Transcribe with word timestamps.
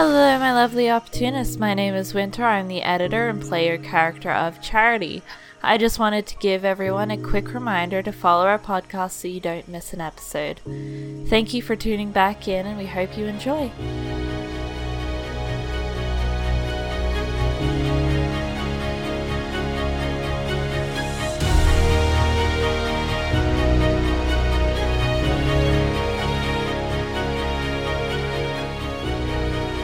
Hello, 0.00 0.38
my 0.38 0.52
lovely 0.52 0.88
opportunists. 0.88 1.56
My 1.56 1.74
name 1.74 1.92
is 1.94 2.14
Winter. 2.14 2.44
I'm 2.44 2.68
the 2.68 2.82
editor 2.82 3.28
and 3.28 3.42
player 3.42 3.76
character 3.78 4.30
of 4.30 4.62
Charity. 4.62 5.24
I 5.60 5.76
just 5.76 5.98
wanted 5.98 6.24
to 6.28 6.36
give 6.36 6.64
everyone 6.64 7.10
a 7.10 7.16
quick 7.16 7.52
reminder 7.52 8.00
to 8.02 8.12
follow 8.12 8.46
our 8.46 8.60
podcast 8.60 9.10
so 9.10 9.26
you 9.26 9.40
don't 9.40 9.66
miss 9.66 9.92
an 9.92 10.00
episode. 10.00 10.60
Thank 11.28 11.52
you 11.52 11.62
for 11.62 11.74
tuning 11.74 12.12
back 12.12 12.46
in, 12.46 12.64
and 12.64 12.78
we 12.78 12.86
hope 12.86 13.18
you 13.18 13.26
enjoy. 13.26 13.72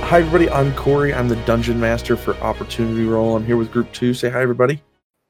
Hi, 0.05 0.19
everybody. 0.19 0.51
I'm 0.51 0.73
Corey. 0.77 1.15
I'm 1.15 1.29
the 1.29 1.37
dungeon 1.45 1.81
master 1.81 2.15
for 2.15 2.37
Opportunity 2.37 3.05
Roll. 3.07 3.35
I'm 3.35 3.45
here 3.45 3.57
with 3.57 3.73
Group 3.73 3.91
Two. 3.93 4.13
Say 4.13 4.29
hi, 4.29 4.43
everybody. 4.43 4.81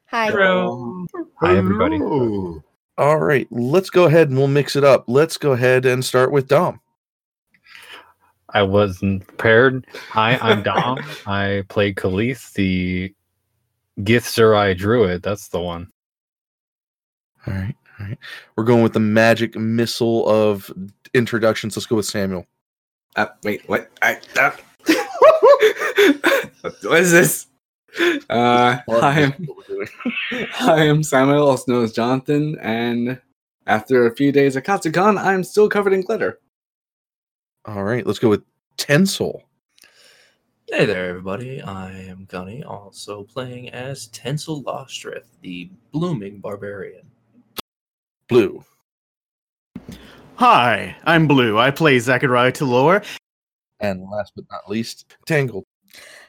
Hi. 0.06 0.30
Hi, 1.41 1.56
everybody. 1.56 2.00
All 2.98 3.19
right, 3.20 3.47
let's 3.50 3.88
go 3.88 4.05
ahead 4.05 4.28
and 4.28 4.37
we'll 4.37 4.48
mix 4.48 4.74
it 4.77 4.83
up. 4.83 5.05
Let's 5.06 5.38
go 5.38 5.52
ahead 5.52 5.87
and 5.87 6.05
start 6.05 6.33
with 6.33 6.48
Dom. 6.48 6.80
I 8.50 8.62
wasn't 8.62 9.27
prepared. 9.27 9.87
Hi, 10.10 10.38
I'm 10.42 10.62
Dom. 10.64 10.98
I 11.27 11.62
play 11.69 11.95
Khalith, 11.95 12.52
the 12.55 13.14
Githzerai 14.00 14.77
druid. 14.77 15.22
That's 15.22 15.48
the 15.48 15.61
one. 15.61 15.91
All 17.47 17.55
right, 17.55 17.77
all 18.00 18.06
right. 18.06 18.19
We're 18.56 18.64
going 18.64 18.83
with 18.83 18.92
the 18.92 19.00
magic 19.00 19.56
missile 19.56 20.28
of 20.28 20.70
introductions. 21.14 21.77
Let's 21.77 21.86
go 21.86 21.97
with 21.97 22.06
Samuel. 22.06 22.44
Uh, 23.17 23.27
wait, 23.45 23.69
what? 23.69 23.91
I, 24.03 24.19
uh, 24.37 24.51
what 26.83 27.01
is 27.01 27.12
this? 27.12 27.47
Uh, 28.29 28.79
hi, 28.89 29.23
I'm, 29.23 29.48
hi, 30.51 30.89
I'm 30.89 31.03
Samuel, 31.05 31.48
also 31.48 31.73
known 31.73 31.84
as 31.84 31.93
Jonathan, 31.93 32.59
and 32.61 33.21
after 33.67 34.06
a 34.06 34.17
few 34.17 34.33
days 34.33 34.56
at 34.56 34.65
Katsucon, 34.65 35.17
I'm 35.23 35.45
still 35.45 35.69
covered 35.69 35.93
in 35.93 36.01
glitter. 36.01 36.41
All 37.67 37.84
right, 37.84 38.05
let's 38.05 38.19
go 38.19 38.29
with 38.29 38.43
Tensol. 38.77 39.43
Hey 40.69 40.87
there, 40.87 41.09
everybody. 41.09 41.62
I 41.62 41.93
am 41.93 42.25
Gunny, 42.28 42.65
also 42.65 43.23
playing 43.23 43.69
as 43.69 44.09
Tensel 44.09 44.65
Lostrith, 44.65 45.27
the 45.41 45.71
blooming 45.93 46.41
barbarian. 46.41 47.06
Blue. 48.28 48.65
Hi, 50.37 50.97
I'm 51.05 51.29
Blue. 51.29 51.59
I 51.61 51.71
play 51.71 51.97
Zachariah 52.01 52.51
Talor. 52.51 53.05
And 53.79 54.03
last 54.11 54.33
but 54.35 54.45
not 54.51 54.69
least, 54.69 55.15
Tangled. 55.27 55.65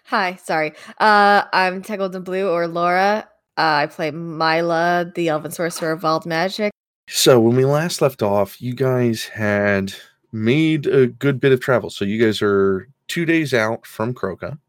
Hi, 0.05 0.35
sorry. 0.35 0.73
Uh, 0.99 1.45
I'm 1.51 1.81
Tangled 1.81 2.15
in 2.15 2.21
Blue 2.21 2.47
or 2.47 2.67
Laura. 2.67 3.27
Uh, 3.57 3.61
I 3.61 3.87
play 3.87 4.11
Mila, 4.11 5.11
the 5.15 5.29
Elven 5.29 5.49
Sorcerer 5.49 5.93
of 5.93 6.03
Wild 6.03 6.27
Magic. 6.27 6.71
So 7.07 7.39
when 7.39 7.55
we 7.55 7.65
last 7.65 7.99
left 7.99 8.21
off, 8.21 8.61
you 8.61 8.75
guys 8.75 9.25
had 9.25 9.91
made 10.31 10.85
a 10.85 11.07
good 11.07 11.39
bit 11.39 11.51
of 11.51 11.59
travel. 11.59 11.89
So 11.89 12.05
you 12.05 12.23
guys 12.23 12.43
are 12.43 12.87
two 13.07 13.25
days 13.25 13.55
out 13.55 13.87
from 13.87 14.13
Croca. 14.13 14.59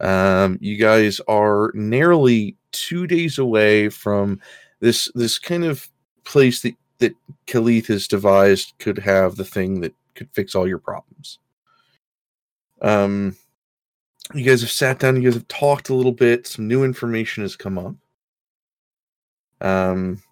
Um, 0.00 0.58
you 0.60 0.76
guys 0.76 1.20
are 1.28 1.70
narrowly 1.74 2.56
two 2.72 3.06
days 3.06 3.38
away 3.38 3.90
from 3.90 4.40
this 4.80 5.08
this 5.14 5.38
kind 5.38 5.64
of 5.64 5.88
place 6.24 6.62
that 6.62 6.74
that 7.00 7.14
Khalith 7.46 7.86
has 7.88 8.08
devised 8.08 8.74
could 8.78 8.98
have 8.98 9.36
the 9.36 9.44
thing 9.44 9.80
that 9.80 9.94
could 10.14 10.28
fix 10.32 10.54
all 10.54 10.68
your 10.68 10.78
problems. 10.78 11.38
Um, 12.80 13.36
you 14.34 14.44
guys 14.44 14.60
have 14.60 14.70
sat 14.70 14.98
down. 14.98 15.16
You 15.16 15.22
guys 15.22 15.34
have 15.34 15.48
talked 15.48 15.88
a 15.88 15.94
little 15.94 16.12
bit. 16.12 16.46
Some 16.46 16.68
new 16.68 16.84
information 16.84 17.42
has 17.42 17.56
come 17.56 17.78
up. 17.78 17.94
Um, 19.60 20.22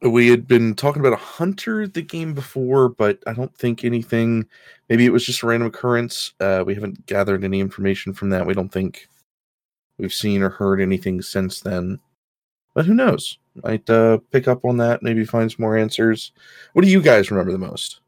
we 0.00 0.28
had 0.28 0.46
been 0.46 0.74
talking 0.74 1.00
about 1.00 1.12
a 1.12 1.16
hunter 1.16 1.86
the 1.86 2.02
game 2.02 2.34
before, 2.34 2.88
but 2.88 3.18
I 3.26 3.32
don't 3.32 3.54
think 3.56 3.84
anything. 3.84 4.46
Maybe 4.88 5.06
it 5.06 5.12
was 5.12 5.26
just 5.26 5.42
a 5.42 5.46
random 5.46 5.68
occurrence. 5.68 6.32
Uh, 6.40 6.62
we 6.64 6.74
haven't 6.74 7.04
gathered 7.06 7.44
any 7.44 7.60
information 7.60 8.12
from 8.12 8.30
that. 8.30 8.46
We 8.46 8.54
don't 8.54 8.72
think 8.72 9.08
we've 9.98 10.12
seen 10.12 10.42
or 10.42 10.50
heard 10.50 10.80
anything 10.80 11.20
since 11.20 11.60
then. 11.60 11.98
But 12.74 12.86
who 12.86 12.94
knows? 12.94 13.38
Might 13.62 13.88
uh, 13.90 14.18
pick 14.30 14.48
up 14.48 14.64
on 14.64 14.78
that. 14.78 15.02
Maybe 15.02 15.24
find 15.24 15.50
some 15.50 15.62
more 15.62 15.76
answers. 15.76 16.32
What 16.72 16.84
do 16.84 16.90
you 16.90 17.02
guys 17.02 17.30
remember 17.30 17.52
the 17.52 17.58
most? 17.58 18.00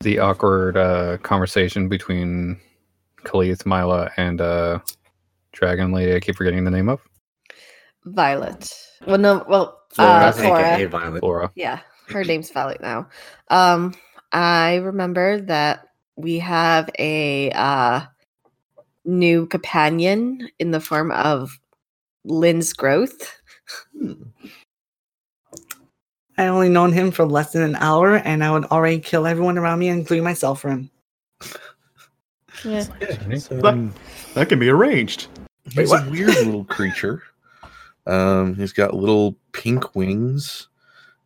The 0.00 0.18
awkward 0.18 0.76
uh, 0.76 1.18
conversation 1.18 1.88
between 1.88 2.60
Khalith, 3.24 3.66
Mila, 3.66 4.10
and 4.16 4.40
uh, 4.40 4.78
Dragon 5.52 5.90
Lady. 5.90 6.14
I 6.14 6.20
keep 6.20 6.36
forgetting 6.36 6.64
the 6.64 6.70
name 6.70 6.88
of 6.88 7.00
Violet. 8.04 8.72
Well, 9.06 9.18
no, 9.18 9.44
well, 9.48 9.80
Flora, 9.90 10.26
uh, 10.26 10.28
aka 10.28 10.42
Flora. 10.42 10.88
Violet. 10.88 11.20
Flora. 11.20 11.52
Yeah, 11.56 11.80
her 12.08 12.22
name's 12.22 12.50
Violet 12.50 12.80
now. 12.80 13.08
Um, 13.48 13.94
I 14.32 14.76
remember 14.76 15.40
that 15.40 15.88
we 16.16 16.38
have 16.38 16.88
a 16.98 17.50
uh, 17.50 18.02
new 19.04 19.46
companion 19.46 20.48
in 20.58 20.70
the 20.70 20.80
form 20.80 21.10
of 21.10 21.58
Lynn's 22.26 22.72
growth. 22.72 23.40
I 26.38 26.46
only 26.48 26.68
known 26.68 26.92
him 26.92 27.10
for 27.10 27.24
less 27.24 27.52
than 27.52 27.62
an 27.62 27.76
hour, 27.76 28.16
and 28.16 28.44
I 28.44 28.50
would 28.52 28.66
already 28.66 28.98
kill 28.98 29.26
everyone 29.26 29.56
around 29.56 29.78
me, 29.78 29.88
including 29.88 30.24
myself, 30.24 30.60
for 30.60 30.68
him. 30.70 30.90
Yeah. 32.64 32.84
Um, 33.64 33.94
That 34.34 34.48
can 34.48 34.58
be 34.58 34.68
arranged. 34.68 35.28
he's 35.72 35.88
what? 35.90 36.06
a 36.06 36.10
weird 36.10 36.28
little 36.30 36.64
creature. 36.64 37.22
Um, 38.06 38.54
he's 38.54 38.72
got 38.72 38.94
little 38.94 39.36
pink 39.52 39.94
wings, 39.96 40.68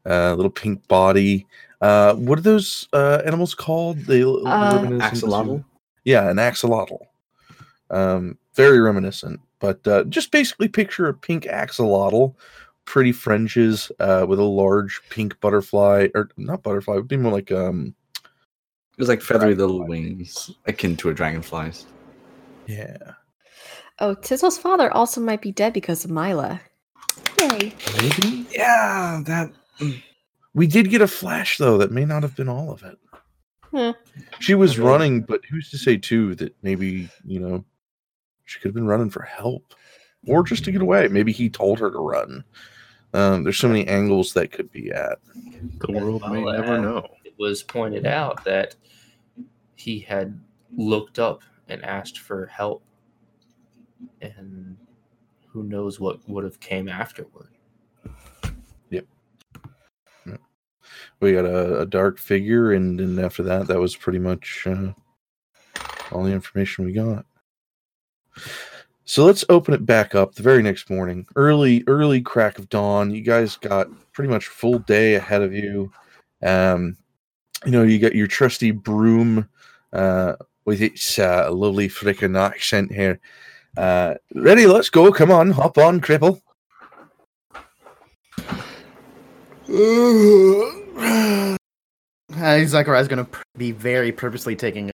uh, 0.06 0.34
little 0.34 0.50
pink 0.50 0.86
body. 0.88 1.46
Uh, 1.80 2.14
what 2.14 2.38
are 2.38 2.42
those 2.42 2.88
uh, 2.92 3.22
animals 3.24 3.54
called? 3.54 3.98
They 4.00 4.22
Uh, 4.22 4.82
Axolotl. 5.00 5.64
Yeah, 6.04 6.28
an 6.30 6.36
axolotl. 6.36 6.98
Um, 7.90 8.38
very 8.54 8.80
reminiscent, 8.80 9.40
but 9.60 9.86
uh, 9.86 10.04
just 10.04 10.30
basically 10.32 10.68
picture 10.68 11.06
a 11.08 11.14
pink 11.14 11.44
axolotl, 11.44 12.34
pretty 12.86 13.12
fringes, 13.12 13.92
uh, 14.00 14.26
with 14.28 14.38
a 14.38 14.44
large 14.44 15.00
pink 15.10 15.38
butterfly, 15.40 16.08
or 16.14 16.30
not 16.36 16.62
butterfly, 16.62 16.94
it 16.94 16.98
would 16.98 17.08
be 17.08 17.16
more 17.16 17.32
like 17.32 17.52
um, 17.52 17.94
It 18.16 18.98
was 18.98 19.08
like 19.08 19.22
feathery 19.22 19.54
little 19.54 19.86
wings, 19.86 20.50
akin 20.66 20.96
to 20.98 21.10
a 21.10 21.14
dragonfly's. 21.14 21.86
yeah. 22.66 22.96
Oh, 24.02 24.14
Tissel's 24.14 24.56
father 24.56 24.90
also 24.94 25.20
might 25.20 25.42
be 25.42 25.52
dead 25.52 25.74
because 25.74 26.06
of 26.06 26.10
Mila. 26.10 26.58
Yay. 27.38 27.74
Maybe 28.00 28.46
Yeah, 28.50 29.20
that. 29.26 29.52
we 30.54 30.66
did 30.66 30.88
get 30.88 31.02
a 31.02 31.06
flash 31.06 31.58
though. 31.58 31.76
That 31.76 31.92
may 31.92 32.06
not 32.06 32.22
have 32.22 32.34
been 32.34 32.48
all 32.48 32.70
of 32.72 32.82
it. 32.82 32.98
Hmm. 33.70 33.90
She 34.40 34.54
was 34.54 34.78
running, 34.78 35.20
but 35.20 35.44
who's 35.44 35.68
to 35.70 35.76
say 35.78 35.98
too 35.98 36.34
that 36.36 36.56
maybe 36.62 37.10
you 37.26 37.40
know 37.40 37.64
she 38.50 38.58
could 38.58 38.68
have 38.68 38.74
been 38.74 38.86
running 38.86 39.10
for 39.10 39.22
help 39.22 39.74
or 40.26 40.42
just 40.42 40.64
to 40.64 40.72
get 40.72 40.82
away. 40.82 41.06
Maybe 41.06 41.30
he 41.30 41.48
told 41.48 41.78
her 41.78 41.90
to 41.90 41.98
run. 41.98 42.42
Um, 43.14 43.44
there's 43.44 43.58
so 43.58 43.68
many 43.68 43.86
angles 43.86 44.32
that 44.32 44.50
could 44.50 44.70
be 44.72 44.90
at. 44.90 45.18
The 45.78 45.92
world 45.92 46.22
may 46.30 46.42
never 46.42 46.80
know. 46.80 47.06
It 47.24 47.34
was 47.38 47.62
pointed 47.62 48.06
out 48.06 48.44
that 48.44 48.74
he 49.76 50.00
had 50.00 50.38
looked 50.76 51.20
up 51.20 51.42
and 51.68 51.84
asked 51.84 52.18
for 52.18 52.46
help, 52.46 52.82
and 54.20 54.76
who 55.46 55.62
knows 55.62 56.00
what 56.00 56.28
would 56.28 56.42
have 56.42 56.58
came 56.58 56.88
afterward. 56.88 57.50
Yep. 58.90 59.06
We 61.20 61.32
got 61.32 61.44
a, 61.44 61.82
a 61.82 61.86
dark 61.86 62.18
figure, 62.18 62.72
and 62.72 62.98
then 62.98 63.24
after 63.24 63.44
that, 63.44 63.68
that 63.68 63.78
was 63.78 63.94
pretty 63.94 64.18
much 64.18 64.66
uh, 64.66 64.92
all 66.10 66.24
the 66.24 66.32
information 66.32 66.84
we 66.84 66.92
got. 66.92 67.26
So 69.04 69.24
let's 69.24 69.44
open 69.48 69.74
it 69.74 69.84
back 69.84 70.14
up 70.14 70.34
the 70.34 70.42
very 70.42 70.62
next 70.62 70.88
morning, 70.88 71.26
early, 71.34 71.82
early 71.88 72.20
crack 72.20 72.58
of 72.58 72.68
dawn. 72.68 73.10
You 73.10 73.22
guys 73.22 73.56
got 73.56 73.88
pretty 74.12 74.30
much 74.30 74.46
full 74.46 74.78
day 74.78 75.16
ahead 75.16 75.42
of 75.42 75.52
you. 75.52 75.90
Um, 76.42 76.96
you 77.64 77.72
know, 77.72 77.82
you 77.82 77.98
got 77.98 78.14
your 78.14 78.28
trusty 78.28 78.70
broom 78.70 79.48
uh, 79.92 80.34
with 80.64 80.80
its 80.80 81.18
uh, 81.18 81.50
lovely 81.52 81.88
freaking 81.88 82.38
accent 82.38 82.92
here. 82.92 83.18
Uh, 83.76 84.14
ready? 84.34 84.66
Let's 84.66 84.90
go. 84.90 85.10
Come 85.12 85.30
on, 85.30 85.50
hop 85.50 85.76
on, 85.78 86.00
cripple. 86.00 86.40
Uh, 92.32 92.64
Zachariah's 92.64 93.08
going 93.08 93.24
to 93.24 93.30
be 93.58 93.72
very 93.72 94.12
purposely 94.12 94.56
taking. 94.56 94.90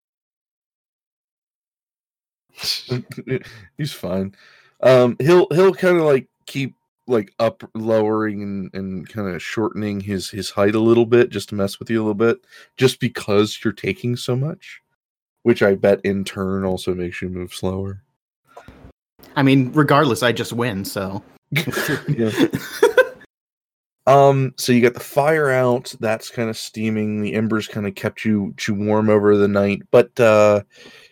He's 3.78 3.92
fine. 3.92 4.34
Um, 4.82 5.16
he'll 5.20 5.46
he'll 5.50 5.74
kind 5.74 5.96
of 5.98 6.04
like 6.04 6.28
keep 6.46 6.74
like 7.08 7.32
up 7.38 7.62
lowering 7.74 8.42
and, 8.42 8.74
and 8.74 9.08
kind 9.08 9.28
of 9.28 9.42
shortening 9.42 10.00
his 10.00 10.30
his 10.30 10.50
height 10.50 10.74
a 10.74 10.80
little 10.80 11.06
bit 11.06 11.30
just 11.30 11.48
to 11.50 11.54
mess 11.54 11.78
with 11.78 11.90
you 11.90 11.98
a 11.98 12.04
little 12.04 12.14
bit, 12.14 12.38
just 12.76 13.00
because 13.00 13.58
you're 13.64 13.72
taking 13.72 14.16
so 14.16 14.36
much. 14.36 14.80
which 15.42 15.62
I 15.62 15.74
bet 15.76 16.00
in 16.04 16.24
turn 16.24 16.64
also 16.64 16.94
makes 16.94 17.22
you 17.22 17.28
move 17.28 17.54
slower. 17.54 18.02
I 19.36 19.42
mean, 19.42 19.70
regardless, 19.72 20.22
I 20.22 20.32
just 20.32 20.52
win. 20.52 20.84
So 20.84 21.22
Yeah. 22.08 22.30
Um, 24.06 24.54
so 24.56 24.72
you 24.72 24.80
got 24.82 24.94
the 24.94 25.00
fire 25.00 25.50
out, 25.50 25.92
that's 25.98 26.30
kind 26.30 26.48
of 26.48 26.56
steaming. 26.56 27.22
The 27.22 27.34
embers 27.34 27.66
kind 27.66 27.86
of 27.88 27.94
kept 27.96 28.24
you, 28.24 28.54
you 28.66 28.74
warm 28.74 29.10
over 29.10 29.36
the 29.36 29.48
night, 29.48 29.82
but 29.90 30.18
uh 30.20 30.62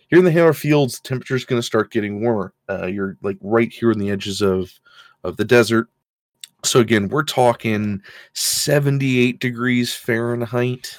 here 0.09 0.19
in 0.19 0.25
the 0.25 0.33
Hammer 0.33 0.53
Fields, 0.53 1.01
temperature 1.01 1.37
is 1.37 1.45
gonna 1.45 1.63
start 1.63 1.91
getting 1.91 2.21
warmer. 2.21 2.53
Uh 2.69 2.87
you're 2.87 3.17
like 3.23 3.39
right 3.41 3.73
here 3.73 3.91
in 3.91 3.99
the 3.99 4.11
edges 4.11 4.41
of 4.41 4.73
of 5.23 5.37
the 5.37 5.45
desert. 5.45 5.89
So 6.65 6.81
again, 6.81 7.09
we're 7.09 7.25
talking 7.25 8.03
78 8.33 9.39
degrees 9.39 9.95
Fahrenheit. 9.95 10.97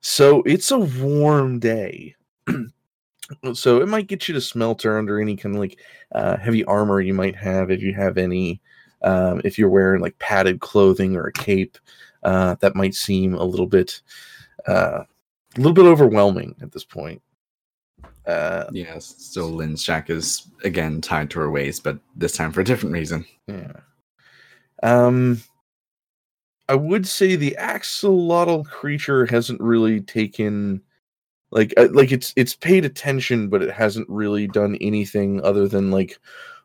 So 0.00 0.42
it's 0.42 0.70
a 0.70 0.78
warm 0.78 1.60
day. 1.60 2.14
so 3.54 3.80
it 3.80 3.88
might 3.88 4.08
get 4.08 4.28
you 4.28 4.34
to 4.34 4.40
smelter 4.40 4.98
under 4.98 5.18
any 5.18 5.36
kind 5.36 5.54
of 5.54 5.60
like 5.60 5.78
uh, 6.14 6.36
heavy 6.36 6.64
armor 6.64 7.00
you 7.00 7.14
might 7.14 7.36
have 7.36 7.70
if 7.70 7.80
you 7.80 7.94
have 7.94 8.18
any 8.18 8.60
um, 9.02 9.40
if 9.44 9.58
you're 9.58 9.68
wearing 9.68 10.00
like 10.00 10.18
padded 10.18 10.60
clothing 10.60 11.16
or 11.16 11.26
a 11.26 11.32
cape, 11.32 11.78
uh, 12.22 12.54
that 12.60 12.76
might 12.76 12.94
seem 12.94 13.34
a 13.34 13.44
little 13.44 13.66
bit, 13.66 14.00
uh, 14.68 15.02
a 15.04 15.58
little 15.58 15.72
bit 15.72 15.84
overwhelming 15.84 16.54
at 16.62 16.72
this 16.72 16.84
point. 16.84 17.20
Uh, 18.26 18.64
Yes, 18.72 19.14
so 19.18 19.46
Lynn's 19.46 19.82
shack 19.82 20.10
is 20.10 20.48
again 20.64 21.00
tied 21.00 21.30
to 21.30 21.40
her 21.40 21.50
waist, 21.50 21.82
but 21.82 21.98
this 22.16 22.36
time 22.36 22.52
for 22.52 22.60
a 22.60 22.64
different 22.64 22.92
reason. 22.92 23.24
yeah. 23.46 23.72
Um, 24.82 25.40
I 26.68 26.74
would 26.74 27.06
say 27.06 27.36
the 27.36 27.56
axolotl 27.58 28.64
creature 28.64 29.26
hasn't 29.26 29.60
really 29.60 30.00
taken, 30.00 30.80
like, 31.50 31.74
uh, 31.76 31.88
like 31.92 32.12
it's 32.12 32.32
it's 32.36 32.54
paid 32.54 32.84
attention, 32.84 33.48
but 33.48 33.62
it 33.62 33.72
hasn't 33.72 34.08
really 34.08 34.46
done 34.46 34.76
anything 34.80 35.40
other 35.42 35.68
than 35.68 35.90
like 35.90 36.18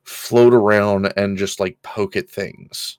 float 0.04 0.54
around 0.54 1.12
and 1.18 1.38
just 1.38 1.60
like 1.60 1.82
poke 1.82 2.16
at 2.16 2.30
things. 2.30 2.98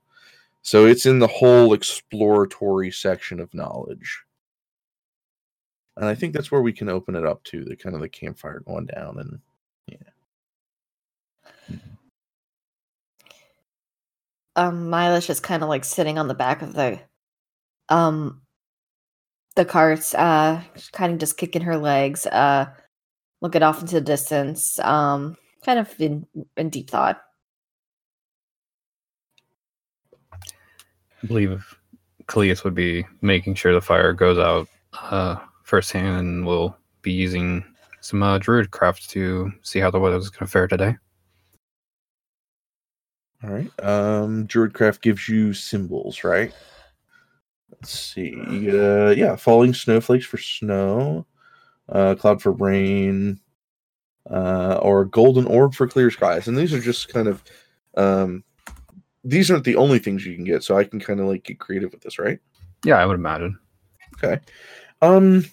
So 0.62 0.86
it's 0.86 1.06
in 1.06 1.18
the 1.18 1.26
whole 1.26 1.72
exploratory 1.72 2.90
section 2.90 3.40
of 3.40 3.54
knowledge. 3.54 4.22
And 5.98 6.06
I 6.06 6.14
think 6.14 6.32
that's 6.32 6.52
where 6.52 6.62
we 6.62 6.72
can 6.72 6.88
open 6.88 7.16
it 7.16 7.26
up 7.26 7.42
to 7.44 7.64
the 7.64 7.74
kind 7.74 7.96
of 7.96 8.00
the 8.00 8.08
campfire 8.08 8.60
going 8.60 8.86
down 8.86 9.18
and 9.18 9.40
yeah. 9.88 11.76
um 14.54 14.88
Mila's 14.88 15.26
just 15.26 15.42
kind 15.42 15.62
of 15.64 15.68
like 15.68 15.84
sitting 15.84 16.16
on 16.16 16.28
the 16.28 16.34
back 16.34 16.62
of 16.62 16.72
the 16.74 17.00
um 17.88 18.42
the 19.56 19.64
carts, 19.64 20.14
uh 20.14 20.62
kind 20.92 21.12
of 21.12 21.18
just 21.18 21.36
kicking 21.36 21.62
her 21.62 21.76
legs, 21.76 22.26
uh 22.26 22.66
looking 23.40 23.64
off 23.64 23.80
into 23.80 23.94
the 23.94 24.00
distance, 24.00 24.78
um 24.80 25.36
kind 25.64 25.80
of 25.80 26.00
in 26.00 26.24
in 26.56 26.70
deep 26.70 26.90
thought. 26.90 27.20
I 30.32 31.26
believe 31.26 31.76
Cleus 32.26 32.62
would 32.62 32.74
be 32.76 33.04
making 33.20 33.56
sure 33.56 33.72
the 33.72 33.80
fire 33.80 34.12
goes 34.12 34.38
out 34.38 34.68
uh, 34.92 35.36
firsthand, 35.68 36.18
and 36.18 36.46
we'll 36.46 36.76
be 37.02 37.12
using 37.12 37.62
some 38.00 38.22
uh, 38.22 38.38
druid 38.38 38.70
craft 38.70 39.10
to 39.10 39.52
see 39.62 39.78
how 39.78 39.90
the 39.90 40.00
weather 40.00 40.16
is 40.16 40.30
going 40.30 40.46
to 40.46 40.50
fare 40.50 40.66
today. 40.66 40.96
All 43.44 43.50
right. 43.50 43.70
Um, 43.82 44.48
Druidcraft 44.48 45.00
gives 45.00 45.28
you 45.28 45.52
symbols, 45.52 46.24
right? 46.24 46.52
Let's 47.70 47.90
see. 47.90 48.34
Uh, 48.34 49.10
yeah, 49.10 49.36
falling 49.36 49.74
snowflakes 49.74 50.24
for 50.24 50.38
snow, 50.38 51.26
uh, 51.88 52.14
cloud 52.16 52.42
for 52.42 52.52
rain, 52.52 53.38
uh, 54.28 54.78
or 54.82 55.04
golden 55.04 55.46
orb 55.46 55.74
for 55.74 55.86
clear 55.86 56.10
skies. 56.10 56.48
And 56.48 56.56
these 56.56 56.72
are 56.72 56.80
just 56.80 57.12
kind 57.12 57.28
of, 57.28 57.44
um, 57.96 58.42
these 59.22 59.50
aren't 59.50 59.64
the 59.64 59.76
only 59.76 59.98
things 59.98 60.26
you 60.26 60.34
can 60.34 60.44
get. 60.44 60.64
So 60.64 60.76
I 60.76 60.84
can 60.84 60.98
kind 60.98 61.20
of 61.20 61.26
like 61.26 61.44
get 61.44 61.60
creative 61.60 61.92
with 61.92 62.00
this, 62.00 62.18
right? 62.18 62.40
Yeah, 62.84 62.96
I 62.96 63.06
would 63.06 63.14
imagine. 63.14 63.58
Okay. 64.16 64.40
Um 65.00 65.44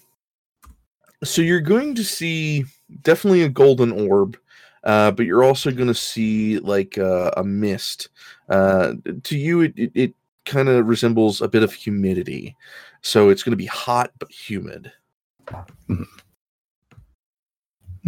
so 1.26 1.42
you're 1.42 1.60
going 1.60 1.94
to 1.94 2.04
see 2.04 2.64
definitely 3.02 3.42
a 3.42 3.48
golden 3.48 3.92
orb, 3.92 4.36
uh, 4.84 5.10
but 5.10 5.26
you're 5.26 5.44
also 5.44 5.70
going 5.70 5.88
to 5.88 5.94
see 5.94 6.58
like 6.60 6.96
uh, 6.98 7.30
a 7.36 7.44
mist. 7.44 8.08
Uh, 8.48 8.94
to 9.24 9.36
you, 9.36 9.62
it, 9.62 9.72
it, 9.76 9.92
it 9.94 10.14
kind 10.44 10.68
of 10.68 10.86
resembles 10.86 11.42
a 11.42 11.48
bit 11.48 11.62
of 11.62 11.72
humidity. 11.72 12.56
So 13.02 13.28
it's 13.28 13.42
going 13.42 13.52
to 13.52 13.56
be 13.56 13.66
hot 13.66 14.12
but 14.18 14.30
humid. 14.30 14.92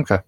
Okay. 0.00 0.20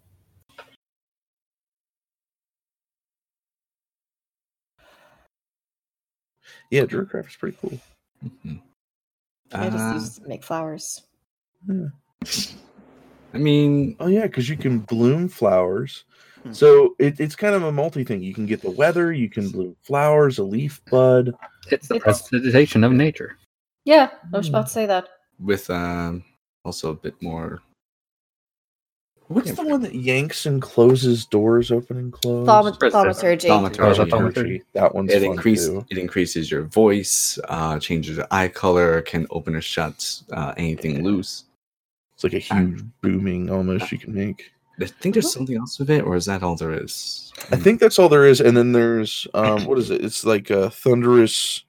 Yeah, 6.70 6.82
Druidcraft 6.84 7.28
is 7.28 7.36
pretty 7.36 7.56
cool. 7.60 7.78
Mhm. 8.24 8.60
I 9.52 9.70
just 9.70 9.84
Uh, 9.84 9.94
use 9.94 10.20
make 10.26 10.44
flowers. 10.44 11.02
I 13.32 13.38
mean, 13.38 13.96
Oh 14.00 14.06
yeah, 14.08 14.22
because 14.22 14.48
you 14.48 14.56
can 14.56 14.78
bloom 14.80 15.28
flowers. 15.28 16.04
Hmm. 16.42 16.52
So 16.52 16.94
it, 16.98 17.20
it's 17.20 17.36
kind 17.36 17.54
of 17.54 17.62
a 17.62 17.72
multi 17.72 18.02
thing. 18.04 18.22
You 18.22 18.34
can 18.34 18.46
get 18.46 18.62
the 18.62 18.70
weather, 18.70 19.12
you 19.12 19.28
can 19.28 19.50
bloom 19.50 19.76
flowers, 19.82 20.38
a 20.38 20.42
leaf 20.44 20.80
bud. 20.90 21.32
It's 21.70 21.88
the 21.88 21.96
It's- 21.96 22.28
presentation 22.28 22.82
of 22.84 22.92
nature. 22.92 23.36
Yeah, 23.84 24.10
I 24.32 24.36
was 24.36 24.48
about 24.48 24.66
to 24.66 24.72
say 24.72 24.86
that. 24.86 25.08
with 25.38 25.70
um, 25.70 26.22
also 26.64 26.90
a 26.90 26.94
bit 26.94 27.14
more. 27.22 27.60
What's 29.28 29.52
the 29.52 29.62
one 29.62 29.80
that 29.82 29.94
yanks 29.94 30.44
and 30.44 30.60
closes 30.60 31.24
doors 31.24 31.70
open 31.70 31.96
and 31.96 32.12
close? 32.12 32.48
Thaumat- 32.48 32.78
Press 32.80 32.92
thaumaturgy. 32.92 33.46
Thaumaturgy. 33.48 33.76
That 33.76 34.08
Thaumaturgy. 34.08 34.10
thaumaturgy? 34.10 34.62
That 34.72 34.94
one's 34.94 35.12
It 35.12 35.22
fun 35.22 35.30
increase 35.30 35.66
too. 35.66 35.86
it 35.88 35.98
increases 35.98 36.50
your 36.50 36.64
voice, 36.64 37.38
uh, 37.48 37.78
changes 37.78 38.16
your 38.16 38.26
eye 38.32 38.48
color, 38.48 39.00
can 39.02 39.26
open 39.30 39.54
or 39.54 39.60
shut 39.60 40.20
uh, 40.32 40.52
anything 40.56 41.04
loose. 41.04 41.44
It's 42.22 42.24
like 42.24 42.34
a 42.34 42.38
huge 42.38 42.82
booming 43.00 43.48
almost 43.50 43.90
you 43.90 43.98
can 43.98 44.12
make. 44.12 44.52
I 44.78 44.84
think 44.84 45.14
there's 45.14 45.32
something 45.32 45.56
else 45.56 45.78
with 45.78 45.88
it, 45.90 46.02
or 46.04 46.16
is 46.16 46.26
that 46.26 46.42
all 46.42 46.54
there 46.54 46.72
is? 46.72 47.32
I 47.50 47.56
think 47.56 47.80
that's 47.80 47.98
all 47.98 48.10
there 48.10 48.26
is. 48.26 48.40
And 48.42 48.54
then 48.54 48.72
there's 48.72 49.26
um 49.32 49.64
what 49.64 49.78
is 49.78 49.88
it? 49.90 50.04
It's 50.04 50.24
like 50.24 50.50
a 50.50 50.68
thunderous 50.70 51.64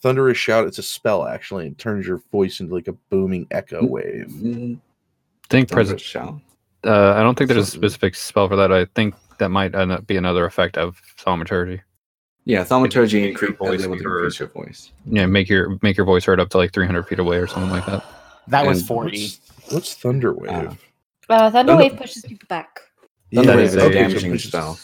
thunderous 0.00 0.38
shout. 0.38 0.66
It's 0.66 0.78
a 0.78 0.82
spell 0.82 1.26
actually. 1.26 1.66
It 1.66 1.76
turns 1.78 2.06
your 2.06 2.22
voice 2.32 2.60
into 2.60 2.74
like 2.74 2.88
a 2.88 2.92
booming 3.10 3.46
echo 3.50 3.84
wave. 3.84 4.28
Mm, 4.30 4.76
I 4.76 4.80
think 5.50 5.70
present. 5.70 6.00
shout. 6.00 6.40
Uh, 6.82 7.12
I 7.12 7.22
don't 7.22 7.36
think 7.36 7.48
there's 7.48 7.68
a 7.68 7.70
specific 7.70 8.14
spell 8.14 8.48
for 8.48 8.56
that. 8.56 8.72
I 8.72 8.86
think 8.94 9.14
that 9.38 9.50
might 9.50 9.74
end 9.74 9.92
up 9.92 10.06
be 10.06 10.16
another 10.16 10.46
effect 10.46 10.78
of 10.78 10.96
thaumaturgy. 11.18 11.82
Yeah, 12.46 12.64
thaumaturgy 12.64 13.20
Make 13.20 13.40
your 13.42 13.50
increase, 13.50 13.58
voice 13.58 13.84
able 13.84 13.98
to 13.98 14.02
heard. 14.02 14.16
increase 14.24 14.38
your 14.40 14.48
voice. 14.48 14.92
Yeah, 15.04 15.26
make 15.26 15.50
your 15.50 15.78
make 15.82 15.98
your 15.98 16.06
voice 16.06 16.24
heard 16.24 16.40
up 16.40 16.48
to 16.50 16.56
like 16.56 16.72
300 16.72 17.02
feet 17.02 17.18
away 17.18 17.36
or 17.36 17.46
something 17.46 17.70
like 17.70 17.84
that. 17.84 18.02
That 18.48 18.66
was 18.66 18.82
40. 18.84 19.28
What's, 19.70 19.74
what's 19.74 19.94
thunder 19.94 20.32
wave? 20.34 20.50
Ah. 20.52 20.76
Uh, 21.28 21.50
Thunder 21.50 21.72
Thunder- 21.72 21.76
Wave 21.76 21.96
pushes 21.96 22.24
people 22.24 22.46
back. 22.48 22.80
Thunder 23.32 23.52
That 23.52 23.60
is 23.60 23.74
is 23.76 23.82
a 23.82 23.86
a 23.86 23.92
damaging 23.92 24.32
pushes- 24.32 24.48
spell. 24.48 24.78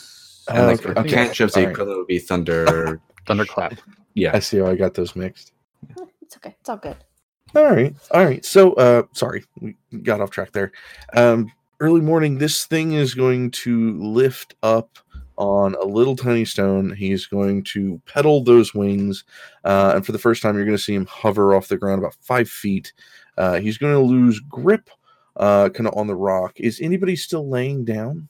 And 0.48 0.66
like 0.68 0.86
okay. 0.86 1.00
a 1.00 1.04
cantrip, 1.12 1.50
the 1.50 1.58
Alright. 1.60 1.72
equivalent 1.72 1.98
would 1.98 2.06
be 2.06 2.20
thunder. 2.20 3.00
Thunderclap. 3.26 3.74
Yeah, 4.14 4.30
I 4.32 4.38
see 4.38 4.58
how 4.58 4.66
I 4.66 4.76
got 4.76 4.94
those 4.94 5.16
mixed. 5.16 5.52
It's 6.22 6.36
okay. 6.36 6.54
It's 6.60 6.68
all 6.68 6.76
good. 6.76 6.96
All 7.56 7.64
right. 7.64 7.94
All 8.12 8.24
right. 8.24 8.44
So 8.44 8.74
uh 8.74 9.02
sorry, 9.12 9.44
we 9.60 9.74
got 10.02 10.20
off 10.20 10.30
track 10.30 10.52
there. 10.52 10.70
Um 11.14 11.50
early 11.80 12.00
morning, 12.00 12.38
this 12.38 12.64
thing 12.64 12.92
is 12.92 13.12
going 13.14 13.50
to 13.50 13.98
lift 14.00 14.54
up 14.62 14.98
on 15.36 15.74
a 15.74 15.84
little 15.84 16.16
tiny 16.16 16.44
stone. 16.44 16.94
He's 16.94 17.26
going 17.26 17.62
to 17.64 18.00
pedal 18.06 18.42
those 18.42 18.72
wings. 18.72 19.24
Uh, 19.64 19.92
and 19.96 20.06
for 20.06 20.12
the 20.12 20.18
first 20.18 20.42
time, 20.42 20.54
you're 20.54 20.64
going 20.64 20.76
to 20.78 20.82
see 20.82 20.94
him 20.94 21.04
hover 21.04 21.54
off 21.54 21.68
the 21.68 21.76
ground 21.76 21.98
about 21.98 22.14
five 22.22 22.48
feet. 22.48 22.94
Uh, 23.36 23.60
he's 23.60 23.78
going 23.78 23.92
to 23.92 24.00
lose 24.00 24.40
grip 24.40 24.90
uh, 25.36 25.68
kind 25.68 25.86
of 25.86 25.96
on 25.96 26.06
the 26.06 26.14
rock. 26.14 26.58
Is 26.58 26.80
anybody 26.80 27.16
still 27.16 27.48
laying 27.48 27.84
down? 27.84 28.28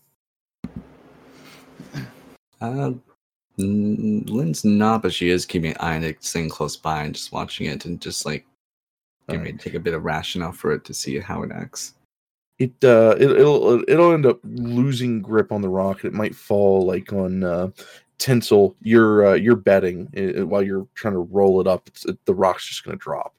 Uh, 2.60 2.92
Lynn's 3.58 4.64
not, 4.64 5.02
but 5.02 5.12
she 5.12 5.30
is 5.30 5.46
keeping 5.46 5.70
an 5.70 5.76
eye 5.80 5.96
on 5.96 6.04
it, 6.04 6.22
staying 6.22 6.48
close 6.48 6.76
by 6.76 7.04
and 7.04 7.14
just 7.14 7.32
watching 7.32 7.66
it 7.66 7.84
and 7.84 8.00
just 8.00 8.26
like 8.26 8.44
give 9.28 9.40
me 9.40 9.48
Alright. 9.48 9.60
take 9.60 9.74
a 9.74 9.80
bit 9.80 9.94
of 9.94 10.04
rationale 10.04 10.52
for 10.52 10.72
it 10.72 10.84
to 10.84 10.94
see 10.94 11.18
how 11.18 11.42
it 11.42 11.50
acts. 11.52 11.94
It 12.58 12.72
uh, 12.82 13.16
it, 13.18 13.30
it'll 13.30 13.82
it'll 13.88 14.12
end 14.12 14.24
up 14.24 14.40
losing 14.44 15.20
grip 15.20 15.52
on 15.52 15.60
the 15.60 15.68
rock. 15.68 16.04
It 16.04 16.14
might 16.14 16.34
fall 16.34 16.86
like 16.86 17.12
on 17.12 17.44
uh, 17.44 17.68
tinsel. 18.18 18.74
You're 18.80 19.26
uh, 19.26 19.34
you're 19.34 19.56
betting 19.56 20.08
uh, 20.16 20.46
while 20.46 20.62
you're 20.62 20.86
trying 20.94 21.14
to 21.14 21.20
roll 21.20 21.60
it 21.60 21.66
up. 21.66 21.86
It's, 21.88 22.06
it, 22.06 22.18
the 22.24 22.34
rock's 22.34 22.66
just 22.66 22.84
going 22.84 22.96
to 22.96 23.02
drop. 23.02 23.34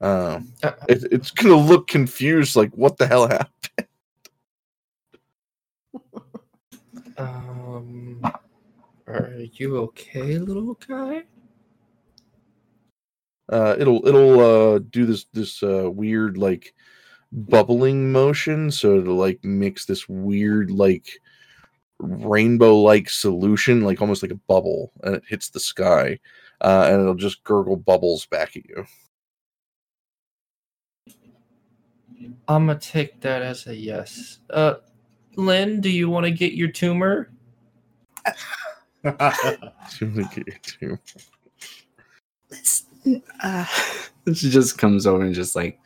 Um, 0.00 0.52
Uh, 0.62 0.72
it, 0.88 1.04
it's 1.12 1.30
to 1.30 1.56
look 1.56 1.86
confused, 1.86 2.56
like 2.56 2.72
what 2.72 2.96
the 2.98 3.06
hell 3.06 3.28
happened. 3.28 3.50
Um, 7.16 8.20
are 9.06 9.32
you 9.52 9.76
okay, 9.78 10.36
little 10.38 10.74
guy? 10.86 11.22
Uh, 13.48 13.76
it'll 13.78 14.06
it'll 14.06 14.40
uh, 14.40 14.78
do 14.90 15.06
this 15.06 15.26
this 15.32 15.62
uh, 15.62 15.88
weird 15.90 16.36
like 16.38 16.74
bubbling 17.30 18.10
motion, 18.10 18.70
so 18.70 18.98
it'll 18.98 19.14
like 19.14 19.44
mix 19.44 19.84
this 19.84 20.08
weird 20.08 20.70
like 20.70 21.20
rainbow 22.00 22.76
like 22.78 23.08
solution, 23.10 23.82
like 23.82 24.00
almost 24.00 24.22
like 24.22 24.32
a 24.32 24.40
bubble, 24.48 24.92
and 25.02 25.14
it 25.16 25.22
hits 25.28 25.50
the 25.50 25.60
sky, 25.60 26.18
uh, 26.62 26.88
and 26.90 27.00
it'll 27.00 27.14
just 27.14 27.44
gurgle 27.44 27.76
bubbles 27.76 28.26
back 28.26 28.56
at 28.56 28.66
you. 28.66 28.84
I'm 32.48 32.66
gonna 32.66 32.78
take 32.78 33.20
that 33.20 33.42
as 33.42 33.66
a 33.66 33.76
yes. 33.76 34.38
Uh, 34.50 34.74
Lynn, 35.36 35.80
do 35.80 35.88
you 35.88 36.08
want 36.10 36.24
to 36.24 36.30
get 36.30 36.52
your 36.52 36.68
tumor? 36.68 37.30
So 39.02 39.14
you 40.00 40.10
wanna 40.10 40.30
get 40.34 40.46
your 40.46 40.58
tumor. 40.62 41.00
Uh, 43.42 43.66
she 44.34 44.48
just 44.48 44.78
comes 44.78 45.06
over 45.06 45.24
and 45.24 45.34
just 45.34 45.54
like 45.54 45.78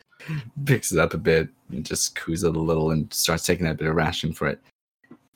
picks 0.65 0.91
it 0.91 0.99
up 0.99 1.13
a 1.13 1.17
bit 1.17 1.49
and 1.69 1.85
just 1.85 2.15
coos 2.15 2.43
it 2.43 2.55
a 2.55 2.59
little 2.59 2.91
and 2.91 3.13
starts 3.13 3.45
taking 3.45 3.67
a 3.67 3.73
bit 3.73 3.87
of 3.87 3.95
ration 3.95 4.31
for 4.31 4.47
it. 4.47 4.61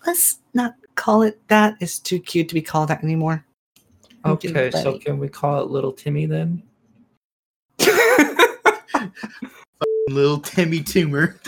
Let's 0.06 0.40
not 0.54 0.76
call 0.96 1.24
it 1.24 1.46
that. 1.48 1.76
It's 1.80 2.00
too 2.00 2.20
cute 2.20 2.48
to 2.50 2.56
be 2.56 2.62
called 2.62 2.90
that 2.90 3.04
anymore. 3.04 3.46
Okay, 4.26 4.72
so 4.72 4.98
can 4.98 5.20
we 5.20 5.28
call 5.28 5.62
it 5.62 5.70
Little 5.70 5.92
Timmy 5.92 6.26
then? 6.26 6.64
Little 10.10 10.40
Timmy 10.40 10.82
tumor. 10.84 11.40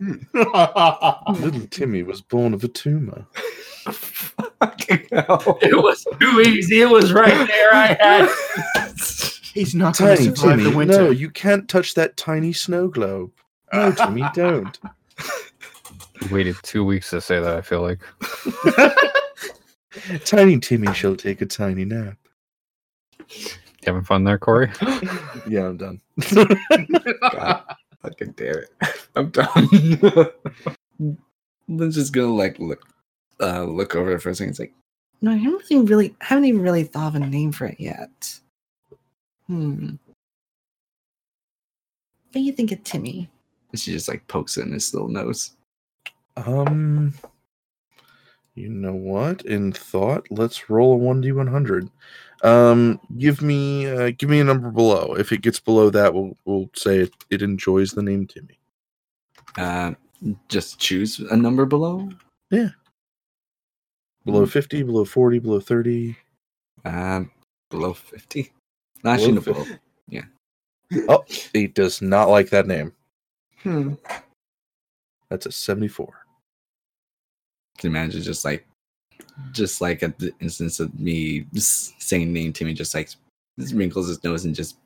Little 0.00 1.66
Timmy 1.70 2.02
was 2.02 2.20
born 2.20 2.54
of 2.54 2.62
a 2.64 2.68
tumor. 2.68 3.26
It 4.90 5.82
was 5.82 6.06
too 6.20 6.40
easy. 6.46 6.82
It 6.82 6.90
was 6.90 7.12
right 7.12 7.46
there. 7.48 7.72
I 7.74 7.96
had. 8.00 8.28
He's 9.54 9.74
not 9.74 9.96
going 9.98 10.16
to 10.16 10.22
survive 10.24 10.58
Timmy, 10.58 10.70
the 10.70 10.76
winter. 10.76 11.02
no, 11.04 11.10
you 11.10 11.30
can't 11.30 11.68
touch 11.68 11.94
that 11.94 12.16
tiny 12.16 12.52
snow 12.52 12.88
globe. 12.88 13.32
No, 13.72 13.92
Timmy, 13.92 14.24
don't. 14.34 14.78
Waited 16.30 16.56
two 16.62 16.84
weeks 16.84 17.10
to 17.10 17.20
say 17.20 17.40
that. 17.40 17.56
I 17.56 17.60
feel 17.60 17.80
like 17.80 18.00
Tiny 20.24 20.58
Timmy 20.58 20.92
shall 20.94 21.16
take 21.16 21.40
a 21.40 21.46
tiny 21.46 21.84
nap. 21.84 22.16
You 23.88 23.94
having 23.94 24.04
fun 24.04 24.24
there, 24.24 24.38
Corey. 24.38 24.70
Yeah, 25.46 25.66
I'm 25.66 25.78
done. 25.78 26.00
God, 26.34 27.62
fucking 28.02 28.34
damn 28.36 28.56
it. 28.56 28.70
I'm 29.16 29.30
done. 29.30 30.30
Lynn's 31.68 31.94
just 31.94 32.12
gonna 32.12 32.34
like 32.34 32.58
look 32.58 32.82
uh 33.40 33.64
look 33.64 33.94
over 33.94 34.12
it 34.12 34.20
for 34.20 34.28
a 34.28 34.34
second. 34.34 34.50
It's 34.50 34.58
like, 34.58 34.74
no, 35.22 35.30
I 35.30 35.36
haven't 35.36 35.64
even 35.70 35.86
really 35.86 36.14
haven't 36.20 36.44
even 36.44 36.60
really 36.60 36.84
thought 36.84 37.14
of 37.16 37.22
a 37.22 37.26
name 37.26 37.52
for 37.52 37.66
it 37.66 37.80
yet. 37.80 38.38
Hmm. 39.46 39.92
What 42.26 42.34
do 42.34 42.40
you 42.40 42.52
think 42.52 42.72
of 42.72 42.84
Timmy? 42.84 43.30
And 43.72 43.80
she 43.80 43.92
just 43.92 44.08
like 44.08 44.26
pokes 44.28 44.58
it 44.58 44.66
in 44.66 44.72
his 44.72 44.92
little 44.92 45.08
nose. 45.08 45.52
Um, 46.36 47.14
you 48.54 48.68
know 48.68 48.92
what? 48.92 49.42
In 49.46 49.72
thought, 49.72 50.26
let's 50.30 50.68
roll 50.68 50.92
a 50.92 50.96
one 50.96 51.22
d 51.22 51.32
one 51.32 51.46
hundred. 51.46 51.88
Um, 52.42 53.00
give 53.18 53.42
me 53.42 53.86
uh, 53.86 54.12
give 54.16 54.30
me 54.30 54.40
a 54.40 54.44
number 54.44 54.70
below. 54.70 55.14
If 55.18 55.32
it 55.32 55.42
gets 55.42 55.58
below 55.58 55.90
that, 55.90 56.14
we'll 56.14 56.36
we'll 56.44 56.70
say 56.74 56.98
it, 57.00 57.12
it 57.30 57.42
enjoys 57.42 57.92
the 57.92 58.02
name 58.02 58.26
Timmy. 58.26 58.58
Uh 59.56 59.94
just 60.48 60.78
choose 60.78 61.20
a 61.20 61.36
number 61.36 61.64
below. 61.64 62.08
Yeah. 62.50 62.70
Below 64.24 64.46
fifty, 64.46 64.82
below 64.82 65.04
forty, 65.04 65.38
below 65.38 65.60
thirty. 65.60 66.16
Um 66.84 67.30
below 67.70 67.92
fifty. 67.94 68.52
No, 69.02 69.10
actually 69.12 69.32
no 69.32 69.40
Below 69.40 69.64
below. 69.64 69.64
50. 69.64 69.78
Oh, 71.08 71.22
it 71.52 71.74
does 71.74 72.00
not 72.00 72.30
like 72.30 72.48
that 72.48 72.66
name. 72.66 72.94
Hmm. 73.62 73.94
That's 75.28 75.44
a 75.44 75.52
seventy-four. 75.52 76.14
can 77.76 77.90
imagine 77.90 78.22
just 78.22 78.44
like 78.44 78.66
just 79.52 79.80
like 79.80 80.02
at 80.02 80.18
the 80.18 80.32
instance 80.40 80.80
of 80.80 80.92
me 80.98 81.46
saying 81.54 82.32
name 82.32 82.52
to 82.52 82.64
me 82.64 82.74
just 82.74 82.94
like 82.94 83.10
wrinkles 83.72 84.08
his 84.08 84.22
nose 84.24 84.44
and 84.44 84.54
just 84.54 84.76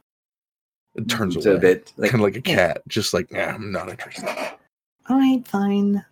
It 0.95 1.09
turns 1.09 1.37
it 1.37 1.47
away, 1.47 1.57
a 1.57 1.59
bit 1.61 1.93
like 1.97 2.11
kind 2.11 2.23
of 2.23 2.25
like 2.33 2.37
a 2.47 2.49
"Yeah, 2.51 2.57
cat, 2.57 2.83
just 2.89 3.15
like 3.15 3.31
nah, 3.33 3.41
I'm 3.55 3.73
not 3.73 3.89
interested. 3.89 4.29
all 5.09 5.19
right 5.19 5.47
fine 5.47 6.05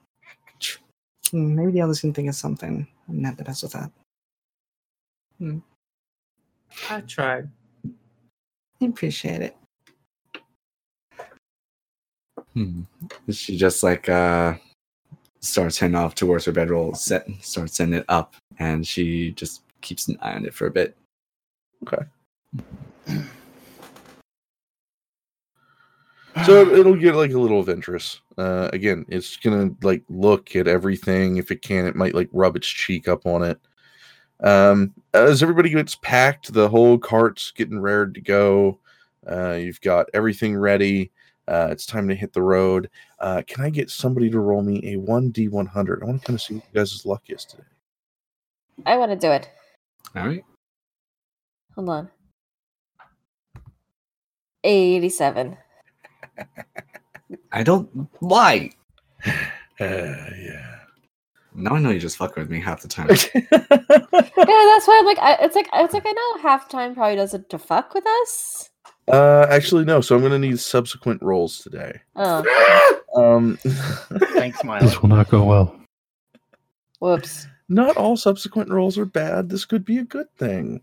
Hmm, 1.30 1.54
maybe 1.54 1.70
the 1.72 1.80
others 1.82 2.00
can 2.00 2.12
think 2.12 2.28
of 2.28 2.34
something 2.34 2.86
i'm 3.08 3.22
not 3.22 3.36
the 3.36 3.44
best 3.44 3.62
with 3.62 3.72
that 3.72 3.90
Hmm. 5.38 5.58
I 6.90 7.00
tried. 7.02 7.48
i 8.80 8.84
appreciate 8.84 9.42
it 9.42 9.56
hmm. 12.54 12.82
she 13.30 13.56
just 13.56 13.82
like 13.82 14.08
uh 14.08 14.54
starts 15.40 15.78
heading 15.78 15.96
off 15.96 16.14
towards 16.14 16.44
her 16.44 16.52
bedroll 16.52 16.94
set 16.94 17.26
starts 17.40 17.76
sending 17.76 18.00
it 18.00 18.06
up 18.08 18.36
and 18.58 18.86
she 18.86 19.32
just 19.32 19.62
keeps 19.80 20.08
an 20.08 20.18
eye 20.20 20.34
on 20.34 20.44
it 20.44 20.54
for 20.54 20.66
a 20.66 20.70
bit 20.70 20.96
Okay. 21.86 22.04
So 26.44 26.62
it- 26.62 26.78
it'll 26.78 26.94
get 26.96 27.14
like 27.14 27.32
a 27.32 27.38
little 27.38 27.60
adventurous. 27.60 28.20
Uh, 28.38 28.68
again, 28.72 29.04
it's 29.08 29.36
gonna 29.36 29.70
like 29.82 30.04
look 30.08 30.54
at 30.56 30.68
everything. 30.68 31.36
If 31.38 31.50
it 31.50 31.60
can, 31.62 31.86
it 31.86 31.96
might 31.96 32.14
like 32.14 32.28
rub 32.32 32.54
its 32.56 32.68
cheek 32.68 33.08
up 33.08 33.26
on 33.26 33.42
it. 33.42 33.58
Um, 34.40 34.94
as 35.12 35.42
everybody 35.42 35.70
gets 35.70 35.96
packed, 35.96 36.52
the 36.52 36.68
whole 36.68 36.98
cart's 36.98 37.50
getting 37.50 37.80
ready 37.80 38.12
to 38.12 38.20
go. 38.20 38.78
Uh, 39.30 39.52
you've 39.52 39.80
got 39.80 40.08
everything 40.14 40.56
ready. 40.56 41.10
Uh, 41.48 41.68
it's 41.70 41.84
time 41.84 42.08
to 42.08 42.14
hit 42.14 42.32
the 42.32 42.42
road. 42.42 42.88
Uh, 43.20 43.42
can 43.46 43.64
I 43.64 43.70
get 43.70 43.90
somebody 43.90 44.30
to 44.30 44.40
roll 44.40 44.62
me 44.62 44.94
a 44.94 44.96
one 44.96 45.30
d 45.30 45.48
one 45.48 45.66
hundred? 45.66 46.02
I 46.02 46.06
want 46.06 46.20
to 46.22 46.26
kind 46.26 46.36
of 46.38 46.42
see 46.42 46.54
what 46.54 46.64
you 46.72 46.80
guys' 46.80 47.04
luck 47.04 47.22
is 47.28 47.44
today. 47.44 47.62
I 48.86 48.96
want 48.96 49.10
to 49.12 49.16
do 49.16 49.30
it. 49.30 49.50
all 50.16 50.26
right 50.26 50.44
Hold 51.76 51.88
on. 51.90 52.10
87. 54.64 55.56
i 57.52 57.62
don't 57.62 57.88
why 58.20 58.70
Uh, 59.80 59.86
yeah. 60.38 60.76
now 61.54 61.72
i 61.74 61.78
know 61.78 61.88
you 61.90 61.98
just 61.98 62.18
fuck 62.18 62.36
with 62.36 62.50
me 62.50 62.60
half 62.60 62.82
the 62.82 62.88
time 62.88 63.08
Yeah, 63.34 63.42
that's 63.50 64.86
why 64.88 64.96
I'm 64.98 65.06
like, 65.06 65.18
I, 65.18 65.36
it's 65.40 65.54
like, 65.54 65.68
it's 65.72 65.94
like 65.94 66.04
I 66.06 66.12
know 66.12 66.42
half 66.42 66.68
time 66.68 66.94
probably 66.94 67.16
does 67.16 67.32
it 67.34 67.48
to 67.50 67.58
fuck 67.58 67.94
with 67.94 68.04
us. 68.22 68.70
uh, 69.08 69.46
actually, 69.50 69.84
no. 69.84 70.00
So 70.00 70.16
I'm 70.16 70.22
gonna 70.22 70.38
need 70.38 70.58
subsequent 70.60 71.22
rolls 71.22 71.58
today. 71.60 72.00
Oh, 72.16 72.42
Um, 73.16 73.58
Thanks, 74.34 74.62
Milo. 74.64 74.80
This 74.86 75.00
will 75.02 75.08
not 75.08 75.28
go 75.28 75.44
well. 75.44 75.74
whoops. 77.00 77.46
not 77.68 77.96
all 77.96 78.16
subsequent 78.16 78.70
rolls 78.70 78.96
are 78.98 79.04
bad. 79.04 79.48
This 79.48 79.64
could 79.64 79.84
be 79.84 79.98
a 79.98 80.04
good 80.04 80.32
thing. 80.36 80.80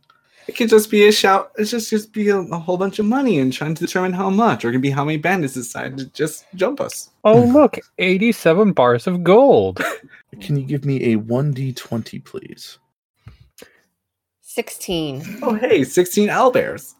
It 0.47 0.55
could 0.55 0.69
just 0.69 0.89
be 0.89 1.07
a 1.07 1.11
shout. 1.11 1.51
It's 1.57 1.71
just 1.71 1.89
just 1.89 2.13
be 2.13 2.29
a, 2.29 2.37
a 2.37 2.57
whole 2.57 2.77
bunch 2.77 2.99
of 2.99 3.05
money 3.05 3.37
and 3.39 3.51
trying 3.51 3.75
to 3.75 3.85
determine 3.85 4.13
how 4.13 4.29
much, 4.29 4.63
or 4.63 4.69
it 4.69 4.71
could 4.71 4.81
be 4.81 4.89
how 4.89 5.03
many 5.03 5.17
bandits 5.17 5.55
decide 5.55 5.97
to 5.97 6.05
just 6.11 6.45
jump 6.55 6.79
us. 6.79 7.09
Oh 7.25 7.41
look, 7.53 7.77
eighty-seven 7.97 8.71
bars 8.71 9.07
of 9.07 9.23
gold. 9.25 9.81
Can 10.39 10.55
you 10.57 10.63
give 10.65 10.85
me 10.85 11.13
a 11.13 11.17
1d20, 11.17 12.23
please? 12.23 12.77
16. 14.41 15.39
Oh 15.41 15.53
hey, 15.53 15.83
sixteen 15.83 16.29
owlbears. 16.29 16.93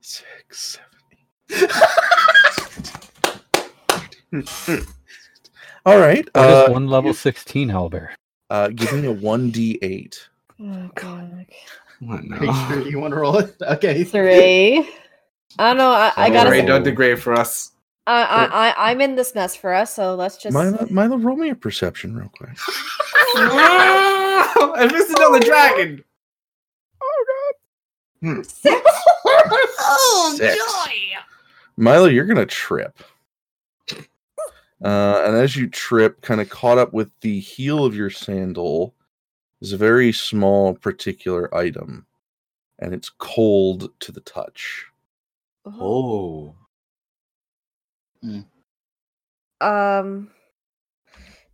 Six, 0.00 0.78
seven, 0.78 1.62
eight. 1.62 1.70
All 5.84 5.98
right. 5.98 6.28
What 6.34 6.48
is 6.48 6.68
Uh, 6.68 6.70
one 6.70 6.86
level 6.86 7.12
sixteen 7.14 7.68
owlbear? 7.68 8.10
uh, 8.50 8.68
give 8.68 8.92
me 8.92 9.06
a 9.06 9.14
1d8. 9.14 10.18
Oh, 10.60 10.90
God. 10.94 11.46
What 12.00 12.20
Are 12.32 12.44
you 12.44 12.52
sure 12.68 12.88
you 12.90 12.98
want 12.98 13.12
to 13.12 13.20
roll 13.20 13.38
it? 13.38 13.54
Okay. 13.62 14.04
Three. 14.04 14.88
I 15.58 15.68
don't 15.68 15.76
know. 15.78 15.90
I, 15.90 16.12
I 16.16 16.28
Oh. 16.28 16.32
gotta. 16.32 16.50
Ray 16.50 16.60
s- 16.60 16.66
dug 16.66 16.84
the 16.84 17.16
for 17.16 17.32
us. 17.34 17.72
I, 18.06 18.22
I, 18.22 18.68
I, 18.70 18.90
I'm 18.90 19.00
in 19.00 19.14
this 19.14 19.34
mess 19.34 19.54
for 19.54 19.72
us, 19.72 19.94
so 19.94 20.14
let's 20.14 20.36
just. 20.36 20.52
Milo, 20.54 20.86
Milo, 20.90 21.16
roll 21.18 21.36
me 21.36 21.50
a 21.50 21.54
perception 21.54 22.16
real 22.16 22.30
quick. 22.36 22.56
I 23.36 24.88
missed 24.92 25.10
another 25.10 25.40
dragon. 25.40 26.02
Oh 27.02 27.24
god! 28.22 28.44
Oh 28.66 28.82
oh, 29.80 30.34
Six. 30.36 30.56
Milo, 31.76 32.06
you're 32.06 32.24
gonna 32.26 32.46
trip. 32.46 32.98
Uh, 34.84 35.22
and 35.26 35.36
as 35.36 35.54
you 35.56 35.68
trip, 35.68 36.20
kind 36.22 36.40
of 36.40 36.48
caught 36.48 36.78
up 36.78 36.92
with 36.92 37.12
the 37.20 37.38
heel 37.38 37.84
of 37.84 37.94
your 37.94 38.10
sandal, 38.10 38.94
is 39.60 39.72
a 39.72 39.76
very 39.76 40.12
small 40.12 40.74
particular 40.74 41.54
item, 41.54 42.04
and 42.80 42.92
it's 42.92 43.08
cold 43.08 43.90
to 44.00 44.10
the 44.10 44.20
touch. 44.20 44.86
Oh. 45.64 46.56
Um. 49.60 50.30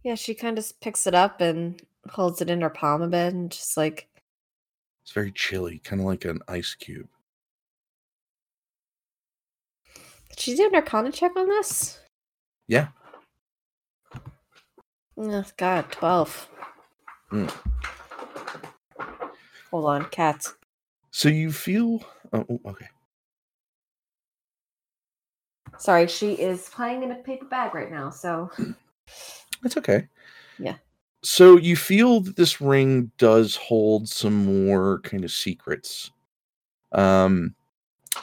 Yeah, 0.02 0.14
she 0.14 0.32
kind 0.34 0.58
of 0.58 0.80
picks 0.80 1.06
it 1.06 1.14
up 1.14 1.40
and 1.42 1.82
holds 2.08 2.40
it 2.40 2.48
in 2.48 2.62
her 2.62 2.70
palm 2.70 3.02
a 3.02 3.08
bit, 3.08 3.34
and 3.34 3.50
just 3.50 3.76
like, 3.76 4.08
It's 5.02 5.12
very 5.12 5.32
chilly, 5.32 5.80
kind 5.80 6.00
of 6.00 6.06
like 6.06 6.24
an 6.24 6.40
ice 6.48 6.74
cube. 6.74 7.08
Did 10.30 10.40
she 10.40 10.56
do 10.56 10.66
an 10.68 10.74
arcana 10.74 11.12
check 11.12 11.36
on 11.36 11.48
this? 11.48 11.98
Yeah. 12.68 12.88
Oh, 15.20 15.44
God, 15.56 15.90
12. 15.90 16.48
Mm. 17.32 17.52
Hold 19.70 19.84
on, 19.86 20.04
cats. 20.10 20.54
So 21.10 21.28
you 21.28 21.50
feel. 21.50 22.04
Oh, 22.32 22.46
oh, 22.48 22.60
okay. 22.66 22.86
Sorry, 25.78 26.06
she 26.06 26.32
is 26.34 26.68
playing 26.68 27.02
in 27.02 27.10
a 27.10 27.16
paper 27.16 27.46
bag 27.46 27.74
right 27.74 27.90
now, 27.90 28.10
so. 28.10 28.50
That's 29.62 29.76
okay. 29.76 30.06
Yeah. 30.58 30.76
So 31.22 31.56
you 31.56 31.76
feel 31.76 32.20
that 32.20 32.36
this 32.36 32.60
ring 32.60 33.10
does 33.18 33.56
hold 33.56 34.08
some 34.08 34.34
more 34.64 35.00
kind 35.00 35.24
of 35.24 35.30
secrets. 35.30 36.10
Um 36.92 37.54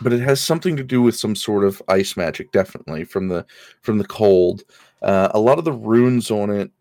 but 0.01 0.11
it 0.11 0.19
has 0.19 0.41
something 0.41 0.75
to 0.75 0.83
do 0.83 1.01
with 1.01 1.15
some 1.15 1.35
sort 1.35 1.63
of 1.63 1.81
ice 1.87 2.17
magic 2.17 2.51
definitely 2.51 3.03
from 3.05 3.27
the 3.27 3.45
from 3.81 3.97
the 3.97 4.05
cold. 4.05 4.63
Uh 5.01 5.29
a 5.33 5.39
lot 5.39 5.59
of 5.59 5.65
the 5.65 5.73
runes 5.73 6.31
on 6.31 6.49
it 6.49 6.71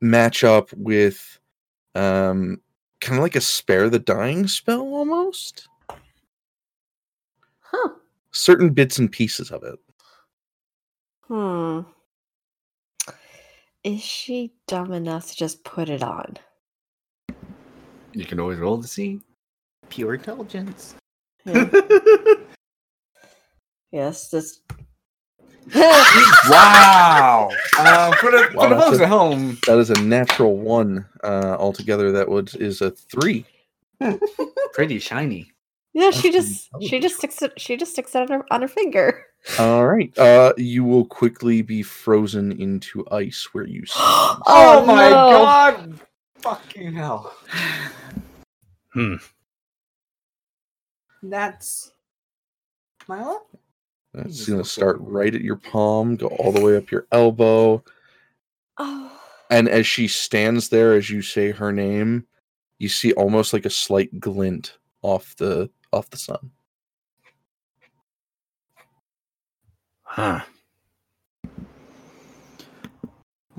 match 0.00 0.44
up 0.44 0.72
with 0.74 1.38
um 1.94 2.60
kind 3.00 3.18
of 3.18 3.22
like 3.22 3.36
a 3.36 3.40
spare 3.40 3.88
the 3.88 3.98
dying 3.98 4.46
spell 4.48 4.80
almost. 4.80 5.68
Huh. 7.60 7.90
Certain 8.30 8.70
bits 8.70 8.98
and 8.98 9.10
pieces 9.10 9.50
of 9.50 9.62
it. 9.64 9.78
Hmm. 11.28 11.80
Is 13.84 14.02
she 14.02 14.52
dumb 14.66 14.92
enough 14.92 15.28
to 15.28 15.36
just 15.36 15.62
put 15.62 15.88
it 15.88 16.02
on? 16.02 16.36
You 18.12 18.24
can 18.24 18.40
always 18.40 18.58
roll 18.58 18.80
to 18.80 18.88
see. 18.88 19.20
Pure 19.88 20.14
intelligence. 20.14 20.96
Yeah. 21.44 21.70
yes, 23.92 24.30
this. 24.30 24.60
wow. 25.74 27.50
Uh, 27.78 28.12
for 28.16 28.30
the, 28.30 28.48
Wow, 28.54 28.62
for 28.62 28.68
the 28.68 28.74
that's 28.76 28.84
folks 28.86 28.98
a- 28.98 29.02
at 29.02 29.08
home, 29.08 29.58
That 29.66 29.78
is 29.78 29.90
a 29.90 30.00
natural 30.02 30.56
one 30.58 31.04
uh 31.24 31.56
altogether 31.58 32.12
that 32.12 32.28
would 32.28 32.54
is 32.56 32.80
a 32.80 32.90
3. 32.90 33.44
pretty 34.72 34.98
shiny. 34.98 35.50
Yeah, 35.94 36.10
she 36.10 36.30
just 36.30 36.68
she 36.82 37.00
just 37.00 37.16
sticks 37.16 37.40
it 37.42 37.58
she 37.58 37.76
just 37.76 37.92
sticks 37.92 38.14
it 38.14 38.20
on 38.22 38.28
her 38.28 38.44
on 38.52 38.60
her 38.62 38.68
finger. 38.68 39.24
All 39.58 39.86
right. 39.86 40.16
Uh, 40.18 40.52
you 40.56 40.84
will 40.84 41.04
quickly 41.06 41.62
be 41.62 41.82
frozen 41.82 42.52
into 42.60 43.06
ice 43.10 43.48
where 43.52 43.66
you 43.66 43.86
stand. 43.86 44.42
Oh, 44.46 44.84
my 44.84 45.08
no. 45.08 45.14
god! 45.14 46.00
Fucking 46.42 46.92
hell. 46.92 47.32
Hmm. 48.92 49.14
That's 51.22 51.92
Mila? 53.08 53.40
It's 54.16 54.46
going 54.46 54.62
to 54.62 54.68
start 54.68 54.96
right 55.00 55.34
at 55.34 55.42
your 55.42 55.56
palm, 55.56 56.16
go 56.16 56.28
all 56.28 56.52
the 56.52 56.60
way 56.60 56.76
up 56.76 56.90
your 56.90 57.06
elbow, 57.12 57.82
Oh. 58.78 59.20
and 59.50 59.68
as 59.68 59.86
she 59.86 60.08
stands 60.08 60.68
there, 60.68 60.94
as 60.94 61.08
you 61.10 61.22
say 61.22 61.50
her 61.50 61.72
name, 61.72 62.26
you 62.78 62.88
see 62.88 63.12
almost 63.12 63.52
like 63.52 63.64
a 63.64 63.70
slight 63.70 64.20
glint 64.20 64.78
off 65.02 65.34
the 65.36 65.70
off 65.92 66.10
the 66.10 66.16
sun. 66.18 66.50
Huh. 70.02 70.40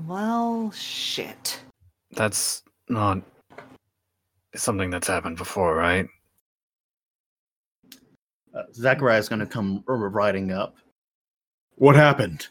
Well, 0.06 0.70
shit. 0.70 1.60
That's 2.12 2.62
not 2.88 3.22
something 4.54 4.90
that's 4.90 5.08
happened 5.08 5.36
before, 5.36 5.74
right? 5.74 6.08
Uh, 8.58 8.62
Zachariah's 8.72 9.28
gonna 9.28 9.46
come 9.46 9.84
riding 9.86 10.50
up. 10.50 10.76
What 11.76 11.94
happened? 11.94 12.48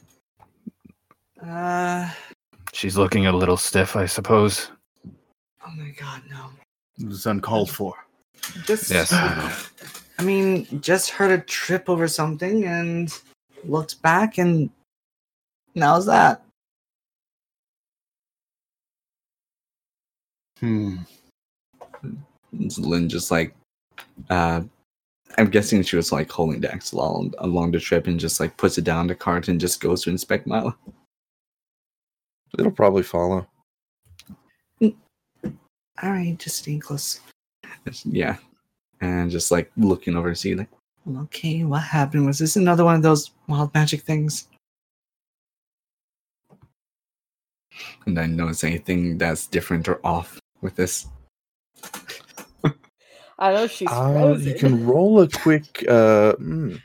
Uh, 1.45 2.09
She's 2.73 2.95
looking 2.97 3.25
a 3.27 3.31
little 3.31 3.57
stiff, 3.57 3.95
I 3.95 4.05
suppose. 4.05 4.71
oh 5.05 5.71
my 5.75 5.89
god, 5.99 6.21
no. 6.29 6.49
It 6.99 7.07
was 7.07 7.25
uncalled 7.25 7.69
for. 7.69 7.93
Just, 8.65 8.89
Yes. 8.89 9.11
I 9.11 10.23
mean, 10.23 10.81
just 10.81 11.09
heard 11.09 11.31
a 11.31 11.43
trip 11.43 11.89
over 11.89 12.07
something 12.07 12.63
and 12.65 13.13
looked 13.65 14.01
back 14.01 14.37
and 14.37 14.69
now's 15.75 16.05
that. 16.05 16.41
Hmm. 20.59 20.97
Lynn 22.51 23.09
just 23.09 23.29
like, 23.29 23.53
uh, 24.29 24.61
I'm 25.37 25.49
guessing 25.49 25.83
she 25.83 25.95
was 25.95 26.11
like 26.11 26.31
holding 26.31 26.61
the 26.61 26.73
axe 26.73 26.93
along, 26.93 27.33
along 27.37 27.71
the 27.71 27.79
trip 27.79 28.07
and 28.07 28.19
just 28.19 28.39
like 28.39 28.57
puts 28.57 28.77
it 28.77 28.83
down 28.83 29.05
the 29.05 29.15
cart 29.15 29.47
and 29.47 29.61
just 29.61 29.79
goes 29.79 30.03
to 30.03 30.09
inspect 30.09 30.47
Mila. 30.47 30.75
It'll 32.57 32.71
probably 32.71 33.03
follow. 33.03 33.47
Mm. 34.81 34.95
All 36.01 36.11
right, 36.11 36.37
just 36.39 36.57
staying 36.57 36.79
close. 36.79 37.21
Yeah, 38.03 38.35
and 38.99 39.31
just 39.31 39.49
like 39.49 39.71
looking 39.77 40.17
over 40.17 40.29
to 40.29 40.35
see 40.35 40.55
like, 40.55 40.67
okay, 41.17 41.63
what 41.63 41.83
happened? 41.83 42.25
Was 42.25 42.39
this 42.39 42.57
another 42.57 42.83
one 42.83 42.95
of 42.95 43.01
those 43.01 43.31
wild 43.47 43.73
magic 43.73 44.01
things? 44.01 44.49
And 48.05 48.19
I 48.19 48.25
notice 48.25 48.63
anything 48.63 49.17
that's 49.17 49.47
different 49.47 49.87
or 49.87 50.05
off 50.05 50.39
with 50.61 50.75
this. 50.75 51.07
I 53.39 53.53
know 53.53 53.67
she's 53.67 53.89
Uh, 53.89 54.37
you 54.39 54.55
can 54.55 54.85
roll 54.85 55.21
a 55.21 55.29
quick. 55.29 55.85
Uh, 55.87 56.33
mm. 56.33 56.81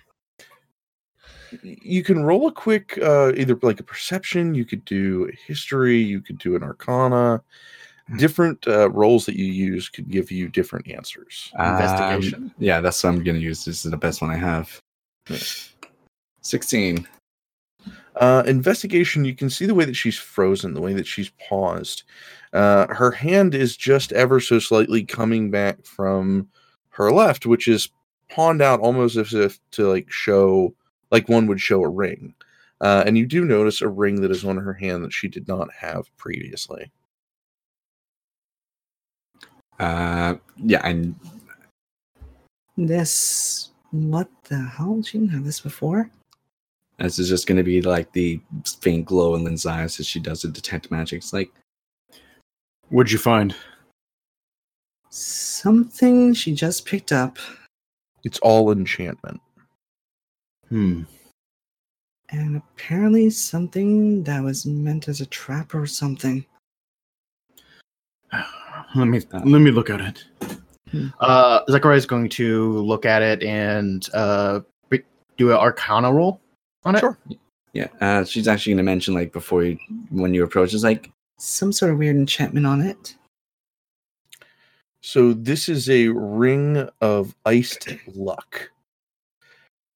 You 1.62 2.02
can 2.02 2.24
roll 2.24 2.48
a 2.48 2.52
quick, 2.52 2.98
uh, 3.02 3.32
either 3.36 3.58
like 3.62 3.80
a 3.80 3.82
perception. 3.82 4.54
You 4.54 4.64
could 4.64 4.84
do 4.84 5.28
a 5.30 5.36
history. 5.46 5.98
You 5.98 6.20
could 6.20 6.38
do 6.38 6.56
an 6.56 6.62
arcana. 6.62 7.42
Different 8.16 8.66
uh, 8.66 8.90
rolls 8.90 9.26
that 9.26 9.36
you 9.36 9.46
use 9.46 9.88
could 9.88 10.10
give 10.10 10.30
you 10.30 10.48
different 10.48 10.90
answers. 10.90 11.50
Investigation. 11.58 12.44
Um, 12.44 12.54
yeah, 12.58 12.80
that's 12.80 13.02
what 13.02 13.10
I'm 13.10 13.22
gonna 13.22 13.38
use. 13.38 13.64
This 13.64 13.84
is 13.84 13.90
the 13.90 13.96
best 13.96 14.20
one 14.20 14.30
I 14.30 14.36
have. 14.36 14.78
Sixteen. 16.40 17.06
Uh, 18.16 18.42
investigation. 18.46 19.25
You 19.25 19.35
can 19.35 19.48
see 19.48 19.66
the 19.66 19.75
way 19.75 19.85
that 19.85 19.96
she's 19.96 20.18
frozen, 20.18 20.75
the 20.75 20.81
way 20.81 20.92
that 20.92 21.07
she's 21.07 21.31
paused. 21.48 22.03
Uh, 22.53 22.87
her 22.88 23.11
hand 23.11 23.55
is 23.55 23.77
just 23.77 24.12
ever 24.12 24.38
so 24.38 24.59
slightly 24.59 25.03
coming 25.05 25.51
back 25.51 25.85
from 25.85 26.48
her 26.90 27.11
left, 27.11 27.46
which 27.46 27.68
is 27.68 27.88
pawned 28.29 28.61
out 28.61 28.81
almost 28.81 29.16
as 29.16 29.33
if 29.33 29.59
to 29.70 29.88
like 29.88 30.11
show, 30.11 30.75
like 31.11 31.29
one 31.29 31.46
would 31.46 31.61
show 31.61 31.83
a 31.83 31.88
ring. 31.88 32.35
Uh, 32.83 33.05
and 33.07 33.16
you 33.16 33.25
do 33.25 33.44
notice 33.44 33.81
a 33.81 33.88
ring 33.88 34.20
that 34.20 34.31
is 34.31 34.44
on 34.44 34.57
her 34.57 34.75
hand 34.75 35.05
that 35.05 35.12
she 35.12 35.29
did 35.29 35.48
not 35.48 35.72
have 35.72 36.14
previously. 36.16 36.90
Uh, 39.79 40.35
yeah, 40.57 40.81
and 40.85 41.14
this. 42.77 43.70
What 43.90 44.29
the 44.44 44.59
hell? 44.59 45.03
She 45.03 45.18
didn't 45.18 45.33
have 45.33 45.44
this 45.44 45.61
before. 45.61 46.11
This 47.02 47.18
is 47.18 47.28
just 47.28 47.46
gonna 47.48 47.64
be 47.64 47.82
like 47.82 48.12
the 48.12 48.40
faint 48.80 49.06
glow 49.06 49.34
in 49.34 49.42
Lynn's 49.44 49.66
eyes 49.66 49.98
as 49.98 50.06
she 50.06 50.20
does 50.20 50.42
the 50.42 50.48
detect 50.48 50.90
magic. 50.90 51.18
It's 51.18 51.32
like 51.32 51.52
What'd 52.88 53.10
you 53.12 53.18
find? 53.18 53.54
something 55.14 56.32
she 56.32 56.54
just 56.54 56.86
picked 56.86 57.12
up, 57.12 57.36
It's 58.24 58.38
all 58.38 58.72
enchantment. 58.72 59.40
Hmm. 60.70 61.02
and 62.30 62.56
apparently 62.56 63.28
something 63.28 64.22
that 64.24 64.42
was 64.42 64.64
meant 64.64 65.08
as 65.08 65.20
a 65.20 65.26
trap 65.26 65.74
or 65.74 65.86
something. 65.86 66.46
Let 68.94 69.04
me 69.04 69.20
Uh, 69.32 69.40
let 69.44 69.58
me 69.60 69.70
look 69.70 69.90
at 69.90 70.00
it. 70.00 70.24
Hmm. 70.90 71.08
Uh, 71.20 71.60
Zachariah's 71.70 72.06
going 72.06 72.28
to 72.30 72.78
look 72.78 73.04
at 73.04 73.20
it 73.22 73.42
and 73.42 74.06
uh, 74.14 74.60
do 75.38 75.50
an 75.50 75.56
Arcana 75.56 76.12
roll 76.12 76.40
on 76.85 76.97
it. 76.97 77.01
Sure. 77.01 77.18
Yeah, 77.73 77.88
uh, 78.01 78.25
she's 78.25 78.49
actually 78.49 78.75
gonna 78.75 78.83
mention 78.83 79.14
like 79.14 79.33
before 79.33 79.64
you, 79.64 79.79
when 80.11 80.35
you 80.35 80.45
approach, 80.45 80.75
it's 80.75 80.85
like 80.85 81.11
some 81.38 81.73
sort 81.73 81.90
of 81.90 81.99
weird 81.99 82.16
enchantment 82.16 82.66
on 82.66 82.83
it. 82.83 83.16
So 85.01 85.33
this 85.33 85.68
is 85.68 85.90
a 85.90 86.09
ring 86.09 86.88
of 87.01 87.35
iced 87.45 87.88
luck. 88.14 88.71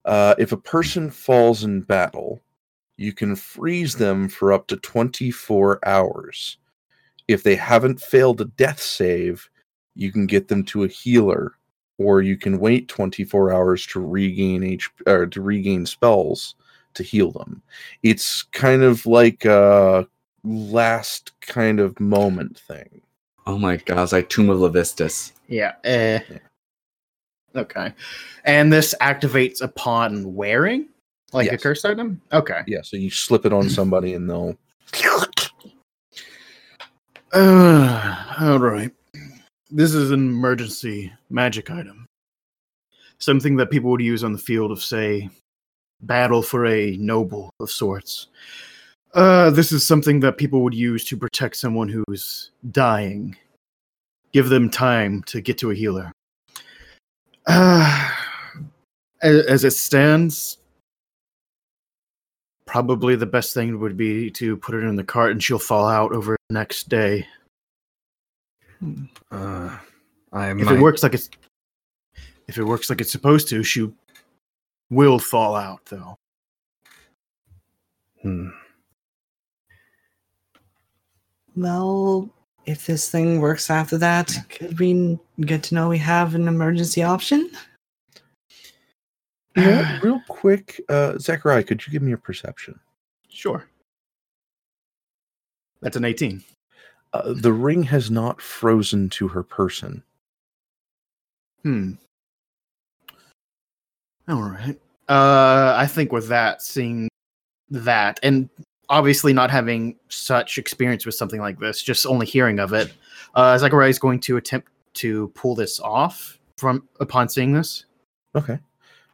Uh, 0.03 0.35
if 0.37 0.51
a 0.51 0.57
person 0.57 1.09
falls 1.09 1.63
in 1.63 1.81
battle, 1.81 2.41
you 2.97 3.13
can 3.13 3.35
freeze 3.35 3.95
them 3.95 4.27
for 4.27 4.51
up 4.51 4.67
to 4.67 4.77
24 4.77 5.79
hours. 5.87 6.57
If 7.27 7.43
they 7.43 7.55
haven't 7.55 8.01
failed 8.01 8.41
a 8.41 8.45
death 8.45 8.81
save, 8.81 9.49
you 9.95 10.11
can 10.11 10.25
get 10.25 10.47
them 10.47 10.63
to 10.65 10.83
a 10.83 10.87
healer, 10.87 11.53
or 11.97 12.21
you 12.21 12.37
can 12.37 12.59
wait 12.59 12.87
24 12.87 13.53
hours 13.53 13.85
to 13.87 13.99
regain 13.99 14.63
H 14.63 14.89
or 15.05 15.25
to 15.27 15.41
regain 15.41 15.85
spells 15.85 16.55
to 16.97 17.03
heal 17.03 17.31
them. 17.31 17.61
It's 18.03 18.43
kind 18.43 18.83
of 18.83 19.05
like 19.05 19.45
a 19.45 20.07
last 20.43 21.31
kind 21.41 21.79
of 21.79 21.99
moment 21.99 22.59
thing. 22.59 23.01
Oh 23.45 23.57
my 23.57 23.77
god, 23.77 24.03
it's 24.03 24.11
like 24.11 24.29
Tomb 24.29 24.49
of 24.49 24.59
Levistus. 24.59 25.31
Yeah. 25.47 25.73
Eh. 25.83 26.19
Okay. 27.55 27.93
And 28.43 28.71
this 28.71 28.93
activates 29.01 29.61
upon 29.61 30.35
wearing. 30.35 30.87
Like 31.33 31.47
a 31.49 31.51
Yes. 31.53 31.63
cursed 31.63 31.85
item? 31.85 32.21
Okay. 32.31 32.61
Yeah, 32.67 32.81
so 32.83 32.95
you 32.97 33.09
slip 33.09 33.45
it 33.45 33.51
on 33.53 33.69
somebody 33.69 34.13
and 34.13 34.29
they'll. 34.29 34.57
Uh, 37.33 38.35
all 38.41 38.59
right. 38.59 38.91
This 39.69 39.93
is 39.93 40.11
an 40.11 40.19
emergency 40.29 41.11
magic 41.29 41.69
item. 41.69 42.05
Something 43.19 43.57
that 43.57 43.71
people 43.71 43.89
would 43.91 44.01
use 44.01 44.23
on 44.23 44.31
the 44.31 44.37
field 44.37 44.71
of, 44.71 44.81
say, 44.81 45.29
battle 46.01 46.41
for 46.41 46.65
a 46.65 46.95
noble 46.97 47.49
of 47.59 47.71
sorts. 47.71 48.27
Uh, 49.13 49.49
this 49.49 49.71
is 49.71 49.85
something 49.85 50.19
that 50.19 50.37
people 50.37 50.61
would 50.61 50.73
use 50.73 51.03
to 51.05 51.17
protect 51.17 51.55
someone 51.55 51.89
who's 51.89 52.51
dying. 52.71 53.35
Give 54.33 54.49
them 54.49 54.69
time 54.69 55.23
to 55.23 55.41
get 55.41 55.57
to 55.59 55.71
a 55.71 55.75
healer. 55.75 56.11
Uh, 57.47 58.11
a- 59.23 59.49
as 59.49 59.63
it 59.63 59.71
stands, 59.71 60.57
probably 62.65 63.15
the 63.15 63.25
best 63.25 63.53
thing 63.53 63.79
would 63.79 63.97
be 63.97 64.29
to 64.31 64.57
put 64.57 64.75
it 64.75 64.83
in 64.83 64.95
the 64.97 65.03
cart 65.03 65.31
and 65.31 65.41
she'll 65.41 65.57
fall 65.57 65.87
out 65.87 66.11
over 66.11 66.35
the 66.49 66.53
next 66.53 66.89
day. 66.89 67.25
Uh, 69.31 69.75
I 70.33 70.49
If 70.51 70.57
might, 70.57 70.75
it 70.75 70.81
works 70.81 71.01
like 71.01 71.13
it's 71.15 71.29
if 72.47 72.57
it 72.57 72.63
works 72.63 72.89
like 72.89 73.01
it's 73.01 73.11
supposed 73.11 73.47
to, 73.49 73.63
she 73.63 73.91
will 74.89 75.19
fall 75.19 75.55
out 75.55 75.85
though. 75.85 76.17
Hmm. 78.21 78.49
Well, 81.55 82.29
if 82.65 82.85
this 82.85 83.09
thing 83.09 83.39
works 83.39 83.69
after 83.69 83.97
that, 83.97 84.35
could 84.49 84.77
we 84.79 85.17
get 85.41 85.63
to 85.63 85.75
know 85.75 85.89
we 85.89 85.97
have 85.97 86.35
an 86.35 86.47
emergency 86.47 87.01
option? 87.01 87.49
You 89.55 89.63
know? 89.63 89.99
Real 90.03 90.21
quick, 90.27 90.79
uh, 90.87 91.17
Zachariah, 91.17 91.63
could 91.63 91.85
you 91.85 91.91
give 91.91 92.03
me 92.03 92.11
a 92.11 92.17
perception? 92.17 92.79
Sure. 93.27 93.67
That's 95.81 95.97
an 95.97 96.05
18. 96.05 96.43
Uh, 97.13 97.33
the 97.33 97.53
ring 97.53 97.83
has 97.83 98.11
not 98.11 98.41
frozen 98.41 99.09
to 99.09 99.27
her 99.29 99.41
person. 99.41 100.03
Hmm. 101.63 101.93
All 104.27 104.41
right. 104.41 104.79
Uh, 105.07 105.73
I 105.77 105.87
think 105.87 106.11
with 106.11 106.27
that, 106.27 106.61
seeing 106.61 107.09
that, 107.69 108.19
and 108.23 108.49
obviously 108.89 109.33
not 109.33 109.49
having 109.49 109.95
such 110.09 110.57
experience 110.57 111.05
with 111.05 111.15
something 111.15 111.39
like 111.39 111.59
this, 111.59 111.81
just 111.81 112.05
only 112.05 112.25
hearing 112.25 112.59
of 112.59 112.73
it, 112.73 112.93
uh, 113.35 113.57
Zachariah 113.57 113.89
is 113.89 113.99
going 113.99 114.19
to 114.21 114.37
attempt 114.37 114.67
to 114.95 115.29
pull 115.29 115.55
this 115.55 115.79
off 115.79 116.39
from 116.57 116.87
upon 116.99 117.29
seeing 117.29 117.53
this. 117.53 117.85
Okay. 118.35 118.59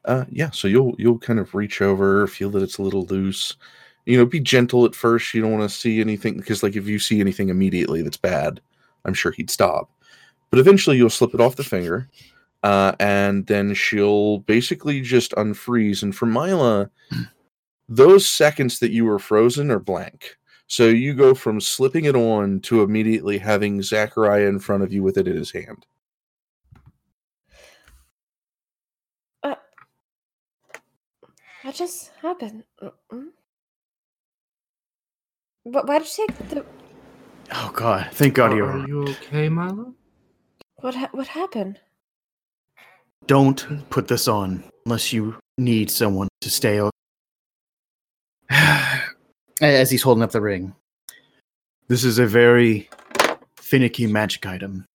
Uh, 0.06 0.26
yeah. 0.30 0.50
So 0.50 0.68
you'll 0.68 0.96
you'll 0.98 1.20
kind 1.20 1.40
of 1.40 1.54
reach 1.54 1.82
over, 1.82 2.28
feel 2.28 2.50
that 2.52 2.64
it's 2.64 2.78
a 2.78 2.82
little 2.82 3.06
loose. 3.06 3.56
You 4.06 4.18
know, 4.18 4.26
be 4.26 4.40
gentle 4.40 4.86
at 4.86 4.96
first. 4.96 5.34
You 5.34 5.42
don't 5.42 5.52
want 5.52 5.70
to 5.70 5.76
see 5.76 6.02
anything 6.02 6.38
because, 6.38 6.62
like, 6.62 6.76
if 6.76 6.88
you 6.88 7.00
see 7.00 7.22
anything 7.22 7.50
immediately 7.50 8.02
that's 8.02 8.18
bad, 8.18 8.60
I'm 9.06 9.14
sure 9.14 9.32
he'd 9.32 9.50
stop. 9.50 9.90
But 10.50 10.60
eventually, 10.60 10.98
you'll 10.98 11.10
slip 11.10 11.34
it 11.34 11.40
off 11.40 11.56
the 11.56 11.64
finger, 11.64 12.10
uh, 12.64 12.94
and 13.00 13.46
then 13.48 13.74
she'll 13.74 14.40
basically 14.40 15.02
just 15.02 15.32
unfreeze. 15.34 16.04
And 16.04 16.16
for 16.16 16.26
Mila, 16.26 16.90
those 17.90 18.28
seconds 18.28 18.80
that 18.80 18.92
you 18.92 19.06
were 19.06 19.20
frozen 19.20 19.70
are 19.72 19.80
blank. 19.80 20.38
So 20.68 20.88
you 20.88 21.14
go 21.14 21.34
from 21.36 21.62
slipping 21.62 22.06
it 22.06 22.16
on 22.16 22.62
to 22.62 22.82
immediately 22.82 23.38
having 23.38 23.82
Zachariah 23.82 24.48
in 24.48 24.60
front 24.60 24.84
of 24.84 24.92
you 24.94 25.04
with 25.04 25.18
it 25.18 25.28
in 25.28 25.36
his 25.36 25.52
hand. 25.52 25.86
What 31.64 31.76
just 31.76 32.12
happened? 32.22 32.64
Mm-mm. 32.82 33.28
Wh- 35.64 35.88
Why 35.88 36.00
did 36.00 36.08
you 36.18 36.28
take 36.28 36.50
the? 36.50 36.66
Oh 37.54 37.72
God! 37.74 38.10
Thank 38.12 38.34
God 38.34 38.56
you're. 38.56 38.70
are 38.70 38.88
you 38.88 39.04
okay, 39.04 39.48
Milo? 39.48 39.94
What 40.82 40.96
ha- 40.96 41.10
what 41.14 41.28
happened? 41.28 41.80
Don't 43.28 43.90
put 43.90 44.08
this 44.08 44.28
on 44.28 44.64
unless 44.86 45.14
you 45.14 45.36
need 45.58 45.90
someone 45.90 46.28
to 46.42 46.50
stay. 46.50 46.82
o- 46.82 46.92
As 49.62 49.90
he's 49.90 50.02
holding 50.04 50.24
up 50.24 50.32
the 50.32 50.42
ring, 50.42 50.76
this 51.88 52.04
is 52.04 52.20
a 52.20 52.26
very 52.28 52.90
finicky 53.58 54.08
magic 54.08 54.46
item. 54.46 54.86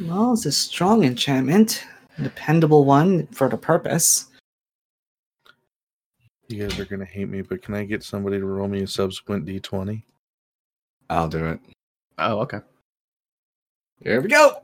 Well, 0.00 0.32
it's 0.32 0.46
a 0.46 0.52
strong 0.52 1.04
enchantment, 1.04 1.84
dependable 2.20 2.84
one 2.84 3.28
for 3.28 3.48
the 3.48 3.56
purpose. 3.56 4.26
You 6.48 6.66
guys 6.66 6.78
are 6.80 6.84
gonna 6.84 7.04
hate 7.04 7.28
me, 7.28 7.42
but 7.42 7.62
can 7.62 7.74
I 7.74 7.84
get 7.84 8.02
somebody 8.02 8.38
to 8.38 8.44
roll 8.44 8.66
me 8.68 8.82
a 8.82 8.86
subsequent 8.86 9.46
d20? 9.46 10.02
I'll 11.08 11.28
do 11.28 11.46
it. 11.46 11.60
Oh, 12.18 12.40
okay. 12.40 12.60
Here 14.02 14.20
we 14.20 14.28
go. 14.28 14.62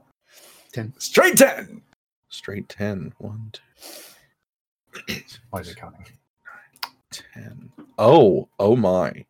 10. 0.72 0.94
Straight 0.98 1.37
10. 1.37 1.81
Straight 2.29 2.68
10. 2.68 3.12
One, 3.18 3.53
two, 3.53 5.14
Why 5.51 5.61
is 5.61 5.68
it 5.68 5.77
counting? 5.77 6.05
10. 7.35 7.70
Oh, 7.98 8.48
oh 8.59 8.77
my. 8.77 9.24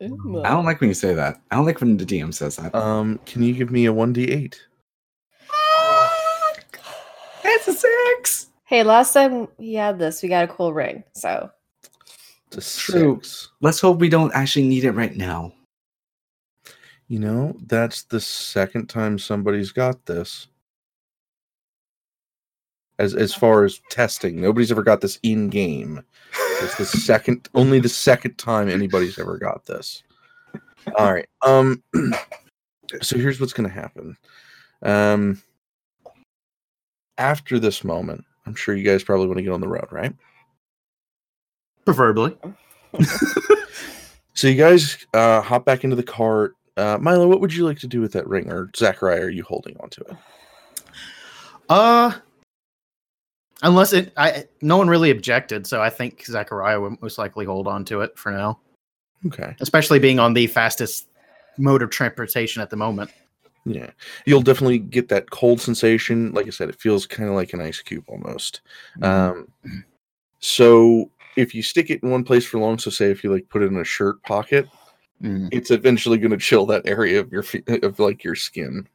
I 0.00 0.08
don't 0.08 0.64
like 0.64 0.80
when 0.80 0.88
you 0.90 0.94
say 0.94 1.14
that. 1.14 1.40
I 1.50 1.56
don't 1.56 1.66
like 1.66 1.80
when 1.80 1.96
the 1.96 2.04
DM 2.04 2.32
says 2.32 2.56
that. 2.56 2.74
Um, 2.74 3.18
can 3.24 3.42
you 3.42 3.54
give 3.54 3.70
me 3.70 3.86
a 3.86 3.92
1d8? 3.92 4.54
it's 7.44 7.68
a 7.68 7.72
six. 7.72 8.48
Hey, 8.64 8.82
last 8.82 9.12
time 9.12 9.48
we 9.58 9.74
had 9.74 9.98
this, 9.98 10.22
we 10.22 10.28
got 10.28 10.44
a 10.44 10.48
cool 10.48 10.72
ring. 10.72 11.04
So 11.14 11.50
It's 12.52 12.76
a 12.76 12.80
True. 12.80 13.20
six. 13.22 13.50
Let's 13.60 13.80
hope 13.80 13.98
we 13.98 14.08
don't 14.08 14.34
actually 14.34 14.68
need 14.68 14.84
it 14.84 14.92
right 14.92 15.16
now. 15.16 15.52
You 17.08 17.20
know, 17.20 17.56
that's 17.66 18.02
the 18.04 18.20
second 18.20 18.88
time 18.88 19.18
somebody's 19.18 19.72
got 19.72 20.06
this. 20.06 20.48
As 22.98 23.14
as 23.14 23.34
far 23.34 23.64
as 23.64 23.80
testing, 23.90 24.40
nobody's 24.40 24.72
ever 24.72 24.82
got 24.82 25.02
this 25.02 25.18
in 25.22 25.50
game. 25.50 26.02
It's 26.62 26.76
the 26.76 26.86
second, 26.86 27.48
only 27.54 27.78
the 27.78 27.90
second 27.90 28.38
time 28.38 28.68
anybody's 28.68 29.18
ever 29.18 29.36
got 29.36 29.66
this. 29.66 30.02
All 30.98 31.12
right. 31.12 31.28
Um. 31.42 31.82
So 33.02 33.18
here's 33.18 33.40
what's 33.40 33.52
going 33.52 33.68
to 33.68 33.74
happen. 33.74 34.16
Um. 34.82 35.42
After 37.18 37.58
this 37.58 37.82
moment, 37.82 38.24
I'm 38.46 38.54
sure 38.54 38.76
you 38.76 38.84
guys 38.84 39.02
probably 39.02 39.26
want 39.26 39.38
to 39.38 39.42
get 39.42 39.52
on 39.52 39.60
the 39.60 39.66
road, 39.66 39.88
right? 39.90 40.14
Preferably. 41.84 42.36
So 44.36 44.48
you 44.48 44.54
guys 44.54 44.98
uh, 45.14 45.40
hop 45.40 45.64
back 45.64 45.82
into 45.82 45.96
the 45.96 46.02
cart. 46.02 46.56
Uh, 46.76 46.98
Milo, 47.00 47.26
what 47.26 47.40
would 47.40 47.54
you 47.54 47.64
like 47.64 47.78
to 47.78 47.86
do 47.86 48.00
with 48.00 48.12
that 48.12 48.28
ring? 48.28 48.50
Or 48.50 48.70
Zachariah, 48.76 49.22
are 49.22 49.30
you 49.30 49.42
holding 49.42 49.76
onto 49.80 50.02
it? 50.02 50.16
Uh, 51.68 52.12
unless 53.62 53.92
it, 53.92 54.12
I 54.16 54.44
no 54.60 54.76
one 54.76 54.88
really 54.88 55.10
objected, 55.10 55.66
so 55.66 55.80
I 55.80 55.90
think 55.90 56.24
Zachariah 56.24 56.80
would 56.80 57.00
most 57.00 57.18
likely 57.18 57.44
hold 57.46 57.66
on 57.66 57.84
to 57.86 58.02
it 58.02 58.16
for 58.18 58.30
now, 58.30 58.60
Okay. 59.26 59.56
especially 59.60 59.98
being 59.98 60.18
on 60.18 60.34
the 60.34 60.46
fastest 60.46 61.08
mode 61.58 61.82
of 61.82 61.90
transportation 61.90 62.62
at 62.62 62.70
the 62.70 62.76
moment. 62.76 63.10
Yeah. 63.64 63.90
You'll 64.26 64.42
definitely 64.42 64.78
get 64.78 65.08
that 65.08 65.30
cold 65.30 65.60
sensation. 65.60 66.32
Like 66.32 66.46
I 66.46 66.50
said, 66.50 66.68
it 66.68 66.80
feels 66.80 67.04
kind 67.06 67.28
of 67.28 67.34
like 67.34 67.52
an 67.52 67.60
ice 67.60 67.80
cube 67.80 68.04
almost. 68.06 68.60
Um, 69.02 69.48
so 70.38 71.10
if 71.36 71.52
you 71.52 71.62
stick 71.62 71.90
it 71.90 72.00
in 72.04 72.10
one 72.10 72.22
place 72.22 72.44
for 72.44 72.58
long, 72.58 72.78
so 72.78 72.90
say 72.90 73.10
if 73.10 73.24
you 73.24 73.32
like 73.32 73.48
put 73.48 73.62
it 73.62 73.72
in 73.72 73.78
a 73.78 73.84
shirt 73.84 74.22
pocket, 74.22 74.68
Mm. 75.22 75.48
it's 75.50 75.70
eventually 75.70 76.18
going 76.18 76.32
to 76.32 76.36
chill 76.36 76.66
that 76.66 76.86
area 76.86 77.20
of 77.20 77.32
your 77.32 77.44
of 77.82 77.98
like 77.98 78.22
your 78.22 78.34
skin. 78.34 78.86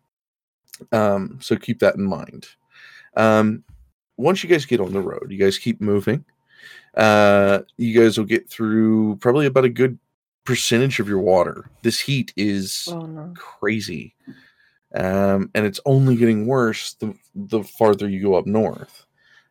Um, 0.92 1.40
so 1.42 1.56
keep 1.56 1.80
that 1.80 1.96
in 1.96 2.04
mind. 2.04 2.48
Um, 3.18 3.64
once 4.18 4.44
you 4.44 4.50
guys 4.50 4.66
get 4.66 4.80
on 4.80 4.94
the 4.94 5.02
road, 5.02 5.28
you 5.30 5.38
guys 5.38 5.58
keep 5.58 5.82
moving. 5.82 6.24
Uh, 6.96 7.60
you 7.78 8.00
guys 8.00 8.18
will 8.18 8.26
get 8.26 8.50
through 8.50 9.16
probably 9.18 9.48
about 9.48 9.66
a 9.66 9.70
good 9.70 9.98
percentage 10.44 11.00
of 11.00 11.08
your 11.08 11.20
water. 11.20 11.70
This 11.82 12.00
heat 12.00 12.34
is 12.36 12.88
oh 12.92 13.02
no. 13.02 13.34
crazy, 13.36 14.14
um, 14.94 15.50
and 15.56 15.66
it's 15.66 15.80
only 15.86 16.16
getting 16.16 16.46
worse 16.46 16.94
the 16.94 17.16
the 17.34 17.64
farther 17.64 18.08
you 18.08 18.22
go 18.22 18.36
up 18.36 18.46
north. 18.46 19.06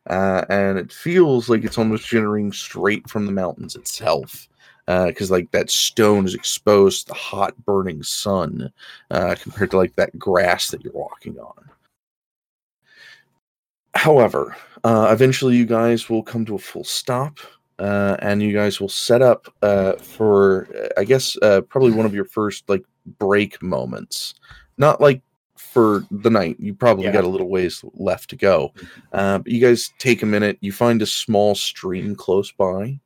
Uh, 0.09 0.43
and 0.49 0.79
it 0.79 0.91
feels 0.91 1.47
like 1.47 1.63
it's 1.63 1.77
almost 1.77 2.07
generating 2.07 2.51
straight 2.51 3.07
from 3.07 3.25
the 3.25 3.31
mountains 3.31 3.75
itself 3.75 4.47
because 5.07 5.31
like 5.31 5.49
that 5.51 5.69
stone 5.69 6.25
is 6.25 6.33
exposed 6.35 7.01
to 7.01 7.07
the 7.09 7.13
hot 7.13 7.53
burning 7.65 8.01
sun 8.03 8.71
uh, 9.11 9.35
compared 9.41 9.71
to 9.71 9.77
like 9.77 9.95
that 9.95 10.17
grass 10.17 10.69
that 10.69 10.83
you're 10.83 10.93
walking 10.93 11.37
on 11.39 11.69
however 13.95 14.55
uh, 14.83 15.09
eventually 15.11 15.55
you 15.55 15.65
guys 15.65 16.09
will 16.09 16.23
come 16.23 16.45
to 16.45 16.55
a 16.55 16.59
full 16.59 16.83
stop 16.83 17.37
uh, 17.79 18.15
and 18.19 18.41
you 18.41 18.53
guys 18.53 18.79
will 18.79 18.89
set 18.89 19.21
up 19.21 19.53
uh, 19.61 19.93
for 19.93 20.67
uh, 20.75 20.99
i 20.99 21.03
guess 21.03 21.37
uh, 21.41 21.61
probably 21.61 21.91
one 21.91 22.05
of 22.05 22.13
your 22.13 22.25
first 22.25 22.67
like 22.69 22.83
break 23.19 23.61
moments 23.61 24.35
not 24.77 25.01
like 25.01 25.21
for 25.71 26.03
the 26.11 26.29
night. 26.29 26.57
You 26.59 26.73
probably 26.73 27.05
Yeah. 27.05 27.13
got 27.13 27.23
a 27.23 27.29
little 27.29 27.47
ways 27.47 27.83
left 27.93 28.29
to 28.31 28.35
go. 28.35 28.73
Uh, 29.13 29.37
but 29.37 29.51
you 29.51 29.61
guys 29.61 29.93
take 29.99 30.21
a 30.21 30.25
minute. 30.25 30.57
You 30.59 30.71
find 30.73 31.01
a 31.01 31.05
small 31.05 31.55
stream 31.55 32.15
close 32.15 32.51
by. 32.51 32.99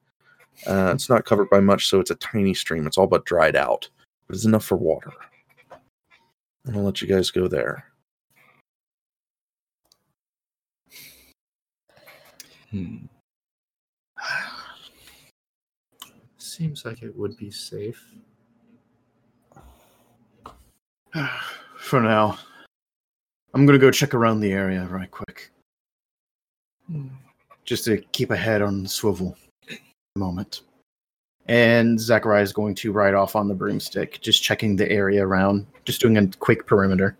Uh, 0.67 0.91
it's 0.93 1.09
not 1.09 1.25
covered 1.25 1.49
by 1.49 1.59
much, 1.59 1.87
so 1.87 1.99
it's 1.99 2.11
a 2.11 2.15
tiny 2.15 2.53
stream. 2.53 2.87
It's 2.87 2.97
all 2.97 3.07
but 3.07 3.25
dried 3.25 3.55
out, 3.55 3.87
but 4.27 4.35
it's 4.35 4.45
enough 4.45 4.65
for 4.65 4.77
water. 4.77 5.11
And 6.65 6.75
I'll 6.75 6.83
let 6.83 7.01
you 7.01 7.07
guys 7.07 7.29
go 7.29 7.47
there. 7.47 7.85
Hmm. 12.71 13.05
Seems 16.37 16.85
like 16.85 17.03
it 17.03 17.15
would 17.15 17.37
be 17.37 17.51
safe. 17.51 18.03
For 21.77 22.01
now, 22.01 22.37
I'm 23.53 23.65
gonna 23.65 23.77
go 23.77 23.91
check 23.91 24.13
around 24.13 24.39
the 24.39 24.51
area 24.51 24.85
right 24.85 25.09
quick, 25.09 25.51
just 27.63 27.85
to 27.85 27.97
keep 28.11 28.31
a 28.31 28.35
head 28.35 28.61
on 28.61 28.83
the 28.83 28.89
swivel. 28.89 29.37
For 30.15 30.23
a 30.23 30.25
Moment. 30.25 30.61
And 31.47 31.99
Zachariah 31.99 32.41
is 32.41 32.53
going 32.53 32.73
to 32.75 32.91
ride 32.91 33.13
off 33.13 33.35
on 33.35 33.47
the 33.47 33.53
broomstick, 33.53 34.19
just 34.21 34.41
checking 34.41 34.75
the 34.75 34.89
area 34.89 35.25
around, 35.25 35.67
just 35.83 36.01
doing 36.01 36.17
a 36.17 36.27
quick 36.39 36.65
perimeter. 36.65 37.15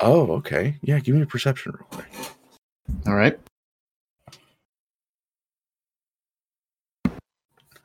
Oh, 0.00 0.30
okay. 0.32 0.76
Yeah, 0.82 1.00
give 1.00 1.14
me 1.14 1.22
a 1.22 1.26
perception 1.26 1.72
real 1.72 1.86
quick. 1.90 2.06
All 3.06 3.14
right. 3.14 3.38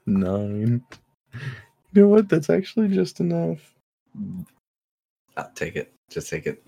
Nine. 0.05 0.83
You 1.93 2.01
know 2.01 2.07
what? 2.07 2.29
That's 2.29 2.49
actually 2.49 2.89
just 2.89 3.19
enough. 3.19 3.73
I'll 5.37 5.51
take 5.55 5.75
it. 5.75 5.91
Just 6.09 6.29
take 6.29 6.45
it. 6.45 6.63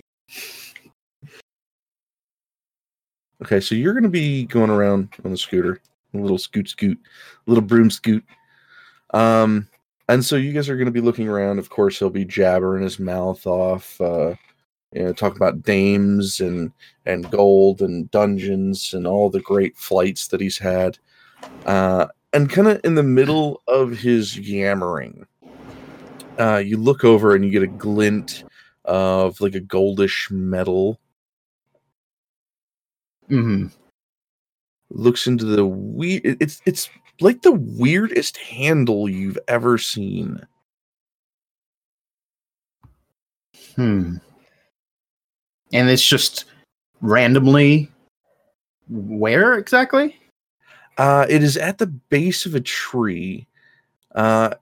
Okay, 3.44 3.60
so 3.60 3.76
you're 3.76 3.94
going 3.94 4.04
to 4.04 4.10
be 4.10 4.46
going 4.46 4.70
around 4.70 5.10
on 5.26 5.32
the 5.32 5.38
scooter, 5.38 5.74
a 5.74 5.80
little 6.14 6.38
scoot 6.38 6.70
scoot, 6.70 7.00
little 7.46 7.64
broom 7.64 7.90
scoot. 7.90 8.24
Um, 9.14 9.68
and 10.10 10.24
so 10.24 10.36
you 10.36 10.52
guys 10.52 10.70
are 10.70 10.76
going 10.76 10.86
to 10.86 10.92
be 10.92 11.02
looking 11.02 11.28
around. 11.28 11.60
Of 11.60 11.70
course, 11.70 12.00
he'll 12.00 12.10
be 12.10 12.26
jabbering 12.26 12.84
his 12.84 13.00
mouth 13.00 13.46
off, 13.48 14.00
uh, 14.02 14.36
you 14.94 15.04
know, 15.04 15.14
talk 15.14 15.36
about 15.36 15.64
dames 15.64 16.40
and 16.40 16.72
and 17.06 17.30
gold 17.32 17.82
and 17.82 18.10
dungeons 18.12 18.94
and 18.94 19.08
all 19.08 19.30
the 19.30 19.42
great 19.42 19.78
flights 19.78 20.28
that 20.28 20.42
he's 20.42 20.58
had. 20.58 20.98
Uh, 21.66 22.08
and 22.34 22.50
kind 22.50 22.68
of 22.68 22.82
in 22.84 22.96
the 22.96 23.04
middle 23.04 23.62
of 23.68 23.98
his 23.98 24.38
yammering, 24.38 25.26
uh, 26.40 26.58
you 26.58 26.78
look 26.78 27.04
over 27.04 27.36
and 27.36 27.44
you 27.46 27.52
get 27.52 27.64
a 27.64 27.68
glint 27.68 28.44
of 28.86 29.40
like 29.42 29.56
a 29.56 29.62
goldish 29.62 30.30
metal 30.32 31.00
hmm 33.32 33.68
looks 34.96 35.28
into 35.28 35.46
the 35.46 35.66
weird 35.66 36.24
it's 36.26 36.62
it's 36.66 36.90
like 37.20 37.42
the 37.42 37.52
weirdest 37.52 38.38
handle 38.38 39.10
you've 39.10 39.40
ever 39.48 39.78
seen 39.78 40.40
Hmm. 43.76 44.18
And 45.72 45.90
it's 45.90 46.06
just 46.06 46.46
randomly 47.02 47.90
where 48.90 49.54
exactly? 49.58 50.18
uh 50.98 51.26
it 51.30 51.42
is 51.42 51.56
at 51.56 51.78
the 51.78 51.88
base 51.88 52.46
of 52.46 52.54
a 52.54 52.60
tree 52.60 53.48
uh 54.16 54.54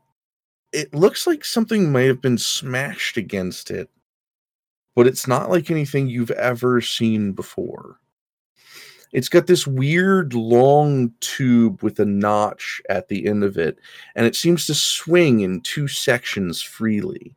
it 0.72 0.94
looks 0.94 1.26
like 1.26 1.44
something 1.44 1.92
might 1.92 2.04
have 2.04 2.22
been 2.22 2.38
smashed 2.38 3.18
against 3.18 3.72
it 3.72 3.90
but 4.96 5.08
it's 5.08 5.28
not 5.28 5.50
like 5.50 5.72
anything 5.72 6.08
you've 6.08 6.30
ever 6.32 6.80
seen 6.82 7.32
before 7.32 8.00
it's 9.12 9.30
got 9.30 9.48
this 9.48 9.66
weird 9.66 10.34
long 10.34 11.12
tube 11.20 11.82
with 11.82 12.00
a 12.00 12.06
notch 12.06 12.82
at 12.90 13.08
the 13.08 13.28
end 13.28 13.44
of 13.44 13.58
it 13.58 13.80
and 14.16 14.26
it 14.26 14.36
seems 14.36 14.66
to 14.68 14.74
swing 14.74 15.42
in 15.42 15.62
two 15.62 15.88
sections 15.88 16.62
freely. 16.62 17.36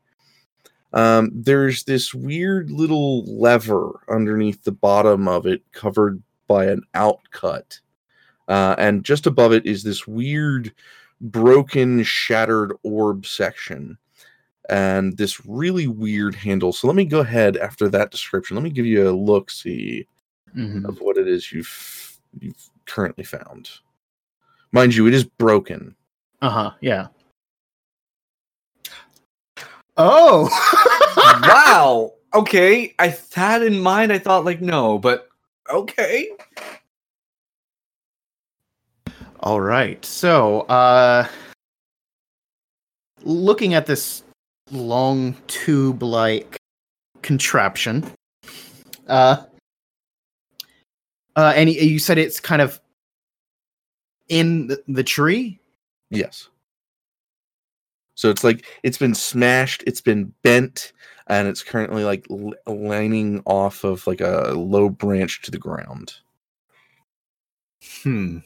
Um, 0.92 1.30
there's 1.34 1.84
this 1.84 2.12
weird 2.12 2.70
little 2.70 3.24
lever 3.24 4.00
underneath 4.10 4.62
the 4.62 4.72
bottom 4.72 5.26
of 5.26 5.46
it 5.46 5.62
covered 5.72 6.22
by 6.46 6.66
an 6.66 6.82
outcut 6.94 7.80
uh, 8.48 8.74
and 8.76 9.04
just 9.04 9.26
above 9.26 9.52
it 9.52 9.64
is 9.64 9.82
this 9.82 10.06
weird 10.06 10.72
broken 11.20 12.02
shattered 12.02 12.74
orb 12.82 13.24
section 13.24 13.96
and 14.68 15.16
this 15.16 15.44
really 15.46 15.86
weird 15.86 16.34
handle. 16.34 16.72
So 16.72 16.86
let 16.86 16.96
me 16.96 17.04
go 17.04 17.20
ahead 17.20 17.56
after 17.56 17.88
that 17.88 18.10
description 18.10 18.56
let 18.56 18.62
me 18.62 18.70
give 18.70 18.86
you 18.86 19.08
a 19.08 19.12
look 19.12 19.50
see 19.50 20.06
Mhm. 20.56 20.84
of 20.88 21.00
what 21.00 21.16
it 21.16 21.26
is 21.28 21.52
you've 21.52 22.18
you've 22.40 22.68
currently 22.86 23.24
found 23.24 23.70
mind 24.72 24.94
you 24.94 25.06
it 25.06 25.14
is 25.14 25.24
broken 25.24 25.94
Uh 26.42 26.50
huh. 26.50 26.70
Yeah. 26.80 27.06
Oh. 29.96 30.48
wow. 31.16 32.12
Okay. 32.34 32.94
I 32.98 33.16
had 33.34 33.62
in 33.62 33.78
mind. 33.80 34.12
I 34.12 34.18
thought 34.18 34.44
like 34.44 34.60
no, 34.60 34.98
but 34.98 35.28
okay. 35.70 36.28
All 39.40 39.60
right. 39.60 40.04
So, 40.04 40.62
uh 40.62 41.28
looking 43.22 43.74
at 43.74 43.86
this 43.86 44.24
long 44.72 45.36
tube-like 45.46 46.56
contraption, 47.22 48.04
uh 49.06 49.44
uh 51.36 51.52
and 51.54 51.70
you 51.70 51.98
said 51.98 52.18
it's 52.18 52.40
kind 52.40 52.62
of 52.62 52.80
in 54.28 54.68
the, 54.68 54.82
the 54.88 55.04
tree? 55.04 55.58
yes 56.10 56.48
so 58.14 58.28
it's 58.30 58.44
like 58.44 58.66
it's 58.82 58.98
been 58.98 59.14
smashed 59.14 59.82
it's 59.86 60.00
been 60.00 60.32
bent 60.42 60.92
and 61.28 61.48
it's 61.48 61.62
currently 61.62 62.04
like 62.04 62.26
l- 62.30 62.52
lining 62.66 63.42
off 63.46 63.84
of 63.84 64.06
like 64.06 64.20
a 64.20 64.52
low 64.54 64.88
branch 64.88 65.42
to 65.42 65.50
the 65.50 65.58
ground 65.58 66.14
Hmm. 68.02 68.38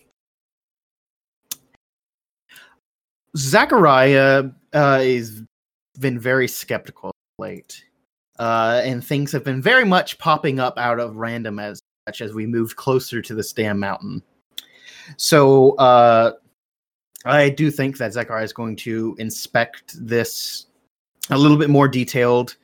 Zachariah 3.37 4.45
uh, 4.73 5.01
is 5.03 5.43
been 5.99 6.19
very 6.19 6.49
skeptical 6.49 7.13
late, 7.39 7.85
uh, 8.39 8.81
and 8.83 9.05
things 9.05 9.33
have 9.33 9.45
been 9.45 9.61
very 9.61 9.85
much 9.85 10.19
popping 10.19 10.59
up 10.59 10.79
out 10.79 11.01
of 11.01 11.17
random 11.17 11.59
as 11.59 11.81
as 12.07 12.33
we 12.33 12.47
moved 12.47 12.77
closer 12.77 13.21
to 13.21 13.35
this 13.35 13.53
damn 13.53 13.79
mountain. 13.79 14.23
So 15.17 15.73
uh, 15.73 16.33
I 17.25 17.49
do 17.49 17.71
think 17.71 17.99
that 17.99 18.13
Zachariah 18.13 18.45
is 18.45 18.53
going 18.53 18.77
to 18.77 19.17
inspect 19.19 19.95
this 19.99 20.67
a 21.31 21.39
little 21.39 21.57
bit 21.57 21.71
more 21.71 21.89
detailed. 21.89 22.57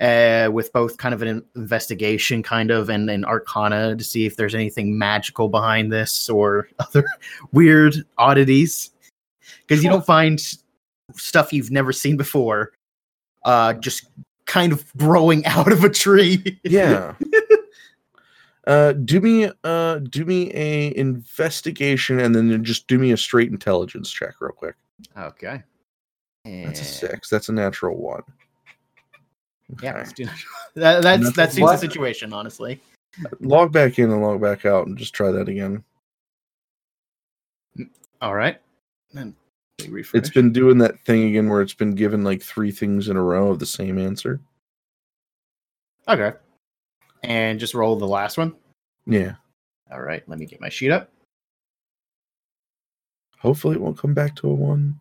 Uh, 0.00 0.50
with 0.52 0.72
both 0.72 0.96
kind 0.96 1.14
of 1.14 1.22
an 1.22 1.44
investigation, 1.54 2.42
kind 2.42 2.72
of, 2.72 2.90
and 2.90 3.08
an 3.08 3.24
arcana 3.24 3.94
to 3.94 4.02
see 4.02 4.26
if 4.26 4.34
there's 4.34 4.54
anything 4.54 4.98
magical 4.98 5.48
behind 5.48 5.92
this 5.92 6.28
or 6.28 6.68
other 6.80 7.04
weird 7.52 7.94
oddities 8.18 8.90
because 9.60 9.84
you 9.84 9.88
don't 9.88 10.04
find 10.04 10.42
stuff 11.14 11.52
you've 11.52 11.70
never 11.70 11.92
seen 11.92 12.16
before 12.16 12.72
uh 13.44 13.72
just 13.74 14.06
kind 14.46 14.72
of 14.72 14.84
growing 14.96 15.44
out 15.46 15.72
of 15.72 15.84
a 15.84 15.88
tree 15.88 16.58
yeah 16.64 17.14
uh 18.66 18.92
do 18.92 19.20
me 19.20 19.50
uh 19.64 19.98
do 19.98 20.24
me 20.24 20.50
a 20.54 20.96
investigation 20.96 22.20
and 22.20 22.34
then 22.34 22.62
just 22.62 22.86
do 22.86 22.98
me 22.98 23.12
a 23.12 23.16
straight 23.16 23.50
intelligence 23.50 24.10
check 24.10 24.34
real 24.40 24.52
quick. 24.52 24.76
Okay. 25.18 25.62
That's 26.44 26.80
a 26.80 26.84
six. 26.84 27.28
That's 27.28 27.48
a 27.48 27.52
natural 27.52 27.96
one. 27.96 28.22
Yeah 29.82 29.90
Okay. 29.90 29.98
let's 29.98 30.12
do 30.12 30.26
that. 30.26 30.38
that 30.74 31.02
that's 31.02 31.32
that 31.32 31.52
seems 31.52 31.62
What? 31.62 31.80
the 31.80 31.88
situation 31.88 32.32
honestly. 32.32 32.80
Log 33.40 33.72
back 33.72 33.98
in 33.98 34.10
and 34.10 34.22
log 34.22 34.40
back 34.40 34.64
out 34.64 34.86
and 34.86 34.96
just 34.96 35.14
try 35.14 35.30
that 35.32 35.48
again. 35.48 35.82
All 38.20 38.34
right. 38.34 38.60
Then 39.12 39.34
refresh. 39.88 40.20
it's 40.20 40.30
been 40.30 40.52
doing 40.52 40.78
that 40.78 41.04
thing 41.04 41.24
again 41.24 41.48
where 41.48 41.60
it's 41.62 41.74
been 41.74 41.94
given 41.94 42.22
like 42.22 42.42
three 42.42 42.70
things 42.70 43.08
in 43.08 43.16
a 43.16 43.22
row 43.22 43.50
of 43.50 43.58
the 43.58 43.66
same 43.66 43.98
answer. 43.98 44.40
Okay 46.06 46.32
and 47.22 47.58
just 47.60 47.74
roll 47.74 47.96
the 47.96 48.06
last 48.06 48.38
one. 48.38 48.54
Yeah. 49.06 49.34
All 49.90 50.00
right 50.00 50.22
let 50.28 50.38
me 50.38 50.46
get 50.46 50.60
my 50.60 50.68
sheet 50.68 50.90
up. 50.90 51.10
Hopefully 53.38 53.74
it 53.76 53.80
won't 53.80 53.98
come 53.98 54.14
back 54.14 54.36
to 54.36 54.48
a 54.48 54.54
one. 54.54 54.98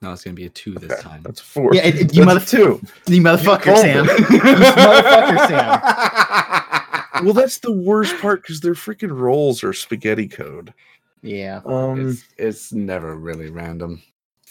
No, 0.00 0.12
it's 0.12 0.24
gonna 0.24 0.34
be 0.34 0.46
a 0.46 0.50
two 0.50 0.74
this 0.74 1.00
time. 1.00 1.22
that's 1.22 1.40
four. 1.40 1.72
Yeah 1.74 1.86
it, 1.86 1.94
it- 1.94 2.14
you 2.14 2.24
That's 2.24 2.26
mother 2.26 2.44
two. 2.44 2.80
you 3.06 3.22
motherfucker 3.22 3.62
called 3.62 3.78
sam. 3.78 4.04
you 4.30 4.40
motherfucker 4.40 5.48
sam. 5.48 6.78
Well 7.24 7.34
that's 7.34 7.58
the 7.58 7.70
worst 7.70 8.18
part 8.18 8.42
because 8.42 8.58
their 8.60 8.74
freaking 8.74 9.16
rolls 9.16 9.62
are 9.62 9.72
spaghetti 9.72 10.26
code. 10.26 10.74
Yeah. 11.22 11.60
Um 11.64 12.08
it's, 12.10 12.24
it's 12.36 12.72
never 12.72 13.14
really 13.14 13.48
random. 13.48 14.02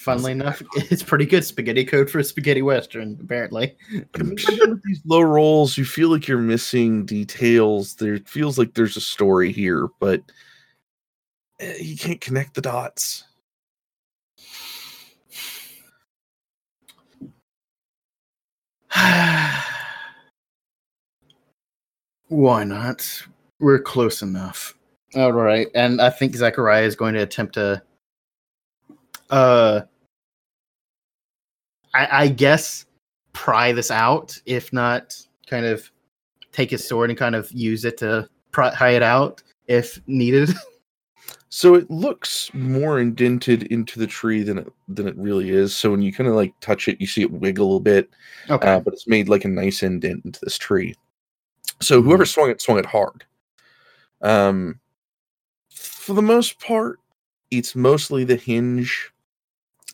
Funnily 0.01 0.31
enough, 0.31 0.63
it's 0.75 1.03
pretty 1.03 1.27
good 1.27 1.45
spaghetti 1.45 1.85
code 1.85 2.09
for 2.09 2.17
a 2.17 2.23
spaghetti 2.23 2.63
western. 2.63 3.19
Apparently, 3.21 3.77
I 4.15 4.23
mean, 4.23 4.35
even 4.51 4.71
with 4.71 4.81
these 4.83 4.99
low 5.05 5.21
rolls, 5.21 5.77
you 5.77 5.85
feel 5.85 6.09
like 6.09 6.27
you're 6.27 6.39
missing 6.39 7.05
details. 7.05 7.93
There 7.93 8.17
feels 8.25 8.57
like 8.57 8.73
there's 8.73 8.97
a 8.97 9.01
story 9.01 9.51
here, 9.51 9.89
but 9.99 10.23
eh, 11.59 11.75
you 11.79 11.95
can't 11.95 12.19
connect 12.19 12.55
the 12.55 12.61
dots. 12.61 13.25
why 22.27 22.63
not? 22.63 23.21
We're 23.59 23.77
close 23.77 24.23
enough. 24.23 24.73
All 25.13 25.31
right, 25.31 25.67
and 25.75 26.01
I 26.01 26.09
think 26.09 26.35
Zachariah 26.35 26.85
is 26.85 26.95
going 26.95 27.13
to 27.13 27.21
attempt 27.21 27.53
to, 27.53 27.83
uh, 29.29 29.81
I, 31.93 32.23
I 32.23 32.27
guess, 32.27 32.85
pry 33.33 33.71
this 33.71 33.91
out. 33.91 34.37
If 34.45 34.71
not, 34.73 35.15
kind 35.47 35.65
of 35.65 35.89
take 36.51 36.71
his 36.71 36.87
sword 36.87 37.09
and 37.09 37.17
kind 37.19 37.35
of 37.35 37.51
use 37.51 37.85
it 37.85 37.97
to 37.97 38.27
pry 38.51 38.89
it 38.91 39.03
out 39.03 39.41
if 39.67 39.99
needed. 40.07 40.49
So 41.53 41.75
it 41.75 41.91
looks 41.91 42.49
more 42.53 43.01
indented 43.01 43.63
into 43.63 43.99
the 43.99 44.07
tree 44.07 44.41
than 44.41 44.59
it 44.59 44.71
than 44.87 45.05
it 45.05 45.17
really 45.17 45.49
is. 45.49 45.75
So 45.75 45.91
when 45.91 46.01
you 46.01 46.13
kind 46.13 46.29
of 46.29 46.33
like 46.33 46.53
touch 46.61 46.87
it, 46.87 47.01
you 47.01 47.07
see 47.07 47.23
it 47.23 47.31
wiggle 47.31 47.65
a 47.65 47.67
little 47.67 47.79
bit, 47.81 48.09
Okay. 48.49 48.69
uh, 48.75 48.79
but 48.79 48.93
it's 48.93 49.05
made 49.05 49.27
like 49.27 49.43
a 49.43 49.49
nice 49.49 49.83
indent 49.83 50.23
into 50.23 50.39
this 50.41 50.57
tree. 50.57 50.95
So 51.81 52.01
whoever 52.01 52.25
swung 52.25 52.49
it 52.49 52.61
swung 52.61 52.79
it 52.79 52.85
hard. 52.85 53.25
Um, 54.21 54.79
for 55.69 56.13
the 56.13 56.21
most 56.21 56.57
part, 56.61 56.99
it's 57.51 57.75
mostly 57.75 58.23
the 58.23 58.37
hinge 58.37 59.11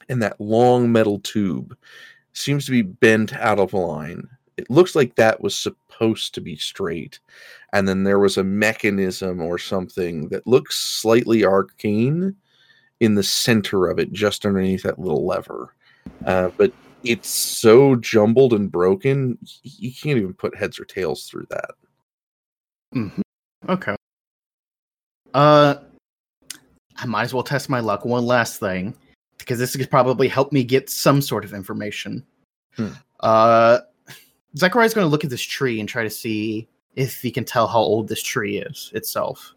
and 0.09 0.21
that 0.21 0.39
long 0.39 0.91
metal 0.91 1.19
tube 1.19 1.77
seems 2.33 2.65
to 2.65 2.71
be 2.71 2.81
bent 2.81 3.33
out 3.33 3.59
of 3.59 3.73
line. 3.73 4.27
It 4.57 4.69
looks 4.69 4.95
like 4.95 5.15
that 5.15 5.41
was 5.41 5.55
supposed 5.55 6.33
to 6.35 6.41
be 6.41 6.55
straight, 6.55 7.19
and 7.73 7.87
then 7.87 8.03
there 8.03 8.19
was 8.19 8.37
a 8.37 8.43
mechanism 8.43 9.41
or 9.41 9.57
something 9.57 10.29
that 10.29 10.47
looks 10.47 10.77
slightly 10.77 11.45
arcane 11.45 12.35
in 12.99 13.15
the 13.15 13.23
center 13.23 13.87
of 13.87 13.99
it, 13.99 14.11
just 14.11 14.45
underneath 14.45 14.83
that 14.83 14.99
little 14.99 15.25
lever. 15.25 15.75
Uh, 16.25 16.49
but 16.57 16.73
it's 17.03 17.29
so 17.29 17.95
jumbled 17.95 18.53
and 18.53 18.71
broken, 18.71 19.37
you 19.61 19.93
can't 19.93 20.17
even 20.17 20.33
put 20.33 20.57
heads 20.57 20.79
or 20.79 20.85
tails 20.85 21.25
through 21.29 21.45
that. 21.49 21.71
Mhm. 22.95 23.21
Okay. 23.69 23.95
Uh, 25.33 25.75
I 26.95 27.05
might 27.05 27.23
as 27.23 27.33
well 27.33 27.43
test 27.43 27.69
my 27.69 27.79
luck. 27.79 28.05
One 28.05 28.25
last 28.25 28.59
thing, 28.59 28.95
because 29.37 29.59
this 29.59 29.75
could 29.75 29.89
probably 29.89 30.27
help 30.27 30.51
me 30.51 30.63
get 30.63 30.89
some 30.89 31.21
sort 31.21 31.45
of 31.45 31.53
information. 31.53 32.25
Hmm. 32.75 32.89
Uh, 33.19 33.79
Zachariah's 34.57 34.93
going 34.93 35.05
to 35.05 35.11
look 35.11 35.23
at 35.23 35.29
this 35.29 35.41
tree 35.41 35.79
and 35.79 35.87
try 35.87 36.03
to 36.03 36.09
see 36.09 36.67
if 36.95 37.21
he 37.21 37.31
can 37.31 37.45
tell 37.45 37.67
how 37.67 37.79
old 37.79 38.07
this 38.07 38.23
tree 38.23 38.57
is 38.57 38.91
itself. 38.95 39.53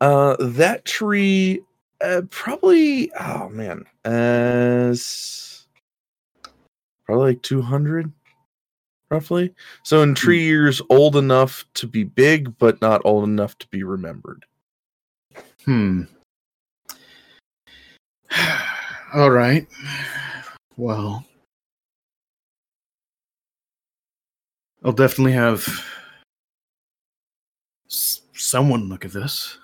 Uh, 0.00 0.36
that 0.40 0.84
tree, 0.84 1.60
uh, 2.00 2.22
probably. 2.30 3.12
Oh 3.20 3.48
man, 3.50 3.84
as 4.04 5.64
probably 7.04 7.34
like 7.34 7.42
two 7.42 7.62
hundred, 7.62 8.10
roughly. 9.10 9.54
So 9.84 10.02
in 10.02 10.16
tree 10.16 10.42
years, 10.42 10.82
old 10.90 11.14
enough 11.14 11.64
to 11.74 11.86
be 11.86 12.02
big, 12.02 12.58
but 12.58 12.80
not 12.80 13.02
old 13.04 13.22
enough 13.24 13.56
to 13.58 13.68
be 13.68 13.84
remembered. 13.84 14.44
Hmm. 15.64 16.02
All 19.14 19.30
right. 19.30 19.66
Well, 20.76 21.24
I'll 24.84 24.92
definitely 24.92 25.32
have 25.32 25.66
s- 27.90 28.22
someone 28.34 28.88
look 28.88 29.04
at 29.04 29.12
this. 29.12 29.58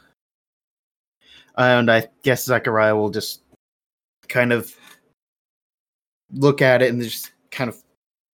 And 1.57 1.90
I 1.90 2.07
guess 2.22 2.44
Zachariah 2.44 2.94
will 2.94 3.11
just 3.11 3.42
kind 4.28 4.52
of 4.52 4.72
look 6.33 6.62
at 6.62 6.83
it 6.83 6.92
and 6.92 7.02
just 7.02 7.33
kind 7.50 7.68
of 7.68 7.76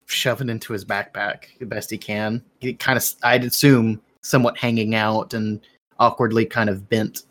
shove 0.07 0.43
it 0.43 0.51
into 0.51 0.73
his 0.73 0.85
backpack 0.85 1.45
the 1.59 1.65
best 1.65 1.91
he 1.91 1.97
can. 1.97 2.43
He 2.61 2.75
kind 2.75 2.99
of, 2.99 3.05
I'd 3.23 3.45
assume, 3.45 4.03
somewhat 4.23 4.59
hanging 4.59 4.95
out 4.95 5.33
and 5.33 5.61
awkwardly 5.99 6.45
kind 6.45 6.69
of 6.69 6.89
bent. 6.91 7.23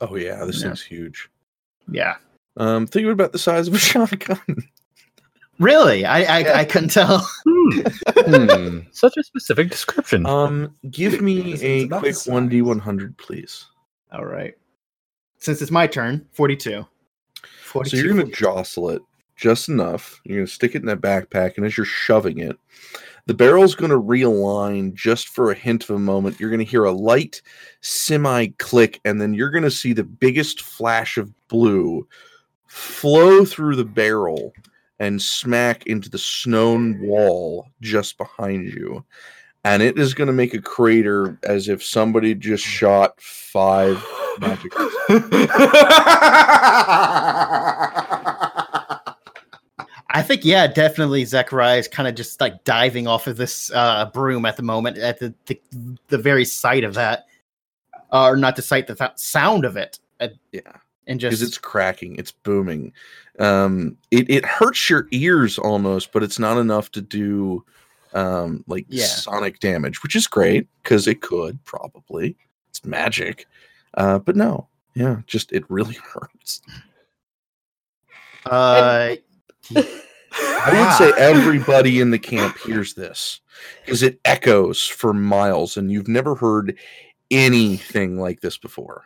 Oh 0.00 0.14
yeah, 0.16 0.44
this 0.44 0.58
Yeah. 0.60 0.68
thing's 0.68 0.82
huge. 0.82 1.28
Yeah. 1.90 2.16
Um, 2.56 2.86
think 2.86 3.06
about 3.06 3.32
the 3.32 3.38
size 3.38 3.68
of 3.68 3.74
a 3.74 3.78
shotgun. 3.92 4.40
Really? 5.58 6.04
I 6.04 6.18
I, 6.18 6.38
Yeah. 6.40 6.58
I 6.58 6.64
couldn't 6.64 6.90
tell. 6.90 7.26
Hmm. 7.46 7.80
Hmm. 8.18 8.78
Such 8.92 9.16
a 9.16 9.22
specific 9.22 9.70
description. 9.70 10.26
Um, 10.26 10.74
give 10.90 11.20
me 11.20 11.52
It's 11.54 11.62
a 11.62 11.88
quick 11.88 12.16
one 12.26 12.48
d 12.48 12.62
one 12.62 12.78
hundred, 12.78 13.16
please. 13.18 13.66
All 14.12 14.24
right. 14.24 14.54
Since 15.38 15.62
it's 15.62 15.70
my 15.70 15.86
turn, 15.86 16.26
42. 16.32 16.84
42. 17.62 17.96
So 17.96 18.02
you're 18.02 18.14
going 18.14 18.26
to 18.26 18.32
jostle 18.32 18.90
it 18.90 19.02
just 19.36 19.68
enough. 19.68 20.20
You're 20.24 20.38
going 20.38 20.46
to 20.46 20.52
stick 20.52 20.74
it 20.74 20.80
in 20.82 20.86
that 20.86 21.00
backpack, 21.00 21.56
and 21.56 21.66
as 21.66 21.76
you're 21.76 21.84
shoving 21.84 22.38
it, 22.38 22.56
the 23.26 23.34
barrel's 23.34 23.74
going 23.74 23.90
to 23.90 24.00
realign 24.00 24.94
just 24.94 25.28
for 25.28 25.50
a 25.50 25.54
hint 25.54 25.84
of 25.84 25.90
a 25.90 25.98
moment. 25.98 26.40
You're 26.40 26.50
going 26.50 26.64
to 26.64 26.70
hear 26.70 26.84
a 26.84 26.92
light 26.92 27.42
semi 27.80 28.46
click, 28.58 29.00
and 29.04 29.20
then 29.20 29.34
you're 29.34 29.50
going 29.50 29.64
to 29.64 29.70
see 29.70 29.92
the 29.92 30.04
biggest 30.04 30.62
flash 30.62 31.18
of 31.18 31.32
blue 31.48 32.06
flow 32.66 33.44
through 33.44 33.76
the 33.76 33.84
barrel 33.84 34.52
and 34.98 35.20
smack 35.20 35.86
into 35.86 36.08
the 36.08 36.18
stone 36.18 36.98
wall 37.00 37.66
just 37.80 38.16
behind 38.18 38.66
you. 38.72 39.04
And 39.64 39.82
it 39.82 39.98
is 39.98 40.14
going 40.14 40.28
to 40.28 40.32
make 40.32 40.54
a 40.54 40.62
crater 40.62 41.38
as 41.42 41.68
if 41.68 41.82
somebody 41.84 42.34
just 42.34 42.64
shot 42.64 43.20
five 43.20 44.02
magic. 44.38 44.72
I 50.08 50.22
think, 50.22 50.44
yeah, 50.44 50.66
definitely 50.66 51.24
Zachariah 51.24 51.78
is 51.78 51.88
kind 51.88 52.08
of 52.08 52.14
just 52.14 52.40
like 52.40 52.62
diving 52.64 53.06
off 53.06 53.26
of 53.26 53.36
this 53.36 53.70
uh, 53.74 54.08
broom 54.14 54.46
at 54.46 54.56
the 54.56 54.62
moment, 54.62 54.96
at 54.98 55.18
the, 55.18 55.34
the, 55.46 55.60
the 56.08 56.18
very 56.18 56.44
sight 56.44 56.84
of 56.84 56.94
that. 56.94 57.26
Uh, 58.12 58.28
or 58.28 58.36
not 58.36 58.54
the 58.56 58.62
sight, 58.62 58.86
the 58.86 58.94
fa- 58.94 59.12
sound 59.16 59.64
of 59.64 59.76
it. 59.76 59.98
uh, 60.20 60.28
Yeah. 60.52 60.60
And 61.06 61.20
because 61.20 61.42
it's 61.42 61.58
cracking, 61.58 62.16
it's 62.16 62.32
booming. 62.32 62.92
Um, 63.38 63.96
it 64.10 64.28
it 64.30 64.44
hurts 64.44 64.88
your 64.90 65.06
ears 65.10 65.58
almost, 65.58 66.12
but 66.12 66.22
it's 66.22 66.38
not 66.38 66.58
enough 66.58 66.90
to 66.92 67.00
do 67.00 67.64
um 68.14 68.64
like 68.66 68.86
Yeah. 68.88 69.04
sonic 69.04 69.60
damage, 69.60 70.02
which 70.02 70.16
is 70.16 70.26
great 70.26 70.68
because 70.82 71.06
it 71.06 71.20
could 71.20 71.62
probably. 71.64 72.36
It's 72.70 72.84
magic, 72.84 73.46
uh, 73.94 74.18
but 74.18 74.36
no, 74.36 74.68
yeah, 74.94 75.20
just 75.26 75.52
it 75.52 75.64
really 75.70 75.94
hurts. 76.12 76.60
uh, 78.46 79.16
I 80.38 80.70
would 80.70 80.92
say 80.98 81.12
everybody 81.22 82.00
in 82.00 82.10
the 82.10 82.18
camp 82.18 82.58
hears 82.66 82.94
this 82.94 83.40
because 83.84 84.02
it 84.02 84.20
echoes 84.24 84.86
for 84.86 85.12
miles, 85.12 85.76
and 85.76 85.90
you've 85.90 86.08
never 86.08 86.34
heard 86.34 86.76
anything 87.30 88.18
like 88.20 88.40
this 88.40 88.58
before. 88.58 89.04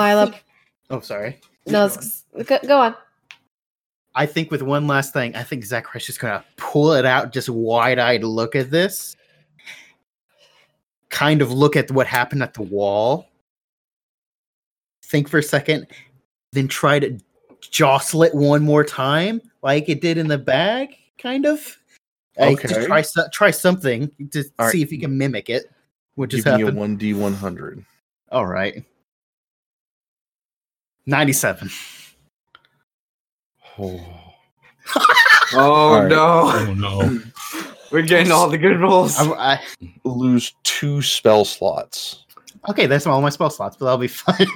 I 0.00 0.08
Mila, 0.10 0.26
think- 0.30 0.44
oh, 0.90 1.00
sorry. 1.00 1.40
no, 1.66 1.90
go, 2.44 2.58
go 2.66 2.78
on. 2.80 2.94
I 4.14 4.24
think 4.26 4.50
with 4.50 4.62
one 4.62 4.86
last 4.86 5.12
thing, 5.12 5.36
I 5.36 5.42
think 5.42 5.64
Zachariah's 5.64 6.06
just 6.06 6.20
gonna 6.20 6.44
pull 6.56 6.92
it 6.92 7.04
out, 7.04 7.32
just 7.32 7.48
wide 7.50 7.98
eyed 7.98 8.24
look 8.24 8.56
at 8.56 8.70
this, 8.70 9.14
kind 11.10 11.42
of 11.42 11.52
look 11.52 11.76
at 11.76 11.90
what 11.90 12.06
happened 12.06 12.42
at 12.42 12.54
the 12.54 12.62
wall, 12.62 13.26
think 15.04 15.28
for 15.28 15.38
a 15.38 15.42
second, 15.42 15.86
then 16.52 16.66
try 16.68 16.98
to 16.98 17.18
jostle 17.60 18.22
it 18.22 18.34
one 18.34 18.62
more 18.62 18.84
time, 18.84 19.40
like 19.62 19.88
it 19.88 20.00
did 20.00 20.18
in 20.18 20.28
the 20.28 20.38
bag, 20.38 20.96
kind 21.18 21.44
of. 21.46 21.76
Like, 22.38 22.58
Okay. 22.58 22.68
just 22.68 22.86
try 22.86 23.02
so- 23.02 23.28
try 23.32 23.50
something 23.50 24.10
to 24.30 24.44
All 24.58 24.66
right. 24.66 24.72
see 24.72 24.82
if 24.82 24.92
you 24.92 24.98
can 25.00 25.16
mimic 25.16 25.48
it. 25.48 25.70
What 26.16 26.30
just 26.30 26.44
Give 26.44 26.56
me 26.56 26.62
a 26.62 26.70
one 26.72 26.96
d 26.96 27.12
one 27.14 27.32
hundred. 27.34 27.84
All 28.30 28.46
right. 28.46 28.82
97. 31.06 31.70
Oh. 33.78 34.22
Oh 35.52 35.94
Alright. 35.94 36.10
no. 36.10 36.50
oh 36.52 36.74
no. 36.74 37.22
We're 37.92 38.02
getting 38.02 38.32
all 38.32 38.48
the 38.48 38.58
good 38.58 38.80
rolls. 38.80 39.16
I, 39.16 39.30
I, 39.30 39.60
lose 40.04 40.54
two 40.64 41.02
spell 41.02 41.44
slots 41.44 42.26
okay, 42.68 42.86
that's 42.86 43.06
all 43.06 43.20
my 43.20 43.30
spell 43.30 43.50
slots, 43.50 43.76
but 43.76 43.86
that'll 43.86 43.98
be 43.98 44.08
fine. 44.08 44.46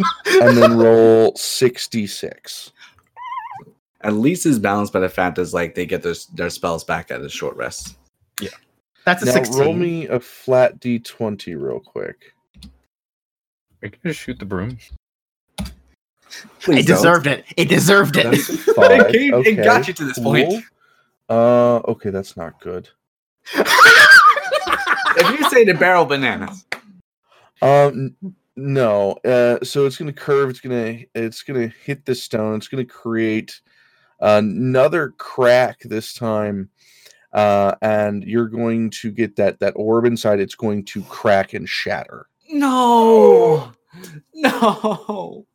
and 0.43 0.57
then 0.57 0.77
roll 0.77 1.35
66. 1.37 2.73
At 4.03 4.15
least 4.15 4.47
it's 4.47 4.59
balanced 4.59 4.93
by 4.93 5.01
the 5.01 5.09
fact 5.09 5.37
that 5.37 5.53
like 5.53 5.75
they 5.75 5.87
get 5.87 6.03
their, 6.03 6.15
their 6.35 6.51
spells 6.51 6.85
back 6.85 7.11
at 7.11 7.21
a 7.21 7.29
short 7.29 7.57
rest. 7.57 7.97
Yeah. 8.41 8.49
That's 9.05 9.23
a 9.23 9.27
Now 9.27 9.33
16. 9.33 9.59
roll 9.61 9.75
me 9.75 10.07
a 10.09 10.21
flat 10.21 10.81
d20 10.81 11.61
real 11.61 11.81
quick. 11.81 12.35
I 13.83 13.89
can 13.89 14.01
just 14.05 14.21
shoot 14.21 14.39
the 14.39 14.45
broom. 14.45 14.79
Please 16.61 16.85
it 16.85 16.89
don't. 16.89 16.97
deserved 16.97 17.27
it. 17.27 17.45
It 17.57 17.69
deserved 17.69 18.17
it. 18.17 18.27
It, 18.27 19.13
came, 19.13 19.35
it 19.47 19.65
got 19.65 19.89
you 19.89 19.95
to 19.95 20.05
this 20.05 20.19
point. 20.19 20.49
cool. 20.49 20.63
Uh, 21.29 21.77
okay, 21.89 22.11
that's 22.11 22.37
not 22.37 22.61
good. 22.61 22.89
If 25.17 25.39
you 25.41 25.51
say 25.51 25.65
the 25.65 25.75
barrel 25.75 26.05
bananas, 26.05 26.65
Um, 27.63 28.15
no. 28.57 29.13
Uh, 29.25 29.59
so 29.65 29.87
it's 29.87 29.97
gonna 29.97 30.13
curve. 30.13 30.51
It's 30.51 30.61
gonna 30.61 30.99
it's 31.15 31.43
gonna 31.43 31.69
hit 31.85 32.05
the 32.05 32.15
stone. 32.15 32.57
It's 32.57 32.69
gonna 32.69 32.85
create 32.85 33.61
another 34.21 35.11
crack 35.19 35.81
this 35.81 36.15
time, 36.15 36.71
uh, 37.33 37.75
and 37.83 38.23
you're 38.25 38.49
going 38.49 38.91
to 38.91 39.11
get 39.11 39.37
that 39.37 39.59
that 39.61 39.73
orb 39.77 40.05
inside. 40.05 40.41
It's 40.41 40.55
going 40.55 40.85
to 40.87 41.03
crack 41.03 41.55
and 41.55 41.69
shatter. 41.69 42.27
no, 42.49 43.73
no. 44.35 45.47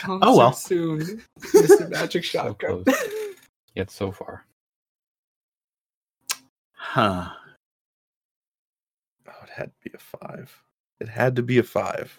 Come 0.00 0.20
Oh, 0.22 0.36
well. 0.36 0.52
soon, 0.52 1.22
Mr. 1.40 1.88
Magic 1.90 2.24
So 2.24 2.30
Shotgun. 2.30 2.84
close. 2.84 3.04
Yet 3.74 3.90
so 3.90 4.10
far. 4.12 4.44
Huh. 6.72 7.30
Oh, 9.28 9.32
it 9.44 9.50
had 9.50 9.66
to 9.66 9.72
be 9.84 9.90
a 9.94 9.98
five. 9.98 10.62
It 11.00 11.08
had 11.08 11.36
to 11.36 11.42
be 11.42 11.58
a 11.58 11.62
five. 11.62 12.14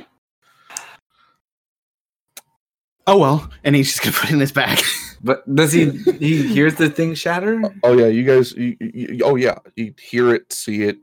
Oh 3.07 3.17
well, 3.17 3.49
and 3.63 3.75
he's 3.75 3.87
just 3.87 4.01
gonna 4.03 4.15
put 4.15 4.29
it 4.29 4.33
in 4.33 4.39
his 4.39 4.51
bag. 4.51 4.81
But 5.21 5.53
does 5.53 5.73
he? 5.73 5.89
He 6.17 6.47
hears 6.47 6.75
the 6.75 6.89
thing 6.89 7.13
shatter. 7.13 7.61
Oh 7.83 7.91
yeah, 7.97 8.05
you 8.07 8.23
guys. 8.23 8.53
You, 8.53 8.77
you, 8.79 9.19
oh 9.25 9.35
yeah, 9.35 9.57
you 9.75 9.93
hear 9.99 10.33
it, 10.33 10.53
see 10.53 10.83
it. 10.83 10.97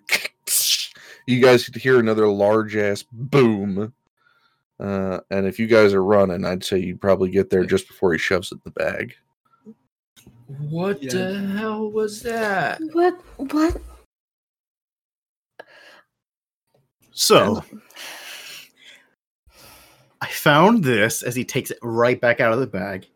You 1.26 1.42
guys 1.42 1.66
hear 1.66 2.00
another 2.00 2.26
large 2.26 2.76
ass 2.76 3.04
boom. 3.12 3.92
Uh, 4.78 5.20
and 5.30 5.46
if 5.46 5.58
you 5.58 5.66
guys 5.66 5.94
are 5.94 6.04
running, 6.04 6.44
I'd 6.44 6.64
say 6.64 6.78
you'd 6.78 7.00
probably 7.00 7.30
get 7.30 7.48
there 7.50 7.64
just 7.64 7.88
before 7.88 8.12
he 8.12 8.18
shoves 8.18 8.52
it 8.52 8.56
in 8.56 8.60
the 8.64 8.70
bag. 8.72 9.14
What 10.46 11.02
Yeah. 11.02 11.12
the 11.12 11.38
hell 11.38 11.90
was 11.90 12.22
that? 12.22 12.80
What? 12.92 13.14
What? 13.38 13.80
So 17.10 17.64
I 20.20 20.26
found 20.28 20.84
this 20.84 21.22
as 21.22 21.34
he 21.34 21.44
takes 21.44 21.70
it 21.70 21.78
right 21.82 22.20
back 22.20 22.40
out 22.40 22.52
of 22.52 22.60
the 22.60 22.66
bag. 22.66 23.06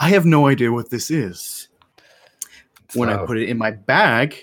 I 0.00 0.08
have 0.08 0.24
no 0.24 0.46
idea 0.46 0.72
what 0.72 0.90
this 0.90 1.10
is. 1.10 1.68
When 2.94 3.08
I 3.08 3.24
put 3.24 3.38
it 3.38 3.48
in 3.48 3.56
my 3.56 3.70
bag, 3.70 4.36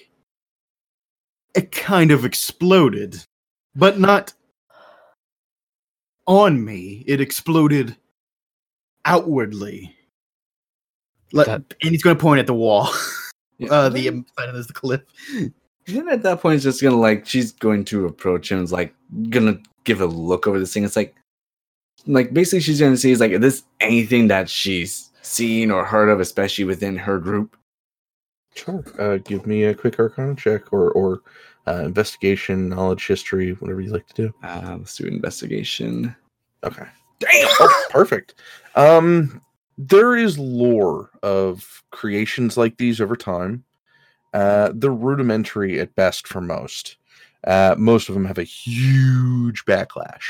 it 1.55 1.71
kind 1.71 2.11
of 2.11 2.25
exploded, 2.25 3.23
but 3.75 3.99
not 3.99 4.33
on 6.29 6.63
me. 6.63 7.03
It 7.07 7.19
exploded 7.19 7.97
outwardly. 9.03 9.93
Let, 11.33 11.47
That- 11.47 11.73
and 11.81 11.91
he's 11.91 12.03
going 12.03 12.15
to 12.15 12.21
point 12.21 12.39
at 12.39 12.47
the 12.47 12.53
wall. 12.53 12.89
Yeah. 13.61 13.71
Uh, 13.71 13.89
the 13.89 14.07
um, 14.07 14.25
side 14.37 14.47
of 14.47 14.67
the 14.67 14.71
cliff. 14.73 15.01
Then 15.85 16.07
at 16.07 16.23
that 16.23 16.39
point, 16.39 16.55
it's 16.55 16.63
just 16.63 16.81
gonna 16.81 16.95
like 16.95 17.25
she's 17.25 17.51
going 17.51 17.83
to 17.91 18.05
approach 18.05 18.49
him. 18.49 18.63
Is 18.63 18.71
like 18.71 18.95
gonna 19.31 19.59
give 19.83 19.99
a 19.99 20.05
look 20.05 20.47
over 20.47 20.57
this 20.57 20.73
thing. 20.73 20.85
It's 20.85 20.95
like, 20.95 21.13
like 22.07 22.33
basically 22.33 22.61
she's 22.61 22.79
gonna 22.79 22.95
see 22.95 23.11
is 23.11 23.19
like 23.19 23.31
is 23.31 23.41
this 23.41 23.63
anything 23.81 24.29
that 24.29 24.49
she's 24.49 25.11
seen 25.23 25.71
or 25.71 25.83
heard 25.83 26.07
of, 26.07 26.21
especially 26.21 26.63
within 26.63 26.95
her 26.95 27.19
group. 27.19 27.57
Sure. 28.55 28.81
Uh, 28.97 29.17
give 29.17 29.45
me 29.45 29.65
a 29.65 29.75
quick 29.75 29.99
Arcana 29.99 30.35
check 30.35 30.71
or 30.71 30.91
or 30.91 31.19
uh, 31.67 31.83
investigation, 31.83 32.69
knowledge, 32.69 33.05
history, 33.07 33.51
whatever 33.55 33.81
you 33.81 33.91
like 33.91 34.07
to 34.07 34.27
do. 34.27 34.33
Uh, 34.41 34.77
let's 34.79 34.95
do 34.95 35.03
investigation. 35.05 36.15
Okay. 36.63 36.85
Damn. 37.19 37.47
Oh, 37.59 37.85
perfect. 37.89 38.35
Um, 38.75 39.41
there 39.77 40.15
is 40.15 40.37
lore 40.37 41.09
of 41.23 41.83
creations 41.91 42.57
like 42.57 42.77
these 42.77 43.01
over 43.01 43.15
time. 43.15 43.63
Uh, 44.33 44.71
they're 44.73 44.91
rudimentary 44.91 45.79
at 45.79 45.95
best 45.95 46.27
for 46.27 46.41
most. 46.41 46.97
Uh, 47.45 47.75
most 47.77 48.09
of 48.09 48.15
them 48.15 48.25
have 48.25 48.37
a 48.37 48.43
huge 48.43 49.65
backlash. 49.65 50.23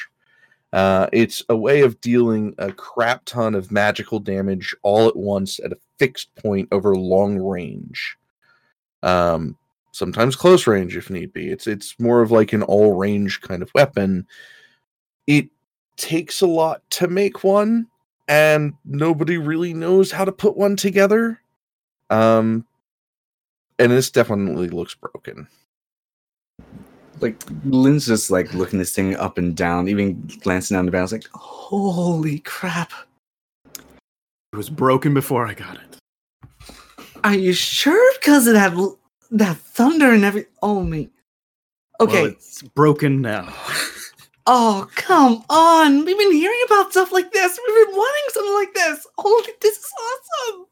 Uh, 0.72 1.08
it's 1.12 1.44
a 1.50 1.58
way 1.58 1.82
of 1.82 2.00
dealing 2.00 2.54
a 2.60 2.72
crap 2.72 3.26
ton 3.26 3.56
of 3.56 3.72
magical 3.72 4.20
damage 4.20 4.76
all 4.84 5.08
at 5.08 5.16
once 5.16 5.60
at 5.60 5.72
a 5.72 5.78
fixed 5.98 6.34
point 6.36 6.68
over 6.72 6.96
long 6.96 7.38
range. 7.38 8.18
Um, 9.02 9.58
sometimes 9.92 10.36
close 10.36 10.68
range 10.68 10.96
if 10.96 11.10
need 11.10 11.34
be. 11.34 11.50
It's 11.50 11.66
it's 11.66 12.00
more 12.00 12.22
of 12.22 12.30
like 12.30 12.54
an 12.54 12.62
all 12.64 12.96
range 12.96 13.42
kind 13.42 13.64
of 13.64 13.72
weapon. 13.74 14.28
It 15.26 15.50
takes 16.00 16.41
a 16.41 16.47
lot 16.47 16.82
to 16.89 17.08
make 17.08 17.43
one 17.43 17.86
and 18.28 18.74
nobody 18.86 19.38
really 19.38 19.74
knows 19.74 20.12
how 20.12 20.26
to 20.26 20.32
put 20.32 20.58
one 20.58 20.76
together 20.76 21.39
um 22.10 22.66
and 23.78 23.91
this 23.91 24.10
definitely 24.10 24.68
looks 24.70 24.95
broken 24.95 25.47
Like 27.22 27.36
Lynn's 27.66 28.08
just 28.08 28.32
like 28.32 28.54
looking 28.54 28.80
this 28.80 28.93
thing 28.93 29.16
up 29.16 29.38
and 29.38 29.56
down, 29.56 29.89
even 29.89 30.26
glancing 30.41 30.76
down 30.76 30.86
the 30.86 30.91
barrel. 30.91 31.04
It's 31.04 31.12
like, 31.12 31.28
holy 31.34 32.39
crap! 32.39 32.93
It 33.76 34.56
was 34.56 34.70
broken 34.70 35.14
before 35.14 35.45
I 35.45 35.54
got 35.54 35.76
it. 35.76 35.97
Are 37.24 37.36
you 37.36 37.52
sure? 37.52 38.14
Because 38.20 38.47
of 38.47 38.54
that 38.54 38.74
that 39.32 39.58
thunder 39.58 40.12
and 40.14 40.24
every. 40.24 40.45
Oh 40.62 40.82
me. 40.82 41.10
Okay. 42.00 42.24
Well, 42.24 42.32
it's 42.32 42.62
broken 42.62 43.22
now. 43.22 43.54
Oh, 44.46 44.88
come 44.96 45.44
on. 45.50 46.06
We've 46.06 46.18
been 46.18 46.32
hearing 46.32 46.62
about 46.66 46.92
stuff 46.92 47.12
like 47.12 47.32
this. 47.32 47.60
We've 47.68 47.88
been 47.88 47.96
wanting 47.96 48.24
something 48.30 48.54
like 48.54 48.74
this. 48.74 49.08
Holy, 49.18 49.52
this 49.62 49.78
is 49.78 49.94
awesome. 50.02 50.66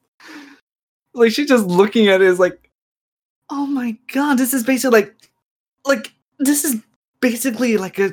Like, 1.13 1.31
she's 1.31 1.47
just 1.47 1.65
looking 1.65 2.07
at 2.07 2.21
it 2.21 2.27
is 2.27 2.39
like, 2.39 2.69
oh 3.49 3.65
my 3.65 3.97
god, 4.13 4.37
this 4.37 4.53
is 4.53 4.63
basically 4.63 5.01
like, 5.01 5.15
like, 5.85 6.13
this 6.39 6.63
is 6.63 6.81
basically 7.21 7.77
like 7.77 7.99
a, 7.99 8.11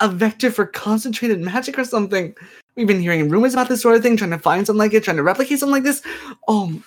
a 0.00 0.08
vector 0.08 0.50
for 0.50 0.66
concentrated 0.66 1.40
magic 1.40 1.78
or 1.78 1.84
something. 1.84 2.34
We've 2.76 2.86
been 2.86 3.00
hearing 3.00 3.28
rumors 3.28 3.54
about 3.54 3.68
this 3.68 3.82
sort 3.82 3.96
of 3.96 4.02
thing, 4.02 4.16
trying 4.16 4.30
to 4.30 4.38
find 4.38 4.66
something 4.66 4.78
like 4.78 4.94
it, 4.94 5.04
trying 5.04 5.16
to 5.18 5.22
replicate 5.22 5.60
something 5.60 5.72
like 5.72 5.84
this. 5.84 6.02
Oh, 6.48 6.82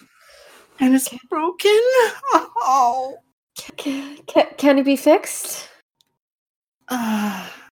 and 0.79 0.93
it's 0.93 1.09
broken. 1.29 1.81
Oh. 2.33 3.17
Can, 3.77 4.17
can, 4.27 4.47
can 4.57 4.77
it 4.77 4.85
be 4.85 4.95
fixed? 4.95 5.69
Uh, 6.87 7.47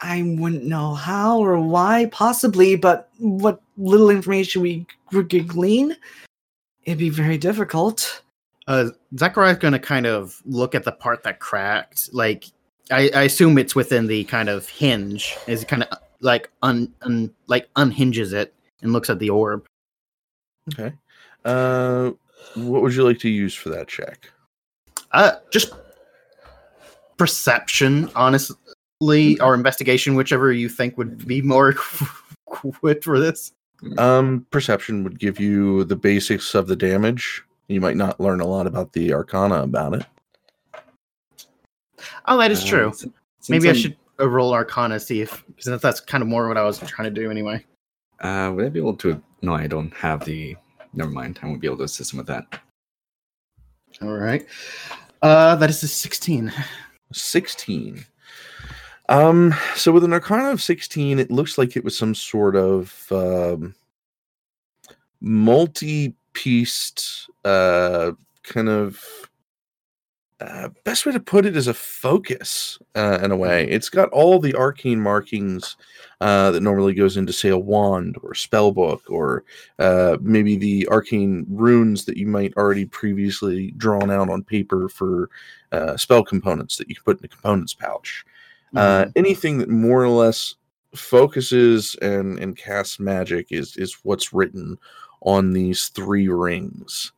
I 0.00 0.22
wouldn't 0.38 0.64
know 0.64 0.94
how 0.94 1.38
or 1.38 1.58
why, 1.60 2.08
possibly, 2.12 2.76
but 2.76 3.08
what 3.18 3.60
little 3.78 4.10
information 4.10 4.62
we 4.62 4.86
could 5.10 5.48
glean, 5.48 5.96
it'd 6.84 6.98
be 6.98 7.08
very 7.08 7.38
difficult. 7.38 8.22
Uh, 8.68 8.90
Zachariah's 9.16 9.58
going 9.58 9.72
to 9.72 9.78
kind 9.78 10.06
of 10.06 10.40
look 10.44 10.74
at 10.74 10.84
the 10.84 10.92
part 10.92 11.22
that 11.22 11.38
cracked. 11.40 12.12
Like, 12.12 12.44
I, 12.90 13.10
I 13.14 13.22
assume 13.22 13.58
it's 13.58 13.74
within 13.74 14.06
the 14.06 14.24
kind 14.24 14.48
of 14.48 14.68
hinge. 14.68 15.36
Is 15.46 15.64
kind 15.64 15.84
of 15.84 15.98
like 16.20 16.50
un, 16.62 16.92
un 17.02 17.32
like 17.46 17.68
unhinges 17.76 18.32
it 18.32 18.54
and 18.82 18.92
looks 18.92 19.10
at 19.10 19.18
the 19.18 19.30
orb. 19.30 19.66
okay 20.72 20.92
uh 21.44 22.10
what 22.54 22.82
would 22.82 22.94
you 22.94 23.04
like 23.04 23.18
to 23.18 23.28
use 23.28 23.54
for 23.54 23.68
that 23.68 23.86
check 23.86 24.30
Uh, 25.12 25.32
just 25.50 25.72
perception, 27.16 28.10
honestly, 28.14 28.56
or 29.00 29.54
investigation, 29.54 30.14
whichever 30.14 30.52
you 30.52 30.68
think 30.68 30.96
would 30.96 31.26
be 31.26 31.42
more 31.42 31.74
equipped 32.48 33.04
for 33.04 33.18
this. 33.20 33.52
um 33.98 34.46
perception 34.50 35.04
would 35.04 35.18
give 35.18 35.38
you 35.38 35.84
the 35.84 35.96
basics 35.96 36.54
of 36.54 36.66
the 36.66 36.74
damage 36.76 37.42
you 37.68 37.78
might 37.78 37.96
not 37.96 38.18
learn 38.18 38.40
a 38.40 38.46
lot 38.46 38.66
about 38.66 38.90
the 38.94 39.12
arcana 39.12 39.62
about 39.62 39.92
it 39.94 40.06
Oh, 42.26 42.38
that 42.38 42.50
is 42.50 42.64
Uh, 42.64 42.68
true. 42.68 42.92
since 42.94 43.12
Maybe 43.50 43.68
I 43.68 43.72
I'm- 43.72 43.80
should 43.80 43.96
uh, 44.18 44.28
roll 44.28 44.54
Arcana 44.54 44.98
see 44.98 45.20
if 45.20 45.44
because 45.54 45.80
that's 45.80 46.00
kind 46.00 46.22
of 46.22 46.28
more 46.28 46.48
what 46.48 46.56
I 46.56 46.62
was 46.64 46.78
trying 46.80 47.12
to 47.14 47.20
do 47.20 47.30
anyway. 47.30 47.64
Uh, 48.20 48.50
would 48.54 48.64
I 48.64 48.68
be 48.70 48.78
able 48.78 48.96
to? 48.96 49.22
No, 49.42 49.52
I 49.54 49.66
don't 49.66 49.92
have 49.94 50.24
the. 50.24 50.56
Never 50.94 51.10
mind. 51.10 51.38
I 51.42 51.46
won't 51.46 51.60
be 51.60 51.66
able 51.66 51.76
to 51.78 51.84
assist 51.84 52.12
him 52.14 52.18
with 52.18 52.26
that. 52.28 52.60
All 54.00 54.16
right. 54.16 54.46
Uh, 55.22 55.54
that 55.56 55.68
is 55.68 55.82
a 55.82 55.88
sixteen. 55.88 56.50
16 57.12 58.04
um 59.08 59.54
so 59.74 59.92
with 59.92 60.04
an 60.04 60.12
arcana 60.12 60.50
of 60.50 60.62
16 60.62 61.18
it 61.18 61.30
looks 61.30 61.58
like 61.58 61.76
it 61.76 61.84
was 61.84 61.96
some 61.96 62.14
sort 62.14 62.56
of 62.56 63.06
um 63.10 63.74
multi-pieced 65.20 67.30
uh 67.44 68.12
kind 68.42 68.68
of 68.68 69.02
uh, 70.38 70.68
best 70.84 71.06
way 71.06 71.12
to 71.12 71.20
put 71.20 71.46
it 71.46 71.56
is 71.56 71.66
a 71.66 71.72
focus 71.72 72.78
uh, 72.94 73.18
in 73.22 73.30
a 73.30 73.36
way 73.36 73.66
it's 73.70 73.88
got 73.88 74.10
all 74.10 74.38
the 74.38 74.54
arcane 74.54 75.00
markings 75.00 75.76
uh, 76.20 76.50
that 76.50 76.62
normally 76.62 76.92
goes 76.92 77.16
into 77.16 77.32
say 77.32 77.48
a 77.48 77.56
wand 77.56 78.16
or 78.22 78.34
spell 78.34 78.70
book 78.70 79.02
or 79.08 79.44
uh, 79.78 80.18
maybe 80.20 80.54
the 80.54 80.86
arcane 80.88 81.46
runes 81.48 82.04
that 82.04 82.18
you 82.18 82.26
might 82.26 82.54
already 82.56 82.84
previously 82.84 83.70
drawn 83.78 84.10
out 84.10 84.28
on 84.28 84.42
paper 84.42 84.90
for 84.90 85.30
uh, 85.72 85.96
spell 85.96 86.22
components 86.22 86.76
that 86.76 86.88
you 86.88 86.94
can 86.94 87.04
put 87.04 87.18
in 87.18 87.24
a 87.24 87.28
components 87.28 87.72
pouch. 87.72 88.24
Uh, 88.74 89.06
anything 89.16 89.58
that 89.58 89.68
more 89.68 90.02
or 90.02 90.08
less 90.08 90.54
focuses 90.94 91.94
and 92.02 92.38
and 92.38 92.56
casts 92.56 92.98
magic 92.98 93.48
is 93.50 93.76
is 93.76 93.98
what's 94.02 94.32
written 94.32 94.78
on 95.22 95.52
these 95.52 95.88
three 95.88 96.28
rings. 96.28 97.12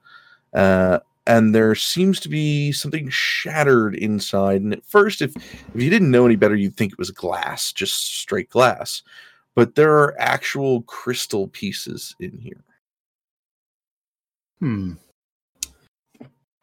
Uh, 0.55 0.99
and 1.27 1.55
there 1.55 1.75
seems 1.75 2.19
to 2.21 2.29
be 2.29 2.73
something 2.73 3.09
shattered 3.11 3.95
inside. 3.95 4.63
And 4.63 4.73
at 4.73 4.85
first, 4.85 5.21
if 5.21 5.37
if 5.37 5.83
you 5.83 5.91
didn't 5.91 6.11
know 6.11 6.27
any 6.27 6.37
better, 6.37 6.57
you'd 6.57 6.77
think 6.77 6.93
it 6.93 6.99
was 6.99 7.11
glass, 7.11 7.73
just 7.73 8.19
straight 8.19 8.51
glass. 8.51 9.03
But 9.55 9.75
there 9.75 9.93
are 9.99 10.15
actual 10.19 10.83
crystal 10.83 11.49
pieces 11.49 12.15
in 12.21 12.39
here. 12.39 12.65
Hmm. 14.61 14.93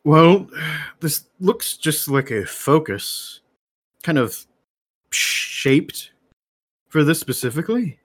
Well, 0.04 0.48
this 1.00 1.26
looks 1.40 1.78
just 1.78 2.08
like 2.08 2.32
a 2.32 2.46
focus, 2.46 3.42
kind 4.04 4.18
of 4.18 4.46
shaped 5.16 6.12
for 6.90 7.04
this 7.04 7.20
specifically. 7.20 8.00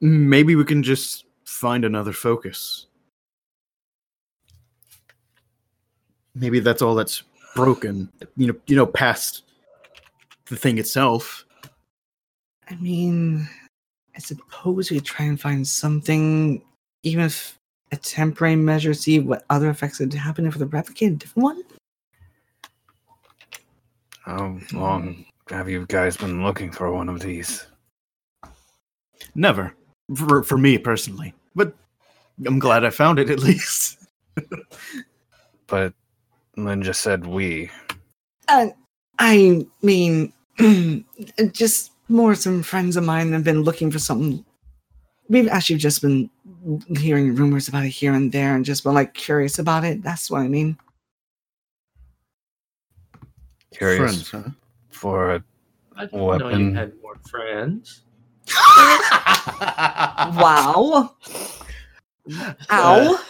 Maybe 0.00 0.56
we 0.56 0.64
can 0.64 0.82
just 0.82 1.24
find 1.44 1.84
another 1.84 2.12
focus. 2.12 2.86
Maybe 6.34 6.60
that's 6.60 6.82
all 6.82 6.94
that's 6.94 7.22
broken. 7.54 8.10
You 8.36 8.48
know, 8.48 8.56
you 8.66 8.76
know, 8.76 8.86
past 8.86 9.44
the 10.46 10.56
thing 10.56 10.78
itself. 10.78 11.44
I 12.68 12.74
mean, 12.76 13.48
I 14.16 14.18
suppose 14.18 14.90
we 14.90 15.00
try 15.00 15.26
and 15.26 15.40
find 15.40 15.66
something, 15.66 16.62
even 17.02 17.24
if 17.24 17.58
a 17.92 17.96
temporary 17.96 18.56
measure, 18.56 18.94
see 18.94 19.20
what 19.20 19.44
other 19.50 19.70
effects 19.70 20.00
would 20.00 20.12
happen 20.12 20.46
if 20.46 20.58
the 20.58 20.66
replicate 20.66 21.12
a 21.12 21.16
different 21.16 21.44
one. 21.44 21.62
How 24.20 24.58
long 24.72 25.26
have 25.50 25.68
you 25.68 25.86
guys 25.88 26.16
been 26.16 26.42
looking 26.42 26.70
for 26.70 26.92
one 26.92 27.08
of 27.08 27.20
these? 27.20 27.66
Never, 29.34 29.74
for 30.14 30.42
for 30.42 30.58
me 30.58 30.78
personally. 30.78 31.34
But 31.54 31.74
I'm 32.46 32.58
glad 32.58 32.84
I 32.84 32.90
found 32.90 33.18
it 33.18 33.30
at 33.30 33.38
least. 33.40 33.98
But 35.66 35.92
Lynn 36.56 36.82
just 36.82 37.00
said 37.00 37.26
we. 37.26 37.70
Uh, 38.48 38.68
I 39.18 39.66
mean, 39.82 40.32
just 41.52 41.92
more 42.08 42.34
some 42.34 42.62
friends 42.62 42.96
of 42.96 43.04
mine 43.04 43.32
have 43.32 43.44
been 43.44 43.62
looking 43.62 43.90
for 43.90 43.98
something. 43.98 44.44
We've 45.28 45.48
actually 45.48 45.76
just 45.76 46.02
been 46.02 46.28
hearing 46.96 47.34
rumors 47.34 47.68
about 47.68 47.84
it 47.84 47.90
here 47.90 48.12
and 48.12 48.30
there 48.30 48.54
and 48.54 48.64
just 48.64 48.84
been 48.84 48.94
like 48.94 49.14
curious 49.14 49.58
about 49.58 49.84
it. 49.84 50.02
That's 50.02 50.30
what 50.30 50.42
I 50.42 50.48
mean. 50.48 50.76
Curious 53.72 53.98
Friends, 53.98 54.30
huh? 54.30 54.50
For 55.04 55.34
a 55.34 55.44
I 55.96 56.06
didn't 56.06 56.38
know 56.38 56.48
you 56.48 56.72
had 56.72 56.92
more 57.02 57.16
friends. 57.28 58.04
Wow. 60.40 61.14
Ow. 62.70 63.20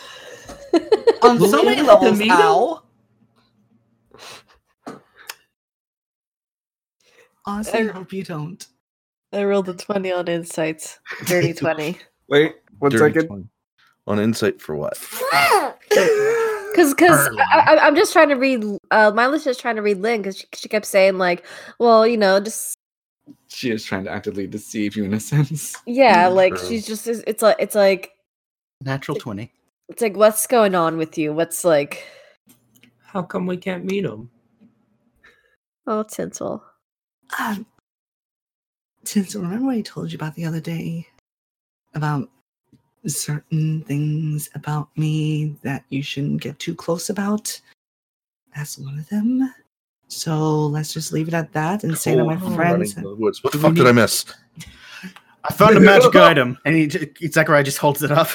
On 1.22 1.41
so 1.51 1.62
many 1.64 1.79
Lynn 1.83 1.87
levels, 1.87 2.18
DeVito? 2.20 2.31
ow. 2.31 2.83
Honestly, 7.45 7.81
I 7.81 7.83
Er- 7.83 7.93
hope 7.93 8.12
you 8.12 8.22
don't. 8.22 8.64
I 9.33 9.43
rolled 9.45 9.68
a 9.68 9.75
20 9.75 10.12
on 10.12 10.29
insights. 10.29 11.01
Dirty 11.27 11.53
20. 11.53 11.99
Wait, 12.29 12.55
one 12.79 12.93
Dirty 12.93 13.14
second. 13.14 13.27
20. 13.29 13.49
On 14.07 14.20
insight 14.20 14.61
for 14.62 14.77
what? 14.77 14.97
Because 16.75 16.93
because 16.93 17.29
I, 17.53 17.77
I, 17.77 17.87
I'm 17.87 17.95
just 17.95 18.12
trying 18.12 18.31
to 18.31 18.35
read. 18.35 18.64
Uh, 18.91 19.12
Mila's 19.14 19.45
just 19.45 19.61
trying 19.61 19.77
to 19.77 19.83
read 19.83 19.99
Lynn 19.99 20.22
because 20.22 20.39
she, 20.39 20.47
she 20.55 20.68
kept 20.68 20.87
saying 20.87 21.18
like, 21.18 21.47
well, 21.79 22.05
you 22.07 22.16
know, 22.16 22.41
just 22.41 22.77
She 23.49 23.70
is 23.70 23.85
trying 23.85 24.05
to 24.05 24.11
actively 24.11 24.47
deceive 24.49 24.97
you 24.97 25.05
in 25.05 25.14
a 25.14 25.20
sense. 25.33 25.77
yeah, 25.87 26.27
like 26.27 26.57
True. 26.57 26.68
she's 26.68 26.85
just 26.87 27.07
it's 27.07 27.22
it's 27.29 27.43
like 27.43 27.57
it's 27.61 27.75
like 27.77 28.11
Natural 28.83 29.16
twenty. 29.16 29.53
it's 29.89 30.03
like 30.03 30.16
what's 30.16 30.47
going 30.49 30.75
on 30.75 30.97
with 30.97 31.16
you? 31.16 31.33
What's 31.33 31.64
like 31.64 32.05
How 33.05 33.22
come 33.22 33.47
we 33.47 33.57
can't 33.57 33.85
meet 33.85 34.05
him? 34.05 34.29
oh 35.87 36.03
Tensel. 36.05 36.61
Um, 37.39 37.66
since 39.05 39.35
remember 39.37 39.66
what 39.66 39.77
I 39.77 39.81
told 39.83 40.11
you 40.11 40.16
about 40.16 40.35
the 40.35 40.45
other 40.47 40.61
day 40.61 41.07
about 41.95 42.29
certain 43.13 43.83
things 43.83 44.49
about 44.55 44.89
me 44.97 45.57
that 45.63 45.85
you 45.91 46.03
shouldn't 46.03 46.41
get 46.43 46.59
too 46.59 46.75
close 46.75 47.11
about? 47.11 47.61
That's 48.55 48.79
one 48.79 48.99
of 48.99 49.09
them. 49.09 49.53
So 50.09 50.67
let's 50.67 50.93
just 50.93 51.13
leave 51.13 51.29
it 51.29 51.35
at 51.35 51.53
that 51.55 51.83
and 51.85 51.97
say 51.99 52.15
that 52.15 52.25
my 52.25 52.37
Cool. 52.37 52.55
friends. 52.55 52.73
Running 52.73 52.91
to 52.91 53.01
the 53.01 53.15
woods. 53.17 53.43
What 53.43 53.53
the 53.53 53.59
fuck 53.59 53.75
did 53.75 53.87
I 53.87 53.93
miss? 53.93 54.25
I 55.45 55.53
found 55.53 55.77
a 55.77 55.81
magic 55.93 56.15
item, 56.15 56.57
and 56.65 56.75
he, 56.77 56.87
j- 56.87 57.11
Zachariah 57.27 57.65
just 57.65 57.79
holds 57.79 58.03
it 58.03 58.11
up. 58.13 58.29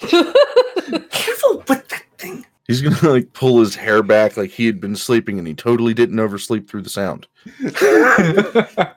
Careful 0.00 1.58
with 1.68 1.88
that 1.88 2.04
thing. 2.18 2.44
He's 2.66 2.82
gonna 2.82 3.12
like 3.12 3.32
pull 3.32 3.60
his 3.60 3.74
hair 3.74 4.02
back 4.02 4.36
like 4.36 4.50
he 4.50 4.66
had 4.66 4.80
been 4.80 4.96
sleeping 4.96 5.38
and 5.38 5.46
he 5.46 5.54
totally 5.54 5.94
didn't 5.94 6.18
oversleep 6.18 6.68
through 6.68 6.82
the 6.82 6.90
sound. 6.90 7.26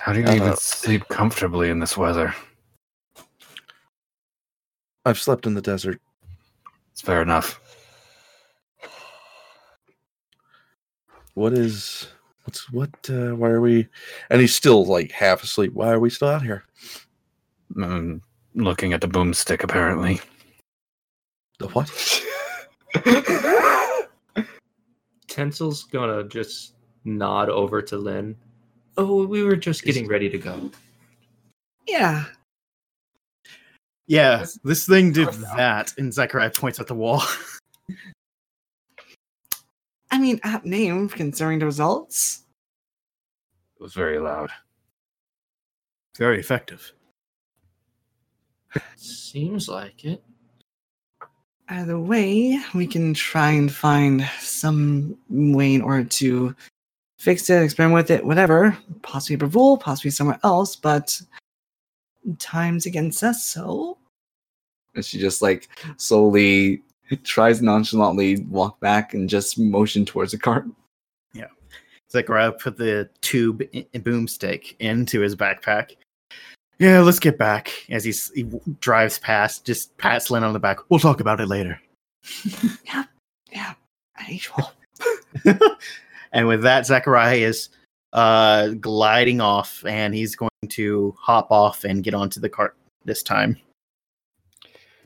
How 0.00 0.12
do 0.12 0.20
you 0.20 0.28
even 0.30 0.56
sleep 0.56 1.06
comfortably 1.08 1.70
in 1.70 1.78
this 1.80 1.96
weather? 1.96 2.34
I've 5.04 5.18
slept 5.18 5.46
in 5.46 5.54
the 5.54 5.62
desert. 5.62 6.00
It's 6.92 7.00
fair 7.00 7.22
enough. 7.22 7.60
What 11.34 11.52
is 11.52 12.08
what's 12.44 12.70
what 12.72 12.90
uh 13.08 13.34
why 13.36 13.48
are 13.48 13.60
we 13.60 13.86
and 14.28 14.40
he's 14.40 14.54
still 14.54 14.84
like 14.84 15.12
half 15.12 15.42
asleep. 15.42 15.72
Why 15.72 15.90
are 15.90 16.00
we 16.00 16.10
still 16.10 16.28
out 16.28 16.42
here? 16.42 16.64
Mm, 17.74 18.20
looking 18.54 18.92
at 18.92 19.00
the 19.00 19.08
boomstick, 19.08 19.62
apparently. 19.62 20.20
The 21.58 21.68
what? 21.68 21.90
Tensel's 25.28 25.84
gonna 25.84 26.24
just 26.24 26.74
nod 27.04 27.48
over 27.48 27.80
to 27.80 27.96
Lynn. 27.96 28.36
Oh, 28.96 29.24
we 29.24 29.42
were 29.42 29.56
just 29.56 29.84
getting 29.84 30.08
ready 30.08 30.28
to 30.28 30.38
go. 30.38 30.70
Yeah. 31.86 32.24
Yeah, 34.10 34.44
this 34.64 34.86
thing 34.86 35.12
did 35.12 35.28
that, 35.54 35.94
and 35.96 36.12
Zachariah 36.12 36.50
points 36.50 36.80
at 36.80 36.88
the 36.88 36.94
wall. 36.96 37.22
I 40.10 40.18
mean, 40.18 40.40
apt 40.42 40.66
name 40.66 41.08
considering 41.08 41.60
the 41.60 41.66
results. 41.66 42.42
It 43.76 43.82
was 43.84 43.94
very 43.94 44.18
loud. 44.18 44.50
Very 46.18 46.40
effective. 46.40 46.92
Seems 48.96 49.68
like 49.68 50.04
it. 50.04 50.24
Either 51.68 52.00
way, 52.00 52.60
we 52.74 52.88
can 52.88 53.14
try 53.14 53.50
and 53.50 53.72
find 53.72 54.28
some 54.40 55.16
way 55.28 55.72
in 55.72 55.82
order 55.82 56.02
to 56.02 56.56
fix 57.16 57.48
it, 57.48 57.62
experiment 57.62 57.94
with 57.94 58.10
it, 58.10 58.26
whatever. 58.26 58.76
Possibly 59.02 59.36
Bravul, 59.36 59.78
possibly 59.78 60.10
somewhere 60.10 60.40
else, 60.42 60.74
but 60.74 61.16
time's 62.40 62.86
against 62.86 63.22
us, 63.22 63.44
so. 63.44 63.98
And 65.00 65.04
she 65.06 65.18
just 65.18 65.40
like 65.40 65.68
slowly 65.96 66.82
tries 67.24 67.62
nonchalantly 67.62 68.40
walk 68.50 68.78
back 68.80 69.14
and 69.14 69.28
just 69.28 69.58
motion 69.58 70.04
towards 70.04 70.32
the 70.32 70.38
cart. 70.38 70.66
Yeah. 71.32 71.46
Zachariah 72.12 72.52
put 72.52 72.76
the 72.76 73.08
tube 73.22 73.62
i- 73.74 73.86
i- 73.94 73.98
boomstick 73.98 74.76
into 74.78 75.20
his 75.20 75.34
backpack. 75.34 75.92
Yeah, 76.78 77.00
let's 77.00 77.18
get 77.18 77.36
back. 77.38 77.72
As 77.90 78.04
he, 78.04 78.12
he 78.34 78.46
drives 78.80 79.18
past, 79.18 79.64
just 79.66 79.96
pats 79.98 80.30
Lynn 80.30 80.44
on 80.44 80.52
the 80.52 80.58
back. 80.58 80.78
We'll 80.90 81.00
talk 81.00 81.20
about 81.20 81.40
it 81.40 81.46
later. 81.46 81.80
Yeah, 83.52 83.74
as 84.18 84.28
usual. 84.28 84.72
and 86.32 86.46
with 86.46 86.62
that, 86.62 86.86
Zachariah 86.86 87.36
is 87.36 87.70
uh, 88.12 88.68
gliding 88.80 89.40
off, 89.40 89.84
and 89.86 90.14
he's 90.14 90.36
going 90.36 90.50
to 90.68 91.14
hop 91.18 91.50
off 91.50 91.84
and 91.84 92.04
get 92.04 92.14
onto 92.14 92.38
the 92.40 92.48
cart 92.48 92.76
this 93.04 93.22
time. 93.22 93.56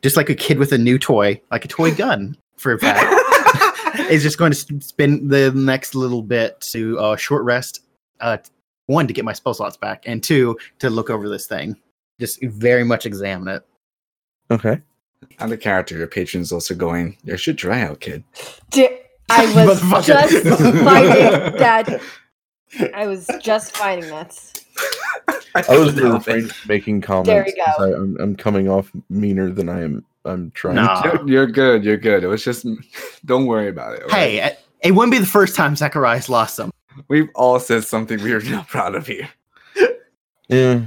Just 0.05 0.17
like 0.19 0.29
a 0.29 0.35
kid 0.35 0.59
with 0.59 0.71
a 0.73 0.77
new 0.79 0.99
toy, 0.99 1.41
like 1.51 1.65
a 1.65 1.69
toy 1.69 1.93
gun 1.97 2.37
for 2.59 2.73
a 2.73 2.79
pack. 2.79 3.11
is 4.11 4.23
just 4.23 4.37
going 4.37 4.53
to 4.53 4.59
s- 4.77 4.87
spend 4.87 5.31
the 5.31 5.51
next 5.53 5.95
little 5.95 6.21
bit 6.23 6.61
to 6.61 6.99
uh, 6.99 7.17
short 7.17 7.43
rest. 7.45 7.81
Uh, 8.21 8.37
one 8.87 9.07
to 9.07 9.15
get 9.15 9.25
my 9.25 9.33
spell 9.33 9.55
slots 9.55 9.79
back, 9.79 10.03
and 10.07 10.23
two 10.23 10.59
to 10.81 10.91
look 10.91 11.09
over 11.09 11.27
this 11.29 11.47
thing. 11.47 11.75
Just 12.21 12.43
very 12.43 12.85
much 12.85 13.07
examine 13.07 13.49
it. 13.49 13.63
Okay. 14.51 14.83
On 15.39 15.49
the 15.49 15.57
character, 15.57 15.97
your 15.97 16.07
patron's 16.07 16.53
also 16.53 16.75
going, 16.75 17.17
You 17.25 17.39
should 17.39 17.57
dry 17.57 17.81
out, 17.81 18.01
kid. 18.01 18.23
Di- 18.71 19.01
I 19.31 19.47
was 19.67 19.81
Motherfucker. 19.81 20.29
just 20.29 20.45
finding 20.85 21.57
that. 21.59 22.03
I 22.95 23.07
was 23.07 23.29
just 23.41 23.77
finding 23.77 24.09
that. 24.11 24.37
I 25.69 25.79
was 25.79 25.95
refraining 25.95 26.49
from 26.49 26.69
making 26.69 27.01
comments. 27.01 27.29
There 27.29 27.47
you 27.47 27.55
'cause 27.65 27.75
go. 27.79 27.85
I, 27.85 27.97
I'm, 27.97 28.17
I'm 28.21 28.37
coming 28.37 28.69
off 28.69 28.91
meaner 29.09 29.51
than 29.51 29.69
I 29.69 29.83
am. 29.83 30.05
I'm 30.25 30.51
trying. 30.53 30.77
Nah. 30.77 31.03
to. 31.03 31.09
You're, 31.19 31.29
you're 31.29 31.47
good. 31.47 31.85
You're 31.85 31.97
good. 31.99 32.25
It 32.25 32.27
was 32.29 32.43
just, 32.43 32.67
don't 33.25 33.47
worry 33.47 33.69
about 33.69 33.95
it. 33.95 34.03
all 34.03 34.09
right? 34.09 34.17
Hey, 34.17 34.39
it, 34.43 34.61
it 34.83 34.91
wouldn't 34.93 35.13
be 35.13 35.19
the 35.19 35.27
first 35.27 35.55
time 35.55 35.77
Zachariah's 35.77 36.29
lost 36.29 36.57
some. 36.57 36.73
we've 37.09 37.29
all 37.35 37.61
said 37.61 37.85
something 37.85 38.23
we 38.23 38.33
are 38.33 38.41
not 38.51 38.67
proud 38.69 38.95
of 38.95 39.07
here. 39.07 39.29
Yeah. 40.49 40.83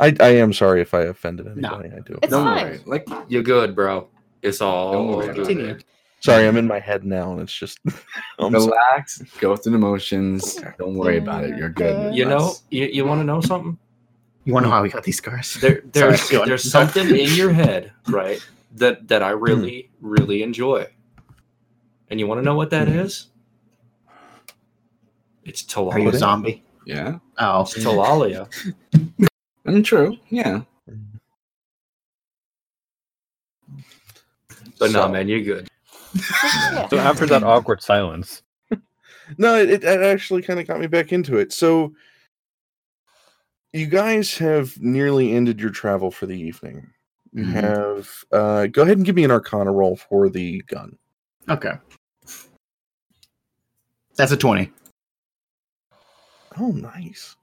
I, 0.00 0.14
I 0.18 0.28
am 0.36 0.52
sorry 0.52 0.80
if 0.80 0.94
I 0.94 1.02
offended 1.02 1.46
No. 1.56 1.68
anybody. 1.74 1.94
I 1.94 2.00
do. 2.00 2.18
It's 2.22 2.30
Don't 2.32 2.44
fine. 2.44 2.64
worry. 2.66 2.80
Like, 2.86 3.08
You're 3.28 3.42
good, 3.42 3.74
bro. 3.76 4.08
It's 4.42 4.60
all 4.60 4.92
Don't 4.92 5.08
worry 5.08 5.24
about 5.26 5.36
good. 5.36 5.46
Continue. 5.46 5.78
Sorry, 6.22 6.46
I'm 6.46 6.56
in 6.56 6.68
my 6.68 6.78
head 6.78 7.04
now, 7.04 7.32
and 7.32 7.40
it's 7.40 7.54
just. 7.54 7.80
I'm 8.38 8.52
sorry. 8.52 8.66
relax, 8.66 9.22
go 9.40 9.56
through 9.56 9.72
the 9.72 9.78
motions. 9.78 10.54
Don't 10.78 10.94
worry 10.94 11.18
about 11.18 11.42
it. 11.44 11.56
You're 11.56 11.68
good. 11.68 12.14
You 12.14 12.26
know, 12.26 12.54
you, 12.70 12.86
you 12.86 13.04
want 13.04 13.20
to 13.20 13.24
know 13.24 13.40
something? 13.40 13.76
You 14.44 14.52
want 14.52 14.64
to 14.64 14.68
know 14.68 14.74
how 14.74 14.82
we 14.82 14.88
got 14.88 15.02
these 15.02 15.16
scars? 15.16 15.54
There, 15.54 15.82
there's 15.92 16.22
Sorry, 16.22 16.46
there's 16.46 16.70
something 16.70 17.08
in 17.08 17.34
your 17.34 17.52
head, 17.52 17.92
right? 18.06 18.40
That 18.76 19.08
that 19.08 19.22
I 19.22 19.32
hmm. 19.32 19.42
really 19.42 19.90
really 20.00 20.42
enjoy. 20.42 20.86
And 22.08 22.20
you 22.20 22.28
want 22.28 22.38
to 22.38 22.44
know 22.44 22.54
what 22.54 22.70
that 22.70 22.86
hmm. 22.86 23.00
is? 23.00 23.26
It's 25.44 25.76
Are 25.76 25.98
you 25.98 26.08
a 26.08 26.16
zombie? 26.16 26.62
Yeah. 26.86 27.18
Oh, 27.38 27.62
It's 27.62 27.74
Talalia. 27.78 28.48
And 28.92 29.26
mm, 29.66 29.84
true. 29.84 30.16
Yeah. 30.28 30.62
But 34.78 34.92
no, 34.92 35.02
So- 35.02 35.08
man, 35.08 35.28
you're 35.28 35.42
good. 35.42 35.68
So 36.90 36.98
after 36.98 37.26
that 37.26 37.42
awkward 37.42 37.82
silence, 37.82 38.42
No, 39.38 39.56
it, 39.56 39.70
it 39.70 39.84
actually 39.84 40.42
kind 40.42 40.60
of 40.60 40.66
got 40.66 40.80
me 40.80 40.86
back 40.86 41.12
into 41.12 41.38
it. 41.38 41.52
So, 41.52 41.94
you 43.72 43.86
guys 43.86 44.36
have 44.38 44.78
nearly 44.80 45.32
ended 45.32 45.60
your 45.60 45.70
travel 45.70 46.10
for 46.10 46.26
the 46.26 46.38
evening. 46.38 46.90
You 47.32 47.44
Mhm. 47.46 47.52
have. 47.52 48.10
Uh, 48.30 48.66
go 48.66 48.82
ahead 48.82 48.98
and 48.98 49.06
give 49.06 49.16
me 49.16 49.24
an 49.24 49.30
Arcana 49.30 49.72
roll 49.72 49.96
for 49.96 50.28
the 50.28 50.60
gun. 50.66 50.98
okay. 51.48 51.72
That's 54.16 54.32
a 54.32 54.36
twenty. 54.36 54.70
Oh, 56.58 56.72
nice. 56.72 57.34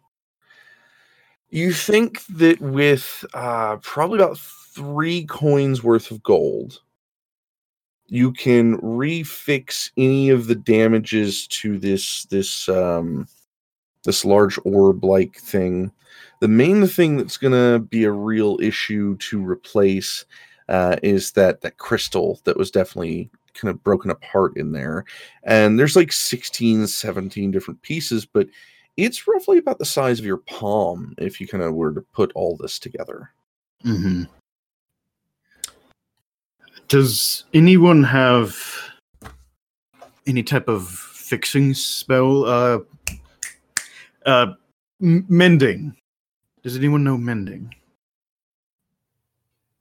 You 1.50 1.74
think 1.74 2.24
that 2.28 2.62
with 2.62 3.26
uh, 3.34 3.78
probably 3.78 4.20
about 4.20 4.38
three 4.38 5.26
coins 5.26 5.84
worth 5.84 6.12
of 6.12 6.22
gold, 6.22 6.82
you 8.10 8.32
can 8.32 8.78
refix 8.78 9.91
any 9.97 10.30
of 10.30 10.47
the 10.47 10.55
damages 10.55 11.47
to 11.47 11.78
this 11.78 12.26
this 12.26 12.68
um, 12.68 13.28
this 14.03 14.26
large 14.26 14.60
orb 14.66 15.03
like 15.03 15.36
thing. 15.38 15.91
The 16.41 16.47
main 16.47 16.88
thing 16.88 17.18
that's 17.18 17.38
going 17.38 17.53
to 17.53 17.80
be 17.80 18.05
a 18.05 18.12
real 18.12 18.57
issue 18.62 19.18
to 19.18 19.45
replace 19.45 20.26
uh, 20.70 20.95
is 21.03 21.32
that 21.34 21.62
that 21.62 21.78
crystal 21.78 22.39
that 22.45 22.57
was 22.57 22.72
definitely 22.72 23.30
kind 23.53 23.70
of 23.70 23.84
broken 23.84 24.10
apart 24.10 24.55
in 24.55 24.72
there. 24.72 25.05
And 25.43 25.78
there's 25.78 25.95
like 25.95 26.12
16, 26.12 26.88
17 26.88 27.51
different 27.51 27.82
pieces, 27.82 28.26
but 28.26 28.47
it's 28.95 29.28
roughly 29.28 29.57
about 29.57 29.80
the 29.80 29.86
size 29.86 30.20
of 30.20 30.26
your 30.26 30.38
palm 30.38 31.14
if 31.18 31.41
you 31.41 31.47
kind 31.47 31.64
of 31.64 31.74
were 31.74 31.93
to 31.93 32.01
put 32.01 32.32
all 32.36 32.57
this 32.57 32.80
together. 32.80 33.32
Mm-hmm. 33.86 34.24
Does 36.90 37.46
anyone 37.54 38.04
have 38.04 38.58
any 40.28 40.42
type 40.44 40.68
of 40.68 40.88
fixing 40.90 41.74
spell? 41.76 42.46
Uh, 42.46 42.80
uh, 44.26 44.54
m- 45.02 45.26
mending. 45.30 45.96
Does 46.64 46.76
anyone 46.76 47.04
know 47.04 47.18
mending? 47.18 47.74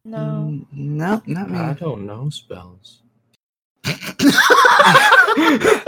No. 0.05 0.19
Mm, 0.19 0.67
No, 0.73 1.23
not 1.27 1.51
me. 1.51 1.59
I 1.59 1.73
don't 1.73 2.07
know 2.07 2.29
spells. 2.31 3.03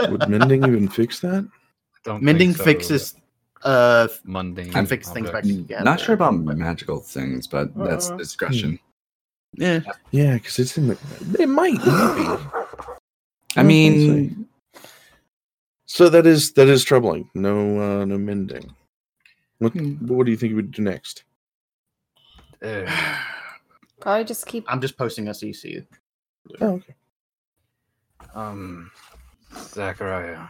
Would 0.09 0.27
mending 0.27 0.63
even 0.63 0.87
fix 0.87 1.19
that? 1.21 1.47
I 1.47 1.99
don't 2.03 2.23
mending 2.23 2.53
so. 2.53 2.63
fixes. 2.63 3.15
Uh, 3.63 4.07
mundane. 4.23 4.71
can 4.71 4.87
fix 4.87 5.09
things 5.11 5.27
back 5.29 5.43
objects. 5.43 5.61
together. 5.61 5.85
Not 5.85 5.99
sure 5.99 6.15
about 6.15 6.33
magical 6.33 6.99
things, 6.99 7.45
but 7.45 7.75
that's 7.77 8.09
Uh-uh. 8.09 8.17
discretion. 8.17 8.79
Yeah. 9.53 9.81
Yeah, 10.11 10.35
because 10.35 10.59
it's 10.59 10.77
in 10.77 10.87
the. 10.87 10.97
It 11.39 11.47
might, 11.47 11.73
maybe. 11.73 11.87
I 11.87 13.57
don't 13.57 13.67
mean, 13.67 14.29
think 14.29 14.47
So 15.85 16.09
that 16.09 16.25
is 16.25 16.53
that 16.53 16.67
is 16.69 16.83
troubling. 16.83 17.29
No, 17.33 17.79
uh, 17.79 18.05
no 18.05 18.17
mending. 18.17 18.73
What 19.59 19.73
Hmm. 19.73 19.95
What 20.07 20.25
do 20.25 20.31
you 20.31 20.37
think 20.37 20.51
we 20.51 20.55
would 20.55 20.71
do 20.71 20.81
next? 20.81 21.23
Eh, 22.61 22.85
Probably 23.99 24.23
just 24.23 24.45
keep. 24.45 24.65
I'm 24.71 24.81
just 24.81 24.97
posting 24.97 25.27
a 25.27 25.31
CC. 25.31 25.85
Oh, 26.61 26.73
okay. 26.75 26.95
um, 28.33 28.89
Zachariah, 29.53 30.47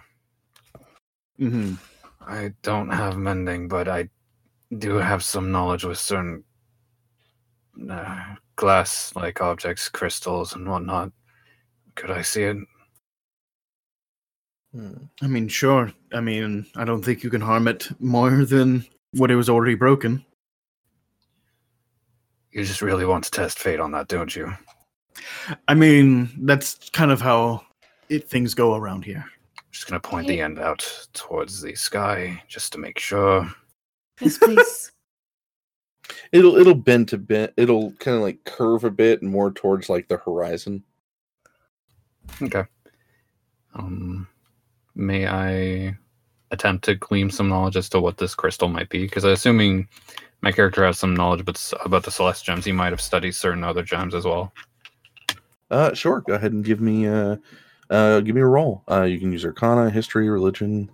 Mm-hmm. 1.39 1.73
I 2.21 2.53
don't 2.61 2.89
have 2.89 3.17
mending, 3.17 3.67
but 3.67 3.87
I 3.87 4.09
do 4.77 4.95
have 4.95 5.23
some 5.23 5.51
knowledge 5.51 5.83
with 5.83 5.97
certain 5.97 6.43
uh, 7.89 8.35
glass-like 8.55 9.41
objects, 9.41 9.89
crystals, 9.89 10.55
and 10.55 10.69
whatnot. 10.69 11.11
Could 11.95 12.11
I 12.11 12.21
see 12.21 12.43
it? 12.43 12.57
Hmm. 14.73 14.93
I 15.21 15.27
mean, 15.27 15.47
sure. 15.47 15.91
I 16.13 16.21
mean, 16.21 16.65
I 16.75 16.85
don't 16.85 17.03
think 17.03 17.23
you 17.23 17.29
can 17.29 17.41
harm 17.41 17.67
it 17.67 17.89
more 17.99 18.45
than 18.45 18.85
what 19.13 19.31
it 19.31 19.35
was 19.35 19.49
already 19.49 19.75
broken. 19.75 20.23
You 22.51 22.63
just 22.63 22.81
really 22.81 23.05
want 23.05 23.23
to 23.25 23.31
test 23.31 23.59
fate 23.59 23.79
on 23.79 23.91
that, 23.91 24.07
don't 24.07 24.35
you? 24.35 24.53
I 25.67 25.73
mean, 25.73 26.29
that's 26.45 26.89
kind 26.89 27.11
of 27.11 27.21
how 27.21 27.63
it 28.09 28.29
things 28.29 28.53
go 28.53 28.75
around 28.75 29.05
here. 29.05 29.25
Just 29.71 29.87
gonna 29.87 30.01
point 30.01 30.27
the 30.27 30.41
end 30.41 30.59
out 30.59 31.07
towards 31.13 31.61
the 31.61 31.75
sky, 31.75 32.41
just 32.47 32.73
to 32.73 32.77
make 32.77 32.99
sure. 32.99 33.49
Yes, 34.19 34.37
please. 34.37 34.91
It'll 36.31 36.55
it'll 36.57 36.75
bend 36.75 37.13
a 37.13 37.17
bit. 37.17 37.53
It'll 37.57 37.91
kind 37.93 38.17
of 38.17 38.23
like 38.23 38.43
curve 38.45 38.83
a 38.83 38.91
bit 38.91 39.23
more 39.23 39.51
towards 39.51 39.89
like 39.89 40.07
the 40.07 40.17
horizon. 40.17 40.83
Okay. 42.41 42.63
Um, 43.73 44.27
may 44.95 45.27
I 45.27 45.97
attempt 46.51 46.83
to 46.85 46.95
glean 46.95 47.29
some 47.29 47.49
knowledge 47.49 47.77
as 47.77 47.89
to 47.89 47.99
what 47.99 48.17
this 48.17 48.35
crystal 48.35 48.67
might 48.67 48.89
be? 48.89 49.03
Because 49.03 49.23
I'm 49.23 49.31
assuming 49.31 49.87
my 50.41 50.51
character 50.51 50.85
has 50.85 50.99
some 50.99 51.15
knowledge 51.15 51.41
about, 51.41 51.71
about 51.85 52.03
the 52.03 52.11
Celeste 52.11 52.45
gems, 52.45 52.65
he 52.65 52.71
might 52.71 52.91
have 52.91 53.01
studied 53.01 53.33
certain 53.33 53.63
other 53.63 53.83
gems 53.83 54.15
as 54.15 54.25
well. 54.25 54.53
Uh, 55.69 55.93
sure. 55.93 56.21
Go 56.21 56.33
ahead 56.33 56.51
and 56.51 56.65
give 56.65 56.81
me 56.81 57.07
uh, 57.07 57.37
uh, 57.89 58.19
give 58.21 58.35
me 58.35 58.41
a 58.41 58.45
roll. 58.45 58.83
Uh, 58.89 59.03
you 59.03 59.19
can 59.19 59.31
use 59.31 59.45
Arcana, 59.45 59.89
History, 59.89 60.29
Religion, 60.29 60.91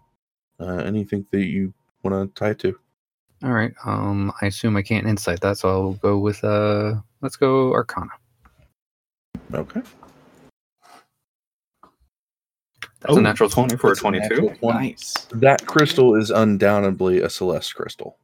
uh, 0.59 0.78
anything 0.78 1.26
that 1.32 1.45
you 1.45 1.74
want 2.03 2.36
to 2.36 2.39
tie 2.39 2.51
it 2.51 2.59
to. 2.59 2.78
All 3.43 3.51
right. 3.53 3.73
Um, 3.85 4.31
I 4.41 4.47
assume 4.47 4.75
I 4.77 4.81
can't 4.81 5.07
insight 5.07 5.41
that, 5.41 5.57
so 5.59 5.69
I'll 5.69 5.93
go 5.93 6.17
with 6.17 6.43
uh, 6.43 6.95
let's 7.21 7.35
go 7.35 7.71
Arcana. 7.73 8.09
Okay. 9.53 9.81
That's 13.01 13.13
Oh, 13.13 13.17
a 13.17 13.21
natural 13.21 13.49
twenty 13.49 13.77
for 13.77 13.88
a 13.88 13.89
that's 13.91 13.99
a 13.99 14.01
twenty-two. 14.01 14.49
20. 14.59 14.79
nice. 14.79 15.13
That 15.31 15.65
crystal 15.67 16.15
is 16.15 16.31
undoubtedly 16.31 17.21
a 17.21 17.29
Celeste 17.29 17.75
crystal. 17.75 18.17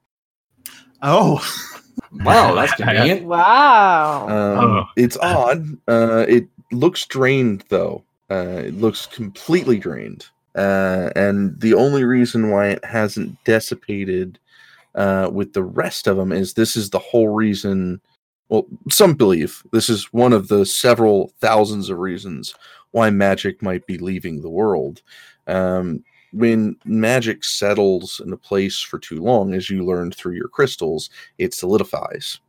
Oh, 1.02 1.42
Wow, 2.24 2.56
that's 2.56 2.74
convenient. 2.76 3.24
wow. 3.26 4.24
Um, 4.28 4.60
Oh. 4.66 4.84
It's 4.98 5.18
odd. 5.18 5.66
Uh, 5.88 6.26
it 6.28 6.48
looks 6.72 7.06
drained, 7.06 7.64
though. 7.70 8.04
Uh, 8.32 8.62
it 8.66 8.74
looks 8.76 9.06
completely 9.06 9.78
drained. 9.78 10.26
Uh, 10.56 11.10
and 11.16 11.60
the 11.60 11.74
only 11.76 12.04
reason 12.04 12.50
why 12.52 12.68
it 12.70 12.84
hasn't 12.86 13.44
dissipated 13.44 14.40
uh, 14.96 15.30
with 15.32 15.54
the 15.54 15.64
rest 15.64 16.08
of 16.08 16.18
them 16.18 16.32
is 16.32 16.54
this 16.54 16.76
is 16.76 16.90
the 16.90 17.00
whole 17.00 17.30
reason. 17.30 18.02
Well, 18.50 18.66
some 18.90 19.16
believe 19.16 19.64
this 19.72 19.90
is 19.90 20.14
one 20.14 20.34
of 20.34 20.48
the 20.48 20.66
several 20.66 21.32
thousands 21.40 21.90
of 21.90 21.98
reasons 21.98 22.54
why 22.92 23.10
magic 23.10 23.62
might 23.62 23.86
be 23.88 23.98
leaving 23.98 24.42
the 24.42 24.50
world. 24.50 25.02
Um, 25.48 26.04
when 26.32 26.76
magic 26.86 27.44
settles 27.44 28.22
in 28.24 28.34
a 28.34 28.38
place 28.38 28.80
for 28.80 29.00
too 29.00 29.22
long, 29.22 29.54
as 29.54 29.70
you 29.70 29.86
learned 29.86 30.16
through 30.16 30.34
your 30.34 30.48
crystals, 30.48 31.10
it 31.38 31.54
solidifies 31.54 32.40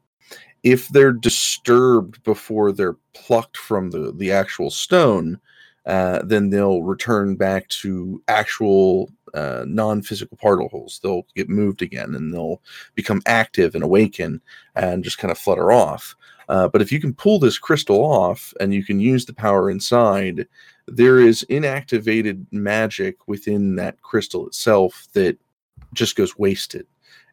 if 0.64 0.88
they're 0.88 1.12
disturbed 1.12 2.22
before 2.24 2.72
they're 2.72 2.97
plucked 3.12 3.57
from 3.57 3.90
the, 3.90 4.12
the 4.16 4.32
actual 4.32 4.70
stone, 4.70 5.38
uh, 5.86 6.22
then 6.24 6.49
they'll 6.49 6.82
return 6.82 7.36
back 7.36 7.68
to 7.68 8.20
actual 8.28 9.11
uh, 9.35 9.64
non 9.66 10.03
physical 10.03 10.37
particles. 10.37 11.01
They'll 11.03 11.26
get 11.35 11.49
moved 11.49 11.82
again 11.82 12.14
and 12.14 12.32
they'll 12.32 12.62
become 12.95 13.22
active 13.26 13.74
and 13.74 13.85
awaken 13.85 14.41
and 14.74 15.05
just 15.05 15.18
kind 15.18 15.30
of 15.30 15.39
flutter 15.39 15.72
off. 15.72 16.14
Uh, 16.49 16.68
but 16.68 16.82
if 16.82 16.93
you 16.93 17.01
can 17.01 17.14
pull 17.14 17.39
this 17.39 17.59
crystal 17.59 18.05
off 18.05 18.53
and 18.61 18.74
you 18.74 18.85
can 18.85 19.01
use 19.01 19.24
the 19.24 19.32
power 19.32 19.70
inside, 19.70 20.47
there 20.87 21.18
is 21.18 21.47
inactivated 21.49 22.47
magic 22.53 23.16
within 23.26 23.76
that 23.76 24.01
crystal 24.03 24.47
itself 24.47 25.07
that 25.14 25.39
just 25.95 26.16
goes 26.16 26.39
wasted 26.39 26.87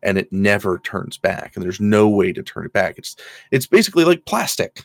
and 0.03 0.17
it 0.17 0.31
never 0.31 0.79
turns 0.79 1.17
back 1.17 1.55
and 1.55 1.63
there's 1.63 1.79
no 1.79 2.07
way 2.07 2.31
to 2.31 2.43
turn 2.43 2.65
it 2.65 2.73
back 2.73 2.97
it's 2.97 3.15
it's 3.51 3.67
basically 3.67 4.03
like 4.03 4.25
plastic 4.25 4.83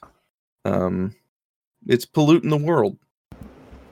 um 0.65 1.15
it's 1.87 2.05
polluting 2.05 2.51
the 2.51 2.57
world 2.57 2.97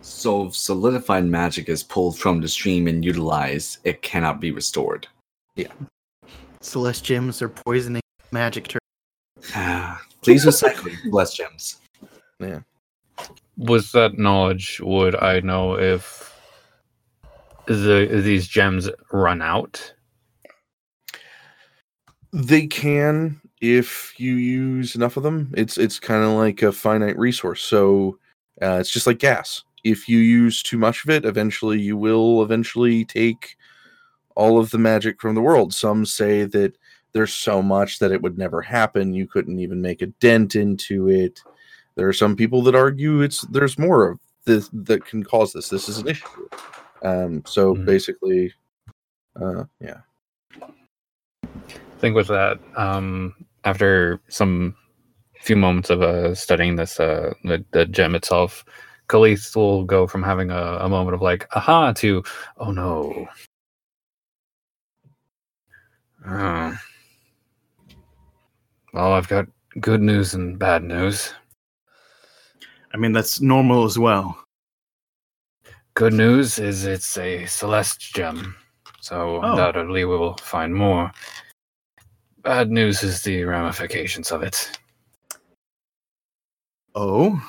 So 0.05 0.49
if 0.49 0.55
solidified 0.55 1.25
magic 1.25 1.71
is 1.71 1.83
pulled 1.83 2.19
from 2.19 2.43
the 2.43 2.49
stream 2.49 2.87
and 2.89 3.03
utilized, 3.03 3.79
it 3.85 4.03
cannot 4.03 4.39
be 4.39 4.53
restored. 4.53 5.09
Yeah. 5.57 5.73
Celeste 6.61 7.03
gems 7.03 7.41
are 7.41 7.49
poisoning 7.49 8.03
magic 8.31 8.69
term. 8.69 8.81
Ah, 9.55 10.03
Please 10.21 10.45
recycle 10.45 10.93
your 10.93 11.01
blessed 11.11 11.37
gems. 11.39 11.81
Yeah. 12.39 12.61
With 13.57 13.93
that 13.93 14.19
knowledge, 14.19 14.79
would 14.81 15.17
I 15.17 15.41
know 15.41 15.79
if 15.79 16.39
the 17.65 18.07
these 18.23 18.47
gems 18.47 18.91
run 19.11 19.41
out? 19.41 19.95
They 22.33 22.67
can 22.67 23.41
if 23.63 24.13
you 24.19 24.35
use 24.35 24.95
enough 24.95 25.17
of 25.17 25.23
them. 25.23 25.55
It's 25.57 25.79
it's 25.79 25.99
kind 25.99 26.25
of 26.25 26.33
like 26.33 26.61
a 26.61 26.73
finite 26.73 27.19
resource. 27.19 27.63
So 27.63 28.19
uh, 28.61 28.79
it's 28.81 28.91
just 28.91 29.07
like 29.07 29.19
gas. 29.19 29.63
If 29.85 30.09
you 30.09 30.19
use 30.19 30.63
too 30.63 30.79
much 30.79 31.05
of 31.05 31.11
it, 31.11 31.25
eventually 31.25 31.79
you 31.81 31.97
will 31.97 32.43
eventually 32.43 33.05
take 33.05 33.57
all 34.35 34.59
of 34.59 34.71
the 34.71 34.79
magic 34.79 35.21
from 35.21 35.35
the 35.35 35.43
world. 35.43 35.73
Some 35.73 36.05
say 36.07 36.45
that 36.45 36.77
there's 37.13 37.33
so 37.33 37.63
much 37.63 38.01
that 38.01 38.11
it 38.11 38.23
would 38.23 38.37
never 38.39 38.61
happen. 38.61 39.15
You 39.15 39.27
couldn't 39.29 39.61
even 39.61 39.81
make 39.81 40.03
a 40.03 40.07
dent 40.07 40.57
into 40.57 41.09
it. 41.09 41.41
There 41.95 42.09
are 42.09 42.13
some 42.13 42.35
people 42.35 42.63
that 42.63 42.75
argue 42.75 43.21
it's 43.21 43.43
there's 43.43 43.79
more 43.79 44.09
of 44.09 44.19
this 44.47 44.69
that 44.73 45.05
can 45.07 45.23
cause 45.23 45.53
this. 45.53 45.69
This 45.69 45.89
is 45.89 45.99
an 45.99 46.09
issue. 46.09 46.49
Um, 47.03 47.43
so 47.47 47.75
Mhm. 47.75 47.85
basically, 47.85 48.53
uh, 49.41 49.65
yeah. 49.81 50.01
I 50.63 51.99
think 52.01 52.17
with 52.17 52.29
that, 52.29 52.59
um, 52.77 53.35
after 53.65 54.21
some 54.29 54.75
few 55.41 55.57
moments 55.57 55.91
of 55.91 56.03
uh, 56.03 56.35
studying 56.35 56.77
this, 56.77 56.99
uh, 56.99 57.33
the, 57.45 57.65
the 57.71 57.87
gem 57.87 58.15
itself, 58.15 58.65
Khalith 59.15 59.55
will 59.55 59.85
go 59.85 60.09
from 60.09 60.25
having 60.25 60.51
a, 60.51 60.79
a 60.81 60.89
moment 60.89 61.15
of 61.15 61.23
like, 61.23 61.47
aha, 61.55 61.93
to, 61.93 62.25
oh 62.59 62.73
no. 62.73 63.29
Oh. 66.27 66.77
Well, 68.93 69.13
I've 69.13 69.29
got 69.29 69.47
good 69.81 70.01
news 70.03 70.35
and 70.35 70.59
bad 70.59 70.83
news. 70.83 71.33
I 72.93 72.97
mean, 72.97 73.13
that's 73.13 73.41
normal 73.41 73.85
as 73.85 74.01
well. 74.01 74.37
Good 75.95 76.13
news 76.13 76.59
is 76.59 76.85
it's 76.85 77.17
a 77.17 77.47
Celeste 77.47 78.01
gem, 78.15 78.57
so 79.01 79.37
Oh. 79.37 79.43
undoubtedly 79.43 80.05
we 80.05 80.17
will 80.17 80.37
find 80.39 80.75
more. 80.75 81.13
Bad 82.43 82.69
news 82.69 83.05
is 83.05 83.23
the 83.23 83.45
ramifications 83.45 84.33
of 84.33 84.43
it. 84.43 84.77
Oh, 86.97 87.41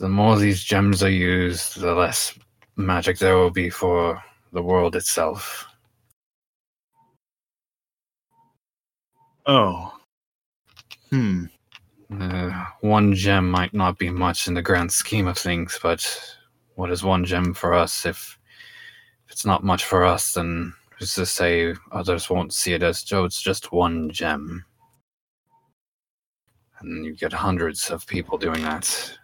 The 0.00 0.08
more 0.08 0.38
these 0.38 0.64
gems 0.64 1.02
are 1.02 1.10
used, 1.10 1.78
the 1.78 1.94
less 1.94 2.36
magic 2.76 3.18
there 3.18 3.36
will 3.36 3.50
be 3.50 3.68
for 3.68 4.22
the 4.50 4.62
world 4.62 4.96
itself. 4.96 5.66
oh. 9.44 9.92
Hmm. 11.10 11.44
Uh, 12.18 12.64
one 12.80 13.14
gem 13.14 13.50
might 13.50 13.74
not 13.74 13.98
be 13.98 14.08
much 14.08 14.48
in 14.48 14.54
the 14.54 14.62
grand 14.62 14.90
scheme 14.90 15.26
of 15.26 15.36
things, 15.36 15.78
but 15.82 16.02
what 16.76 16.90
is 16.90 17.04
one 17.04 17.26
gem 17.26 17.52
for 17.52 17.74
us? 17.74 18.06
If, 18.06 18.38
if 19.26 19.32
it's 19.32 19.44
not 19.44 19.64
much 19.64 19.84
for 19.84 20.06
us, 20.06 20.32
then 20.32 20.72
who's 20.98 21.14
to 21.16 21.26
say 21.26 21.74
others 21.92 22.30
won't 22.30 22.54
see 22.54 22.72
it 22.72 22.82
as 22.82 23.02
Joe? 23.02 23.24
It's 23.24 23.42
just 23.42 23.70
one 23.70 24.08
gem. 24.10 24.64
And 26.80 27.04
you 27.04 27.14
get 27.14 27.34
hundreds 27.34 27.90
of 27.90 28.06
people 28.06 28.38
doing 28.38 28.62
that. 28.62 29.18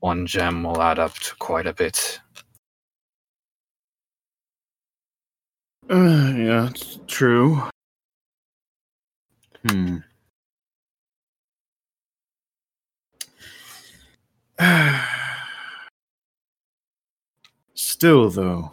One 0.00 0.26
gem 0.26 0.62
will 0.62 0.80
add 0.80 0.98
up 0.98 1.14
to 1.14 1.34
quite 1.36 1.66
a 1.66 1.74
bit. 1.74 2.20
Uh, 5.90 6.32
yeah, 6.36 6.68
it's 6.70 6.98
true. 7.06 7.62
Hmm. 9.68 9.98
Still, 17.74 18.30
though. 18.30 18.72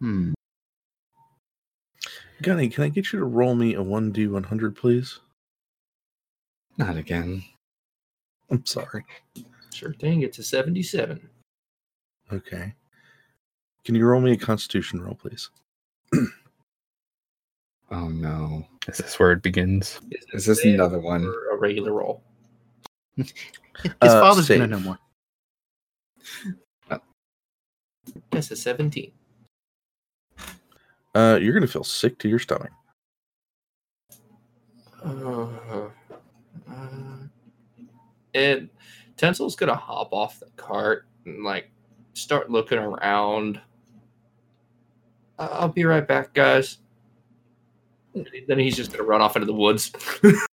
Hmm. 0.00 0.32
Gunny, 2.40 2.68
can 2.70 2.84
I 2.84 2.88
get 2.88 3.12
you 3.12 3.18
to 3.18 3.24
roll 3.24 3.54
me 3.54 3.74
a 3.74 3.82
1d100, 3.82 4.74
please? 4.74 5.20
Not 6.78 6.96
again. 6.96 7.44
I'm 8.50 8.64
sorry. 8.64 9.04
Sure 9.72 9.94
thing. 9.94 10.22
It's 10.22 10.38
a 10.38 10.42
77. 10.42 11.28
Okay. 12.32 12.74
Can 13.84 13.94
you 13.94 14.06
roll 14.06 14.20
me 14.20 14.32
a 14.32 14.36
constitution 14.36 15.00
roll, 15.00 15.14
please? 15.14 15.50
Oh 17.94 18.08
no. 18.08 18.66
Is 18.88 18.96
this 18.96 19.18
where 19.18 19.32
it 19.32 19.42
begins? 19.42 20.00
Is 20.32 20.46
this 20.46 20.62
save 20.62 20.72
another 20.76 20.98
one? 20.98 21.26
or 21.26 21.50
a 21.54 21.58
regular 21.58 21.92
roll? 21.92 22.22
His 23.16 23.28
Uh, 24.00 24.18
father's 24.18 24.48
gonna 24.48 24.66
know 24.66 24.80
more. 24.80 24.98
That's 28.30 28.50
a 28.50 28.56
17. 28.56 29.12
Uh, 31.14 31.38
you're 31.42 31.52
going 31.52 31.60
to 31.60 31.68
feel 31.68 31.84
sick 31.84 32.18
to 32.20 32.28
your 32.30 32.38
stomach. 32.38 32.70
Uh, 35.04 35.46
uh, 36.70 37.18
and 38.34 38.70
Tensel's 39.16 39.56
gonna 39.56 39.74
hop 39.76 40.12
off 40.12 40.40
the 40.40 40.46
cart 40.56 41.06
and 41.26 41.44
like 41.44 41.70
start 42.14 42.50
looking 42.50 42.78
around. 42.78 43.60
"I- 45.38 45.46
I'll 45.46 45.68
be 45.68 45.84
right 45.84 46.06
back, 46.06 46.34
guys. 46.34 46.78
And 48.14 48.28
Then 48.48 48.58
he's 48.58 48.76
just 48.76 48.90
gonna 48.92 49.04
run 49.04 49.20
off 49.20 49.36
into 49.36 49.46
the 49.46 49.54
woods. 49.54 49.92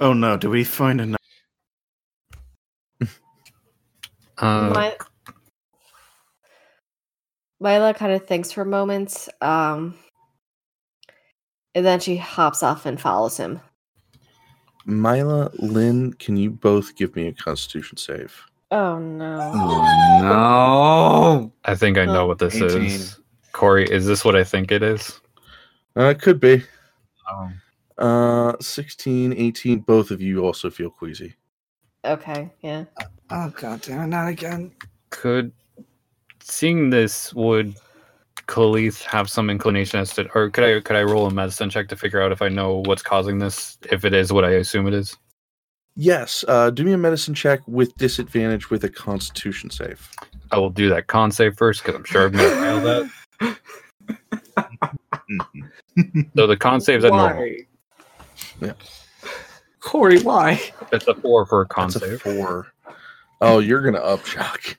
Oh 0.00 0.12
no, 0.12 0.36
do 0.36 0.48
we 0.48 0.62
find 0.62 1.00
another? 1.00 1.18
Uh, 4.38 4.70
My, 4.72 4.96
Mila 7.58 7.92
kind 7.94 8.12
of 8.12 8.24
thinks 8.24 8.52
for 8.52 8.64
moments, 8.64 9.28
um, 9.40 9.96
and 11.74 11.84
then 11.84 11.98
she 11.98 12.16
hops 12.16 12.62
off 12.62 12.86
and 12.86 13.00
follows 13.00 13.36
him. 13.36 13.60
Mila, 14.88 15.50
Lynn, 15.58 16.14
can 16.14 16.36
you 16.36 16.50
both 16.50 16.96
give 16.96 17.14
me 17.14 17.28
a 17.28 17.32
constitution 17.32 17.98
save? 17.98 18.34
Oh 18.70 18.98
no! 18.98 19.52
Oh 19.54 20.20
no. 20.22 21.52
I 21.64 21.74
think 21.74 21.98
I 21.98 22.06
know 22.06 22.22
Oh, 22.22 22.26
what 22.26 22.38
this 22.38 22.56
18. 22.56 22.82
is. 22.84 23.20
Corey, 23.52 23.84
is 23.90 24.06
this 24.06 24.24
what 24.24 24.34
I 24.34 24.44
think 24.44 24.72
it 24.72 24.82
is? 24.82 25.20
Uh, 25.96 26.04
it 26.06 26.20
could 26.22 26.40
be. 26.40 26.62
Oh. 27.30 27.50
Uh, 27.98 28.56
16, 28.60 29.34
18, 29.34 29.80
both 29.80 30.10
of 30.10 30.22
you 30.22 30.44
also 30.44 30.70
feel 30.70 30.90
queasy. 30.90 31.34
Okay, 32.04 32.50
yeah. 32.62 32.84
Oh 33.30 33.50
god 33.50 33.82
damn 33.82 34.02
it, 34.02 34.06
not 34.06 34.28
again. 34.28 34.72
Could 35.10 35.52
seeing 36.40 36.88
this 36.90 37.34
would 37.34 37.74
Khalith 38.48 39.02
have 39.02 39.30
some 39.30 39.50
inclination 39.50 40.00
as 40.00 40.12
to, 40.14 40.28
or 40.34 40.50
could 40.50 40.64
I 40.64 40.80
could 40.80 40.96
I 40.96 41.02
roll 41.02 41.26
a 41.26 41.30
medicine 41.30 41.70
check 41.70 41.88
to 41.88 41.96
figure 41.96 42.20
out 42.20 42.32
if 42.32 42.42
I 42.42 42.48
know 42.48 42.82
what's 42.86 43.02
causing 43.02 43.38
this? 43.38 43.78
If 43.92 44.04
it 44.04 44.14
is 44.14 44.32
what 44.32 44.44
I 44.44 44.50
assume 44.52 44.88
it 44.88 44.94
is. 44.94 45.16
Yes, 45.94 46.44
uh, 46.48 46.70
do 46.70 46.84
me 46.84 46.92
a 46.92 46.98
medicine 46.98 47.34
check 47.34 47.60
with 47.66 47.94
disadvantage 47.96 48.70
with 48.70 48.84
a 48.84 48.88
constitution 48.88 49.68
save. 49.70 50.08
I 50.50 50.58
will 50.58 50.70
do 50.70 50.88
that 50.88 51.08
con 51.08 51.30
save 51.30 51.56
first 51.56 51.82
because 51.82 51.96
I'm 51.96 52.04
sure 52.04 52.26
I'm 52.26 52.32
gonna 52.32 52.48
fail 52.48 52.80
that. 52.80 53.10
So 56.36 56.46
the 56.46 56.56
con 56.56 56.80
save's 56.80 57.04
at 57.04 57.12
normal. 57.12 57.44
Yeah. 58.60 58.72
Corey, 59.80 60.20
why? 60.20 60.62
It's 60.92 61.06
a 61.06 61.14
four 61.14 61.44
for 61.46 61.62
a 61.62 61.66
con 61.66 61.90
That's 61.90 61.96
a 61.96 62.18
save. 62.18 62.22
four. 62.22 62.68
Oh, 63.40 63.58
you're 63.58 63.82
going 63.82 63.94
to 63.94 64.04
up 64.04 64.20
upshock. 64.20 64.76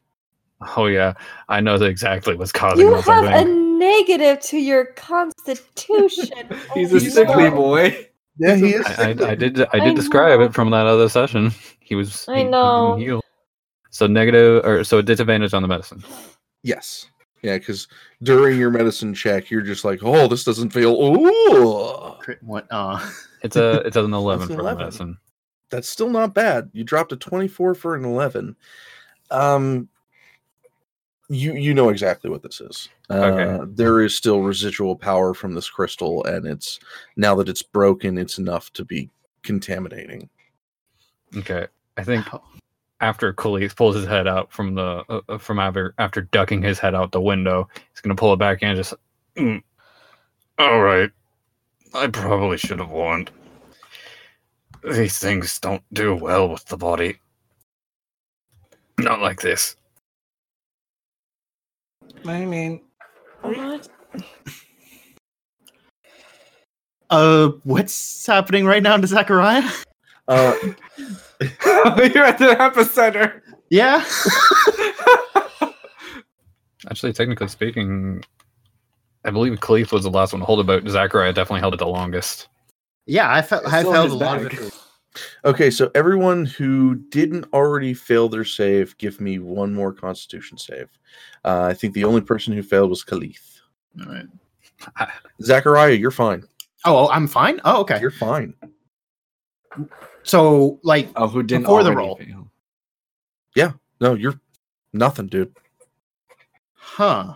Oh 0.75 0.87
yeah, 0.87 1.13
I 1.47 1.61
know 1.61 1.75
exactly 1.75 2.35
what's 2.35 2.51
causing 2.51 2.85
You 2.85 2.95
this. 2.95 3.05
have 3.05 3.23
I 3.25 3.33
a 3.37 3.43
think. 3.45 3.49
negative 3.79 4.39
to 4.41 4.57
your 4.57 4.85
constitution. 4.87 6.49
He's 6.73 6.91
a 6.93 6.99
sickly 6.99 7.49
boy. 7.49 8.07
Yeah, 8.37 8.55
he 8.55 8.73
is. 8.73 8.85
I, 8.85 9.09
I, 9.11 9.29
I 9.31 9.35
did 9.35 9.61
I 9.61 9.67
I 9.73 9.79
did 9.79 9.95
describe 9.95 10.39
know. 10.39 10.45
it 10.45 10.53
from 10.53 10.69
that 10.71 10.85
other 10.85 11.09
session. 11.09 11.51
He 11.79 11.95
was 11.95 12.27
I 12.27 12.37
he- 12.39 12.43
he 12.43 12.49
know. 12.49 12.95
heal. 12.97 13.21
So 13.91 14.05
negative 14.07 14.63
or 14.65 14.83
so 14.83 15.01
disadvantage 15.01 15.53
on 15.53 15.61
the 15.61 15.67
medicine. 15.67 16.03
Yes. 16.63 17.07
Yeah, 17.41 17.57
because 17.57 17.87
during 18.21 18.59
your 18.59 18.69
medicine 18.69 19.13
check, 19.13 19.49
you're 19.49 19.61
just 19.61 19.85
like, 19.85 20.01
oh, 20.03 20.27
this 20.27 20.43
doesn't 20.43 20.71
feel. 20.71 20.91
Ooh. 21.01 22.13
Crit 22.19 22.43
What? 22.43 22.67
Uh, 22.69 22.99
It's 23.43 23.55
a 23.55 23.79
it's 23.85 23.95
an 23.95 24.13
eleven 24.13 24.39
That's 24.41 24.51
an 24.51 24.55
for 24.57 24.61
11. 24.61 24.77
the 24.77 24.83
medicine. 24.83 25.17
That's 25.69 25.87
still 25.87 26.09
not 26.09 26.33
bad. 26.33 26.69
You 26.73 26.83
dropped 26.83 27.11
a 27.13 27.15
24 27.15 27.75
for 27.75 27.95
an 27.95 28.03
11. 28.03 28.55
Um, 29.31 29.87
you 31.29 31.53
you 31.53 31.73
know 31.73 31.89
exactly 31.89 32.29
what 32.29 32.41
this 32.41 32.59
is. 32.59 32.89
Uh, 33.09 33.13
Okay. 33.13 33.71
There 33.75 34.01
is 34.01 34.15
still 34.15 34.41
residual 34.41 34.95
power 34.95 35.33
from 35.33 35.53
this 35.53 35.69
crystal, 35.69 36.23
and 36.25 36.45
it's 36.45 36.79
now 37.15 37.35
that 37.35 37.47
it's 37.47 37.63
broken, 37.63 38.17
it's 38.17 38.37
enough 38.37 38.73
to 38.73 38.83
be 38.83 39.09
contaminating. 39.43 40.29
Okay, 41.37 41.67
I 41.97 42.03
think 42.03 42.25
after 42.99 43.31
Khalif 43.33 43.75
pulls 43.75 43.95
his 43.95 44.07
head 44.07 44.27
out 44.27 44.51
from 44.51 44.75
the 44.75 45.03
uh, 45.09 45.21
uh, 45.29 45.37
from 45.37 45.59
after 45.59 45.93
after 45.99 46.21
ducking 46.21 46.63
his 46.63 46.79
head 46.79 46.95
out 46.95 47.11
the 47.11 47.21
window, 47.21 47.69
he's 47.91 48.01
gonna 48.01 48.15
pull 48.15 48.33
it 48.33 48.39
back 48.39 48.61
in 48.63 48.69
and 48.69 48.77
just. 48.77 48.93
Mm. 49.37 49.61
All 50.57 50.81
right. 50.81 51.11
I 51.93 52.07
probably 52.07 52.57
should 52.57 52.79
have 52.79 52.89
warned. 52.89 53.31
These 54.83 55.17
things 55.19 55.59
don't 55.59 55.83
do 55.93 56.15
well 56.15 56.49
with 56.49 56.65
the 56.65 56.77
body. 56.77 57.17
Not 58.97 59.21
like 59.21 59.41
this. 59.41 59.75
I 62.25 62.45
mean, 62.45 62.81
What? 63.41 63.87
Uh, 67.09 67.49
what's 67.63 68.25
happening 68.25 68.65
right 68.65 68.83
now 68.83 68.95
to 68.97 69.07
Zachariah? 69.07 69.67
Uh, 70.27 70.53
you're 71.39 72.25
at 72.25 72.37
the 72.37 72.55
epicenter. 72.59 73.41
Yeah. 73.69 74.05
Actually, 76.89 77.13
technically 77.13 77.47
speaking, 77.47 78.23
I 79.25 79.31
believe 79.31 79.53
Cleef 79.59 79.91
was 79.91 80.03
the 80.03 80.11
last 80.11 80.33
one 80.33 80.39
to 80.41 80.45
hold 80.45 80.59
it, 80.59 80.67
but 80.67 80.87
Zachariah 80.87 81.33
definitely 81.33 81.61
held 81.61 81.73
it 81.73 81.77
the 81.77 81.87
longest. 81.87 82.47
Yeah, 83.05 83.33
I 83.33 83.41
felt 83.41 83.65
I 83.65 83.79
still 83.79 83.89
in 83.89 83.95
felt 83.95 84.05
his 84.05 84.13
a 84.13 84.17
lot 84.17 84.37
of 84.37 84.53
it. 84.53 84.73
Okay, 85.45 85.69
so 85.71 85.89
everyone 85.95 86.45
who 86.45 86.95
didn't 87.09 87.45
already 87.53 87.93
fail 87.93 88.29
their 88.29 88.45
save, 88.45 88.97
give 88.97 89.19
me 89.21 89.39
one 89.39 89.73
more 89.73 89.93
Constitution 89.93 90.57
save. 90.57 90.87
Uh, 91.45 91.63
I 91.63 91.73
think 91.73 91.93
the 91.93 92.03
only 92.05 92.21
person 92.21 92.53
who 92.53 92.61
failed 92.63 92.89
was 92.89 93.03
Khalif. 93.03 93.39
All 93.99 94.11
right. 94.13 95.09
Zachariah, 95.41 95.93
you're 95.93 96.11
fine. 96.11 96.43
Oh, 96.85 97.09
I'm 97.09 97.27
fine. 97.27 97.59
Oh, 97.65 97.81
okay. 97.81 97.99
You're 97.99 98.11
fine. 98.11 98.53
So, 100.23 100.79
like, 100.83 101.09
Oh, 101.15 101.27
who 101.27 101.43
didn't 101.43 101.63
Before 101.63 101.83
the 101.83 101.93
roll. 101.93 102.15
fail? 102.17 102.45
No, 104.01 104.13
you're 104.13 104.39
nothing, 104.93 105.27
dude. 105.27 105.53
huh? 106.73 107.35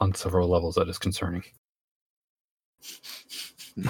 On 0.00 0.12
several 0.12 0.48
levels, 0.48 0.74
that 0.74 0.86
is 0.90 0.98
concerning. 0.98 1.42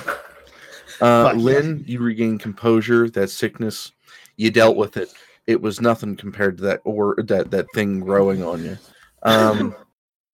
Uh, 1.01 1.31
Fuck. 1.31 1.37
Lynn, 1.37 1.85
you 1.87 2.01
regained 2.01 2.41
composure. 2.41 3.09
That 3.11 3.29
sickness, 3.31 3.93
you 4.37 4.51
dealt 4.51 4.77
with 4.77 4.97
it. 4.97 5.13
It 5.47 5.61
was 5.61 5.81
nothing 5.81 6.17
compared 6.17 6.57
to 6.59 6.63
that 6.65 6.81
or 6.85 7.17
that 7.19 7.51
that 7.51 7.67
thing 7.75 8.01
growing 8.01 8.43
on 8.43 8.65
you. 8.65 8.79
Um, 9.23 9.75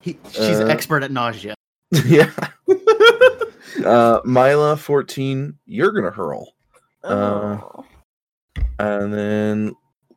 He, 0.01 0.19
she's 0.33 0.59
Uh, 0.59 0.67
expert 0.67 1.05
at 1.05 1.13
nausea. 1.13 1.55
yeah. 2.07 2.29
Uh, 3.85 4.21
Mila, 4.25 4.77
fourteen. 4.77 5.57
You're 5.67 5.93
gonna 5.93 6.11
hurl, 6.11 6.55
Uh, 7.05 7.59
Oh. 7.63 7.85
and 8.79 9.13
then 9.15 9.77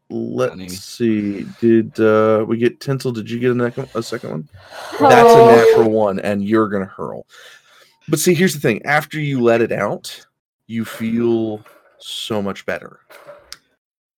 let's 0.10 0.52
Funny. 0.54 0.70
see. 0.70 1.46
Did 1.62 2.00
uh, 2.00 2.46
we 2.48 2.58
get 2.58 2.80
Tensel? 2.80 3.14
Did 3.14 3.30
you 3.30 3.39
get 3.39 3.52
a, 3.52 3.56
nec- 3.56 3.96
a 3.96 4.02
second 4.04 4.30
one? 4.32 4.50
That's 5.00 5.30
Oh. 5.30 5.50
a 5.50 5.56
natural 5.56 5.91
one, 5.91 6.20
and 6.20 6.43
you're 6.43 6.68
gonna 6.68 6.86
hurl. 6.86 7.26
But 8.08 8.20
see, 8.20 8.34
here's 8.34 8.54
the 8.56 8.60
thing: 8.60 8.84
after 8.86 9.20
you 9.20 9.41
let 9.41 9.62
it 9.62 9.72
out, 9.72 10.26
you 10.68 10.86
feel 10.86 11.63
so 11.99 12.41
much 12.41 12.66
better. 12.66 12.99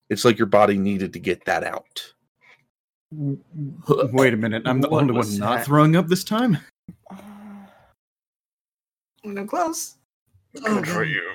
It's 0.10 0.24
like 0.24 0.38
your 0.38 0.48
body 0.48 0.78
needed 0.78 1.14
to 1.14 1.20
get 1.20 1.46
that 1.46 1.64
out. 1.64 2.14
Wait 3.12 4.34
a 4.34 4.38
minute. 4.38 4.64
I'm 4.66 4.82
the 4.82 4.90
What 4.90 5.02
only 5.02 5.14
one 5.14 5.20
was 5.20 5.38
not 5.40 5.64
throwing 5.64 5.96
up 5.96 6.08
this 6.08 6.24
time. 6.24 6.58
No 9.24 9.46
close. 9.46 9.96
Good 10.54 10.88
for 10.88 11.04
you. 11.04 11.34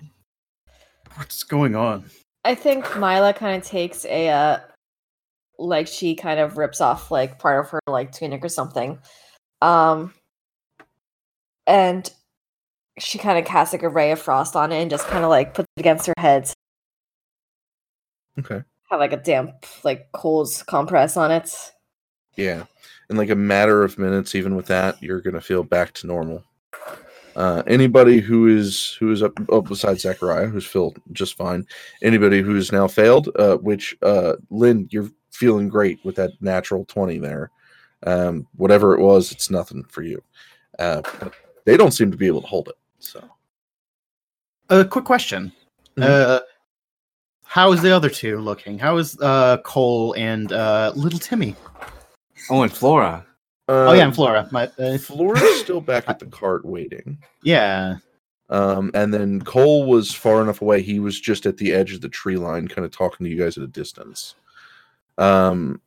What's 1.16 1.42
going 1.42 1.74
on? 1.74 2.04
I 2.44 2.54
think 2.54 2.96
Mila 2.96 3.32
kind 3.34 3.56
of 3.56 3.66
takes 3.66 4.04
a 4.06 4.28
uh 4.28 4.60
like 5.58 5.86
she 5.86 6.14
kind 6.14 6.40
of 6.40 6.56
rips 6.56 6.80
off 6.80 7.10
like 7.10 7.38
part 7.38 7.64
of 7.64 7.70
her 7.70 7.80
like 7.86 8.12
tunic 8.12 8.44
or 8.44 8.48
something. 8.48 8.98
Um 9.60 10.14
and 11.66 12.10
she 12.98 13.18
kind 13.18 13.38
of 13.38 13.44
casts 13.44 13.72
like 13.72 13.82
a 13.82 13.88
ray 13.88 14.12
of 14.12 14.20
frost 14.20 14.56
on 14.56 14.72
it 14.72 14.80
and 14.80 14.90
just 14.90 15.06
kind 15.06 15.24
of 15.24 15.30
like 15.30 15.54
puts 15.54 15.68
it 15.76 15.80
against 15.80 16.06
her 16.06 16.14
head. 16.18 16.52
Okay. 18.38 18.62
Have 18.90 19.00
like 19.00 19.12
a 19.12 19.16
damp 19.16 19.64
like 19.84 20.10
cold 20.12 20.48
compress 20.66 21.16
on 21.16 21.30
it. 21.30 21.54
Yeah. 22.36 22.64
In 23.10 23.16
like 23.16 23.30
a 23.30 23.34
matter 23.36 23.82
of 23.82 23.98
minutes, 23.98 24.34
even 24.34 24.56
with 24.56 24.66
that, 24.66 25.02
you're 25.02 25.20
gonna 25.20 25.40
feel 25.40 25.62
back 25.62 25.92
to 25.94 26.06
normal. 26.06 26.44
Uh, 27.34 27.62
anybody 27.66 28.20
who 28.20 28.46
is 28.46 28.94
who 29.00 29.10
is 29.10 29.22
up 29.22 29.32
oh, 29.48 29.62
besides 29.62 30.02
Zachariah, 30.02 30.46
who's 30.46 30.66
felt 30.66 30.98
just 31.12 31.36
fine. 31.36 31.66
Anybody 32.02 32.42
who's 32.42 32.72
now 32.72 32.86
failed, 32.86 33.30
uh, 33.36 33.56
which 33.56 33.96
uh, 34.02 34.34
Lynn, 34.50 34.88
you're 34.90 35.10
feeling 35.30 35.68
great 35.68 35.98
with 36.04 36.16
that 36.16 36.32
natural 36.40 36.84
twenty 36.84 37.18
there. 37.18 37.50
Um, 38.06 38.46
whatever 38.56 38.94
it 38.94 39.00
was, 39.00 39.32
it's 39.32 39.50
nothing 39.50 39.84
for 39.84 40.02
you. 40.02 40.22
Uh, 40.78 41.02
they 41.64 41.76
don't 41.76 41.92
seem 41.92 42.10
to 42.10 42.16
be 42.16 42.26
able 42.26 42.42
to 42.42 42.46
hold 42.46 42.68
it. 42.68 42.74
So 43.02 43.22
A 44.70 44.80
uh, 44.80 44.84
quick 44.84 45.04
question. 45.04 45.52
Mhm. 45.96 46.04
Uh, 46.04 46.40
how 47.44 47.72
is 47.72 47.82
the 47.82 47.90
other 47.90 48.08
two 48.08 48.38
looking? 48.38 48.78
How 48.78 48.96
is 48.96 49.18
uh 49.20 49.58
Cole 49.58 50.14
and 50.16 50.52
uh 50.52 50.92
little 50.94 51.18
Timmy? 51.18 51.54
Oh, 52.48 52.62
and 52.62 52.72
Flora. 52.72 53.26
oh 53.68 53.88
uh, 53.88 53.92
yeah, 53.92 54.04
and 54.04 54.14
Flora. 54.14 54.48
My 54.50 54.70
uh, 54.78 54.96
Flora's 54.98 55.60
still 55.60 55.80
back 55.80 56.04
at 56.08 56.18
the 56.18 56.26
cart 56.26 56.64
waiting. 56.64 57.18
yeah. 57.42 57.96
Um, 58.50 58.90
and 58.92 59.14
then 59.14 59.40
Cole 59.40 59.86
was 59.86 60.12
far 60.12 60.42
enough 60.42 60.60
away. 60.60 60.82
He 60.82 60.98
was 60.98 61.18
just 61.18 61.46
at 61.46 61.56
the 61.56 61.72
edge 61.72 61.94
of 61.94 62.02
the 62.02 62.08
tree 62.08 62.36
line, 62.36 62.68
kind 62.68 62.84
of 62.84 62.90
talking 62.90 63.24
to 63.24 63.30
you 63.30 63.38
guys 63.38 63.56
at 63.56 63.64
a 63.64 63.68
distance. 63.68 64.34
Um, 65.16 65.80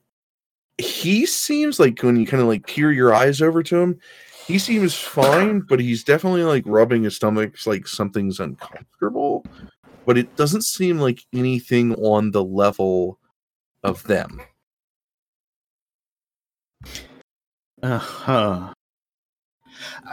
he 0.80 1.28
seems 1.28 1.80
like 1.80 2.02
when 2.02 2.16
you 2.18 2.26
kind 2.26 2.42
of 2.42 2.48
like 2.50 2.66
peer 2.66 2.92
your 2.92 3.14
eyes 3.14 3.40
over 3.40 3.62
to 3.62 3.78
him, 3.78 4.00
he 4.48 4.60
seems 4.60 4.94
fine, 4.94 5.62
but 5.62 5.80
he's 5.80 6.04
definitely 6.04 6.44
like 6.44 6.64
rubbing 6.66 7.04
his 7.04 7.16
stomach 7.16 7.56
like 7.66 7.88
something's 7.88 8.40
uncomfortable. 8.40 9.44
But 10.06 10.18
it 10.18 10.36
doesn't 10.36 10.62
seem 10.62 11.00
like 11.00 11.24
anything 11.34 11.96
on 11.96 12.32
the 12.32 12.44
level 12.44 13.20
of 13.84 14.04
them. 14.04 14.40
Uh 17.82 17.98
huh. 17.98 18.74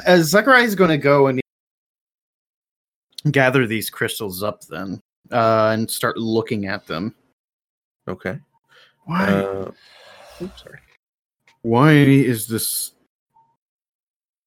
Uh, 0.07 0.19
Zachariah 0.19 0.65
is 0.65 0.75
going 0.75 0.91
to 0.91 0.99
go 0.99 1.27
and 1.27 1.41
gather 3.31 3.67
these 3.67 3.91
crystals 3.91 4.43
up 4.43 4.63
then, 4.63 5.01
uh, 5.31 5.71
and 5.73 5.91
start 5.91 6.17
looking 6.17 6.67
at 6.67 6.87
them. 6.87 7.15
Okay. 8.09 8.39
Why? 9.05 9.27
Uh, 9.27 9.71
oops, 10.41 10.63
sorry. 10.63 10.79
Why 11.63 11.93
is 11.93 12.47
this 12.47 12.93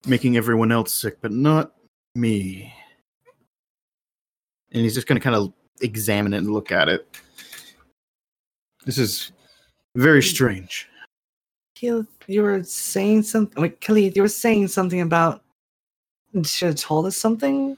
making 0.08 0.38
everyone 0.38 0.72
else 0.72 0.94
sick, 0.94 1.18
but 1.22 1.32
not 1.32 1.74
me? 2.16 2.74
And 4.72 4.84
he's 4.84 4.94
just 4.94 5.08
going 5.08 5.20
to 5.20 5.24
kind 5.24 5.36
of 5.36 5.54
examine 5.82 6.34
it 6.34 6.40
and 6.40 6.52
look 6.52 6.72
at 6.72 6.90
it. 6.90 7.08
This 8.86 8.98
is 8.98 9.32
very 9.96 10.22
strange. 10.22 10.88
You, 11.80 12.08
you 12.28 12.42
were 12.42 12.64
saying 12.64 13.24
something. 13.24 13.62
Wait, 13.62 13.82
Khalid, 13.82 14.16
you 14.16 14.22
were 14.22 14.28
saying 14.28 14.68
something 14.70 15.02
about. 15.02 15.42
Should 16.44 16.68
have 16.68 16.76
told 16.76 17.06
us 17.06 17.16
something. 17.16 17.78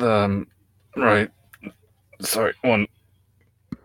Um, 0.00 0.46
right. 0.96 1.30
Sorry, 2.20 2.52
one, 2.62 2.86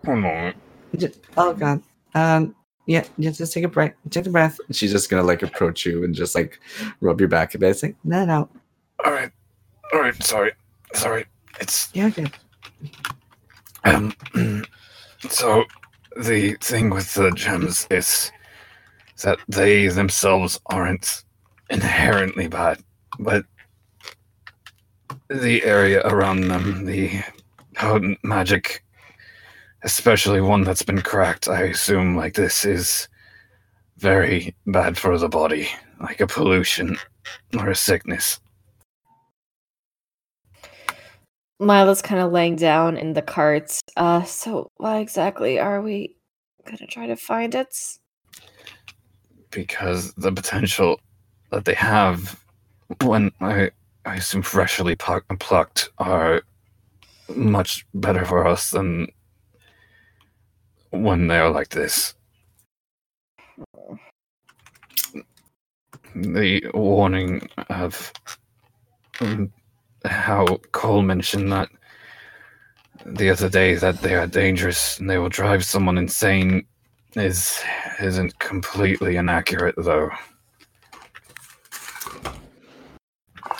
one 0.03 0.19
moment. 0.19 0.57
Just, 0.97 1.19
oh 1.37 1.53
God. 1.53 1.81
Um. 2.13 2.55
Yeah. 2.91 3.05
Yeah. 3.17 3.31
Just 3.31 3.53
take 3.53 3.63
a 3.63 3.69
breath. 3.69 3.93
Take 4.09 4.25
a 4.25 4.29
breath. 4.29 4.59
She's 4.71 4.91
just 4.91 5.09
gonna 5.09 5.23
like 5.23 5.43
approach 5.43 5.85
you 5.85 6.03
and 6.03 6.13
just 6.13 6.35
like 6.35 6.59
rub 6.99 7.21
your 7.21 7.29
back 7.29 7.55
a 7.55 7.57
bit. 7.57 7.69
It's 7.69 7.83
like 7.83 7.95
let 8.03 8.23
it 8.23 8.29
out. 8.29 8.49
All 9.05 9.13
right, 9.13 9.31
all 9.93 10.01
right. 10.01 10.21
Sorry, 10.21 10.51
sorry. 10.93 11.25
It's 11.61 11.89
Yeah. 11.93 12.07
Okay. 12.07 12.25
um. 13.85 14.13
so 15.29 15.63
the 16.21 16.55
thing 16.59 16.89
with 16.89 17.13
the 17.13 17.31
gems 17.31 17.87
is 17.89 18.29
that 19.23 19.39
they 19.47 19.87
themselves 19.87 20.59
aren't 20.65 21.23
inherently 21.69 22.49
bad, 22.49 22.83
but 23.19 23.45
the 25.29 25.63
area 25.63 26.05
around 26.05 26.41
them, 26.49 26.83
the 26.83 27.21
potent 27.75 28.19
magic, 28.21 28.83
especially 29.83 30.41
one 30.41 30.63
that's 30.63 30.83
been 30.83 31.01
cracked, 31.01 31.47
I 31.47 31.63
assume 31.63 32.15
like 32.15 32.33
this 32.33 32.65
is 32.65 33.07
very 33.97 34.55
bad 34.67 34.97
for 34.97 35.17
the 35.17 35.29
body, 35.29 35.67
like 35.99 36.21
a 36.21 36.27
pollution 36.27 36.97
or 37.57 37.69
a 37.69 37.75
sickness. 37.75 38.39
Mila's 41.59 42.01
kind 42.01 42.19
of 42.21 42.31
laying 42.31 42.55
down 42.55 42.97
in 42.97 43.13
the 43.13 43.21
carts. 43.21 43.81
Uh, 43.95 44.23
so 44.23 44.67
why 44.77 44.99
exactly 44.99 45.59
are 45.59 45.81
we 45.81 46.15
gonna 46.65 46.87
try 46.87 47.05
to 47.05 47.15
find 47.15 47.53
it? 47.53 47.75
because 49.51 50.13
the 50.13 50.31
potential 50.31 50.99
that 51.51 51.65
they 51.65 51.73
have 51.73 52.41
when 53.03 53.31
I, 53.39 53.71
I 54.05 54.15
assume 54.15 54.41
freshly 54.41 54.95
pluck, 54.95 55.25
plucked 55.39 55.89
are 55.97 56.41
much 57.35 57.85
better 57.93 58.25
for 58.25 58.47
us 58.47 58.71
than 58.71 59.07
when 60.91 61.27
they 61.27 61.39
are 61.39 61.49
like 61.49 61.69
this. 61.69 62.13
the 66.15 66.69
warning 66.73 67.47
of 67.69 68.11
um, 69.21 69.51
how 70.05 70.45
Cole 70.71 71.01
mentioned 71.01 71.51
that 71.51 71.69
the 73.05 73.29
other 73.29 73.49
day 73.49 73.75
that 73.75 74.01
they 74.01 74.15
are 74.15 74.27
dangerous 74.27 74.99
and 74.99 75.09
they 75.09 75.17
will 75.17 75.29
drive 75.29 75.65
someone 75.65 75.97
insane 75.97 76.65
is 77.15 77.61
isn't 77.99 78.37
completely 78.39 79.17
inaccurate 79.17 79.75
though. 79.77 80.09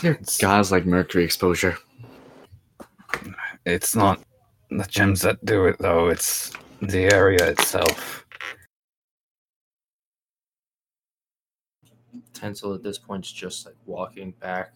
It's, 0.03 0.37
Guys 0.39 0.71
like 0.71 0.85
mercury 0.85 1.23
exposure. 1.23 1.77
it's 3.65 3.95
not 3.95 4.19
the 4.71 4.85
gems 4.85 5.21
that 5.21 5.43
do 5.45 5.65
it 5.65 5.77
though, 5.79 6.09
it's 6.09 6.53
the 6.81 7.13
area 7.13 7.43
itself. 7.49 8.25
Tensel 12.33 12.75
at 12.75 12.83
this 12.83 12.97
point 12.97 13.25
is 13.25 13.31
just 13.31 13.65
like 13.65 13.75
walking 13.85 14.31
back. 14.39 14.73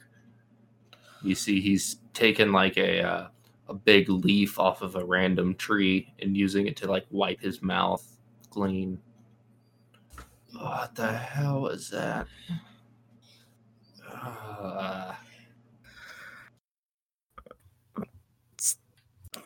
You 1.23 1.35
see 1.35 1.59
he's 1.59 1.97
taken 2.13 2.51
like 2.51 2.77
a 2.77 3.01
uh, 3.01 3.27
a 3.67 3.73
big 3.73 4.09
leaf 4.09 4.59
off 4.59 4.81
of 4.81 4.95
a 4.95 5.03
random 5.03 5.55
tree 5.55 6.13
and 6.19 6.37
using 6.37 6.67
it 6.67 6.77
to 6.77 6.87
like 6.89 7.05
wipe 7.09 7.41
his 7.41 7.61
mouth 7.61 8.05
clean. 8.51 8.99
What 10.53 10.95
the 10.95 11.11
hell 11.11 11.61
was 11.61 11.89
that? 11.89 12.27
Uh, 14.13 15.13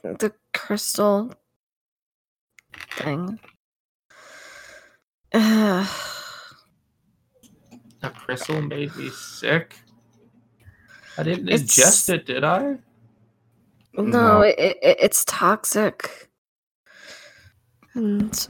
The 0.01 0.33
crystal 0.53 1.33
thing. 3.03 3.39
Uh, 5.33 5.87
that 8.01 8.15
crystal 8.15 8.61
made 8.61 8.95
me 8.95 9.09
sick. 9.09 9.75
I 11.17 11.23
didn't 11.23 11.49
It's- 11.49 11.61
ingest 11.77 12.09
it, 12.13 12.25
did 12.25 12.43
I? 12.43 12.77
no, 13.93 14.03
No. 14.03 14.41
It, 14.41 14.55
it, 14.59 14.77
it's 14.99 15.23
toxic. 15.25 16.29
And 17.93 18.47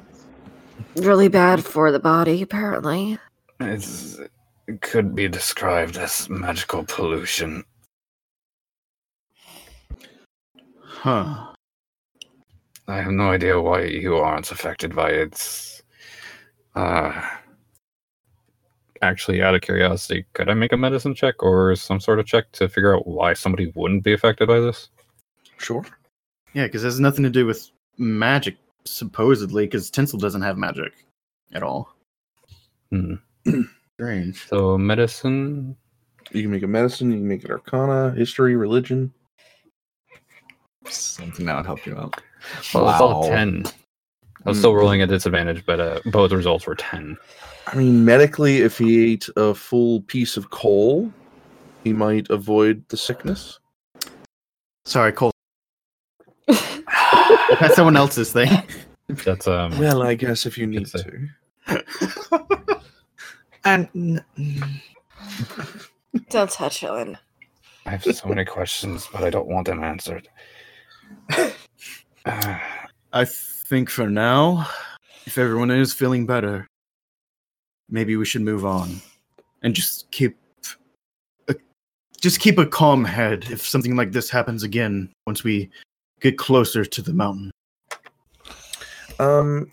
really 0.95 1.28
bad 1.28 1.64
for 1.66 1.91
the 1.91 2.00
body, 2.00 2.41
apparently. 2.41 3.18
It's, 3.60 4.20
it 4.68 4.82
could 4.82 5.16
be 5.16 5.28
described 5.28 5.97
as 5.97 6.30
magical 6.30 6.84
pollution. 6.84 7.64
Huh. 10.84 11.49
I 12.89 13.03
have 13.03 13.11
no 13.11 13.29
idea 13.29 13.61
why 13.61 13.83
you 13.83 14.15
aren't 14.15 14.51
affected 14.51 14.95
by 14.95 15.11
it. 15.11 15.83
Uh, 16.73 17.21
actually, 19.03 19.43
out 19.43 19.53
of 19.53 19.61
curiosity, 19.61 20.25
could 20.33 20.49
I 20.49 20.55
make 20.55 20.73
a 20.73 20.77
medicine 20.77 21.13
check 21.13 21.43
or 21.43 21.75
some 21.75 21.99
sort 21.99 22.19
of 22.19 22.25
check 22.25 22.51
to 22.53 22.67
figure 22.67 22.95
out 22.95 23.05
why 23.05 23.35
somebody 23.35 23.71
wouldn't 23.75 24.03
be 24.03 24.11
affected 24.11 24.47
by 24.47 24.59
this? 24.59 24.89
Sure. 25.59 25.85
Yeah, 26.55 26.65
because 26.65 26.83
it 26.83 26.87
has 26.87 26.99
nothing 26.99 27.23
to 27.23 27.29
do 27.29 27.45
with 27.45 27.69
magic, 27.99 28.57
supposedly, 28.85 29.67
because 29.67 29.91
Tensel 29.91 30.19
doesn't 30.19 30.41
have 30.41 30.57
magic 30.57 31.05
at 31.53 31.61
all. 31.61 31.93
Hmm. 32.89 33.15
Strange. 33.99 34.47
So, 34.47 34.79
medicine. 34.79 35.77
You 36.31 36.41
can 36.41 36.51
make 36.51 36.63
a 36.63 36.67
medicine, 36.67 37.11
you 37.11 37.17
can 37.17 37.27
make 37.27 37.43
an 37.43 37.51
arcana, 37.51 38.15
history, 38.17 38.55
religion. 38.55 39.13
Something 40.87 41.45
that 41.45 41.55
would 41.55 41.67
help 41.67 41.85
you 41.85 41.95
out. 41.95 42.19
Well, 42.73 42.89
it's 42.89 43.01
all 43.01 43.21
Wow. 43.23 43.35
10. 43.35 43.65
I 44.45 44.49
was 44.49 44.57
Hmm. 44.57 44.61
still 44.61 44.75
rolling 44.75 45.01
at 45.01 45.09
disadvantage, 45.09 45.65
but 45.65 45.79
uh, 45.79 45.99
both 46.05 46.31
results 46.31 46.65
were 46.65 46.75
10. 46.75 47.17
I 47.67 47.75
mean, 47.75 48.03
medically, 48.05 48.59
if 48.61 48.77
he 48.77 49.11
ate 49.13 49.29
a 49.35 49.53
full 49.53 50.01
piece 50.01 50.37
of 50.37 50.49
coal, 50.49 51.11
he 51.83 51.93
might 51.93 52.29
avoid 52.29 52.83
the 52.89 52.97
sickness. 52.97 53.59
Sorry, 54.85 55.11
Cole. 55.11 55.31
That's 56.47 57.75
someone 57.75 57.95
else's 57.97 58.31
thing. 58.31 58.49
That's 59.07 59.47
um. 59.47 59.77
Well, 59.77 60.01
I 60.01 60.15
guess 60.15 60.45
if 60.45 60.57
you 60.57 60.65
need 60.67 60.87
to. 60.87 61.27
And 63.65 64.23
Don't 66.29 66.49
touch 66.49 66.79
Helen. 66.79 67.17
I 67.85 67.91
have 67.91 68.03
so 68.03 68.27
many 68.29 68.45
questions, 68.45 69.07
but 69.11 69.23
I 69.23 69.29
don't 69.29 69.47
want 69.47 69.67
them 69.67 69.83
answered. 69.83 70.27
I 73.13 73.25
think 73.25 73.89
for 73.89 74.09
now, 74.09 74.67
if 75.25 75.38
everyone 75.38 75.71
is 75.71 75.93
feeling 75.93 76.25
better, 76.25 76.67
maybe 77.89 78.15
we 78.15 78.25
should 78.25 78.41
move 78.41 78.65
on 78.65 79.01
and 79.63 79.73
just 79.73 80.09
keep 80.11 80.38
a, 81.47 81.55
just 82.21 82.39
keep 82.39 82.57
a 82.57 82.65
calm 82.65 83.03
head 83.03 83.47
if 83.49 83.65
something 83.67 83.95
like 83.95 84.11
this 84.11 84.30
happens 84.30 84.63
again 84.63 85.11
once 85.25 85.43
we 85.43 85.69
get 86.21 86.38
closer 86.38 86.86
to 86.86 87.01
the 87.01 87.13
mountain. 87.13 87.51
Um, 89.19 89.71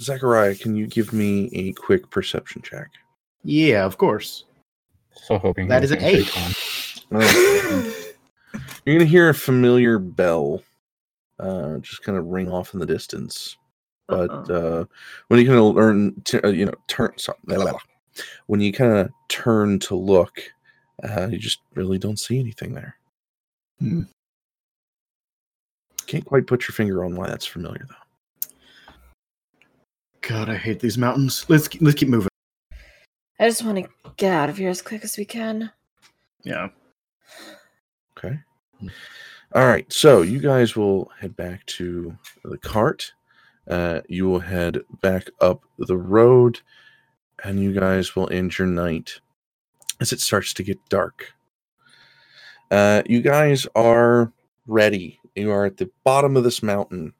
Zachariah, 0.00 0.54
can 0.54 0.76
you 0.76 0.86
give 0.86 1.12
me 1.12 1.50
a 1.52 1.72
quick 1.72 2.10
perception 2.10 2.62
check? 2.62 2.88
Yeah, 3.42 3.84
of 3.84 3.98
course. 3.98 4.44
so 5.14 5.38
hoping 5.38 5.68
that 5.68 5.84
is 5.84 5.90
he 5.90 5.96
is 5.96 6.36
an 7.10 7.22
eight. 7.22 8.16
You're 8.84 8.98
gonna 8.98 9.04
hear 9.04 9.28
a 9.28 9.34
familiar 9.34 9.98
bell, 9.98 10.62
uh, 11.40 11.78
just 11.78 12.02
kind 12.02 12.18
of 12.18 12.26
ring 12.26 12.50
off 12.50 12.74
in 12.74 12.80
the 12.80 12.86
distance. 12.86 13.56
But 14.08 14.50
uh, 14.50 14.84
when 15.28 15.40
you 15.40 15.46
kind 15.46 15.58
of 15.58 15.74
learn, 15.74 16.20
to, 16.24 16.44
uh, 16.44 16.50
you 16.50 16.66
know, 16.66 16.74
turn. 16.88 17.12
Sorry, 17.16 17.38
blah, 17.44 17.56
blah, 17.56 17.70
blah. 17.70 17.80
when 18.46 18.60
you 18.60 18.72
kind 18.72 18.92
of 18.92 19.10
turn 19.28 19.78
to 19.80 19.94
look, 19.94 20.42
uh, 21.02 21.28
you 21.30 21.38
just 21.38 21.60
really 21.74 21.98
don't 21.98 22.18
see 22.18 22.38
anything 22.38 22.74
there. 22.74 22.96
Hmm. 23.78 24.02
Can't 26.06 26.24
quite 26.24 26.48
put 26.48 26.66
your 26.66 26.74
finger 26.74 27.04
on 27.04 27.14
why 27.14 27.28
that's 27.28 27.46
familiar 27.46 27.86
though. 27.88 27.94
God, 30.22 30.48
I 30.48 30.56
hate 30.56 30.80
these 30.80 30.98
mountains. 30.98 31.46
Let's 31.48 31.80
let's 31.80 31.96
keep 31.96 32.08
moving. 32.08 32.28
I 33.38 33.48
just 33.48 33.64
want 33.64 33.78
to 33.78 33.88
get 34.16 34.32
out 34.32 34.50
of 34.50 34.58
here 34.58 34.68
as 34.68 34.82
quick 34.82 35.04
as 35.04 35.16
we 35.16 35.24
can. 35.24 35.70
Yeah. 36.42 36.68
Okay. 38.18 38.38
All 39.52 39.66
right. 39.66 39.92
So 39.92 40.22
you 40.22 40.38
guys 40.38 40.76
will 40.76 41.10
head 41.18 41.34
back 41.36 41.66
to 41.66 42.16
the 42.44 42.58
cart. 42.58 43.12
Uh, 43.68 44.00
you 44.08 44.28
will 44.28 44.40
head 44.40 44.80
back 45.00 45.28
up 45.40 45.62
the 45.78 45.96
road, 45.96 46.60
and 47.44 47.60
you 47.60 47.72
guys 47.72 48.14
will 48.14 48.30
end 48.32 48.58
your 48.58 48.68
night 48.68 49.20
as 50.00 50.12
it 50.12 50.20
starts 50.20 50.52
to 50.54 50.62
get 50.62 50.78
dark. 50.88 51.32
Uh, 52.70 53.02
you 53.06 53.20
guys 53.20 53.66
are 53.74 54.32
ready. 54.66 55.18
You 55.34 55.50
are 55.50 55.64
at 55.66 55.78
the 55.78 55.90
bottom 56.04 56.36
of 56.36 56.44
this 56.44 56.62
mountain, 56.62 57.12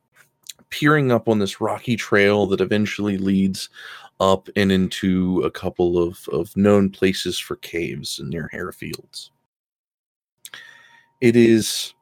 peering 0.71 1.11
up 1.11 1.29
on 1.29 1.41
this 1.41 1.61
rocky 1.61 1.97
trail 1.97 2.47
that 2.47 2.61
eventually 2.61 3.19
leads 3.19 3.69
up 4.21 4.49
and 4.55 4.71
into 4.71 5.41
a 5.43 5.51
couple 5.51 5.99
of, 5.99 6.29
of 6.33 6.57
known 6.57 6.91
places 6.91 7.39
for 7.39 7.57
caves 7.57 8.21
near 8.23 8.51
Harefields. 8.53 9.31
It 11.21 11.35
is 11.37 11.95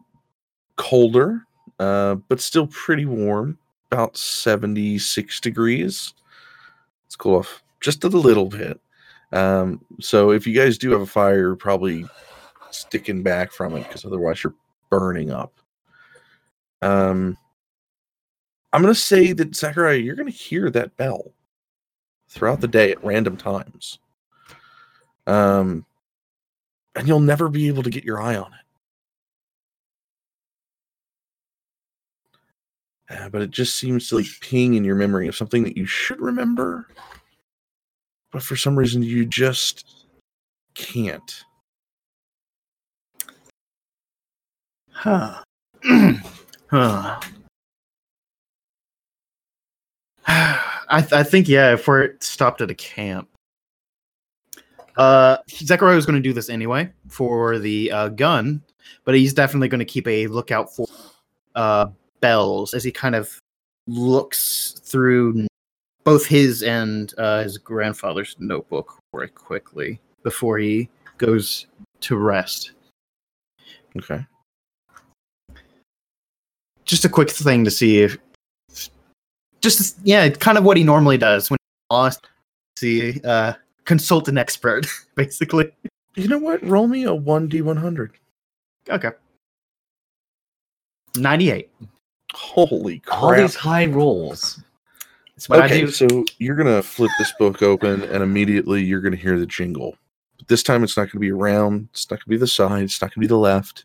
colder, 0.79 1.43
uh, 1.79 2.15
but 2.15 2.41
still 2.41 2.67
pretty 2.69 3.05
warm, 3.05 3.59
about 3.93 4.17
76 4.17 5.41
degrees. 5.41 6.15
It's 7.07 7.17
cool 7.17 7.37
off 7.37 7.63
just 7.81 8.05
a 8.05 8.09
little 8.09 8.47
bit. 8.47 8.81
Um, 9.33 9.85
so 10.01 10.31
if 10.31 10.47
you 10.47 10.55
guys 10.55 10.79
do 10.79 10.91
have 10.93 11.03
a 11.03 11.07
fire, 11.07 11.39
you're 11.39 11.57
probably 11.57 12.07
sticking 12.71 13.23
back 13.23 13.53
from 13.53 13.77
it 13.77 13.83
because 13.87 14.05
otherwise 14.05 14.43
you're 14.43 14.55
burning 14.89 15.31
up. 15.31 15.53
Um, 16.81 17.37
I'm 18.73 18.83
going 18.83 18.95
to 18.95 19.01
say 19.01 19.33
that, 19.33 19.55
Zachariah, 19.55 19.97
you're 19.97 20.17
going 20.17 20.31
to 20.31 20.37
hear 20.37 20.71
that 20.71 20.97
bell 20.97 21.33
throughout 22.29 22.61
the 22.61 22.69
day 22.69 22.93
at 22.93 23.05
random 23.05 23.37
times. 23.37 23.99
Um, 25.27 25.85
and 26.95 27.09
you'll 27.09 27.21
never 27.21 27.49
be 27.49 27.69
able 27.69 27.83
to 27.83 27.91
get 27.91 28.05
your 28.05 28.21
eye 28.21 28.37
on 28.37 28.53
it. 28.53 28.68
Uh, 33.11 33.29
but 33.31 33.41
it 33.41 33.51
just 33.51 33.77
seems 33.77 34.09
to 34.09 34.17
like 34.17 34.27
ping 34.41 34.75
in 34.75 34.85
your 34.85 34.95
memory 34.95 35.29
of 35.29 35.37
something 35.37 35.65
that 35.65 35.77
you 35.77 35.87
should 35.87 36.21
remember, 36.21 36.87
but 38.31 38.43
for 38.43 38.57
some 38.57 38.79
reason 38.79 39.03
you 39.03 39.25
just 39.25 40.07
can't. 40.75 41.45
Huh. 44.91 45.43
huh. 46.71 47.21
I, 50.91 51.01
th- 51.01 51.13
I 51.13 51.23
think 51.23 51.49
yeah. 51.49 51.73
If 51.73 51.87
we're 51.87 52.15
stopped 52.21 52.61
at 52.61 52.71
a 52.71 52.75
camp, 52.75 53.29
uh, 54.97 55.39
Zachariah 55.51 55.95
was 55.95 56.05
going 56.05 56.21
to 56.21 56.29
do 56.29 56.33
this 56.33 56.51
anyway 56.51 56.91
for 57.09 57.59
the 57.59 57.91
uh, 57.93 58.09
gun, 58.09 58.63
but 59.05 59.15
he's 59.15 59.33
definitely 59.33 59.69
going 59.69 59.79
to 59.79 59.85
keep 59.85 60.07
a 60.09 60.27
lookout 60.27 60.75
for 60.75 60.87
uh, 61.55 61.87
bells 62.21 62.75
as 62.75 62.85
he 62.85 62.91
kind 62.91 63.15
of 63.15 63.39
looks 63.87 64.81
through 64.85 65.47
both 66.05 66.27
his 66.27 66.63
and 66.63 67.15
uh, 67.19 67.43
his 67.43 67.59
grandfather's 67.59 68.37
notebook 68.39 68.99
very 69.13 69.29
quickly 69.29 70.01
before 70.23 70.59
he 70.59 70.89
goes 71.19 71.67
to 72.01 72.17
rest. 72.17 72.73
Okay. 73.97 74.25
Just 76.85 77.05
a 77.05 77.09
quick 77.09 77.31
thing 77.31 77.65
to 77.65 77.71
see 77.71 78.01
if, 78.01 78.17
just 79.61 79.99
yeah, 80.03 80.29
kind 80.31 80.57
of 80.57 80.65
what 80.65 80.77
he 80.77 80.85
normally 80.85 81.19
does 81.19 81.51
when 81.51 81.59
he's 81.61 81.95
lost. 81.97 82.27
See, 82.79 83.21
uh, 83.25 83.55
consult 83.85 84.29
an 84.29 84.39
expert, 84.39 84.87
basically. 85.15 85.71
You 86.15 86.29
know 86.29 86.39
what? 86.39 86.63
Roll 86.65 86.89
me 86.89 87.05
a 87.05 87.11
1d100. 87.11 88.11
Okay. 88.89 89.11
Ninety-eight. 91.17 91.71
Holy 92.35 93.01
crap. 93.01 93.23
All 93.23 93.35
these 93.35 93.55
high 93.55 93.87
rolls. 93.87 94.63
That's 95.35 95.49
what 95.49 95.61
I 95.61 95.67
okay, 95.67 95.81
do. 95.83 95.91
so 95.91 96.25
you're 96.39 96.57
gonna 96.57 96.83
flip 96.83 97.11
this 97.19 97.33
book 97.39 97.63
open, 97.63 98.03
and 98.03 98.23
immediately 98.23 98.83
you're 98.83 99.01
gonna 99.01 99.17
hear 99.17 99.39
the 99.39 99.47
jingle. 99.47 99.97
But 100.37 100.49
this 100.49 100.63
time, 100.63 100.83
it's 100.83 100.97
not 100.97 101.11
gonna 101.11 101.21
be 101.21 101.31
around. 101.31 101.89
It's 101.93 102.11
not 102.11 102.19
gonna 102.19 102.35
be 102.35 102.37
the 102.37 102.47
side. 102.47 102.83
It's 102.83 103.01
not 103.01 103.15
gonna 103.15 103.23
be 103.23 103.29
the 103.29 103.37
left. 103.37 103.85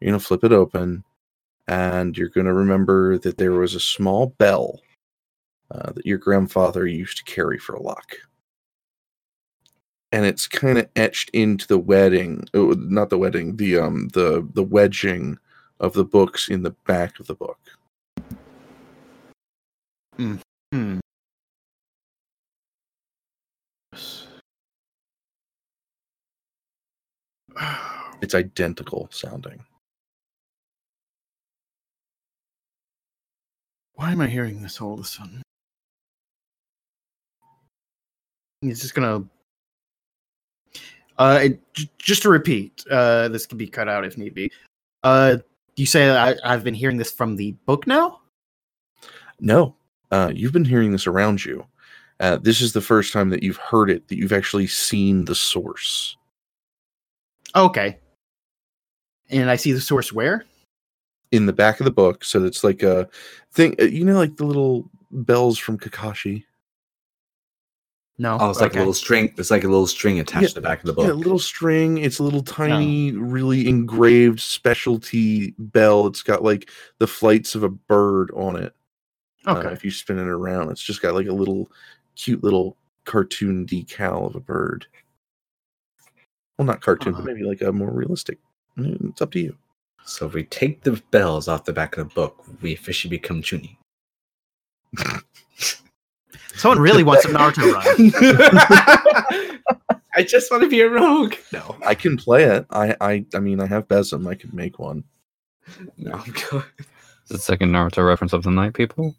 You're 0.00 0.10
gonna 0.10 0.20
flip 0.20 0.42
it 0.42 0.52
open, 0.52 1.04
and 1.68 2.16
you're 2.16 2.30
gonna 2.30 2.54
remember 2.54 3.18
that 3.18 3.36
there 3.36 3.52
was 3.52 3.74
a 3.74 3.80
small 3.80 4.28
bell 4.38 4.80
uh, 5.70 5.92
that 5.92 6.06
your 6.06 6.18
grandfather 6.18 6.86
used 6.86 7.18
to 7.18 7.24
carry 7.24 7.58
for 7.58 7.74
a 7.74 7.82
luck, 7.82 8.16
and 10.12 10.24
it's 10.24 10.48
kind 10.48 10.78
of 10.78 10.88
etched 10.96 11.30
into 11.34 11.66
the 11.66 11.78
wedding. 11.78 12.48
oh, 12.54 12.70
not 12.70 13.10
the 13.10 13.18
wedding. 13.18 13.56
The 13.56 13.78
um 13.78 14.08
the 14.14 14.48
the 14.54 14.62
wedging 14.64 15.38
of 15.80 15.94
the 15.94 16.04
books 16.04 16.48
in 16.48 16.62
the 16.62 16.74
back 16.86 17.18
of 17.18 17.26
the 17.26 17.34
book. 17.34 17.58
Hmm. 20.16 20.36
It's 28.22 28.34
identical 28.34 29.08
sounding. 29.10 29.64
Why 33.94 34.12
am 34.12 34.20
I 34.20 34.26
hearing 34.28 34.62
this 34.62 34.80
all 34.80 34.94
of 34.94 35.00
a 35.00 35.04
sudden? 35.04 35.42
He's 38.60 38.80
just 38.80 38.94
gonna. 38.94 39.24
Uh, 41.18 41.40
it- 41.42 41.74
j- 41.74 41.90
just 41.98 42.22
to 42.22 42.30
repeat, 42.30 42.84
uh, 42.90 43.28
this 43.28 43.46
can 43.46 43.58
be 43.58 43.66
cut 43.66 43.88
out 43.88 44.04
if 44.04 44.16
need 44.16 44.34
be. 44.34 44.50
Uh, 45.02 45.38
you 45.80 45.86
say 45.86 46.10
I, 46.10 46.36
I've 46.44 46.64
been 46.64 46.74
hearing 46.74 46.96
this 46.96 47.10
from 47.10 47.36
the 47.36 47.52
book 47.66 47.86
now? 47.86 48.20
No, 49.40 49.74
uh, 50.10 50.32
you've 50.34 50.52
been 50.52 50.64
hearing 50.64 50.92
this 50.92 51.06
around 51.06 51.44
you. 51.44 51.64
Uh, 52.20 52.36
this 52.36 52.60
is 52.60 52.72
the 52.72 52.80
first 52.80 53.12
time 53.12 53.30
that 53.30 53.42
you've 53.42 53.56
heard 53.56 53.90
it, 53.90 54.08
that 54.08 54.18
you've 54.18 54.32
actually 54.32 54.66
seen 54.66 55.24
the 55.24 55.34
source. 55.34 56.16
Okay. 57.56 57.98
And 59.30 59.48
I 59.48 59.56
see 59.56 59.72
the 59.72 59.80
source 59.80 60.12
where? 60.12 60.44
in 61.32 61.46
the 61.46 61.52
back 61.52 61.80
of 61.80 61.84
the 61.84 61.90
book. 61.90 62.24
So 62.24 62.44
it's 62.44 62.64
like 62.64 62.82
a 62.82 63.08
thing, 63.52 63.74
uh, 63.80 63.84
you 63.84 64.04
know, 64.04 64.16
like 64.16 64.36
the 64.36 64.44
little 64.44 64.90
bells 65.10 65.58
from 65.58 65.78
Kakashi. 65.78 66.44
No. 68.20 68.36
Oh, 68.38 68.50
it's 68.50 68.60
like 68.60 68.72
okay. 68.72 68.80
a 68.80 68.82
little 68.82 68.92
string. 68.92 69.32
It's 69.38 69.50
like 69.50 69.64
a 69.64 69.68
little 69.68 69.86
string 69.86 70.20
attached 70.20 70.42
Yeah, 70.42 70.48
to 70.48 70.54
the 70.56 70.60
back 70.60 70.80
of 70.80 70.84
the 70.86 70.92
book. 70.92 71.06
Yeah, 71.06 71.12
book. 71.14 71.24
little 71.24 71.38
string. 71.38 71.96
It's 71.96 72.18
a 72.18 72.22
little 72.22 72.42
tiny, 72.42 73.12
really 73.12 73.66
engraved 73.66 74.40
specialty 74.40 75.54
bell. 75.58 76.06
It's 76.06 76.22
got 76.22 76.44
like 76.44 76.68
the 76.98 77.06
flights 77.06 77.54
of 77.54 77.62
a 77.62 77.70
bird 77.70 78.30
on 78.32 78.56
it. 78.56 78.74
uh, 79.46 79.56
Okay. 79.56 79.72
if 79.72 79.86
you 79.86 79.90
spin 79.90 80.18
it 80.18 80.26
around, 80.26 80.70
it's 80.70 80.82
just 80.82 81.00
got 81.00 81.14
like 81.14 81.28
a 81.28 81.32
little 81.32 81.70
cute 82.14 82.44
little 82.44 82.76
cartoon 83.06 83.64
decal 83.64 84.26
of 84.26 84.34
a 84.36 84.40
bird. 84.40 84.86
Well, 86.58 86.66
not 86.66 86.82
cartoon, 86.82 87.14
Uh-huh. 87.14 87.22
but 87.24 87.32
maybe 87.32 87.46
like 87.46 87.62
a 87.62 87.72
more 87.72 87.90
realistic. 87.90 88.36
It's 88.76 89.22
up 89.22 89.30
to 89.32 89.40
you. 89.40 89.56
So 90.04 90.26
if 90.26 90.34
we 90.34 90.44
take 90.44 90.82
the 90.82 91.00
bells 91.10 91.48
off 91.48 91.64
the 91.64 91.72
back 91.72 91.96
of 91.96 92.06
the 92.06 92.14
book, 92.14 92.44
we 92.60 92.74
officially 92.74 93.16
become 93.16 93.40
Chunin. 93.40 93.78
Someone 96.56 96.78
really 96.78 97.02
wants 97.02 97.24
a 97.24 97.28
Naruto 97.28 97.72
run. 97.72 99.60
I 100.14 100.22
just 100.22 100.50
want 100.50 100.62
to 100.62 100.68
be 100.68 100.80
a 100.80 100.88
rogue. 100.88 101.34
No, 101.52 101.76
I 101.86 101.94
can 101.94 102.16
play 102.16 102.44
it. 102.44 102.66
I, 102.70 102.96
I, 103.00 103.24
I 103.34 103.38
mean, 103.38 103.60
I 103.60 103.66
have 103.66 103.88
Besem. 103.88 104.28
I 104.28 104.34
could 104.34 104.52
make 104.52 104.78
one. 104.78 105.04
no, 105.96 106.12
I'm 106.12 106.32
good. 106.32 106.64
The 107.28 107.38
second 107.38 107.70
Naruto 107.70 108.06
reference 108.06 108.32
of 108.32 108.42
the 108.42 108.50
night, 108.50 108.74
people. 108.74 109.14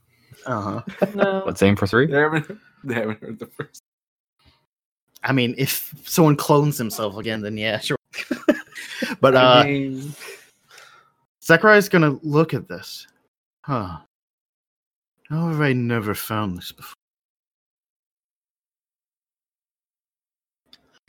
Uh 0.45 0.81
huh. 0.81 1.07
No. 1.15 1.43
Let's 1.47 1.61
aim 1.63 1.75
for 1.75 1.87
three. 1.87 2.07
They 2.07 2.19
haven't, 2.19 2.59
they 2.83 2.95
haven't 2.95 3.21
heard 3.21 3.39
the 3.39 3.47
first. 3.47 3.81
I 5.23 5.31
mean, 5.31 5.55
if 5.57 5.93
someone 6.05 6.35
clones 6.35 6.77
himself 6.77 7.17
again, 7.17 7.41
then 7.41 7.57
yeah, 7.57 7.79
sure. 7.79 7.97
but 9.21 9.35
I 9.35 9.61
uh, 9.61 9.63
mean, 9.63 10.13
Zachariah's 11.43 11.89
gonna 11.89 12.19
look 12.23 12.53
at 12.53 12.67
this. 12.67 13.07
Huh. 13.63 13.99
How 15.29 15.47
have 15.47 15.61
I 15.61 15.73
never 15.73 16.13
found 16.13 16.57
this 16.57 16.71
before? 16.71 16.95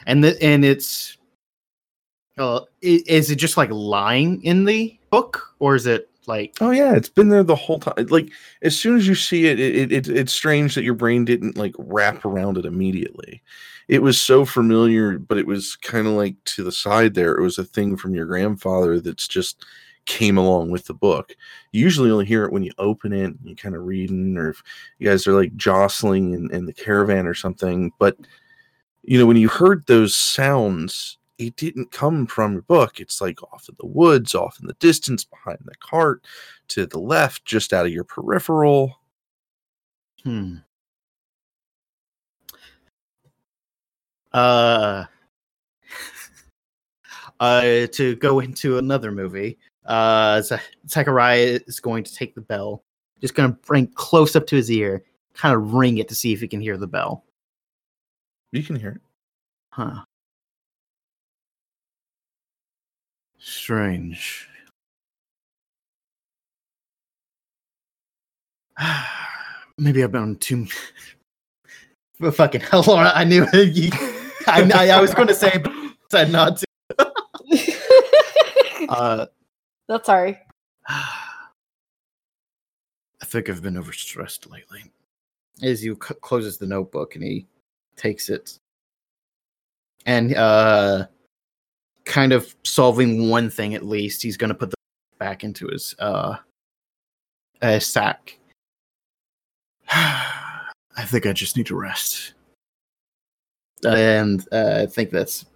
And 0.07 0.25
the, 0.25 0.41
and 0.43 0.65
it's 0.65 1.17
uh, 2.39 2.61
is 2.81 3.31
it 3.31 3.37
just 3.37 3.57
like 3.57 3.71
lying 3.71 4.43
in 4.43 4.65
the 4.65 4.99
book, 5.11 5.55
or 5.59 5.75
is 5.75 5.87
it 5.87 6.09
like 6.27 6.57
Oh 6.61 6.71
yeah, 6.71 6.95
it's 6.95 7.09
been 7.09 7.29
there 7.29 7.43
the 7.43 7.57
whole 7.57 7.81
time. 7.81 8.07
Like 8.09 8.31
as 8.63 8.79
soon 8.79 8.97
as 8.97 9.07
you 9.07 9.15
see 9.15 9.47
it, 9.47 9.59
it, 9.59 9.93
it 9.93 10.09
it's 10.09 10.33
strange 10.33 10.75
that 10.75 10.85
your 10.85 10.95
brain 10.95 11.25
didn't 11.25 11.57
like 11.57 11.75
wrap 11.79 12.25
around 12.25 12.59
it 12.59 12.65
immediately. 12.65 13.43
It 13.89 14.03
was 14.03 14.21
so 14.21 14.45
familiar, 14.45 15.19
but 15.19 15.39
it 15.39 15.47
was 15.47 15.77
kind 15.77 16.07
of 16.07 16.15
like 16.15 16.37
to 16.45 16.63
the 16.63 16.73
side 16.73 17.15
there. 17.15 17.35
It 17.35 17.43
was 17.43 17.59
a 17.59 17.65
thing 17.65 17.97
from 17.97 18.15
your 18.15 18.27
grandfather 18.27 19.01
that's 19.01 19.29
just 19.29 19.65
came 20.07 20.39
along 20.39 20.71
with 20.71 20.87
the 20.87 20.95
book. 20.95 21.35
You 21.73 21.83
usually 21.83 22.11
only 22.11 22.25
hear 22.25 22.45
it 22.45 22.53
when 22.53 22.63
you 22.63 22.73
open 22.79 23.13
it 23.13 23.25
and 23.25 23.39
you 23.45 23.55
kind 23.57 23.75
of 23.75 23.85
reading, 23.85 24.37
or 24.37 24.51
if 24.51 24.63
you 24.99 25.09
guys 25.09 25.27
are 25.27 25.35
like 25.35 25.55
jostling 25.57 26.33
in, 26.33 26.53
in 26.55 26.67
the 26.67 26.73
caravan 26.73 27.27
or 27.27 27.35
something. 27.35 27.93
But 27.99 28.17
you 29.03 29.19
know, 29.19 29.27
when 29.27 29.37
you 29.37 29.49
heard 29.49 29.87
those 29.87 30.15
sounds, 30.15 31.19
it 31.39 31.57
didn't 31.57 31.91
come 31.91 32.27
from 32.27 32.53
your 32.53 32.63
book. 32.63 33.01
It's 33.01 33.21
like 33.21 33.43
off 33.43 33.69
in 33.69 33.75
the 33.79 33.87
woods, 33.87 34.35
off 34.35 34.61
in 34.61 34.67
the 34.67 34.75
distance, 34.75 35.25
behind 35.25 35.59
the 35.65 35.75
cart, 35.77 36.25
to 36.69 36.87
the 36.87 37.01
left, 37.01 37.45
just 37.45 37.73
out 37.73 37.87
of 37.87 37.93
your 37.93 38.05
peripheral. 38.05 39.01
Hmm. 40.23 40.57
Uh, 44.33 45.05
uh, 47.41 47.87
to 47.89 48.17
go 48.17 48.41
into 48.41 48.79
another 48.79 49.11
movie, 49.11 49.59
uh, 49.85 50.41
is 50.43 51.81
going 51.81 52.05
to 52.05 52.15
take 52.15 52.35
the 52.35 52.41
bell, 52.41 52.85
just 53.21 53.35
going 53.35 53.51
to 53.51 53.59
bring 53.67 53.89
close 53.89 54.37
up 54.37 54.47
to 54.47 54.57
his 54.57 54.71
ear, 54.71 55.03
kind 55.35 55.57
of 55.57 55.75
ring 55.75 55.99
it 55.99 56.09
to 56.09 56.15
see 56.15 56.33
if 56.33 56.41
he 56.41 56.49
can 56.49 56.61
hear 56.61 56.77
the 56.77 56.87
bell. 56.87 57.25
You 58.53 58.63
can 58.63 58.77
hear 58.77 58.91
it. 58.91 59.01
Huh. 59.71 60.05
Strange. 63.39 64.47
Maybe 69.79 70.05
I've 70.05 70.13
been 70.13 70.23
on 70.23 70.37
too. 70.37 70.67
but 72.21 72.35
fucking 72.37 72.61
hell, 72.61 72.85
Laura, 72.87 73.11
I 73.15 73.25
knew 73.25 73.47
you. 73.55 73.91
I, 74.47 74.71
I, 74.75 74.89
I 74.91 75.01
was 75.01 75.15
going 75.15 75.29
to 75.29 75.35
say, 75.35 75.59
but 75.59 75.73
said 76.11 76.31
not 76.31 76.59
to. 76.59 76.67
Uh, 78.89 79.27
That's 79.89 80.07
sorry. 80.07 80.39
I 80.89 81.15
think 83.25 83.49
I've 83.49 83.63
been 83.63 83.77
overstressed 83.77 84.51
lately. 84.51 84.83
As 85.63 85.85
you 85.85 85.95
c- 86.07 86.15
closes 86.21 86.59
the 86.59 86.67
notebook 86.67 87.15
and 87.15 87.23
he 87.25 87.47
takes 87.97 88.29
it, 88.29 88.59
and 90.07 90.35
uh, 90.35 91.07
kind 92.05 92.33
of 92.33 92.55
solving 92.65 93.29
one 93.29 93.51
thing 93.51 93.75
at 93.75 93.87
least, 93.87 94.23
he's 94.23 94.37
going 94.37 94.49
to 94.49 94.55
put 94.55 94.71
the 94.71 94.77
back 95.19 95.45
into 95.45 95.69
his 95.69 95.95
uh, 95.99 96.37
sack. 97.79 98.39
I 99.89 101.05
think 101.07 101.27
I 101.27 101.33
just 101.33 101.57
need 101.57 101.67
to 101.67 101.77
rest, 101.77 102.35
and 103.85 104.47
uh, 104.53 104.81
I 104.83 104.87
think 104.87 105.11
that's 105.11 105.47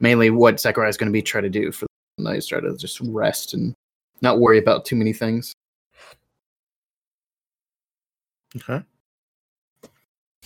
mainly 0.00 0.30
what 0.30 0.60
Zachariah 0.60 0.88
is 0.88 0.96
going 0.96 1.08
to 1.08 1.12
be 1.12 1.22
trying 1.22 1.44
to 1.44 1.50
do 1.50 1.72
for 1.72 1.86
the 2.18 2.24
night. 2.24 2.44
Try 2.46 2.60
to 2.60 2.76
just 2.76 3.00
rest 3.00 3.54
and 3.54 3.74
not 4.20 4.40
worry 4.40 4.58
about 4.58 4.84
too 4.84 4.96
many 4.96 5.12
things. 5.12 5.54
Okay. 8.56 8.84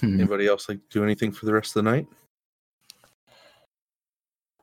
Hmm. 0.01 0.21
Anybody 0.21 0.47
else 0.47 0.69
like 0.69 0.81
do 0.91 1.03
anything 1.03 1.33
for 1.33 1.47
the 1.47 1.53
rest 1.53 1.77
of 1.77 1.85
the 1.85 1.91
night? 1.91 2.07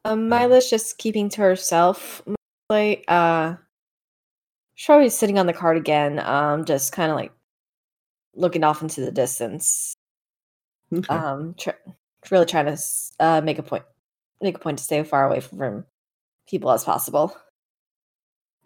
Um, 0.06 0.30
Mila's 0.30 0.70
just 0.70 0.98
keeping 0.98 1.30
to 1.30 1.42
herself. 1.42 2.22
Mostly, 2.70 3.08
uh, 3.08 3.56
she's 4.76 5.18
sitting 5.18 5.40
on 5.40 5.48
the 5.48 5.54
cart 5.54 5.78
again. 5.78 6.20
Um, 6.20 6.66
just 6.66 6.92
kind 6.92 7.10
of 7.10 7.16
like 7.16 7.32
looking 8.36 8.64
off 8.64 8.82
into 8.82 9.02
the 9.02 9.12
distance. 9.12 9.96
Okay. 10.94 11.14
Um, 11.14 11.56
tr- 11.58 11.72
really 12.30 12.46
trying 12.46 12.66
to 12.66 12.78
uh, 13.20 13.42
make 13.42 13.60
a 13.60 13.64
point, 13.64 13.84
make 14.42 14.56
a 14.56 14.60
point 14.60 14.78
to 14.78 14.84
stay 14.84 15.02
far 15.04 15.26
away 15.28 15.40
from, 15.40 15.58
from 15.58 15.86
people 16.48 16.72
as 16.72 16.84
possible. 16.84 17.36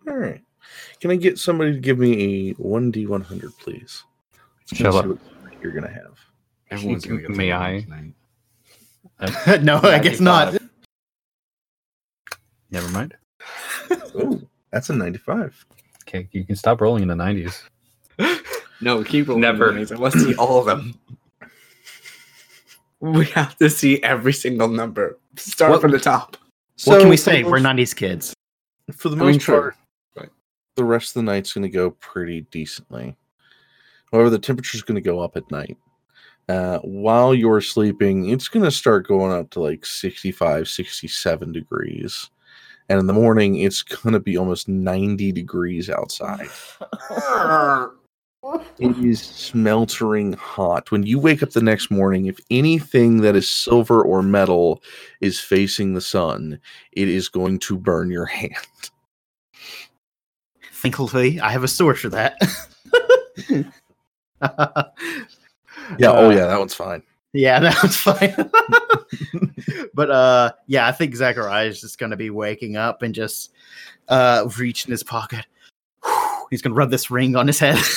All 0.07 0.15
right. 0.15 0.41
Can 0.99 1.11
I 1.11 1.15
get 1.15 1.37
somebody 1.37 1.73
to 1.73 1.79
give 1.79 1.99
me 1.99 2.49
a 2.49 2.53
1d100, 2.55 3.57
please? 3.59 4.03
Let's 4.71 4.81
Shut 4.81 4.93
see 4.93 5.09
what 5.09 5.19
you're 5.61 5.71
going 5.71 5.85
to 5.85 5.93
have. 5.93 6.17
Everyone's 6.71 7.05
gonna 7.05 7.21
get 7.21 7.29
May 7.31 7.51
I? 7.53 7.85
no, 9.61 9.79
I 9.83 9.99
guess 9.99 10.19
not. 10.19 10.57
Never 12.71 12.89
mind. 12.89 13.15
Oh, 14.19 14.41
that's 14.71 14.89
a 14.89 14.93
95. 14.93 15.63
Okay, 16.01 16.27
you 16.31 16.43
can 16.43 16.55
stop 16.55 16.81
rolling 16.81 17.03
in 17.03 17.07
the 17.09 17.15
90s. 17.15 17.63
No, 18.81 19.03
keep 19.03 19.27
rolling. 19.27 19.41
Never. 19.41 19.71
Never. 19.73 19.95
I 19.95 19.97
want 19.99 20.13
to 20.13 20.19
see 20.19 20.35
all 20.35 20.59
of 20.59 20.65
them. 20.67 20.93
We 22.99 23.25
have 23.27 23.55
to 23.57 23.69
see 23.71 24.01
every 24.03 24.33
single 24.33 24.67
number. 24.67 25.17
Start 25.35 25.71
What- 25.71 25.81
from 25.81 25.91
the 25.91 25.99
top. 25.99 26.37
what 26.85 26.99
can 26.99 27.09
we 27.09 27.17
say? 27.17 27.41
the 27.43 27.49
We're 27.49 27.57
90s 27.59 27.95
kids. 27.95 28.33
For 28.95 29.09
the 29.09 29.15
I 29.15 29.19
mean, 29.19 29.27
most 29.33 29.41
true. 29.41 29.55
part, 29.61 29.75
Right. 30.15 30.29
the 30.75 30.83
rest 30.83 31.09
of 31.15 31.25
the 31.25 31.31
night's 31.31 31.53
going 31.53 31.63
to 31.63 31.69
go 31.69 31.89
pretty 31.91 32.41
decently. 32.51 33.15
However, 34.11 34.29
the 34.29 34.37
temperature's 34.39 34.83
going 34.83 34.95
to 34.95 35.01
go 35.01 35.19
up 35.21 35.35
at 35.37 35.49
night. 35.51 35.75
Uh, 36.49 36.79
while 36.79 37.33
you're 37.33 37.61
sleeping, 37.61 38.29
it's 38.29 38.47
going 38.47 38.63
to 38.63 38.71
start 38.71 39.07
going 39.07 39.33
up 39.33 39.49
to 39.49 39.59
like 39.59 39.85
65, 39.85 40.67
67 40.67 41.51
degrees. 41.51 42.29
And 42.89 42.99
in 42.99 43.07
the 43.07 43.13
morning, 43.13 43.57
it's 43.57 43.83
going 44.03 44.13
to 44.13 44.19
be 44.19 44.37
almost 44.37 44.67
90 44.67 45.31
degrees 45.33 45.89
outside. 45.89 46.47
It 48.79 48.97
is 49.05 49.21
smeltering 49.21 50.33
hot. 50.33 50.89
When 50.89 51.03
you 51.03 51.19
wake 51.19 51.43
up 51.43 51.51
the 51.51 51.61
next 51.61 51.91
morning, 51.91 52.27
if 52.27 52.39
anything 52.49 53.21
that 53.21 53.35
is 53.35 53.51
silver 53.51 54.01
or 54.01 54.21
metal 54.21 54.81
is 55.19 55.39
facing 55.39 55.93
the 55.93 56.01
sun, 56.01 56.59
it 56.93 57.09
is 57.09 57.27
going 57.27 57.59
to 57.59 57.77
burn 57.77 58.09
your 58.09 58.25
hand. 58.37 58.55
Thankfully, 60.71 61.41
I 61.41 61.51
have 61.51 61.63
a 61.63 61.67
source 61.67 61.99
for 61.99 62.09
that. 62.09 62.37
Yeah, 65.97 66.11
oh 66.11 66.27
Uh, 66.27 66.29
yeah, 66.31 66.45
that 66.47 66.59
one's 66.59 66.73
fine. 66.73 67.03
Yeah, 67.33 67.59
that 67.61 67.81
was 67.81 67.95
fine. 67.95 68.33
but 69.93 70.11
uh 70.11 70.51
yeah, 70.67 70.87
I 70.87 70.91
think 70.91 71.15
Zachariah 71.15 71.67
is 71.67 71.81
just 71.81 71.99
gonna 71.99 72.17
be 72.17 72.29
waking 72.29 72.75
up 72.77 73.01
and 73.01 73.13
just 73.13 73.51
uh 74.09 74.47
reach 74.57 74.85
in 74.85 74.91
his 74.91 75.03
pocket. 75.03 75.45
He's 76.49 76.61
gonna 76.61 76.75
rub 76.75 76.89
this 76.89 77.11
ring 77.11 77.35
on 77.35 77.47
his 77.47 77.59
head. 77.59 77.77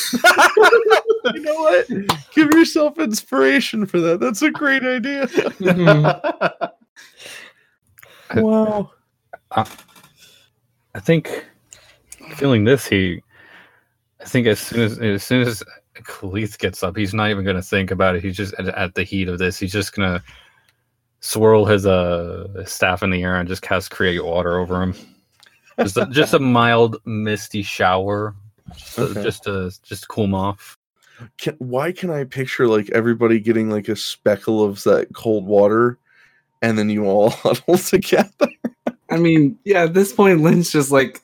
You 1.34 1.40
know 1.42 1.54
what? 1.54 1.86
Give 2.34 2.50
yourself 2.50 2.98
inspiration 2.98 3.84
for 3.84 4.00
that. 4.00 4.20
That's 4.20 4.40
a 4.42 4.50
great 4.50 4.82
idea. 4.82 5.28
wow. 8.34 8.90
I 9.52 11.00
think 11.00 11.46
feeling 12.36 12.64
this, 12.64 12.86
he, 12.86 13.22
I 14.20 14.24
think 14.24 14.46
as 14.46 14.58
soon 14.60 14.80
as 14.80 14.98
as 14.98 15.22
soon 15.22 15.46
as 15.46 15.62
Khalith 16.04 16.58
gets 16.58 16.82
up, 16.82 16.96
he's 16.96 17.14
not 17.14 17.30
even 17.30 17.44
gonna 17.44 17.62
think 17.62 17.90
about 17.90 18.16
it. 18.16 18.22
He's 18.24 18.36
just 18.36 18.54
at, 18.54 18.68
at 18.68 18.94
the 18.94 19.02
heat 19.02 19.28
of 19.28 19.38
this. 19.38 19.58
He's 19.58 19.72
just 19.72 19.94
gonna 19.94 20.22
swirl 21.20 21.64
his 21.66 21.86
uh 21.86 22.64
staff 22.64 23.02
in 23.02 23.10
the 23.10 23.22
air 23.22 23.36
and 23.36 23.48
just 23.48 23.62
cast 23.62 23.90
create 23.90 24.24
water 24.24 24.58
over 24.58 24.82
him. 24.82 24.94
Just 25.78 25.96
a, 25.96 26.06
just 26.06 26.34
a 26.34 26.38
mild 26.40 26.96
misty 27.04 27.62
shower, 27.62 28.34
just 28.74 28.94
to, 28.96 29.02
Okay. 29.02 29.22
just 29.22 29.44
to 29.44 29.70
just 29.82 30.02
to 30.02 30.08
cool 30.08 30.24
him 30.24 30.34
off. 30.34 30.76
Can, 31.38 31.54
why 31.58 31.92
can 31.92 32.10
I 32.10 32.24
picture 32.24 32.66
like 32.66 32.90
everybody 32.90 33.40
getting 33.40 33.68
like 33.68 33.88
a 33.88 33.96
speckle 33.96 34.64
of 34.64 34.82
that 34.84 35.08
cold 35.12 35.44
water 35.46 35.98
and 36.62 36.78
then 36.78 36.88
you 36.88 37.04
all 37.04 37.30
huddle 37.30 37.76
together? 37.78 38.48
I 39.10 39.16
mean, 39.18 39.58
yeah, 39.64 39.82
at 39.84 39.94
this 39.94 40.12
point, 40.12 40.40
Lynn's 40.40 40.70
just 40.70 40.90
like, 40.90 41.20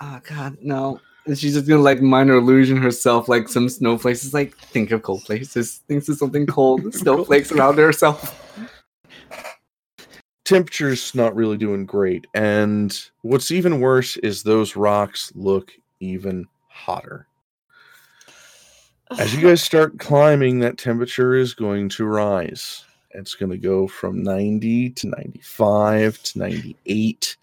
oh, 0.00 0.20
God, 0.28 0.56
no. 0.62 1.00
And 1.28 1.38
she's 1.38 1.52
just 1.52 1.68
gonna 1.68 1.82
like 1.82 2.00
minor 2.00 2.36
illusion 2.36 2.78
herself, 2.78 3.28
like 3.28 3.50
some 3.50 3.68
snowflakes. 3.68 4.24
It's 4.24 4.32
like, 4.32 4.56
think 4.56 4.90
of 4.92 5.02
cold 5.02 5.24
places. 5.24 5.82
Thinks 5.86 6.08
of 6.08 6.16
something 6.16 6.46
cold, 6.46 6.94
snowflakes 6.94 7.52
around 7.52 7.76
herself. 7.76 8.34
Temperature's 10.46 11.14
not 11.14 11.36
really 11.36 11.58
doing 11.58 11.84
great. 11.84 12.26
And 12.32 12.98
what's 13.20 13.50
even 13.50 13.80
worse 13.80 14.16
is 14.16 14.42
those 14.42 14.74
rocks 14.74 15.30
look 15.34 15.72
even 16.00 16.46
hotter. 16.68 17.26
As 19.18 19.34
you 19.34 19.46
guys 19.46 19.60
start 19.60 19.98
climbing, 19.98 20.60
that 20.60 20.78
temperature 20.78 21.34
is 21.34 21.52
going 21.52 21.90
to 21.90 22.06
rise. 22.06 22.86
It's 23.10 23.34
going 23.34 23.50
to 23.50 23.58
go 23.58 23.86
from 23.86 24.22
90 24.22 24.90
to 24.90 25.08
95 25.08 26.22
to 26.22 26.38
98 26.38 27.36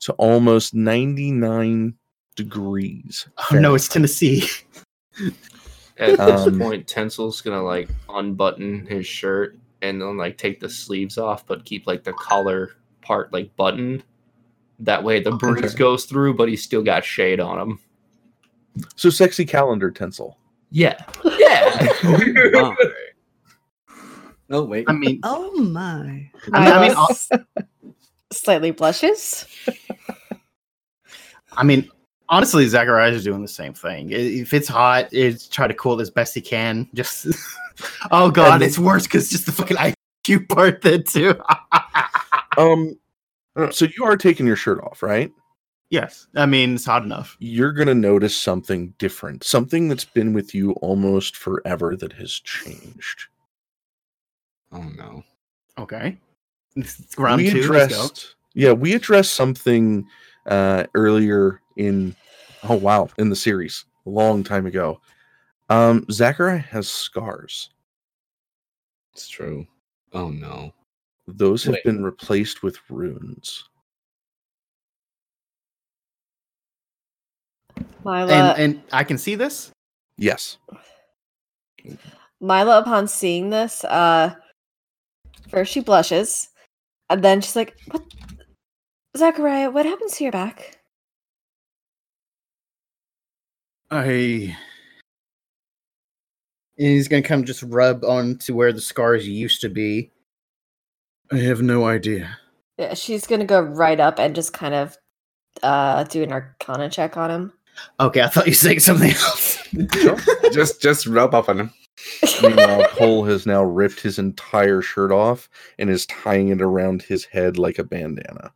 to 0.00 0.12
almost 0.14 0.74
99 0.74 1.94
degrees. 2.38 3.26
oh 3.52 3.56
no, 3.56 3.74
it's 3.74 3.88
Tennessee. 3.88 4.44
At 5.98 6.16
this 6.16 6.20
Um, 6.20 6.58
point, 6.60 6.86
Tensel's 6.86 7.40
gonna 7.40 7.62
like 7.62 7.88
unbutton 8.08 8.86
his 8.86 9.06
shirt 9.06 9.58
and 9.82 10.00
then 10.00 10.16
like 10.16 10.38
take 10.38 10.60
the 10.60 10.68
sleeves 10.70 11.18
off, 11.18 11.44
but 11.46 11.64
keep 11.64 11.86
like 11.88 12.04
the 12.04 12.12
collar 12.12 12.76
part 13.02 13.32
like 13.32 13.54
buttoned. 13.56 14.04
That 14.78 15.02
way 15.02 15.20
the 15.20 15.32
breeze 15.32 15.64
Okay. 15.64 15.74
goes 15.76 16.04
through, 16.04 16.34
but 16.34 16.48
he's 16.48 16.62
still 16.62 16.82
got 16.84 17.04
shade 17.04 17.40
on 17.40 17.58
him. 17.58 17.80
So 18.94 19.10
sexy 19.10 19.44
calendar 19.44 19.90
tinsel. 19.90 20.38
Yeah, 20.70 21.04
yeah. 21.38 21.88
Wow. 22.54 22.76
Oh 24.50 24.62
wait. 24.64 24.84
I 24.88 24.92
mean, 24.92 25.18
oh 25.24 25.50
my. 25.60 26.30
I 26.52 26.60
mean, 26.60 26.72
I 26.72 26.80
mean, 26.88 26.94
Milo 26.94 27.08
slightly 28.32 28.70
blushes. 28.70 29.46
I 31.52 31.64
mean, 31.64 31.90
honestly, 32.28 32.66
Zachariah 32.66 33.12
is 33.12 33.24
doing 33.24 33.42
the 33.42 33.48
same 33.48 33.74
thing. 33.74 34.10
If 34.10 34.52
it's 34.52 34.68
hot, 34.68 35.08
it's 35.12 35.48
try 35.48 35.66
to 35.66 35.74
cool 35.74 35.98
it 35.98 36.02
as 36.02 36.10
best 36.10 36.34
he 36.34 36.40
can. 36.40 36.88
Just, 36.94 37.26
oh 38.10 38.30
god, 38.30 38.54
And- 38.54 38.62
it's 38.62 38.78
worse 38.78 39.04
because 39.04 39.30
just 39.30 39.46
the 39.46 39.52
fucking 39.52 39.76
IQ 40.26 40.48
part 40.48 40.82
then 40.82 41.04
too. 41.04 41.34
Um, 42.56 42.98
so 43.70 43.86
you 43.96 44.04
are 44.04 44.16
taking 44.16 44.44
your 44.44 44.56
shirt 44.56 44.82
off, 44.82 45.00
right? 45.00 45.30
yes, 45.90 46.26
I 46.34 46.44
mean 46.44 46.74
it's 46.74 46.84
hot 46.84 47.04
enough. 47.04 47.36
You're 47.38 47.72
going 47.72 47.86
to 47.86 47.94
notice 47.94 48.36
something 48.36 48.94
different, 48.98 49.44
something 49.44 49.86
that's 49.88 50.04
been 50.04 50.32
with 50.32 50.56
you 50.56 50.72
almost 50.82 51.36
forever 51.36 51.94
that 51.96 52.12
has 52.14 52.32
changed. 52.32 53.26
Oh 54.72 54.82
no. 54.82 55.22
Okay, 55.78 56.18
round 57.16 57.42
we 57.42 57.50
two. 57.50 57.56
Let's 57.70 57.94
go. 57.94 58.04
addressed, 58.04 58.34
yeah, 58.54 58.72
we 58.72 58.94
addressed 58.94 59.34
something 59.34 60.04
uh, 60.46 60.84
earlier 60.94 61.60
in, 61.78 62.14
oh 62.64 62.76
wow, 62.76 63.08
in 63.18 63.30
the 63.30 63.36
series 63.36 63.86
a 64.06 64.10
long 64.10 64.44
time 64.44 64.66
ago. 64.66 65.00
Um, 65.70 66.04
Zachariah 66.10 66.58
has 66.58 66.88
scars. 66.88 67.70
It's 69.14 69.28
true. 69.28 69.66
Oh 70.12 70.28
no. 70.30 70.72
Those 71.26 71.64
have 71.64 71.74
Wait. 71.74 71.84
been 71.84 72.02
replaced 72.02 72.62
with 72.62 72.78
runes. 72.88 73.68
Mila, 78.04 78.32
And 78.32 78.58
and 78.58 78.82
I 78.92 79.04
can 79.04 79.18
see 79.18 79.34
this. 79.34 79.70
Yes. 80.16 80.56
Mila, 82.40 82.78
upon 82.78 83.08
seeing 83.08 83.50
this, 83.50 83.84
uh, 83.84 84.34
first 85.48 85.72
she 85.72 85.80
blushes, 85.80 86.48
and 87.10 87.22
then 87.22 87.40
she's 87.40 87.56
like, 87.56 87.76
"What, 87.90 88.02
Zachariah? 89.16 89.70
What 89.70 89.84
happens 89.84 90.16
to 90.16 90.24
your 90.24 90.32
back?" 90.32 90.77
I. 93.90 94.56
And 96.78 96.86
he's 96.86 97.08
gonna 97.08 97.22
come 97.22 97.44
just 97.44 97.62
rub 97.62 98.04
on 98.04 98.38
to 98.38 98.54
where 98.54 98.72
the 98.72 98.80
scars 98.80 99.26
used 99.26 99.60
to 99.62 99.68
be. 99.68 100.10
I 101.32 101.38
have 101.38 101.60
no 101.60 101.86
idea. 101.86 102.38
Yeah, 102.78 102.94
she's 102.94 103.26
gonna 103.26 103.44
go 103.44 103.60
right 103.60 103.98
up 103.98 104.18
and 104.18 104.34
just 104.34 104.52
kind 104.52 104.74
of 104.74 104.96
uh 105.62 106.04
do 106.04 106.22
an 106.22 106.32
arcana 106.32 106.88
check 106.88 107.16
on 107.16 107.30
him. 107.30 107.52
Okay, 108.00 108.22
I 108.22 108.28
thought 108.28 108.46
you 108.46 108.54
said 108.54 108.80
something 108.80 109.10
else. 109.10 109.58
just 110.52 110.80
just 110.80 111.06
rub 111.06 111.34
up 111.34 111.48
on 111.48 111.60
him. 111.60 111.70
Meanwhile, 112.42 112.88
Cole 112.90 113.24
has 113.24 113.46
now 113.46 113.62
ripped 113.64 114.00
his 114.00 114.18
entire 114.18 114.80
shirt 114.80 115.10
off 115.10 115.48
and 115.78 115.90
is 115.90 116.06
tying 116.06 116.48
it 116.48 116.62
around 116.62 117.02
his 117.02 117.24
head 117.24 117.58
like 117.58 117.78
a 117.78 117.84
bandana. 117.84 118.52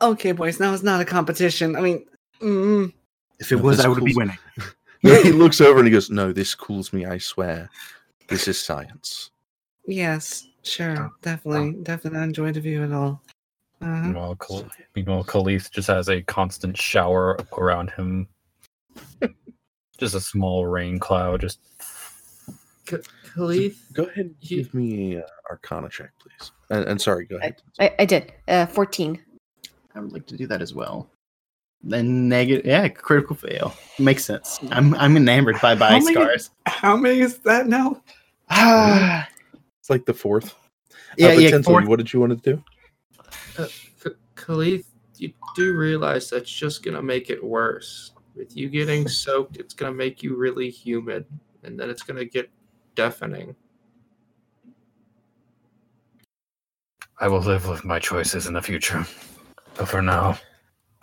Okay, 0.00 0.32
boys. 0.32 0.60
Now 0.60 0.72
it's 0.72 0.82
not 0.82 1.00
a 1.00 1.04
competition. 1.04 1.76
I 1.76 1.80
mean, 1.80 2.04
mm, 2.40 2.92
if 3.44 3.52
it 3.52 3.56
No, 3.56 3.62
was, 3.62 3.80
I 3.80 3.88
would 3.88 4.04
be 4.04 4.14
winning. 4.14 4.38
No, 5.02 5.22
he 5.22 5.32
looks 5.32 5.60
over 5.60 5.80
and 5.80 5.86
he 5.86 5.92
goes, 5.92 6.08
"No, 6.08 6.32
this 6.32 6.54
cools 6.54 6.90
me. 6.94 7.04
I 7.04 7.18
swear, 7.18 7.68
this 8.28 8.48
is 8.48 8.58
science." 8.58 9.30
yes, 9.86 10.46
sure, 10.62 11.12
definitely, 11.20 11.72
definitely 11.82 12.18
not 12.20 12.24
enjoy 12.24 12.52
the 12.52 12.60
view 12.60 12.82
at 12.82 12.90
all. 12.92 13.20
Uh-huh. 13.82 13.90
Meanwhile, 14.02 14.36
Khal- 14.36 14.70
meanwhile, 14.96 15.22
Khalith 15.22 15.70
just 15.70 15.88
has 15.88 16.08
a 16.08 16.22
constant 16.22 16.74
shower 16.78 17.38
around 17.58 17.90
him. 17.90 18.28
just 19.98 20.14
a 20.14 20.20
small 20.20 20.64
rain 20.66 20.98
cloud. 20.98 21.42
Just 21.42 21.58
K- 22.86 22.96
Khalith, 23.36 23.76
Go 23.92 24.04
ahead 24.04 24.24
and 24.26 24.34
You- 24.40 24.62
give 24.64 24.72
me 24.72 25.16
a 25.16 25.24
uh, 25.24 25.26
Arcana 25.50 25.90
check, 25.90 26.12
please. 26.18 26.50
And, 26.70 26.86
and 26.86 26.98
sorry, 26.98 27.26
go 27.26 27.36
ahead. 27.36 27.56
I, 27.78 27.94
I 27.98 28.04
did. 28.06 28.32
Uh, 28.48 28.64
14. 28.64 29.20
I 29.94 30.00
would 30.00 30.12
like 30.14 30.26
to 30.28 30.36
do 30.38 30.46
that 30.46 30.62
as 30.62 30.72
well. 30.72 31.10
Then 31.86 32.28
negative, 32.30 32.64
yeah, 32.64 32.88
critical 32.88 33.36
fail 33.36 33.74
makes 33.98 34.24
sense. 34.24 34.58
I'm 34.70 34.94
I'm 34.94 35.16
enamored 35.18 35.60
by 35.60 35.74
by 35.74 35.90
How 35.90 35.98
many- 35.98 36.14
scars. 36.14 36.50
How 36.66 36.96
many 36.96 37.20
is 37.20 37.38
that 37.40 37.66
now? 37.66 38.02
Ah, 38.50 39.28
It's 39.80 39.90
like 39.90 40.06
the 40.06 40.14
fourth. 40.14 40.54
yeah, 41.18 41.28
uh, 41.28 41.32
yeah. 41.32 41.50
Tensel, 41.50 41.64
fourth- 41.64 41.86
what 41.86 41.96
did 41.98 42.10
you 42.12 42.20
want 42.20 42.42
to 42.42 42.54
do? 42.56 42.64
uh, 43.58 43.66
K- 44.02 44.10
Khalith, 44.34 44.86
you 45.18 45.32
do 45.54 45.76
realize 45.76 46.30
that's 46.30 46.50
just 46.50 46.82
gonna 46.82 47.02
make 47.02 47.28
it 47.28 47.44
worse. 47.44 48.12
With 48.34 48.56
you 48.56 48.70
getting 48.70 49.06
soaked, 49.22 49.58
it's 49.58 49.74
gonna 49.74 49.92
make 49.92 50.22
you 50.22 50.36
really 50.36 50.70
humid, 50.70 51.26
and 51.64 51.78
then 51.78 51.90
it's 51.90 52.02
gonna 52.02 52.24
get 52.24 52.50
deafening. 52.94 53.54
I 57.20 57.28
will 57.28 57.40
live 57.40 57.68
with 57.68 57.84
my 57.84 57.98
choices 57.98 58.46
in 58.46 58.54
the 58.54 58.62
future. 58.62 59.06
But 59.76 59.86
for 59.88 60.00
now, 60.02 60.38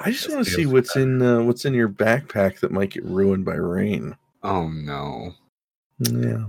I 0.04 0.12
just 0.12 0.30
want 0.30 0.46
to 0.46 0.52
see 0.52 0.66
what's 0.66 0.94
bad. 0.94 1.04
in 1.04 1.22
uh, 1.22 1.42
what's 1.42 1.66
in 1.66 1.74
your 1.74 1.90
backpack 1.90 2.60
that 2.60 2.72
might 2.72 2.92
get 2.92 3.04
ruined 3.06 3.46
by 3.46 3.56
rain. 3.56 4.16
Oh 4.44 4.68
no, 4.68 5.34
Yeah, 6.00 6.46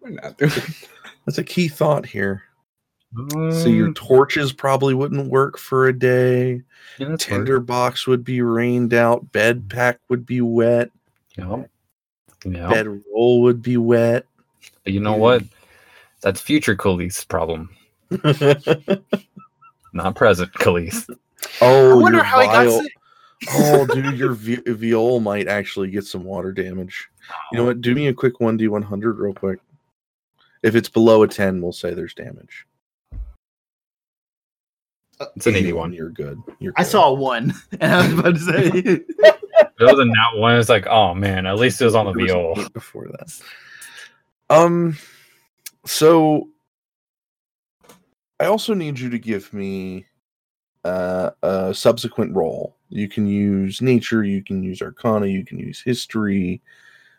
we're 0.00 0.10
not 0.10 0.36
doing. 0.38 0.50
that's 1.26 1.38
a 1.38 1.44
key 1.44 1.68
thought 1.68 2.04
here. 2.06 2.42
So 3.14 3.68
your 3.68 3.88
Mm, 3.88 3.94
torches 3.94 4.52
probably 4.54 4.94
wouldn't 4.94 5.30
work 5.30 5.58
for 5.58 5.86
a 5.86 5.92
day. 5.98 6.62
yeah, 6.98 7.08
that's 7.08 7.24
fair. 7.24 7.60
Box 7.60 8.06
would 8.06 8.24
be 8.24 8.40
rained 8.40 8.94
out. 8.94 9.30
Bed 9.32 9.68
pack 9.68 10.00
would 10.08 10.24
be 10.24 10.40
wet. 10.40 10.90
Yeah. 11.36 11.64
Yeah. 12.44 12.68
Bed 12.70 12.86
roll 13.12 13.42
would 13.42 13.60
be 13.62 13.76
wet. 13.76 14.24
But 14.84 14.94
you 14.94 15.00
know 15.00 15.14
what? 15.14 15.42
That's 16.22 16.40
future 16.40 16.74
Khalees's 16.74 17.24
problem, 17.24 17.68
not 19.92 20.14
present 20.14 20.52
Khalees. 20.54 21.08
Oh, 21.62 21.90
I 21.98 22.02
wonder 22.02 22.18
your 22.18 22.24
how 22.24 22.40
he 22.40 22.46
got 22.46 22.82
sick. 22.82 22.92
oh, 23.50 23.86
dude, 23.94 24.16
your 24.18 24.32
vi- 24.34 24.62
viol 24.66 25.20
might 25.20 25.48
actually 25.48 25.90
get 25.90 26.04
some 26.04 26.24
water 26.24 26.52
damage. 26.52 27.08
You 27.52 27.58
know 27.58 27.64
what? 27.66 27.80
Do 27.80 27.94
me 27.94 28.08
a 28.08 28.14
quick 28.14 28.38
1d100 28.38 29.18
real 29.18 29.32
quick. 29.34 29.60
If 30.62 30.74
it's 30.76 30.88
below 30.88 31.22
a 31.22 31.28
10, 31.28 31.60
we'll 31.60 31.72
say 31.72 31.92
there's 31.94 32.14
damage. 32.14 32.66
It's 35.36 35.46
an 35.46 35.54
81. 35.54 35.92
You're 35.92 36.10
good. 36.10 36.40
You're 36.58 36.72
I 36.76 36.82
good. 36.82 36.90
saw 36.90 37.12
one, 37.12 37.52
and 37.80 37.92
I 37.92 38.02
was 38.06 38.12
about 38.18 38.34
to 38.34 38.40
say, 38.40 38.66
If 38.68 38.86
it 39.18 39.78
was 39.80 39.98
a 39.98 40.04
nat 40.04 40.40
one, 40.40 40.56
it's 40.58 40.68
like, 40.68 40.86
oh 40.88 41.14
man, 41.14 41.46
at 41.46 41.56
least 41.58 41.80
it 41.80 41.84
was 41.84 41.94
on 41.94 42.06
the 42.06 42.12
There 42.12 42.22
was 42.24 42.32
a 42.32 42.34
VO. 42.34 42.54
eight 42.66 42.72
before 42.72 43.06
that. 43.08 43.40
Um, 44.50 44.96
so 45.86 46.48
I 48.40 48.46
also 48.46 48.74
need 48.74 48.98
you 48.98 49.10
to 49.10 49.18
give 49.18 49.52
me 49.52 50.06
uh, 50.84 51.30
a 51.42 51.72
subsequent 51.74 52.34
roll. 52.34 52.76
You 52.88 53.08
can 53.08 53.26
use 53.26 53.80
nature, 53.80 54.24
you 54.24 54.42
can 54.42 54.62
use 54.62 54.82
arcana, 54.82 55.26
you 55.26 55.44
can 55.44 55.58
use 55.58 55.80
history, 55.80 56.60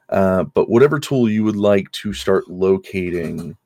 uh, 0.09 0.43
but 0.43 0.69
whatever 0.69 0.99
tool 0.99 1.29
you 1.29 1.43
would 1.43 1.55
like 1.55 1.91
to 1.93 2.13
start 2.13 2.49
locating 2.49 3.57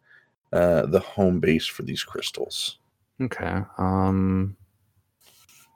uh, 0.54 0.86
the 0.86 1.00
home 1.00 1.40
base 1.40 1.66
for 1.66 1.84
these 1.84 2.04
crystals. 2.04 2.80
Okay. 3.22 3.62
Um, 3.78 4.56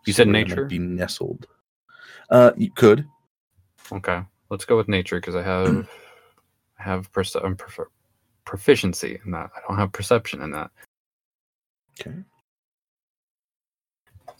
You 0.05 0.13
said 0.13 0.27
nature? 0.27 0.65
be 0.65 0.79
nestled. 0.79 1.47
Uh, 2.29 2.51
you 2.55 2.71
could. 2.71 3.05
okay. 3.91 4.21
Let's 4.49 4.65
go 4.65 4.77
with 4.77 4.87
nature 4.87 5.17
because 5.19 5.35
I 5.35 5.43
have 5.43 5.87
I 6.79 6.83
have 6.83 7.11
perce- 7.11 7.35
prof- 7.57 7.87
proficiency 8.45 9.19
in 9.25 9.31
that. 9.31 9.49
I 9.55 9.59
don't 9.67 9.77
have 9.77 9.91
perception 9.91 10.41
in 10.41 10.51
that. 10.51 10.71
Okay. 11.99 12.15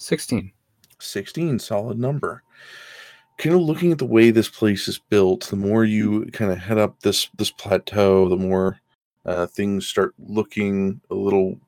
Sixteen. 0.02 0.52
16 1.02 1.60
solid 1.60 2.00
number 2.00 2.44
kind 3.38 3.56
of 3.56 3.62
looking 3.62 3.92
at 3.92 3.98
the 3.98 4.06
way 4.06 4.30
this 4.30 4.50
place 4.50 4.88
is 4.88 5.00
built 5.10 5.48
the 5.48 5.56
more 5.56 5.84
you 5.84 6.26
kind 6.28 6.52
of 6.52 6.58
head 6.58 6.78
up 6.78 7.00
this 7.02 7.28
this 7.38 7.52
plateau 7.52 8.30
the 8.30 8.36
more 8.36 8.80
uh, 9.26 9.46
things 9.48 9.88
start 9.88 10.14
looking 10.20 11.02
a 11.10 11.16
little 11.16 11.60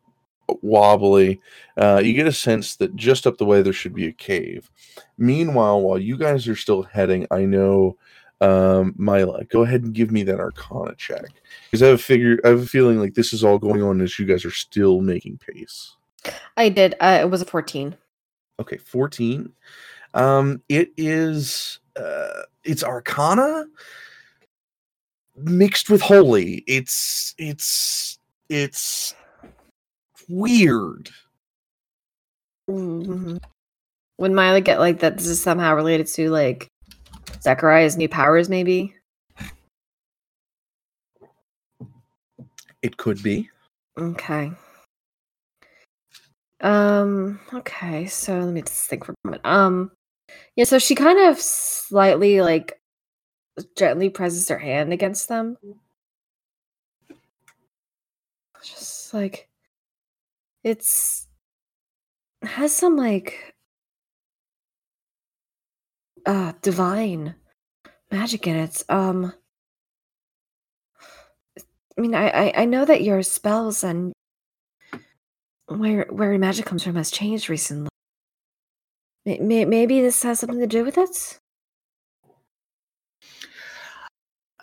wobbly 0.62 1.40
uh, 1.78 2.02
you 2.04 2.14
get 2.14 2.28
a 2.28 2.32
sense 2.32 2.76
that 2.76 2.96
just 2.96 3.26
up 3.26 3.38
the 3.38 3.46
way 3.46 3.62
there 3.62 3.74
should 3.74 3.94
be 3.96 4.08
a 4.08 4.14
cave 4.14 4.70
meanwhile 5.18 5.82
while 5.82 5.98
you 5.98 6.18
guys 6.18 6.48
are 6.48 6.56
still 6.56 6.84
heading 6.84 7.26
i 7.32 7.44
know 7.46 7.98
um 8.42 8.94
Mila, 8.98 9.46
go 9.46 9.64
ahead 9.64 9.84
and 9.84 9.94
give 9.94 10.12
me 10.12 10.24
that 10.24 10.40
arcana 10.40 10.96
check 10.96 11.26
because 11.66 11.82
i 11.82 11.88
have 11.88 12.00
a 12.00 12.04
figure 12.04 12.40
i 12.44 12.50
have 12.50 12.62
a 12.62 12.66
feeling 12.66 13.00
like 13.00 13.14
this 13.14 13.34
is 13.34 13.44
all 13.44 13.58
going 13.58 13.82
on 13.82 14.02
as 14.02 14.20
you 14.20 14.26
guys 14.26 14.46
are 14.46 14.52
still 14.52 15.02
making 15.02 15.38
pace 15.38 15.96
I 16.56 16.70
did. 16.70 16.96
Uh, 17.02 17.20
it 17.22 17.30
was 17.30 17.42
a 17.42 17.46
14. 17.46 17.98
Okay, 18.60 18.78
14. 18.78 19.52
Um, 20.14 20.62
it 20.70 20.92
is 20.98 21.80
uh 21.96 22.44
it's 22.64 22.84
arcana 22.84 23.66
mixed 25.36 25.90
with 25.90 26.02
holy. 26.02 26.64
It's 26.68 27.34
it's 27.38 28.20
it's 28.50 29.16
weird. 30.30 31.10
Mhm. 32.70 33.42
Would 34.20 34.32
Mila 34.32 34.62
get 34.62 34.80
like 34.80 35.00
that? 35.00 35.18
This 35.18 35.28
is 35.28 35.42
somehow 35.42 35.76
related 35.76 36.08
to 36.08 36.30
like 36.30 36.68
Zachariah's 37.42 37.98
new 37.98 38.08
powers, 38.08 38.50
maybe? 38.50 38.96
It 42.82 42.98
could 42.98 43.22
be. 43.24 43.50
Okay. 43.98 44.52
Um, 46.64 47.40
okay, 47.54 48.08
so 48.08 48.40
let 48.40 48.54
me 48.54 48.62
just 48.62 48.90
think 48.90 49.06
for 49.06 49.12
a 49.12 49.16
moment. 49.28 49.46
Um, 49.46 49.92
yeah, 50.56 50.66
so 50.66 50.80
she 50.80 50.96
kind 50.96 51.20
of 51.20 51.40
slightly 51.40 52.42
like 52.42 52.80
gently 53.78 54.10
presses 54.10 54.48
her 54.50 54.58
hand 54.58 54.94
against 54.94 55.30
them. 55.30 55.58
Just 58.64 59.14
like 59.14 59.50
it's 60.64 61.28
has 62.44 62.76
some 62.76 62.96
like 62.96 63.56
uh 66.26 66.54
divine 66.62 67.36
magic 68.12 68.48
in 68.48 68.56
it. 68.56 68.84
Um 68.90 69.34
I 71.98 72.02
mean, 72.02 72.16
I, 72.16 72.30
I 72.30 72.54
I 72.64 72.66
know 72.66 72.86
that 72.86 73.04
your 73.04 73.22
spells 73.24 73.84
and 73.84 74.14
where 75.80 76.06
where 76.10 76.38
magic 76.38 76.66
comes 76.66 76.84
from 76.84 76.96
has 76.96 77.12
changed 77.12 77.50
recently. 77.50 77.90
May, 79.26 79.40
may, 79.40 79.66
maybe 79.66 80.02
this 80.02 80.22
has 80.24 80.40
something 80.40 80.60
to 80.60 80.68
do 80.68 80.84
with 80.84 80.98
it. 80.98 81.40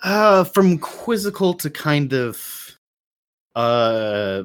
uh, 0.02 0.44
from 0.44 0.78
quizzical 0.78 1.54
to 1.54 1.70
kind 1.70 2.12
of, 2.12 2.76
uh, 3.54 4.44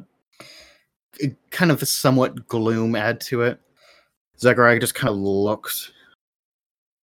kind 1.51 1.71
of 1.71 1.87
somewhat 1.87 2.47
gloom 2.47 2.95
add 2.95 3.21
to 3.21 3.41
it. 3.41 3.59
Zachariah 4.37 4.79
just 4.79 4.95
kind 4.95 5.11
of 5.11 5.17
looks. 5.17 5.91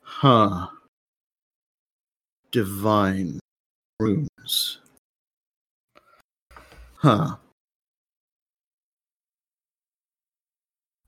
Huh. 0.02 0.68
Divine 2.52 3.40
runes. 3.99 4.80
Huh. 6.95 7.36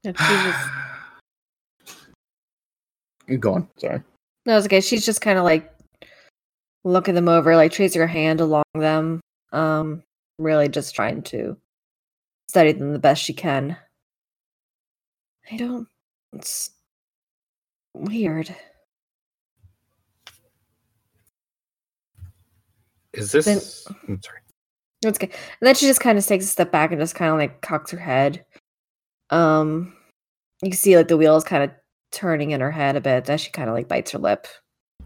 And 0.04 0.18
she 0.18 0.24
just, 0.26 0.70
Go 3.40 3.54
on. 3.54 3.68
Sorry. 3.78 4.02
no, 4.46 4.58
it's 4.58 4.66
okay. 4.66 4.82
She's 4.82 5.06
just 5.06 5.22
kind 5.22 5.38
of 5.38 5.44
like 5.44 5.72
looking 6.84 7.16
them 7.16 7.30
over, 7.30 7.56
like 7.56 7.72
tracing 7.72 8.02
her 8.02 8.08
hand 8.08 8.42
along 8.42 8.64
them. 8.74 9.22
Um, 9.54 10.04
really 10.40 10.68
just 10.70 10.96
trying 10.96 11.22
to 11.24 11.56
study 12.50 12.72
them 12.72 12.94
the 12.94 13.00
best 13.00 13.22
she 13.24 13.34
can. 13.34 13.78
I 15.52 15.58
don't. 15.58 15.88
It's 16.34 16.72
weird. 17.94 18.54
Is 23.14 23.32
this? 23.32 23.46
Then- 23.46 23.62
I'm 24.08 24.22
sorry. 24.24 24.40
That's 25.02 25.18
good. 25.18 25.30
And 25.32 25.68
then 25.68 25.76
she 25.76 25.88
just 25.88 26.00
kind 26.00 26.18
of 26.18 26.26
takes 26.26 26.46
a 26.46 26.48
step 26.50 26.72
back 26.72 26.92
and 26.92 27.00
just 27.02 27.16
kind 27.16 27.32
of 27.32 27.38
like 27.38 27.62
cocks 27.62 27.92
her 27.92 27.98
head. 27.98 28.46
Um, 29.32 29.94
you 30.62 30.70
can 30.70 30.78
see 30.78 30.96
like 30.98 31.08
the 31.08 31.18
wheels 31.18 31.44
kind 31.44 31.64
of 31.64 31.72
turning 32.12 32.52
in 32.52 32.62
her 32.62 32.72
head 32.72 32.96
a 32.96 33.02
bit 33.02 33.30
as 33.30 33.42
she 33.42 33.52
kind 33.52 33.70
of 33.70 33.76
like 33.76 33.88
bites 33.88 34.12
her 34.12 34.20
lip. 34.20 34.46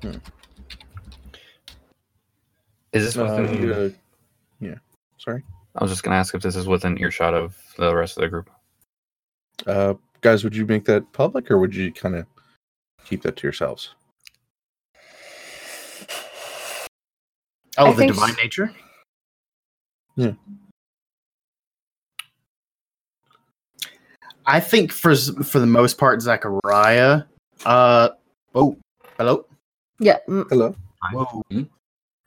Is 0.04 0.20
this 2.92 3.18
Uh, 3.18 3.24
within? 3.40 3.62
you 3.62 3.70
gotta- 3.70 3.96
yeah. 4.60 4.76
Sorry. 5.18 5.44
I 5.76 5.84
was 5.84 5.92
just 5.92 6.04
gonna 6.04 6.16
ask 6.16 6.34
if 6.34 6.42
this 6.42 6.56
is 6.56 6.68
within 6.68 6.98
earshot 7.00 7.34
of 7.34 7.58
the 7.78 7.94
rest 7.96 8.18
of 8.18 8.22
the 8.22 8.30
group. 8.30 8.50
Uh 9.68 9.94
guys, 10.22 10.44
would 10.44 10.56
you 10.56 10.66
make 10.66 10.86
that 10.86 11.12
public 11.14 11.52
or 11.52 11.58
would 11.60 11.76
you 11.76 11.92
kind 11.92 12.16
of 12.16 12.26
keep 13.04 13.22
that 13.22 13.36
to 13.38 13.44
yourselves? 13.48 13.94
Oh, 17.78 17.88
I 17.88 17.94
the 17.94 18.08
divine 18.08 18.34
sh- 18.34 18.38
nature? 18.44 18.74
I 24.46 24.60
think 24.60 24.92
for 24.92 25.16
for 25.16 25.60
the 25.60 25.66
most 25.66 25.98
part, 25.98 26.22
Zachariah. 26.22 27.24
Uh 27.66 28.10
oh, 28.54 28.78
hello. 29.18 29.46
Yeah. 30.00 30.18
mm, 30.28 30.46
Hello. 30.50 30.76
Whoa. 31.12 31.44
Hmm? 31.52 31.64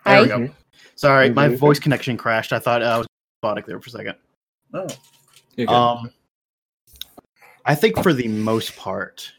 There 0.05 0.23
we 0.23 0.29
go. 0.29 0.51
Sorry, 0.97 1.31
my 1.31 1.49
voice 1.49 1.79
connection 1.79 2.17
crashed. 2.17 2.53
I 2.53 2.59
thought 2.59 2.83
uh, 2.83 2.87
I 2.87 2.99
was 2.99 3.07
robotic 3.43 3.67
there 3.67 3.81
for 3.81 3.89
a 3.89 3.91
second. 3.91 4.15
Oh. 4.75 4.87
You're. 5.57 5.71
Um, 5.71 6.11
I 7.65 7.75
think 7.75 8.03
for 8.03 8.13
the 8.13 8.29
most 8.29 8.77
part, 8.77 9.31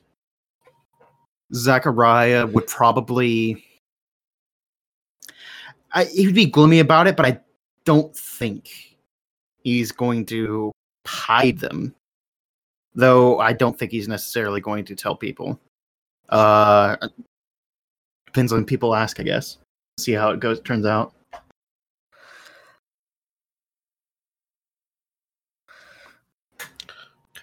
Zachariah 1.53 2.45
would 2.47 2.67
probably. 2.67 3.63
I, 5.91 6.03
he'd 6.05 6.35
be 6.35 6.45
gloomy 6.45 6.79
about 6.79 7.07
it, 7.07 7.15
but 7.15 7.25
I 7.25 7.39
don't 7.83 8.15
think 8.15 8.69
he's 9.63 9.91
going 9.91 10.25
to 10.27 10.71
hide 11.07 11.57
them. 11.57 11.95
Though 12.95 13.39
I 13.39 13.53
don't 13.53 13.77
think 13.77 13.91
he's 13.91 14.07
necessarily 14.07 14.61
going 14.61 14.85
to 14.85 14.95
tell 14.95 15.15
people. 15.15 15.59
Uh, 16.29 16.95
depends 18.25 18.51
on 18.53 18.65
people 18.65 18.95
ask, 18.95 19.19
I 19.19 19.23
guess. 19.23 19.57
See 19.99 20.13
how 20.13 20.31
it 20.31 20.39
goes. 20.39 20.59
Turns 20.61 20.85
out. 20.85 21.13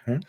Okay. 0.08 0.20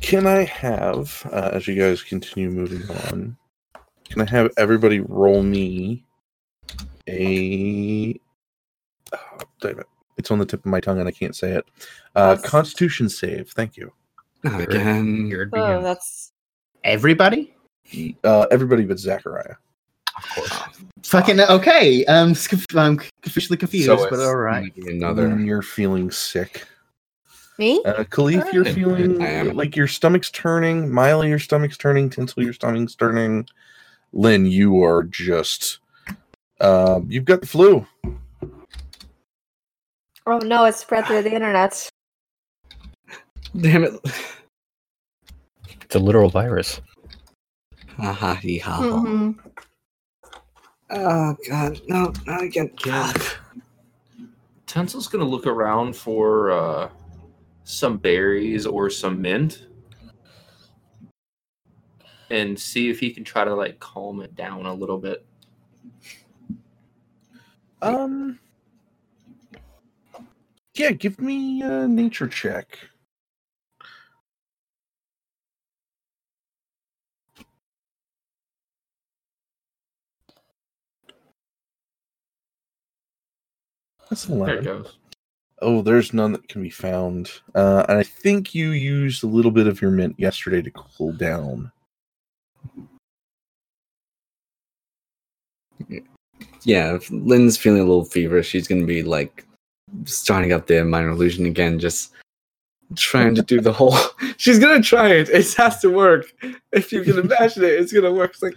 Can 0.00 0.26
I 0.26 0.44
have, 0.44 1.26
uh, 1.32 1.50
as 1.52 1.66
you 1.66 1.74
guys 1.80 2.02
continue 2.02 2.50
moving 2.50 2.82
on, 2.90 3.36
can 4.04 4.20
I 4.20 4.30
have 4.30 4.50
everybody 4.58 5.00
roll 5.00 5.42
me 5.42 6.04
a. 7.08 8.20
Oh, 9.12 9.38
damn 9.60 9.78
it. 9.78 9.86
It's 10.22 10.30
on 10.30 10.38
the 10.38 10.46
tip 10.46 10.60
of 10.60 10.66
my 10.66 10.78
tongue 10.78 11.00
and 11.00 11.08
I 11.08 11.10
can't 11.10 11.34
say 11.34 11.50
it. 11.50 11.66
Uh, 12.14 12.36
That's- 12.36 12.48
Constitution 12.48 13.08
save. 13.08 13.50
Thank 13.50 13.76
you. 13.76 13.92
Not 14.44 14.60
again. 14.60 15.26
Here 15.26 15.42
it 15.42 15.48
Oh, 15.52 15.82
that's 15.82 16.30
Everybody. 16.84 17.56
Uh, 18.22 18.46
everybody 18.52 18.84
but 18.84 19.00
Zachariah. 19.00 19.56
Of 20.16 20.28
course. 20.36 20.62
Fucking 21.02 21.40
okay. 21.40 22.04
Um, 22.04 22.36
I'm 22.76 23.00
officially 23.26 23.56
confused, 23.56 23.86
So 23.86 24.08
but 24.08 24.20
all 24.20 24.36
right. 24.36 24.72
Another. 24.76 25.28
When 25.28 25.44
you're 25.44 25.60
feeling 25.62 26.12
sick. 26.12 26.68
me. 27.58 27.82
Uh, 27.84 28.04
Khalif, 28.04 28.52
you're 28.52 28.64
feeling 28.64 29.20
am. 29.20 29.56
like 29.56 29.74
your 29.74 29.88
stomach's 29.88 30.30
turning. 30.30 30.88
Miley, 30.88 31.30
your 31.30 31.40
stomach's 31.40 31.76
turning. 31.76 32.10
Tensel, 32.10 32.44
your 32.44 32.52
stomach's 32.52 32.94
turning. 32.94 33.48
Lynn, 34.12 34.46
you 34.46 34.84
are 34.84 35.02
just. 35.02 35.80
Uh, 36.60 37.00
you've 37.08 37.24
got 37.24 37.40
the 37.40 37.46
flu. 37.48 37.84
Oh 40.26 40.38
no, 40.38 40.64
it's 40.66 40.78
spread 40.78 41.06
through 41.06 41.22
the 41.22 41.34
internet. 41.34 41.88
Damn 43.60 43.84
it. 43.84 43.94
It's 45.82 45.94
a 45.96 45.98
literal 45.98 46.30
virus. 46.30 46.80
Ha 47.98 48.12
ha 48.12 48.34
hee 48.34 48.58
ha. 48.58 48.82
ha. 48.82 48.82
Mhm. 48.82 49.38
Oh 50.90 51.36
god, 51.48 51.80
no, 51.88 52.12
not 52.26 52.42
again. 52.42 52.70
God. 52.82 53.16
Tensel's 54.66 55.08
gonna 55.08 55.24
look 55.24 55.46
around 55.46 55.96
for 55.96 56.50
uh, 56.52 56.90
some 57.64 57.98
berries 57.98 58.66
or 58.66 58.90
some 58.90 59.20
mint, 59.20 59.66
and 62.30 62.58
see 62.58 62.90
if 62.90 63.00
he 63.00 63.10
can 63.10 63.24
try 63.24 63.44
to 63.44 63.54
like 63.54 63.80
calm 63.80 64.20
it 64.22 64.34
down 64.34 64.66
a 64.66 64.74
little 64.74 64.98
bit. 64.98 65.26
Um. 67.82 68.38
Yeah, 70.74 70.92
give 70.92 71.20
me 71.20 71.62
a 71.62 71.86
nature 71.86 72.28
check. 72.28 72.78
That's 84.08 84.24
There 84.26 84.58
it 84.58 84.64
goes. 84.64 84.96
Oh, 85.60 85.80
there's 85.80 86.12
none 86.12 86.32
that 86.32 86.48
can 86.48 86.62
be 86.62 86.70
found. 86.70 87.30
Uh, 87.54 87.84
and 87.88 87.98
I 87.98 88.02
think 88.02 88.54
you 88.54 88.70
used 88.70 89.22
a 89.22 89.28
little 89.28 89.50
bit 89.50 89.66
of 89.66 89.80
your 89.80 89.90
mint 89.90 90.14
yesterday 90.18 90.60
to 90.60 90.70
cool 90.70 91.12
down. 91.12 91.70
Yeah, 96.64 96.94
if 96.94 97.10
Lynn's 97.10 97.56
feeling 97.56 97.80
a 97.80 97.84
little 97.84 98.04
feverish, 98.04 98.48
she's 98.48 98.68
gonna 98.68 98.86
be 98.86 99.02
like 99.02 99.46
starting 100.04 100.52
up 100.52 100.66
the 100.66 100.84
minor 100.84 101.10
illusion 101.10 101.46
again, 101.46 101.78
just 101.78 102.12
trying 102.96 103.34
to 103.34 103.42
do 103.42 103.60
the 103.60 103.72
whole 103.72 103.96
she's 104.36 104.58
gonna 104.58 104.82
try 104.82 105.08
it. 105.08 105.28
It 105.28 105.52
has 105.54 105.80
to 105.80 105.90
work. 105.90 106.32
If 106.72 106.92
you 106.92 107.02
can 107.02 107.18
imagine 107.18 107.64
it, 107.64 107.72
it's 107.72 107.92
gonna 107.92 108.12
work. 108.12 108.32
It's 108.32 108.42
like 108.42 108.56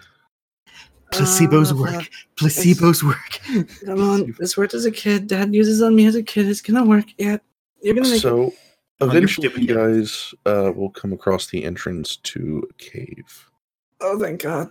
Placebos 1.11 1.71
uh, 1.71 1.75
work. 1.75 2.09
Placebos 2.35 3.03
work. 3.03 3.67
Come 3.85 4.01
on, 4.01 4.35
this 4.39 4.57
worked 4.57 4.73
as 4.73 4.85
a 4.85 4.91
kid. 4.91 5.27
Dad 5.27 5.53
uses 5.53 5.81
on 5.81 5.95
me 5.95 6.05
as 6.05 6.15
a 6.15 6.23
kid. 6.23 6.47
It's 6.47 6.61
gonna 6.61 6.85
work. 6.85 7.05
Yeah, 7.17 7.37
you're 7.81 7.95
gonna 7.95 8.09
make. 8.09 8.21
So 8.21 8.53
On 9.01 9.09
eventually, 9.09 9.49
you 9.61 9.75
guys 9.75 10.33
uh, 10.45 10.71
will 10.75 10.89
come 10.89 11.13
across 11.13 11.47
the 11.47 11.63
entrance 11.63 12.17
to 12.17 12.67
a 12.69 12.73
cave. 12.73 13.49
Oh, 14.01 14.19
thank 14.19 14.41
God. 14.41 14.69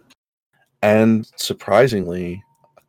And 0.82 1.26
surprisingly, 1.36 2.43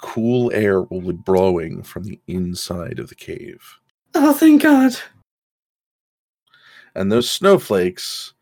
cool 0.05 0.51
air 0.53 0.83
will 0.83 1.01
be 1.01 1.11
blowing 1.13 1.81
from 1.81 2.03
the 2.03 2.19
inside 2.27 2.99
of 2.99 3.09
the 3.09 3.15
cave. 3.15 3.79
Oh, 4.13 4.33
thank 4.33 4.61
God. 4.61 4.95
And 6.93 7.11
those 7.11 7.29
snowflakes 7.29 8.33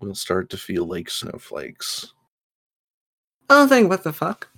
will 0.00 0.14
start 0.14 0.50
to 0.50 0.58
feel 0.58 0.84
like 0.84 1.08
snowflakes. 1.08 2.12
Oh, 3.48 3.66
thank 3.66 3.88
what 3.88 4.04
the 4.04 4.12
fuck. 4.12 4.50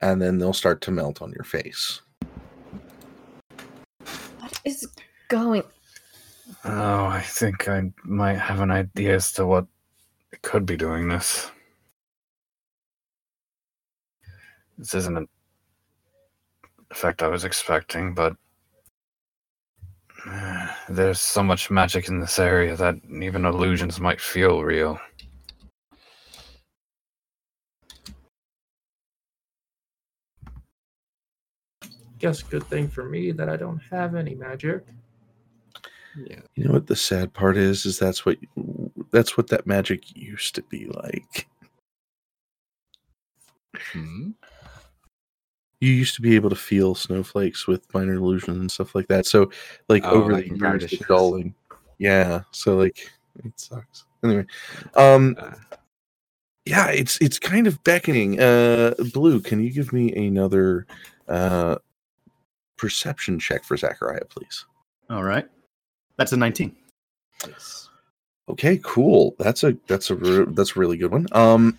And 0.00 0.22
then 0.22 0.38
they'll 0.38 0.52
start 0.52 0.80
to 0.82 0.92
melt 0.92 1.20
on 1.20 1.32
your 1.32 1.44
face. 1.44 2.00
What 4.38 4.60
is 4.64 4.86
going? 5.26 5.64
Oh, 6.64 7.06
I 7.06 7.20
think 7.20 7.68
I 7.68 7.90
might 8.04 8.38
have 8.38 8.60
an 8.60 8.70
idea 8.70 9.16
as 9.16 9.32
to 9.32 9.44
what 9.44 9.66
could 10.42 10.64
be 10.64 10.76
doing 10.76 11.08
this. 11.08 11.50
This 14.80 14.94
isn't 14.94 15.18
an 15.18 15.28
effect 16.90 17.22
I 17.22 17.28
was 17.28 17.44
expecting, 17.44 18.14
but 18.14 18.34
there's 20.88 21.20
so 21.20 21.42
much 21.42 21.70
magic 21.70 22.08
in 22.08 22.18
this 22.18 22.38
area 22.38 22.74
that 22.76 22.94
even 23.10 23.44
illusions 23.44 24.00
might 24.00 24.22
feel 24.22 24.62
real. 24.62 24.98
Guess 32.18 32.42
good 32.42 32.64
thing 32.64 32.88
for 32.88 33.04
me 33.04 33.32
that 33.32 33.50
I 33.50 33.56
don't 33.56 33.82
have 33.90 34.14
any 34.14 34.34
magic. 34.34 34.86
Yeah. 36.16 36.40
You 36.54 36.64
know 36.64 36.72
what 36.72 36.86
the 36.86 36.96
sad 36.96 37.34
part 37.34 37.58
is? 37.58 37.84
Is 37.84 37.98
that's 37.98 38.24
what 38.24 38.38
that's 39.10 39.36
what 39.36 39.48
that 39.48 39.66
magic 39.66 40.16
used 40.16 40.54
to 40.54 40.62
be 40.62 40.86
like. 40.86 41.46
Hmm? 43.92 44.30
You 45.80 45.90
used 45.92 46.14
to 46.16 46.22
be 46.22 46.34
able 46.36 46.50
to 46.50 46.56
feel 46.56 46.94
snowflakes 46.94 47.66
with 47.66 47.92
minor 47.94 48.14
illusions 48.14 48.58
and 48.58 48.70
stuff 48.70 48.94
like 48.94 49.08
that. 49.08 49.26
So, 49.26 49.50
like 49.88 50.04
Oh, 50.04 50.10
over 50.10 50.32
like 50.32 50.44
the 50.44 50.50
in 50.54 50.56
years, 50.56 50.84
it's 50.84 51.06
dulling. 51.06 51.54
Yeah. 51.98 52.42
So 52.50 52.76
like 52.76 53.10
it 53.44 53.58
sucks. 53.58 54.04
Anyway, 54.22 54.44
um, 54.94 55.36
Uh, 55.38 55.52
yeah, 56.66 56.88
it's 56.90 57.16
it's 57.22 57.38
kind 57.38 57.66
of 57.66 57.82
beckoning. 57.84 58.38
Uh, 58.40 58.94
Blue, 59.14 59.40
can 59.40 59.62
you 59.62 59.70
give 59.72 59.92
me 59.92 60.12
another 60.14 60.86
uh 61.28 61.76
perception 62.76 63.38
check 63.38 63.64
for 63.64 63.76
Zachariah, 63.76 64.24
please? 64.26 64.64
All 65.08 65.24
right. 65.24 65.48
That's 66.16 66.32
a 66.32 66.36
19. 66.36 66.76
yes. 67.48 67.88
Okay, 68.50 68.78
cool. 68.82 69.34
That's 69.38 69.64
a 69.64 69.76
that's 69.86 70.10
a 70.10 70.16
re- 70.16 70.46
that's 70.50 70.76
a 70.76 70.78
really 70.78 70.96
good 70.98 71.12
one. 71.12 71.26
Um, 71.32 71.78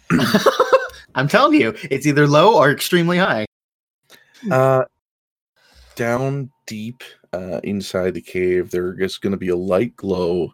I'm 1.15 1.27
telling 1.27 1.59
you, 1.59 1.75
it's 1.91 2.05
either 2.07 2.25
low 2.27 2.57
or 2.57 2.71
extremely 2.71 3.17
high. 3.17 3.45
Uh, 4.49 4.85
down 5.95 6.49
deep 6.65 7.03
uh, 7.33 7.59
inside 7.63 8.13
the 8.13 8.21
cave, 8.21 8.71
there 8.71 8.99
is 8.99 9.17
going 9.17 9.31
to 9.31 9.37
be 9.37 9.49
a 9.49 9.55
light 9.55 9.95
glow 9.95 10.53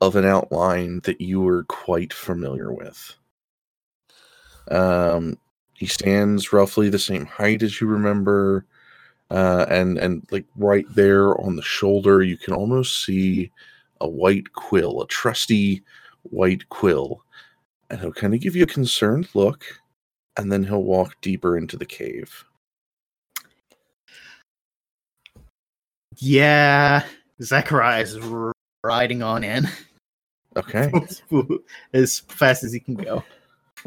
of 0.00 0.16
an 0.16 0.24
outline 0.24 1.00
that 1.04 1.20
you 1.20 1.46
are 1.48 1.64
quite 1.64 2.12
familiar 2.12 2.72
with. 2.72 3.14
Um, 4.70 5.38
he 5.74 5.86
stands 5.86 6.52
roughly 6.52 6.88
the 6.88 6.98
same 6.98 7.26
height 7.26 7.62
as 7.62 7.80
you 7.80 7.86
remember, 7.86 8.66
uh, 9.30 9.66
and 9.68 9.98
and 9.98 10.26
like 10.30 10.46
right 10.56 10.86
there 10.94 11.40
on 11.40 11.56
the 11.56 11.62
shoulder, 11.62 12.22
you 12.22 12.36
can 12.36 12.54
almost 12.54 13.04
see 13.04 13.50
a 14.00 14.08
white 14.08 14.52
quill, 14.52 15.02
a 15.02 15.06
trusty 15.06 15.82
white 16.22 16.68
quill, 16.68 17.24
and 17.90 18.00
he'll 18.00 18.12
kind 18.12 18.34
of 18.34 18.40
give 18.40 18.56
you 18.56 18.64
a 18.64 18.66
concerned 18.66 19.28
look, 19.34 19.64
and 20.36 20.52
then 20.52 20.64
he'll 20.64 20.82
walk 20.82 21.16
deeper 21.20 21.56
into 21.56 21.76
the 21.76 21.86
cave. 21.86 22.44
Yeah, 26.18 27.04
Zachariah's 27.42 28.14
is 28.14 28.24
r- 28.24 28.52
riding 28.84 29.22
on 29.22 29.44
in 29.44 29.68
Okay. 30.56 30.90
as 31.92 32.20
fast 32.20 32.64
as 32.64 32.72
he 32.72 32.80
can 32.80 32.94
go. 32.94 33.22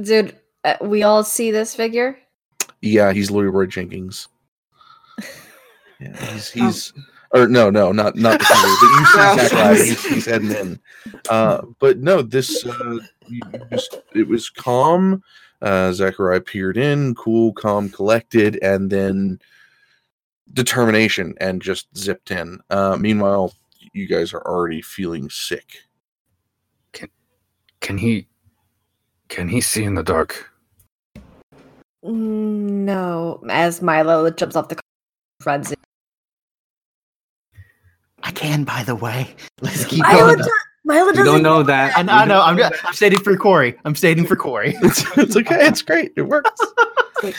Dude, 0.02 0.38
uh, 0.64 0.76
we 0.82 1.04
all 1.04 1.24
see 1.24 1.52
this 1.52 1.76
figure. 1.76 2.18
Yeah, 2.82 3.12
he's 3.12 3.30
Leroy 3.30 3.68
Jenkins. 3.68 4.28
Yeah, 6.00 6.16
he's 6.34 6.50
he's 6.50 6.94
or 7.32 7.48
no, 7.48 7.70
no, 7.70 7.92
not 7.92 8.16
not 8.16 8.40
the 8.40 8.46
finger, 8.46 8.76
but 8.82 8.88
you 8.90 9.06
see 9.06 9.48
Zachariah, 9.50 9.76
he's, 9.76 10.04
he's 10.04 10.26
heading 10.26 10.50
in. 10.50 10.80
Uh, 11.30 11.62
but 11.78 12.00
no, 12.00 12.24
this 12.24 12.66
uh, 12.66 12.98
you 13.28 13.40
you 13.54 13.62
just 13.72 14.02
it 14.16 14.28
was 14.28 14.50
calm. 14.50 15.22
Uh, 15.62 15.92
Zachariah 15.94 16.42
peered 16.42 16.78
in, 16.78 17.14
cool, 17.14 17.54
calm, 17.54 17.88
collected, 17.88 18.58
and 18.64 18.90
then 18.90 19.40
determination, 20.54 21.34
and 21.40 21.62
just 21.62 21.88
zipped 21.98 22.32
in. 22.32 22.60
Uh, 22.70 22.98
meanwhile, 23.00 23.54
you 23.94 24.08
guys 24.08 24.34
are 24.34 24.42
already 24.42 24.82
feeling 24.82 25.30
sick. 25.30 25.78
Can 26.94 27.10
can 27.80 27.98
he? 27.98 28.28
Can 29.30 29.48
he 29.48 29.62
see 29.62 29.84
in 29.84 29.96
the 29.96 30.04
dark? 30.04 30.50
No, 32.04 33.44
as 33.50 33.82
Milo 33.82 34.30
jumps 34.32 34.56
off 34.56 34.68
the 34.70 34.76
car, 34.76 34.82
runs 35.46 35.72
in. 35.72 35.78
I 38.24 38.32
can, 38.32 38.64
by 38.64 38.84
the 38.84 38.96
way. 38.96 39.36
Let's 39.62 39.86
keep 39.86 40.00
Milo, 40.02 40.34
going. 40.34 40.38
do- 40.40 40.52
Milo 40.84 41.12
doesn't 41.12 41.26
don't 41.26 41.44
know 41.44 41.64
that. 41.64 41.96
I 41.98 42.02
know, 42.02 42.14
I 42.14 42.26
know. 42.26 42.42
I'm, 42.42 42.58
just, 42.58 42.86
I'm 42.86 42.94
stating 42.94 43.20
for 43.20 43.38
Corey. 43.38 43.78
I'm 43.86 43.96
stating 43.96 44.26
for 44.26 44.36
Corey. 44.36 44.76
It's, 44.82 45.18
it's 45.18 45.38
okay. 45.38 45.66
It's 45.68 45.82
great. 45.82 46.12
It 46.18 46.24
works. 46.24 46.50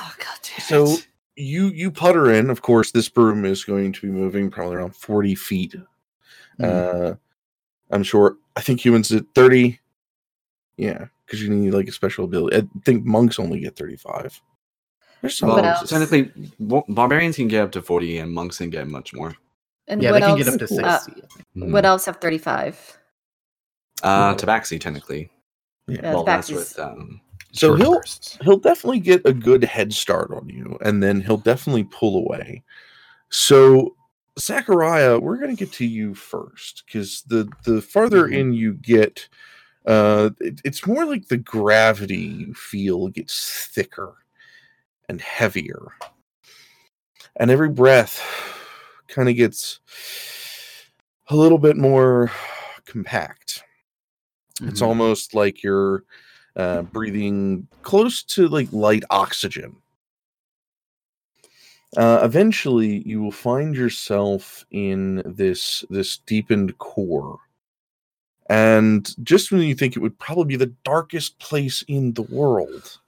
Oh 0.00 0.14
god 0.18 0.38
damn 0.42 0.60
So 0.60 0.84
it. 0.92 1.08
You 1.38 1.68
you 1.68 1.90
putter 1.90 2.30
in. 2.32 2.50
Of 2.50 2.62
course, 2.62 2.90
this 2.90 3.08
broom 3.08 3.44
is 3.44 3.64
going 3.64 3.92
to 3.92 4.00
be 4.02 4.08
moving 4.08 4.50
probably 4.50 4.76
around 4.76 4.96
forty 4.96 5.34
feet. 5.34 5.74
Uh, 6.62 7.14
I'm 7.90 8.02
sure. 8.02 8.36
I 8.56 8.60
think 8.60 8.84
humans 8.84 9.08
did 9.08 9.32
thirty. 9.34 9.80
Yeah, 10.76 11.06
because 11.24 11.42
you 11.42 11.50
need 11.50 11.72
like 11.72 11.88
a 11.88 11.92
special 11.92 12.24
ability. 12.24 12.56
I 12.56 12.62
think 12.84 13.04
monks 13.04 13.38
only 13.38 13.60
get 13.60 13.76
thirty-five. 13.76 14.40
There's 15.20 15.36
some. 15.36 15.48
Well, 15.48 15.64
else? 15.64 15.88
technically, 15.88 16.30
barbarians 16.88 17.36
can 17.36 17.48
get 17.48 17.62
up 17.62 17.72
to 17.72 17.82
40 17.82 18.18
and 18.18 18.32
monks 18.32 18.58
can 18.58 18.70
get 18.70 18.86
much 18.86 19.12
more. 19.12 19.34
And 19.88 20.00
yeah, 20.02 20.12
what 20.12 20.20
they 20.20 20.26
can 20.28 20.36
get 20.36 20.48
up 20.48 20.58
to 20.60 20.68
sixty. 20.68 20.84
uh, 20.84 20.98
I 20.98 21.42
think. 21.58 21.72
what 21.72 21.84
else 21.84 22.04
have 22.04 22.18
35? 22.18 22.98
Uh, 24.02 24.34
Tabaxi, 24.36 24.80
technically. 24.80 25.28
Yeah. 25.88 26.00
Yeah, 26.02 26.14
well, 26.14 26.24
that's 26.24 26.50
Tabaxi's- 26.50 26.76
with. 26.76 26.78
Um, 26.78 27.20
So 27.52 27.74
he'll 27.74 27.96
bursts. 28.00 28.38
he'll 28.42 28.58
definitely 28.58 29.00
get 29.00 29.22
a 29.24 29.32
good 29.32 29.64
head 29.64 29.92
start 29.92 30.30
on 30.30 30.48
you, 30.48 30.78
and 30.82 31.02
then 31.02 31.20
he'll 31.20 31.36
definitely 31.38 31.84
pull 31.84 32.16
away. 32.16 32.62
So, 33.30 33.96
Zachariah, 34.38 35.18
we're 35.18 35.38
gonna 35.38 35.54
get 35.54 35.72
to 35.72 35.86
you 35.86 36.14
first 36.14 36.84
because 36.86 37.22
the 37.26 37.50
the 37.64 37.80
farther 37.82 38.28
Mhm. 38.28 38.34
in 38.38 38.52
you 38.52 38.74
get, 38.74 39.28
uh, 39.86 40.30
it- 40.40 40.60
it's 40.64 40.86
more 40.86 41.04
like 41.04 41.28
the 41.28 41.36
gravity 41.38 42.16
you 42.16 42.54
feel 42.54 43.08
gets 43.08 43.66
thicker 43.72 44.14
and 45.08 45.20
heavier, 45.20 45.88
and 47.36 47.50
every 47.50 47.70
breath 47.70 48.22
kind 49.08 49.28
of 49.28 49.36
gets 49.36 49.80
a 51.28 51.36
little 51.36 51.58
bit 51.58 51.76
more 51.76 52.30
compact. 52.84 53.62
It's 54.62 54.80
Mhm. 54.80 54.86
almost 54.86 55.34
like 55.34 55.62
you're 55.62 56.04
uh, 56.58 56.82
breathing 56.82 57.66
close 57.82 58.22
to 58.24 58.48
like 58.48 58.72
light 58.72 59.04
oxygen. 59.10 59.76
Uh, 61.96 62.20
eventually, 62.22 63.02
you 63.06 63.22
will 63.22 63.32
find 63.32 63.74
yourself 63.74 64.66
in 64.70 65.22
this 65.24 65.84
this 65.88 66.18
deepened 66.18 66.76
core, 66.78 67.38
and 68.50 69.14
just 69.24 69.50
when 69.50 69.62
you 69.62 69.74
think 69.74 69.96
it 69.96 70.00
would 70.00 70.18
probably 70.18 70.44
be 70.44 70.56
the 70.56 70.74
darkest 70.84 71.38
place 71.38 71.82
in 71.88 72.12
the 72.12 72.22
world, 72.22 72.98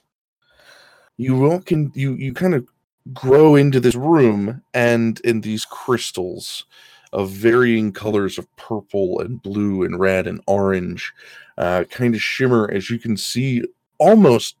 you 1.17 1.35
will 1.35 1.61
can 1.61 1.91
you 1.93 2.13
you 2.15 2.33
kind 2.33 2.55
of 2.55 2.67
grow 3.13 3.55
into 3.55 3.79
this 3.79 3.95
room 3.95 4.61
and 4.73 5.19
in 5.21 5.41
these 5.41 5.65
crystals 5.65 6.65
of 7.13 7.29
varying 7.29 7.91
colors 7.91 8.37
of 8.37 8.55
purple 8.55 9.19
and 9.19 9.41
blue 9.41 9.83
and 9.83 9.99
red 9.99 10.27
and 10.27 10.41
orange 10.47 11.13
uh, 11.61 11.83
kind 11.85 12.15
of 12.15 12.21
shimmer 12.21 12.69
as 12.73 12.89
you 12.89 12.97
can 12.97 13.15
see 13.15 13.63
almost 13.99 14.55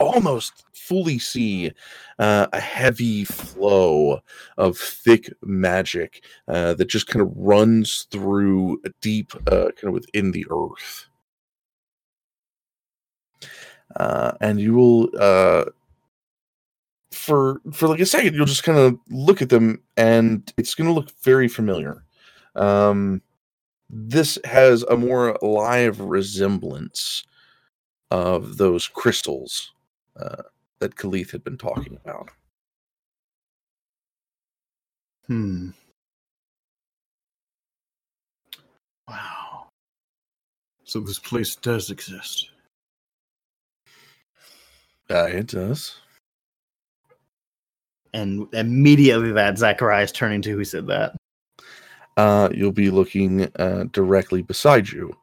almost 0.00 0.64
fully 0.72 1.18
see 1.18 1.70
uh, 2.18 2.46
a 2.54 2.60
heavy 2.60 3.24
flow 3.24 4.20
of 4.56 4.78
thick 4.78 5.30
magic 5.42 6.24
uh, 6.48 6.72
that 6.72 6.88
just 6.88 7.06
kind 7.06 7.20
of 7.20 7.30
runs 7.36 8.06
through 8.10 8.80
deep 9.02 9.34
uh, 9.48 9.68
kind 9.76 9.84
of 9.84 9.92
within 9.92 10.32
the 10.32 10.46
earth. 10.50 11.06
Uh, 13.96 14.32
and 14.40 14.58
you 14.58 14.72
will 14.72 15.10
uh, 15.20 15.64
for 17.12 17.60
for 17.72 17.88
like 17.88 18.00
a 18.00 18.06
second 18.06 18.34
you'll 18.34 18.46
just 18.46 18.64
kind 18.64 18.78
of 18.78 18.98
look 19.10 19.42
at 19.42 19.50
them 19.50 19.82
and 19.98 20.52
it's 20.56 20.74
going 20.74 20.88
to 20.88 20.94
look 20.94 21.10
very 21.22 21.48
familiar. 21.48 22.04
Um 22.54 23.20
this 23.90 24.38
has 24.44 24.82
a 24.84 24.96
more 24.96 25.36
live 25.42 26.00
resemblance 26.00 27.24
of 28.10 28.56
those 28.56 28.86
crystals 28.86 29.72
uh, 30.18 30.42
that 30.78 30.96
Khalith 30.96 31.30
had 31.30 31.44
been 31.44 31.58
talking 31.58 31.98
about. 32.04 32.30
Hmm. 35.26 35.70
Wow. 39.08 39.68
So 40.84 41.00
this 41.00 41.18
place 41.18 41.56
does 41.56 41.90
exist. 41.90 42.50
Uh, 45.10 45.24
it 45.24 45.46
does. 45.46 45.96
And 48.14 48.52
immediately 48.54 49.32
that 49.32 49.58
Zachariah 49.58 50.04
is 50.04 50.12
turning 50.12 50.42
to 50.42 50.50
who 50.50 50.64
said 50.64 50.86
that. 50.86 51.14
Uh, 52.18 52.50
you'll 52.54 52.72
be 52.72 52.90
looking 52.90 53.44
uh, 53.56 53.84
directly 53.92 54.42
beside 54.42 54.90
you. 54.90 55.14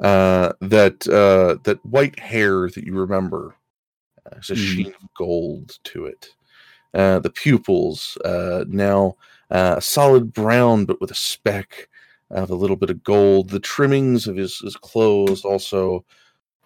Uh, 0.00 0.52
that 0.60 1.06
uh, 1.08 1.58
that 1.64 1.84
white 1.86 2.18
hair 2.18 2.68
that 2.70 2.84
you 2.84 2.94
remember 2.94 3.54
uh, 4.26 4.36
has 4.36 4.50
a 4.50 4.54
Mhm. 4.54 4.56
sheen 4.56 4.94
of 4.94 5.14
gold 5.16 5.78
to 5.84 6.06
it. 6.06 6.30
Uh, 6.94 7.20
the 7.20 7.30
pupils 7.30 8.18
uh, 8.24 8.64
now 8.68 9.16
uh, 9.50 9.80
solid 9.80 10.32
brown, 10.32 10.86
but 10.86 11.00
with 11.00 11.10
a 11.12 11.16
speck 11.16 11.88
of 12.30 12.50
a 12.50 12.56
little 12.56 12.76
bit 12.76 12.90
of 12.90 13.04
gold. 13.04 13.50
The 13.50 13.60
trimmings 13.60 14.26
of 14.28 14.36
his, 14.36 14.58
his 14.60 14.76
clothes 14.76 15.44
also 15.44 16.04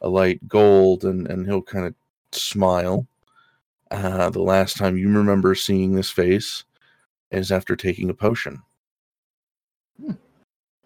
a 0.02 0.08
light 0.08 0.46
gold, 0.48 1.04
and 1.04 1.28
and 1.28 1.46
he'll 1.46 1.62
kind 1.62 1.86
of 1.86 1.94
smile. 2.32 3.06
Uh, 3.92 4.30
the 4.30 4.42
last 4.42 4.76
time 4.78 4.96
you 4.98 5.08
remember 5.12 5.54
seeing 5.56 5.94
this 5.94 6.10
face 6.10 6.64
is 7.32 7.52
after 7.52 7.76
taking 7.76 8.10
a 8.10 8.14
potion. 8.14 8.62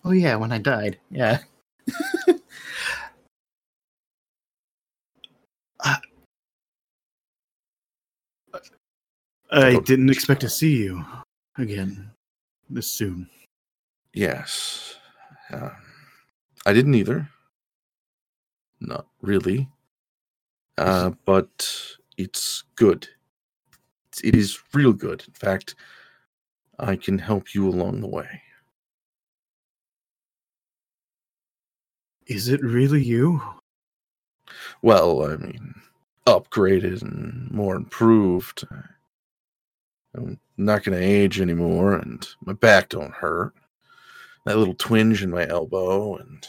Oh 0.05 0.13
yeah, 0.13 0.37
when 0.37 0.53
I 0.53 0.59
died. 0.59 0.99
Yeah. 1.11 1.39
I, 5.81 5.99
I 9.51 9.81
didn't 9.81 10.11
expect 10.11 10.41
to 10.43 10.49
see 10.49 10.77
you 10.77 11.05
again 11.59 12.11
this 12.69 12.87
soon. 12.87 13.29
Yes. 14.15 14.97
Uh, 15.53 15.71
I 16.67 16.73
didn't 16.73 16.95
either. 16.95 17.29
Not 18.81 19.07
really. 19.23 19.69
Uh, 20.79 21.11
but 21.25 21.73
it's 22.17 22.65
good. 22.77 23.09
It 24.23 24.35
is 24.35 24.59
real 24.73 24.93
good. 24.93 25.25
In 25.27 25.35
fact, 25.35 25.75
I 26.79 26.97
can 26.97 27.19
help 27.19 27.55
you 27.55 27.69
along 27.69 28.01
the 28.01 28.09
way. 28.09 28.43
Is 32.31 32.47
it 32.47 32.63
really 32.63 33.03
you? 33.03 33.43
Well, 34.83 35.25
I 35.25 35.37
mean, 35.37 35.75
upgraded 36.29 37.03
and 37.03 37.51
more 37.51 37.75
improved. 37.75 38.65
I'm 40.15 40.39
not 40.57 40.85
going 40.85 40.97
to 40.97 41.05
age 41.05 41.41
anymore, 41.41 41.95
and 41.95 42.25
my 42.43 42.53
back 42.53 42.89
don't 42.91 43.13
hurt. 43.13 43.53
That 44.47 44.59
little 44.59 44.75
twinge 44.75 45.25
in 45.25 45.31
my 45.33 45.45
elbow, 45.49 46.19
and 46.19 46.47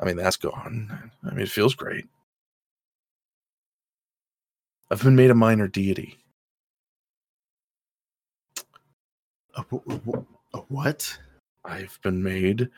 I 0.00 0.04
mean, 0.04 0.16
that's 0.16 0.36
gone. 0.36 1.12
I 1.22 1.30
mean, 1.30 1.42
it 1.42 1.48
feels 1.48 1.76
great. 1.76 2.06
I've 4.90 5.04
been 5.04 5.14
made 5.14 5.30
a 5.30 5.34
minor 5.34 5.68
deity. 5.68 6.18
A, 9.54 9.62
wh- 9.62 10.24
a 10.54 10.58
what? 10.58 11.16
I've 11.64 12.00
been 12.02 12.20
made 12.20 12.68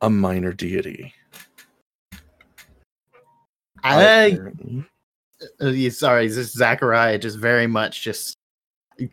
a 0.00 0.10
minor 0.10 0.52
deity. 0.52 1.12
I, 3.82 4.26
Apparently. 4.26 4.84
uh, 5.60 5.90
sorry, 5.90 6.28
this 6.28 6.52
Zachariah 6.52 7.18
just 7.18 7.38
very 7.38 7.66
much 7.66 8.02
just 8.02 8.36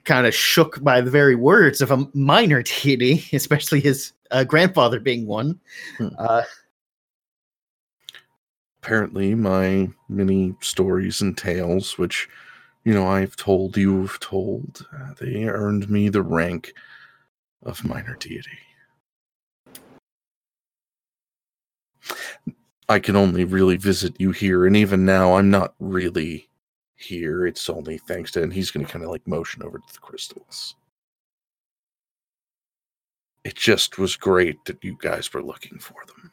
kind 0.03 0.25
of 0.25 0.33
shook 0.33 0.83
by 0.83 1.01
the 1.01 1.11
very 1.11 1.35
words 1.35 1.81
of 1.81 1.91
a 1.91 2.07
minor 2.13 2.63
deity, 2.63 3.25
especially 3.33 3.79
his 3.79 4.13
uh, 4.31 4.43
grandfather 4.43 4.99
being 4.99 5.27
one. 5.27 5.59
Hmm. 5.97 6.07
Uh, 6.17 6.43
apparently 8.85 9.33
my 9.33 9.89
many 10.09 10.53
stories 10.61 11.19
and 11.19 11.35
tales 11.35 11.97
which 11.97 12.29
you 12.83 12.93
know 12.93 13.07
i've 13.07 13.35
told 13.35 13.75
you've 13.75 14.19
told 14.19 14.85
uh, 14.95 15.11
they 15.19 15.45
earned 15.45 15.89
me 15.89 16.07
the 16.07 16.21
rank 16.21 16.71
of 17.63 17.83
minor 17.83 18.15
deity 18.19 18.59
i 22.89 22.99
can 22.99 23.15
only 23.15 23.43
really 23.43 23.77
visit 23.77 24.15
you 24.19 24.31
here 24.31 24.65
and 24.65 24.77
even 24.77 25.05
now 25.05 25.35
i'm 25.35 25.49
not 25.49 25.73
really 25.79 26.47
here. 26.95 27.45
It's 27.45 27.69
only 27.69 27.97
thanks 27.97 28.31
to 28.31 28.43
and 28.43 28.53
he's 28.53 28.71
going 28.71 28.85
to 28.85 28.91
kind 28.91 29.03
of 29.03 29.11
like 29.11 29.27
motion 29.27 29.63
over 29.63 29.77
to 29.77 29.93
the 29.93 29.99
crystals. 29.99 30.75
It 33.43 33.55
just 33.55 33.99
was 33.99 34.15
great 34.15 34.63
that 34.65 34.83
you 34.83 34.97
guys 34.99 35.31
were 35.33 35.43
looking 35.43 35.79
for 35.79 36.03
them. 36.07 36.31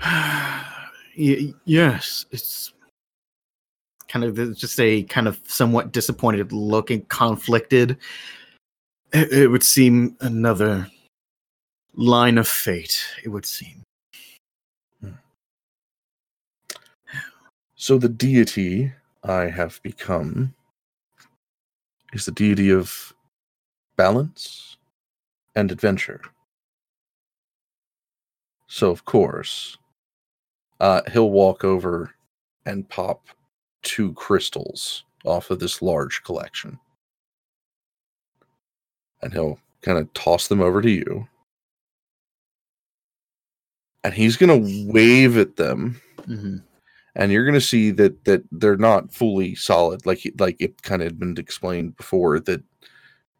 Yes, 1.14 2.24
it's 2.30 2.72
kind 4.08 4.24
of 4.24 4.56
just 4.56 4.80
a 4.80 5.02
kind 5.02 5.28
of 5.28 5.38
somewhat 5.46 5.92
disappointed 5.92 6.52
look 6.52 6.90
and 6.90 7.06
conflicted. 7.10 7.98
It, 9.12 9.30
it 9.30 9.48
would 9.48 9.62
seem 9.62 10.16
another 10.20 10.90
line 11.94 12.38
of 12.38 12.48
fate. 12.48 13.04
It 13.24 13.28
would 13.28 13.46
seem. 13.46 13.82
So 17.74 17.98
the 17.98 18.08
deity 18.08 18.92
I 19.24 19.46
have 19.46 19.82
become 19.82 20.54
is 22.12 22.26
the 22.26 22.30
deity 22.30 22.70
of 22.70 23.12
balance 23.96 24.76
and 25.56 25.72
adventure. 25.72 26.20
So 28.68 28.90
of 28.90 29.04
course, 29.04 29.76
uh, 30.78 31.02
he'll 31.12 31.30
walk 31.30 31.64
over 31.64 32.14
and 32.66 32.88
pop 32.88 33.26
two 33.82 34.12
crystals 34.14 35.04
off 35.24 35.50
of 35.50 35.58
this 35.58 35.82
large 35.82 36.22
collection. 36.22 36.78
And 39.22 39.32
he'll 39.32 39.58
kind 39.82 39.98
of 39.98 40.12
toss 40.14 40.48
them 40.48 40.60
over 40.60 40.80
to 40.80 40.90
you. 40.90 41.26
And 44.04 44.14
he's 44.14 44.36
going 44.36 44.64
to 44.64 44.92
wave 44.92 45.36
at 45.38 45.56
them. 45.56 46.00
Mhm. 46.22 46.62
and 47.16 47.30
you're 47.32 47.44
going 47.44 47.54
to 47.54 47.60
see 47.60 47.90
that 47.90 48.24
that 48.24 48.42
they're 48.52 48.76
not 48.76 49.12
fully 49.12 49.54
solid 49.56 50.06
like 50.06 50.22
like 50.38 50.56
it 50.60 50.80
kind 50.82 51.02
of 51.02 51.06
had 51.06 51.18
been 51.18 51.36
explained 51.36 51.96
before 51.96 52.38
that 52.40 52.60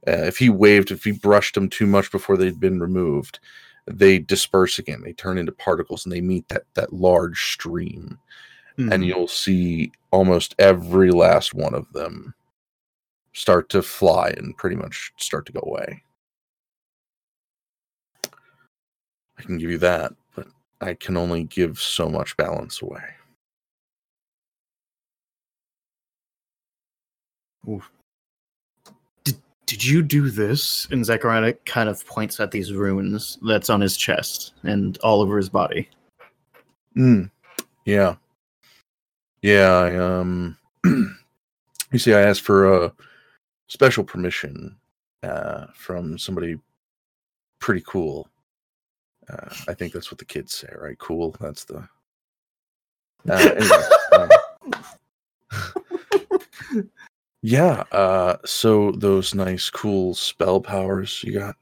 uh, 0.08 0.26
if 0.26 0.36
he 0.38 0.48
waved 0.50 0.90
if 0.90 1.04
he 1.04 1.12
brushed 1.12 1.54
them 1.54 1.68
too 1.70 1.86
much 1.86 2.10
before 2.12 2.36
they'd 2.36 2.60
been 2.60 2.80
removed 2.80 3.38
they 3.86 4.18
disperse 4.18 4.78
again. 4.78 5.00
They 5.02 5.12
turn 5.12 5.38
into 5.38 5.52
particles 5.52 6.04
and 6.04 6.12
they 6.12 6.20
meet 6.20 6.48
that 6.48 6.64
that 6.74 6.92
large 6.92 7.52
stream. 7.52 8.18
And 8.78 8.90
Mhm. 8.92 9.06
you'll 9.06 9.28
see 9.28 9.92
almost 10.10 10.54
every 10.58 11.10
last 11.10 11.54
one 11.54 11.74
of 11.74 11.90
them 11.92 12.34
start 13.32 13.68
to 13.70 13.82
fly 13.82 14.30
and 14.36 14.56
pretty 14.56 14.76
much 14.76 15.12
start 15.18 15.46
to 15.46 15.52
go 15.52 15.60
away. 15.64 16.02
I 19.38 19.42
can 19.42 19.58
give 19.58 19.70
you 19.70 19.78
that 19.78 20.12
i 20.82 20.94
can 20.94 21.16
only 21.16 21.44
give 21.44 21.78
so 21.78 22.08
much 22.08 22.36
balance 22.36 22.82
away 22.82 23.02
Did, 29.24 29.40
did 29.66 29.84
you 29.84 30.02
do 30.02 30.30
this? 30.30 30.86
And 30.90 31.04
Zachariah 31.04 31.54
kind 31.64 31.88
of 31.88 32.04
points 32.06 32.40
at 32.40 32.50
these 32.50 32.72
runes 32.72 33.38
that's 33.42 33.70
on 33.70 33.80
his 33.80 33.96
chest 33.96 34.54
and 34.64 34.98
all 34.98 35.20
over 35.20 35.36
his 35.36 35.48
body. 35.48 35.88
Mm. 36.96 37.30
Yeah. 37.84 38.16
Yeah, 39.42 39.72
I 39.72 39.96
um 39.96 40.56
you 40.84 41.98
see 41.98 42.14
I 42.14 42.20
asked 42.20 42.42
for 42.42 42.84
a 42.84 42.92
special 43.68 44.04
permission 44.04 44.76
uh 45.22 45.66
from 45.74 46.18
somebody 46.18 46.58
pretty 47.60 47.82
cool. 47.86 48.28
Uh 49.30 49.54
I 49.68 49.74
think 49.74 49.92
that's 49.92 50.10
what 50.10 50.18
the 50.18 50.24
kids 50.24 50.54
say, 50.54 50.68
right? 50.76 50.98
Cool. 50.98 51.34
That's 51.40 51.64
the 51.64 51.88
uh, 53.30 53.54
anyway, 53.56 54.30
um, 55.52 56.90
Yeah, 57.42 57.84
uh 57.92 58.36
so 58.44 58.92
those 58.92 59.34
nice 59.34 59.70
cool 59.70 60.14
spell 60.14 60.60
powers 60.60 61.22
you 61.24 61.34
got. 61.34 61.56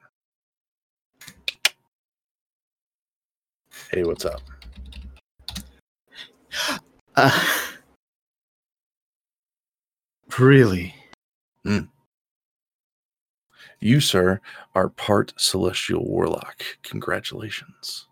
Hey, 3.90 4.04
what's 4.04 4.24
up? 4.24 4.40
Uh, 7.16 7.30
really? 10.38 10.94
You, 13.80 14.00
sir, 14.00 14.40
are 14.74 14.88
part 14.90 15.32
celestial 15.36 16.04
warlock. 16.04 16.62
Congratulations. 16.82 18.06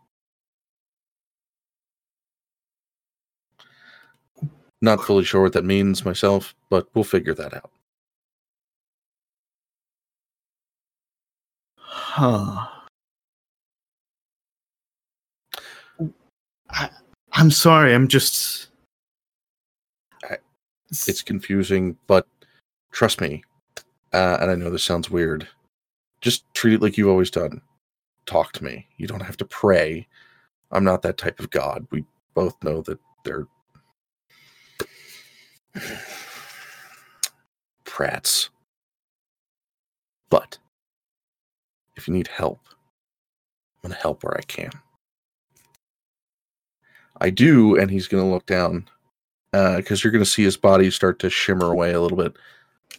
Not 4.81 5.01
fully 5.05 5.25
sure 5.25 5.43
what 5.43 5.53
that 5.55 5.65
means 5.65 6.05
myself, 6.05 6.55
but 6.71 6.89
we'll 6.95 7.05
figure 7.05 7.35
that 7.35 7.53
out. 7.55 7.71
Huh. 11.79 12.67
I, 16.71 16.91
I'm 17.33 17.51
sorry. 17.51 17.95
I'm 17.95 18.09
just. 18.09 18.69
I- 20.25 20.39
It's 20.91 21.23
confusing, 21.23 21.97
but 22.07 22.27
trust 22.93 23.21
me, 23.21 23.43
uh, 24.13 24.39
and 24.41 24.51
I 24.51 24.55
know 24.55 24.71
this 24.71 24.85
sounds 24.85 25.11
weird, 25.11 25.49
just 26.21 26.45
treat 26.55 26.75
it 26.75 26.83
like 26.83 26.97
you've 26.97 27.09
always 27.09 27.31
done. 27.31 27.61
Talk 28.27 28.53
to 28.53 28.65
me. 28.65 28.87
You 28.97 29.07
don't 29.07 29.23
have 29.23 29.37
to 29.39 29.45
pray. 29.45 30.07
I'm 30.71 30.85
not 30.85 31.03
that 31.03 31.19
type 31.19 31.41
of 31.41 31.51
god. 31.51 31.87
We 31.91 32.05
both 32.35 32.63
know 32.63 32.83
that 32.83 32.99
they're 33.25 33.47
prats. 37.85 38.51
But 40.31 40.59
if 41.97 42.07
you 42.07 42.15
need 42.15 42.29
help, 42.29 42.61
I'm 42.69 43.91
going 43.91 43.95
to 43.95 44.01
help 44.01 44.23
where 44.23 44.37
I 44.37 44.43
can. 44.43 44.71
I 47.21 47.31
do, 47.31 47.77
and 47.77 47.91
he's 47.91 48.07
going 48.07 48.23
to 48.23 48.31
look 48.31 48.47
down 48.47 48.89
uh, 49.53 49.77
because 49.79 50.05
you're 50.05 50.13
going 50.13 50.25
to 50.25 50.31
see 50.31 50.45
his 50.45 50.57
body 50.57 50.91
start 50.91 51.19
to 51.21 51.31
shimmer 51.31 51.67
away 51.67 51.93
a 51.93 52.01
little 52.01 52.19
bit. 52.19 52.37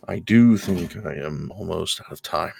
I 0.07 0.19
do 0.19 0.57
think 0.57 0.97
I 1.05 1.13
am 1.13 1.51
almost 1.55 2.01
out 2.01 2.11
of 2.11 2.21
time. 2.21 2.53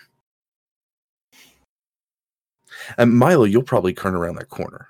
And 2.98 3.18
Mila, 3.18 3.48
you'll 3.48 3.64
probably 3.64 3.94
turn 3.94 4.16
around 4.16 4.36
that 4.36 4.50
corner. 4.50 4.88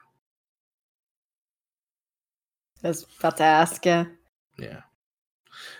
I 2.83 2.87
was 2.87 3.05
about 3.19 3.37
to 3.37 3.43
ask 3.43 3.85
you. 3.85 4.07
Yeah. 4.57 4.81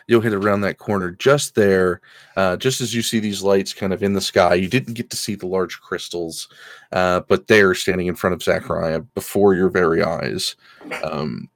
You'll 0.08 0.22
hit 0.22 0.34
around 0.34 0.62
that 0.62 0.80
corner 0.80 1.12
just 1.12 1.56
there, 1.56 2.02
uh, 2.36 2.58
just 2.58 2.82
as 2.82 2.94
you 2.94 3.02
see 3.02 3.20
these 3.20 3.44
lights 3.44 3.74
kind 3.74 3.94
of 3.94 4.04
in 4.04 4.14
the 4.14 4.22
sky. 4.22 4.56
You 4.56 4.68
didn't 4.68 4.96
get 4.96 5.10
to 5.12 5.18
see 5.18 5.36
the 5.36 5.48
large 5.48 5.80
crystals, 5.80 6.50
uh, 6.92 7.22
but 7.28 7.48
they're 7.48 7.76
standing 7.76 8.08
in 8.08 8.16
front 8.16 8.34
of 8.34 8.44
Zachariah 8.44 9.00
before 9.00 9.54
your 9.54 9.70
very 9.70 10.04
eyes. 10.04 10.56
Um, 11.04 11.50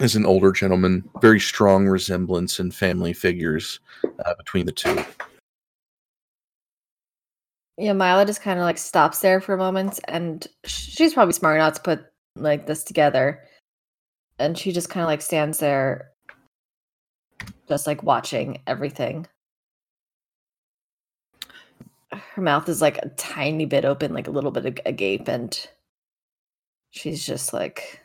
is 0.00 0.16
an 0.16 0.26
older 0.26 0.52
gentleman, 0.52 1.08
very 1.20 1.38
strong 1.38 1.86
resemblance 1.86 2.58
and 2.58 2.74
family 2.74 3.12
figures 3.12 3.80
uh, 4.24 4.34
between 4.36 4.66
the 4.66 4.72
two. 4.72 5.04
Yeah, 7.76 7.92
Mila 7.92 8.24
just 8.24 8.40
kind 8.42 8.58
of 8.58 8.64
like 8.64 8.78
stops 8.78 9.18
there 9.20 9.40
for 9.40 9.54
a 9.54 9.58
moment, 9.58 9.98
and 10.06 10.46
she's 10.64 11.14
probably 11.14 11.32
smart 11.32 11.56
enough 11.56 11.74
to 11.74 11.80
put 11.80 12.04
like 12.36 12.66
this 12.66 12.84
together. 12.84 13.42
And 14.38 14.56
she 14.56 14.72
just 14.72 14.90
kind 14.90 15.02
of 15.02 15.08
like 15.08 15.22
stands 15.22 15.58
there, 15.58 16.10
just 17.68 17.86
like 17.86 18.02
watching 18.02 18.62
everything. 18.66 19.26
Her 22.12 22.42
mouth 22.42 22.68
is 22.68 22.80
like 22.80 22.98
a 22.98 23.08
tiny 23.10 23.66
bit 23.66 23.84
open, 23.84 24.14
like 24.14 24.28
a 24.28 24.32
little 24.32 24.52
bit 24.52 24.66
ag- 24.66 24.82
agape, 24.86 25.28
and 25.28 25.68
she's 26.90 27.26
just 27.26 27.52
like 27.52 28.00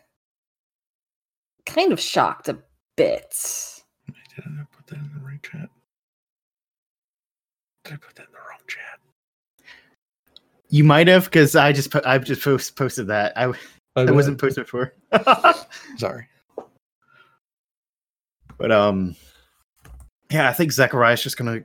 kind 1.68 1.92
of 1.92 2.00
shocked 2.00 2.50
a 2.50 2.58
bit. 2.98 3.36
Didn't 4.36 4.60
I 4.60 4.76
put 4.76 4.88
that 4.88 4.98
in 4.98 5.12
the 5.14 5.24
right 5.24 5.44
chat? 5.44 5.70
Did 7.84 7.94
I 7.94 7.98
put 7.98 8.16
that 8.16 8.28
in 8.28 8.34
the 8.34 8.40
wrong 8.40 8.60
chat? 8.68 9.00
You 10.70 10.84
might 10.84 11.08
have, 11.08 11.26
because 11.26 11.56
I 11.56 11.72
just 11.74 11.94
I 12.06 12.18
just 12.20 12.44
post- 12.44 12.76
posted 12.76 13.08
that. 13.08 13.34
I 13.38 13.52
I 13.96 14.12
wasn't 14.12 14.40
posted 14.40 14.66
before. 14.66 14.94
sorry. 15.98 16.28
but 18.58 18.72
um, 18.72 19.16
Yeah, 20.30 20.48
I 20.50 20.54
think 20.54 20.72
Zachariah's 20.72 21.24
just 21.24 21.38
gonna 21.38 21.64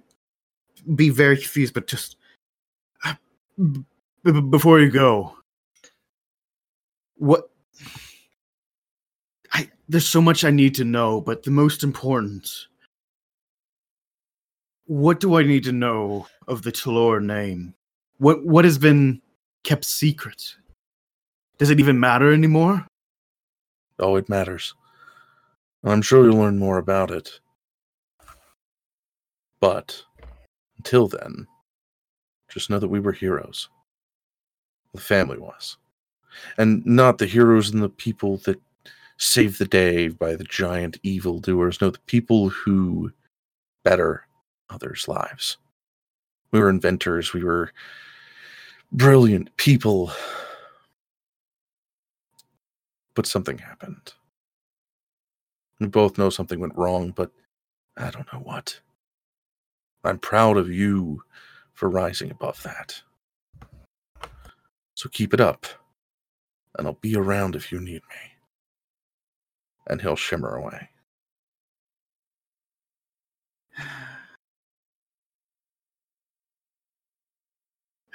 be 0.94 1.10
very 1.10 1.36
confused, 1.36 1.74
but 1.74 1.86
just 1.86 2.16
uh, 3.04 3.14
b- 3.58 3.84
b- 4.24 4.40
before 4.40 4.80
you 4.80 4.90
go, 4.90 5.36
what? 7.16 7.50
I 9.52 9.70
there's 9.88 10.08
so 10.08 10.22
much 10.22 10.44
I 10.44 10.50
need 10.50 10.74
to 10.76 10.84
know, 10.84 11.20
but 11.20 11.42
the 11.42 11.50
most 11.50 11.82
important, 11.84 12.48
what 14.86 15.20
do 15.20 15.36
I 15.36 15.42
need 15.42 15.64
to 15.64 15.72
know 15.72 16.26
of 16.48 16.62
the 16.62 16.72
Talor 16.72 17.22
name? 17.22 17.74
What 18.18 18.44
what 18.44 18.64
has 18.64 18.78
been 18.78 19.20
kept 19.64 19.84
secret? 19.84 20.54
Does 21.58 21.70
it 21.70 21.80
even 21.80 22.00
matter 22.00 22.32
anymore? 22.32 22.86
Oh, 23.98 24.16
it 24.16 24.28
matters. 24.28 24.74
I'm 25.84 26.02
sure 26.02 26.24
you'll 26.24 26.38
learn 26.38 26.58
more 26.58 26.78
about 26.78 27.10
it. 27.10 27.40
But 29.60 30.02
until 30.78 31.08
then, 31.08 31.46
just 32.48 32.70
know 32.70 32.78
that 32.78 32.88
we 32.88 33.00
were 33.00 33.12
heroes. 33.12 33.68
The 34.92 35.00
family 35.00 35.38
was. 35.38 35.76
And 36.58 36.84
not 36.84 37.18
the 37.18 37.26
heroes 37.26 37.70
and 37.70 37.82
the 37.82 37.88
people 37.88 38.38
that 38.38 38.60
saved 39.18 39.58
the 39.58 39.66
day 39.66 40.08
by 40.08 40.36
the 40.36 40.44
giant 40.44 40.98
evildoers. 41.02 41.80
No, 41.80 41.90
the 41.90 41.98
people 42.00 42.48
who 42.48 43.12
better 43.84 44.26
others' 44.70 45.06
lives. 45.08 45.58
We 46.54 46.60
were 46.60 46.70
inventors. 46.70 47.32
We 47.32 47.42
were 47.42 47.72
brilliant 48.92 49.56
people. 49.56 50.12
But 53.16 53.26
something 53.26 53.58
happened. 53.58 54.12
We 55.80 55.88
both 55.88 56.16
know 56.16 56.30
something 56.30 56.60
went 56.60 56.76
wrong, 56.76 57.10
but 57.10 57.32
I 57.96 58.10
don't 58.12 58.32
know 58.32 58.38
what. 58.38 58.78
I'm 60.04 60.20
proud 60.20 60.56
of 60.56 60.70
you 60.70 61.24
for 61.72 61.90
rising 61.90 62.30
above 62.30 62.62
that. 62.62 63.02
So 64.94 65.08
keep 65.08 65.34
it 65.34 65.40
up, 65.40 65.66
and 66.78 66.86
I'll 66.86 66.98
be 67.00 67.16
around 67.16 67.56
if 67.56 67.72
you 67.72 67.80
need 67.80 68.02
me. 68.08 68.36
And 69.88 70.02
he'll 70.02 70.14
shimmer 70.14 70.54
away. 70.54 70.90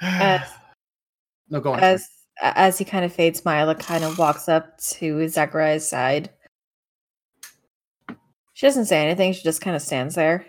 As, 0.00 0.42
no, 1.50 1.60
go 1.60 1.74
on. 1.74 1.80
as 1.80 2.08
as 2.40 2.78
he 2.78 2.84
kind 2.84 3.04
of 3.04 3.12
fades, 3.12 3.44
Mila 3.44 3.74
kind 3.74 4.02
of 4.04 4.18
walks 4.18 4.48
up 4.48 4.78
to 4.78 5.28
Zachariah's 5.28 5.86
side. 5.86 6.30
She 8.54 8.66
doesn't 8.66 8.86
say 8.86 9.02
anything. 9.02 9.32
She 9.32 9.42
just 9.42 9.60
kind 9.60 9.76
of 9.76 9.82
stands 9.82 10.14
there. 10.14 10.46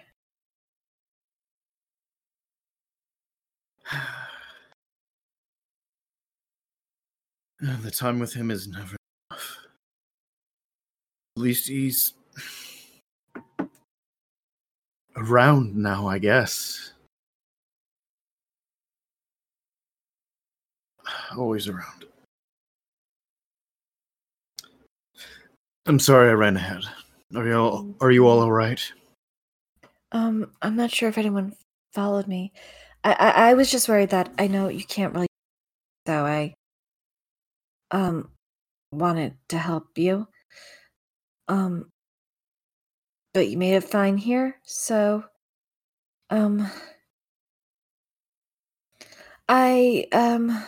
The 7.83 7.91
time 7.91 8.17
with 8.17 8.33
him 8.33 8.49
is 8.49 8.67
never 8.67 8.95
enough. 9.29 9.57
At 11.37 11.43
least 11.43 11.67
he's 11.67 12.13
around 15.15 15.75
now, 15.75 16.07
I 16.07 16.17
guess. 16.17 16.90
Always 21.37 21.67
around. 21.67 22.05
I'm 25.85 25.99
sorry 25.99 26.29
I 26.29 26.33
ran 26.33 26.57
ahead. 26.57 26.83
Are 27.35 27.45
you 27.47 27.53
all 27.55 27.95
are 28.01 28.11
you 28.11 28.27
all 28.27 28.39
alright? 28.39 28.91
Um, 30.11 30.51
I'm 30.61 30.75
not 30.75 30.91
sure 30.91 31.09
if 31.09 31.17
anyone 31.17 31.55
followed 31.93 32.27
me. 32.27 32.51
I, 33.03 33.13
I 33.13 33.29
I 33.49 33.53
was 33.55 33.71
just 33.71 33.89
worried 33.89 34.09
that 34.09 34.31
I 34.37 34.47
know 34.47 34.67
you 34.67 34.83
can't 34.83 35.13
really, 35.13 35.27
so 36.05 36.25
I 36.25 36.53
um 37.91 38.29
wanted 38.91 39.35
to 39.49 39.57
help 39.57 39.97
you. 39.97 40.27
Um, 41.47 41.89
but 43.33 43.47
you 43.49 43.57
made 43.57 43.75
it 43.75 43.83
fine 43.85 44.17
here, 44.17 44.55
so 44.63 45.23
um, 46.29 46.69
I 49.49 50.05
um. 50.11 50.63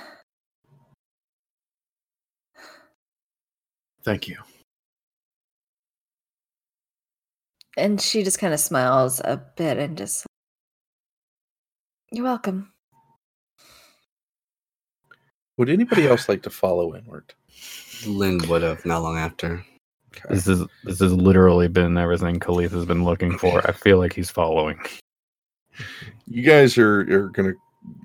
Thank 4.03 4.27
you. 4.27 4.37
And 7.77 7.99
she 7.99 8.23
just 8.23 8.39
kind 8.39 8.53
of 8.53 8.59
smiles 8.59 9.19
a 9.23 9.41
bit 9.55 9.77
and 9.77 9.97
just, 9.97 10.25
you're 12.11 12.25
welcome. 12.25 12.71
Would 15.57 15.69
anybody 15.69 16.07
else 16.07 16.29
like 16.29 16.43
to 16.43 16.49
follow 16.49 16.95
inward? 16.95 17.33
Lynn 18.05 18.39
would 18.47 18.61
have 18.61 18.85
not 18.85 19.01
long 19.01 19.17
after. 19.17 19.63
Okay. 20.15 20.35
This 20.35 20.47
is 20.47 20.63
this 20.83 20.99
has 20.99 21.13
literally 21.13 21.67
been 21.67 21.97
everything 21.97 22.39
Khalith 22.39 22.71
has 22.71 22.85
been 22.85 23.03
looking 23.03 23.37
for. 23.37 23.67
I 23.67 23.71
feel 23.71 23.97
like 23.97 24.13
he's 24.13 24.29
following. 24.29 24.79
You 26.27 26.43
guys 26.43 26.77
are, 26.77 26.99
are 27.01 27.29
going 27.29 27.51
to 27.51 27.55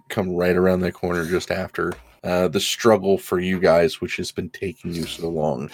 come 0.09 0.35
right 0.35 0.57
around 0.57 0.81
that 0.81 0.93
corner 0.93 1.27
just 1.27 1.51
after. 1.51 1.93
Uh, 2.29 2.47
the 2.47 2.61
struggle 2.61 3.17
for 3.17 3.41
you 3.41 3.59
guys, 3.59 4.03
which 4.03 4.17
has 4.19 4.31
been 4.31 4.51
taking 4.51 4.93
you 4.93 5.05
so 5.07 5.31
long, 5.31 5.71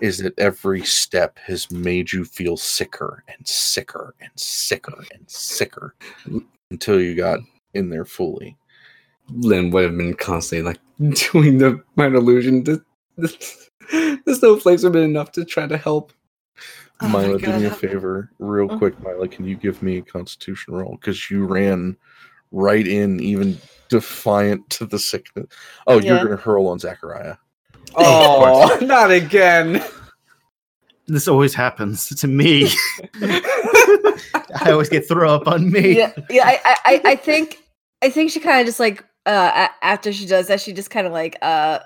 is 0.00 0.18
that 0.18 0.36
every 0.40 0.82
step 0.84 1.38
has 1.38 1.70
made 1.70 2.12
you 2.12 2.24
feel 2.24 2.56
sicker 2.56 3.22
and 3.28 3.46
sicker 3.46 4.12
and 4.20 4.30
sicker 4.34 5.04
and 5.14 5.22
sicker 5.30 5.94
until 6.72 7.00
you 7.00 7.14
got 7.14 7.38
in 7.74 7.90
there 7.90 8.04
fully. 8.04 8.56
Lynn 9.30 9.70
would 9.70 9.84
have 9.84 9.96
been 9.96 10.14
constantly 10.14 10.72
like 10.72 10.80
doing 11.32 11.58
the 11.58 11.80
mind 11.94 12.16
illusion. 12.16 12.64
The, 12.64 12.82
the, 13.16 14.18
the 14.26 14.34
snowflakes 14.34 14.82
have 14.82 14.92
been 14.94 15.04
enough 15.04 15.30
to 15.32 15.44
try 15.44 15.68
to 15.68 15.76
help. 15.76 16.12
Oh 17.02 17.08
Mila, 17.08 17.38
do 17.38 17.56
me 17.56 17.66
a 17.66 17.70
favor, 17.70 18.32
real 18.40 18.66
Oh. 18.68 18.78
quick, 18.78 18.98
Mila. 19.00 19.28
Can 19.28 19.44
you 19.44 19.54
give 19.54 19.80
me 19.80 19.98
a 19.98 20.02
constitution 20.02 20.74
roll? 20.74 20.96
Because 21.00 21.30
you 21.30 21.46
ran 21.46 21.96
right 22.50 22.86
in, 22.86 23.20
even 23.20 23.58
defiant 23.98 24.68
to 24.70 24.84
the 24.86 24.98
sickness. 24.98 25.46
Oh, 25.86 26.00
you're 26.00 26.16
going 26.18 26.30
to 26.36 26.36
hurl 26.36 26.66
on 26.68 26.78
Zachariah. 26.78 27.36
Oh, 27.96 28.76
not 28.82 29.12
again. 29.12 29.80
This 31.06 31.28
always 31.28 31.54
happens 31.54 32.08
to 32.08 32.26
me. 32.26 32.68
I 33.22 34.70
always 34.70 34.88
get 34.88 35.06
throw 35.06 35.32
up 35.32 35.46
on 35.46 35.70
me. 35.70 35.96
Yeah, 35.98 36.12
yeah. 36.28 36.42
I, 36.44 36.60
I, 36.64 36.76
I- 36.86 37.02
I 37.12 37.16
think, 37.16 37.62
I 38.02 38.10
think 38.10 38.32
she 38.32 38.40
kind 38.40 38.58
of 38.60 38.66
just 38.66 38.80
like, 38.80 39.04
uh, 39.26 39.68
after 39.82 40.12
she 40.12 40.26
does 40.26 40.48
that, 40.48 40.60
she 40.60 40.72
just 40.72 40.90
kind 40.90 41.06
of 41.06 41.12
like, 41.12 41.36
uh, 41.40 41.78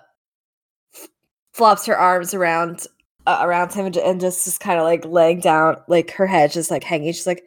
flops 1.53 1.85
her 1.87 1.99
arms 1.99 2.33
around, 2.33 2.87
uh, 3.27 3.41
around 3.43 3.73
him 3.75 3.85
and, 3.87 3.95
ju- 3.95 4.01
and 4.01 4.19
just 4.21 4.47
is 4.47 4.57
kind 4.57 4.79
of 4.79 4.85
like 4.85 5.05
laying 5.05 5.41
down, 5.41 5.77
like 5.89 6.13
her 6.13 6.27
head 6.27 6.53
just 6.53 6.71
like 6.71 6.85
hanging. 6.85 7.13
She's 7.13 7.27
like, 7.27 7.43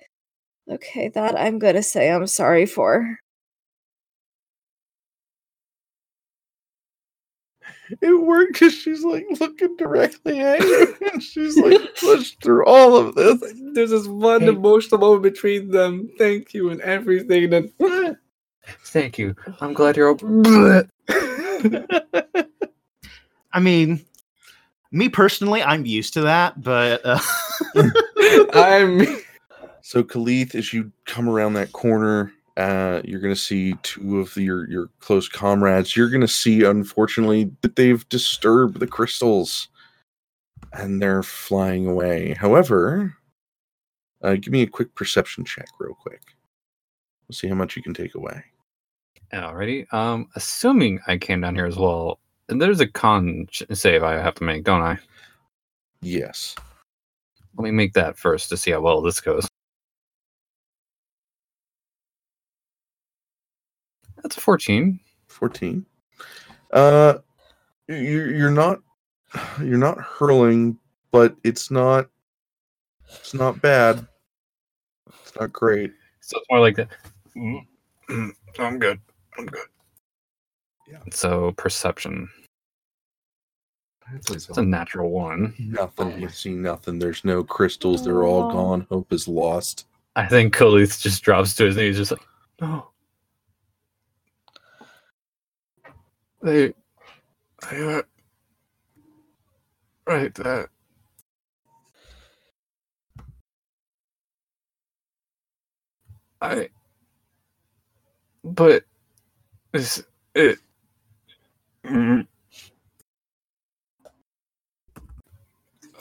okay, 0.70 1.08
that 1.10 1.40
I'm 1.40 1.58
gonna 1.58 1.82
say 1.84 2.12
I'm 2.12 2.28
sorry 2.28 2.68
for. 2.68 3.18
It 8.02 8.22
worked 8.22 8.54
because 8.54 8.74
she's 8.74 9.04
like 9.04 9.26
looking 9.40 9.76
directly 9.78 10.40
at 10.42 10.60
you, 10.62 10.96
and 11.14 11.22
she's 11.24 11.58
like 11.60 11.80
pushed 12.00 12.42
through 12.42 12.66
all 12.66 12.96
of 12.98 13.14
this. 13.16 13.40
There's 13.74 13.90
this 13.92 14.08
one 14.08 14.42
Hey. 14.42 14.48
emotional 14.48 15.00
moment 15.02 15.24
between 15.24 15.70
them. 15.72 16.10
Thank 16.18 16.54
you 16.54 16.70
and 16.70 16.80
everything. 16.82 17.50
Then 17.50 17.72
Thank 18.86 19.18
you. 19.20 19.36
I'm 19.62 19.74
glad 19.74 19.96
you're. 19.98 20.18
I 23.54 23.60
mean, 23.60 24.04
me 24.92 25.10
personally, 25.10 25.62
I'm 25.64 25.86
used 25.86 26.14
to 26.16 26.22
that, 26.22 26.62
but 26.62 27.02
uh, 27.06 27.20
I'm 28.54 29.06
So, 29.82 30.04
Khalith, 30.04 30.56
as 30.56 30.74
you 30.74 30.92
come 31.06 31.30
around 31.30 31.54
that 31.54 31.72
corner, 31.74 32.32
uh, 32.58 33.02
you're 33.06 33.20
going 33.20 33.34
to 33.34 33.40
see 33.40 33.76
two 33.84 34.20
of 34.20 34.36
your 34.36 34.70
your 34.70 34.90
close 35.00 35.30
comrades. 35.30 35.96
You're 35.96 36.10
going 36.10 36.22
to 36.22 36.28
see, 36.28 36.64
unfortunately, 36.64 37.52
that 37.62 37.76
they've 37.76 38.08
disturbed 38.10 38.80
the 38.80 38.88
crystals, 38.88 39.70
and 40.74 41.02
they're 41.02 41.24
flying 41.24 41.88
away. 41.88 42.34
However, 42.34 43.16
uh, 44.22 44.36
give 44.36 44.52
me 44.52 44.62
a 44.62 44.68
quick 44.68 44.94
perception 44.96 45.46
check, 45.46 45.68
real 45.80 45.96
quick. 45.96 46.22
We'll 47.28 47.36
see 47.36 47.48
how 47.48 47.56
much 47.56 47.76
you 47.76 47.84
can 47.84 47.94
take 47.94 48.16
away. 48.16 48.44
Alrighty. 49.34 49.92
Um, 49.94 50.28
assuming 50.36 51.00
I 51.08 51.18
came 51.18 51.42
down 51.42 51.56
here 51.56 51.66
as 51.66 51.78
well, 51.78 52.20
and 52.50 52.62
there's 52.62 52.82
a 52.82 52.88
con 52.88 53.48
save 53.72 54.04
I 54.04 54.14
have 54.14 54.36
to 54.36 54.44
make, 54.44 54.66
don't 54.66 54.82
I? 54.82 55.00
Yes. 56.02 56.56
Let 57.58 57.64
me 57.64 57.72
make 57.72 57.94
that 57.94 58.18
first 58.18 58.50
to 58.50 58.58
see 58.58 58.72
how 58.72 58.82
well 58.82 59.02
this 59.02 59.22
goes. 59.22 59.48
That's 64.24 64.38
a 64.38 64.42
14. 64.42 65.00
14 65.28 65.86
uh 66.74 67.16
you're, 67.88 68.32
you're 68.32 68.52
not 68.52 68.80
you're 69.60 69.78
not 69.78 70.00
hurling 70.00 70.78
but 71.12 71.36
it's 71.44 71.72
not 71.72 72.08
it's 73.08 73.34
not 73.34 73.62
bad 73.62 74.06
It's 75.08 75.34
not 75.40 75.52
great. 75.54 75.94
So 76.20 76.38
it's 76.38 76.46
more 76.50 76.60
like 76.60 76.76
that. 76.76 76.90
"Mm, 77.36 77.66
mm, 78.10 78.32
I'm 78.60 78.78
good. 78.80 79.00
I'm 79.38 79.46
good. 79.46 79.68
Yeah. 80.90 81.00
So 81.12 81.54
perception. 81.54 82.30
It's 84.14 84.50
a 84.58 84.62
natural 84.62 85.10
one. 85.12 85.54
Nothing. 85.58 86.20
You 86.22 86.30
see 86.30 86.52
nothing. 86.52 87.00
There's 87.00 87.24
no 87.24 87.44
crystals. 87.44 88.04
They're 88.04 88.24
all 88.24 88.52
gone. 88.52 88.86
Hope 88.90 89.12
is 89.14 89.28
lost. 89.28 89.88
I 90.18 90.26
think 90.28 90.56
Khalith 90.56 91.02
just 91.02 91.24
drops 91.24 91.56
to 91.56 91.66
his 91.66 91.78
knees, 91.78 91.96
just 91.98 92.12
like, 92.12 92.22
no. 92.60 92.91
They, 96.44 96.74
they 97.72 97.84
were 97.84 98.06
right 100.08 100.34
there. 100.36 100.70
I, 106.42 106.70
but 108.44 108.86
is 109.74 110.04
it? 110.36 110.60
Mm. 111.86 112.28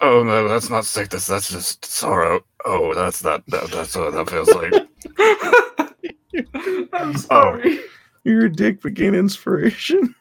Oh 0.02 0.22
no, 0.24 0.48
that's 0.48 0.70
not 0.70 0.86
sickness. 0.86 1.26
That's 1.28 1.50
just 1.50 1.84
sorrow. 1.84 2.42
Oh, 2.64 2.94
that's 2.94 3.22
that. 3.22 3.44
that 3.48 3.70
that's 3.72 3.96
what 3.96 4.12
that 4.14 4.30
feels 4.30 4.54
like. 4.54 4.76
I'm 6.94 7.16
sorry. 7.16 7.80
You're 8.24 8.46
a 8.46 8.52
dick, 8.52 8.82
but 8.82 8.94
gain 8.94 9.14
inspiration. 9.14 10.14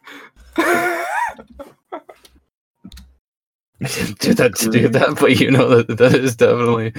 I 3.82 3.88
didn't 3.88 4.20
do 4.20 4.34
that 4.34 4.56
to 4.58 4.70
do 4.70 4.88
that, 4.90 5.18
but 5.20 5.40
you 5.40 5.52
know 5.52 5.82
that 5.82 5.98
that 5.98 6.16
is 6.16 6.36
definitely, 6.36 6.94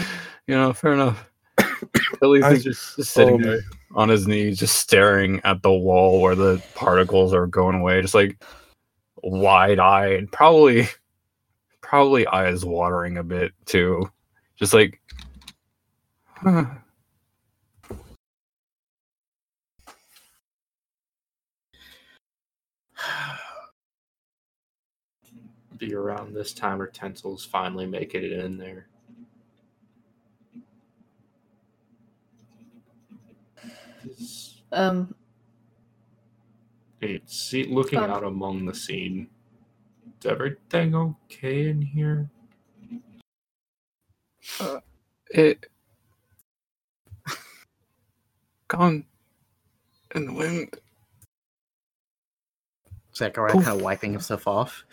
you 0.46 0.54
know, 0.54 0.72
fair 0.72 0.92
enough. 0.94 1.30
Khalith 1.58 2.42
I- 2.42 2.52
is 2.52 2.64
just, 2.64 2.96
just 2.96 3.12
sitting 3.12 3.36
um, 3.36 3.42
there 3.42 3.60
on 3.94 4.08
his 4.08 4.26
knees, 4.26 4.58
just 4.58 4.76
staring 4.78 5.40
at 5.44 5.62
the 5.62 5.72
wall 5.72 6.20
where 6.20 6.34
the 6.34 6.62
particles 6.74 7.34
are 7.34 7.46
going 7.46 7.80
away, 7.80 8.00
just 8.00 8.14
like 8.14 8.42
wide-eyed, 9.22 10.30
probably, 10.32 10.88
probably 11.80 12.26
eyes 12.26 12.64
watering 12.64 13.18
a 13.18 13.24
bit 13.24 13.52
too, 13.66 14.10
just 14.56 14.72
like. 14.72 15.00
huh. 16.36 16.64
Be 25.80 25.94
around 25.94 26.34
this 26.34 26.52
time 26.52 26.76
where 26.76 26.86
Tensel's 26.88 27.42
finally 27.44 27.86
making 27.86 28.22
it 28.22 28.32
in 28.32 28.58
there. 28.58 28.86
Um, 34.70 35.14
It's 37.00 37.34
see, 37.34 37.64
looking 37.64 37.98
Um, 37.98 38.10
out 38.10 38.24
among 38.24 38.66
the 38.66 38.74
scene. 38.74 39.30
Is 40.20 40.26
everything 40.26 40.94
okay 40.94 41.70
in 41.70 41.80
here? 41.80 42.30
Uh, 44.60 44.80
It 45.30 45.66
gone 48.68 49.06
in 50.14 50.26
the 50.26 50.32
wind. 50.34 50.78
Zachariah 53.16 53.52
Poof. 53.52 53.64
kind 53.64 53.78
of 53.78 53.82
wiping 53.82 54.12
himself 54.12 54.46
off. 54.46 54.84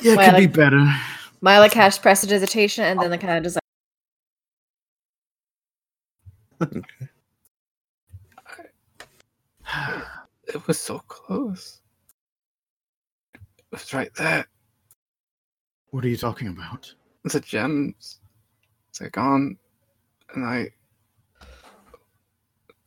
Yeah, 0.00 0.16
Well, 0.16 0.30
could 0.30 0.36
be 0.36 0.46
like- 0.46 0.52
better. 0.52 0.94
Mila 1.40 1.68
casts 1.68 1.98
prestidigitation 1.98 2.84
and 2.84 3.00
then 3.00 3.10
the 3.10 3.18
kind 3.18 3.36
of 3.38 3.44
just 3.44 3.58
It 10.46 10.66
was 10.66 10.78
so 10.78 10.98
close. 11.00 11.80
It 13.34 13.40
was 13.70 13.92
right 13.94 14.12
there. 14.14 14.46
What 15.90 16.04
are 16.04 16.08
you 16.08 16.16
talking 16.16 16.48
about? 16.48 16.92
The 17.24 17.40
gems. 17.40 18.20
They're 18.98 19.10
gone. 19.10 19.56
And 20.34 20.44
I 20.44 20.68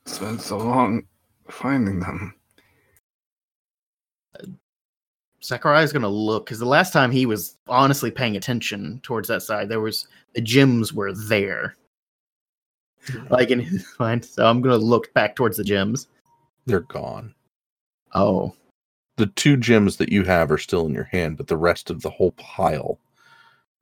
spent 0.06 0.42
so 0.42 0.58
long 0.58 1.04
finding 1.50 2.00
them. 2.00 2.34
Zachariah's 5.48 5.94
gonna 5.94 6.10
look 6.10 6.46
because 6.46 6.60
the 6.60 6.66
last 6.66 6.92
time 6.92 7.10
he 7.10 7.26
was 7.26 7.56
honestly 7.70 8.12
paying 8.12 8.36
attention 8.36 9.00
towards 9.02 9.30
that 9.30 9.42
side, 9.42 9.70
there 9.70 9.80
was 9.80 10.08
the 10.34 10.42
gems 10.42 10.92
were 10.92 11.14
there, 11.14 11.78
hmm. 13.10 13.26
like 13.30 13.50
in 13.50 13.62
his 13.62 13.86
mind. 13.98 14.26
So 14.26 14.46
I'm 14.46 14.62
gonna 14.62 14.78
look 14.78 15.14
back 15.14 15.38
towards 15.38 15.56
the 15.56 15.64
gems. 15.64 16.10
They're 16.66 16.82
gone. 16.82 17.34
Oh, 18.14 18.54
The 19.16 19.28
two 19.28 19.56
gems 19.56 19.98
that 19.98 20.12
you 20.12 20.24
have 20.24 20.52
are 20.52 20.58
still 20.58 20.86
in 20.86 20.94
your 20.94 21.06
hand, 21.06 21.38
but 21.38 21.48
the 21.48 21.58
rest 21.58 21.90
of 21.90 22.02
the 22.02 22.10
whole 22.10 22.32
pile 22.34 23.00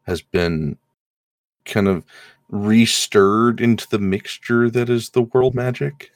has 0.05 0.21
been 0.21 0.77
kind 1.65 1.87
of 1.87 2.05
restirred 2.51 3.59
into 3.59 3.87
the 3.89 3.97
mixture 3.97 4.69
that 4.69 4.87
is 4.87 5.09
the 5.09 5.23
world 5.23 5.55
magic. 5.55 6.11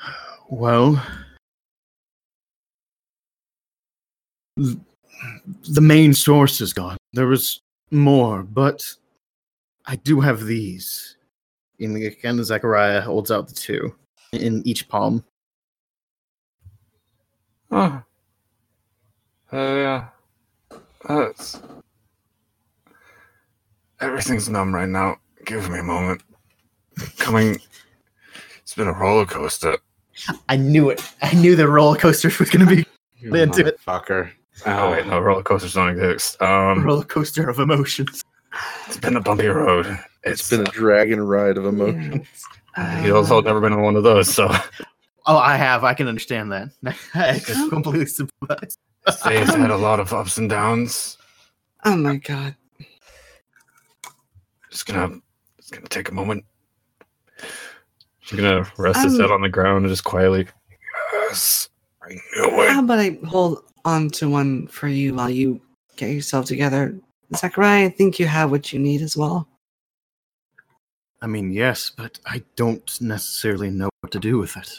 well, 0.48 1.02
the 4.58 5.80
main 5.80 6.14
source 6.14 6.60
is 6.60 6.72
gone. 6.72 6.96
There 7.12 7.26
was 7.26 7.60
more, 7.90 8.42
but 8.42 8.84
I 9.86 9.96
do 9.96 10.20
have 10.20 10.44
these. 10.44 11.16
In 11.78 11.94
the 11.94 12.06
again, 12.06 12.42
Zachariah 12.42 13.00
holds 13.00 13.30
out 13.30 13.48
the 13.48 13.54
two 13.54 13.94
in 14.32 14.66
each 14.66 14.88
palm. 14.88 15.24
Oh. 17.70 18.02
Uh, 19.52 19.56
yeah. 19.56 20.08
That's. 21.08 21.60
Everything's 24.00 24.48
numb 24.48 24.74
right 24.74 24.88
now. 24.88 25.16
Give 25.44 25.68
me 25.70 25.78
a 25.78 25.82
moment. 25.82 26.22
Coming. 27.18 27.60
It's 28.58 28.74
been 28.74 28.88
a 28.88 28.92
roller 28.92 29.24
coaster. 29.24 29.78
I 30.48 30.56
knew 30.56 30.90
it. 30.90 31.00
I 31.22 31.32
knew 31.34 31.54
the 31.54 31.68
roller 31.68 31.96
coaster 31.96 32.28
was 32.38 32.50
going 32.50 32.66
to 32.66 32.76
be 32.76 32.86
You 33.20 33.34
Into 33.34 33.66
it. 33.66 33.80
Fucker. 34.58 34.76
Oh, 34.78 34.90
wait, 34.92 35.06
no, 35.06 35.20
roller 35.20 35.42
coasters 35.42 35.74
don't 35.74 35.90
exist. 35.90 36.36
a 36.40 36.46
Um, 36.46 36.84
roller 36.84 37.04
coaster 37.04 37.48
of 37.48 37.58
emotions. 37.58 38.22
it's 38.86 38.96
been 38.96 39.16
a 39.16 39.20
bumpy 39.20 39.46
road. 39.46 39.98
it's 40.24 40.48
been 40.50 40.60
a 40.62 40.70
dragon 40.70 41.20
ride 41.20 41.56
of 41.56 41.66
emotion. 41.66 42.26
He's 43.02 43.10
also 43.12 43.40
never 43.40 43.60
been 43.60 43.72
on 43.72 43.82
one 43.82 43.96
of 43.96 44.02
those, 44.02 44.32
so 44.32 44.48
Oh, 45.26 45.36
I 45.36 45.56
have. 45.56 45.84
I 45.84 45.92
can 45.94 46.08
understand 46.08 46.50
that. 46.52 46.68
I 47.14 47.38
completely 47.68 48.06
sympathize. 48.06 48.78
Faye's 49.22 49.48
had 49.54 49.70
a 49.70 49.76
lot 49.76 50.00
of 50.00 50.12
ups 50.12 50.38
and 50.38 50.48
downs. 50.48 51.18
Oh 51.84 51.96
my 51.96 52.16
god. 52.16 52.56
Just 54.70 54.86
gonna, 54.86 55.20
just 55.58 55.72
gonna 55.72 55.86
take 55.88 56.08
a 56.10 56.14
moment. 56.14 56.44
She's 58.20 58.38
gonna 58.40 58.66
rest 58.76 59.02
his 59.04 59.14
Um, 59.14 59.20
head 59.20 59.30
on 59.30 59.42
the 59.42 59.48
ground 59.48 59.84
and 59.84 59.92
just 59.92 60.04
quietly. 60.04 60.46
Yes, 61.12 61.68
I 62.02 62.08
knew 62.10 62.62
it. 62.62 62.70
How 62.70 62.80
about 62.82 62.98
I 62.98 63.18
hold 63.26 63.62
on 63.88 64.10
to 64.10 64.28
one 64.28 64.66
for 64.68 64.86
you 64.88 65.14
while 65.14 65.30
you 65.30 65.60
get 65.96 66.10
yourself 66.10 66.44
together? 66.46 66.94
Zachariah, 67.34 67.86
I 67.86 67.88
think 67.88 68.18
you 68.18 68.26
have 68.26 68.50
what 68.50 68.72
you 68.72 68.78
need 68.78 69.02
as 69.02 69.16
well. 69.16 69.48
I 71.20 71.26
mean, 71.26 71.50
yes, 71.50 71.90
but 71.96 72.18
I 72.26 72.42
don't 72.56 73.00
necessarily 73.00 73.70
know 73.70 73.88
what 74.00 74.12
to 74.12 74.20
do 74.20 74.38
with 74.38 74.56
it. 74.56 74.70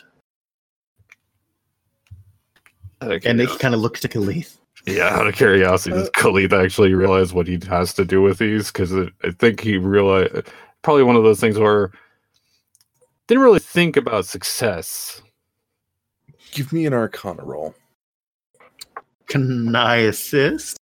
Out 3.01 3.11
of 3.11 3.25
And 3.25 3.39
he 3.39 3.45
curiosity- 3.45 3.59
kind 3.59 3.73
of 3.75 3.81
looks 3.81 3.99
to 4.01 4.07
Khalith. 4.07 4.57
Yeah, 4.87 5.09
out 5.09 5.27
of 5.27 5.35
curiosity, 5.35 5.95
does 5.95 6.07
uh, 6.07 6.11
Khalith 6.11 6.53
actually 6.53 6.93
realize 6.93 7.33
what 7.33 7.47
he 7.47 7.59
has 7.67 7.93
to 7.95 8.05
do 8.05 8.21
with 8.21 8.37
these? 8.37 8.71
Because 8.71 8.93
I 8.93 9.31
think 9.37 9.59
he 9.59 9.77
realized 9.77 10.47
probably 10.83 11.03
one 11.03 11.17
of 11.17 11.23
those 11.23 11.39
things 11.39 11.57
where 11.59 11.91
didn't 13.27 13.43
really 13.43 13.59
think 13.59 13.97
about 13.97 14.25
success. 14.25 15.21
Give 16.51 16.71
me 16.71 16.85
an 16.85 16.93
arcana 16.93 17.43
roll. 17.43 17.75
Can 19.29 19.75
I 19.75 19.97
assist? 19.97 20.77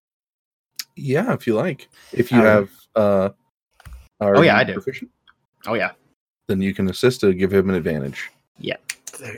Yeah, 0.97 1.33
if 1.33 1.47
you 1.47 1.55
like. 1.55 1.89
If 2.13 2.31
you 2.31 2.39
Um, 2.39 2.45
have 2.45 2.71
uh 2.95 3.29
are 4.21 4.37
Oh, 4.37 4.43
yeah, 4.43 4.57
I 4.57 4.65
do. 4.65 4.75
proficient? 4.75 5.11
Oh 5.67 5.75
yeah, 5.75 5.93
Then 6.47 6.61
you 6.63 6.73
can 6.75 6.89
assist 6.89 7.21
to 7.23 7.35
give 7.35 7.53
him 7.53 7.69
an 7.71 7.75
advantage. 7.75 8.31
Yeah. 8.59 8.77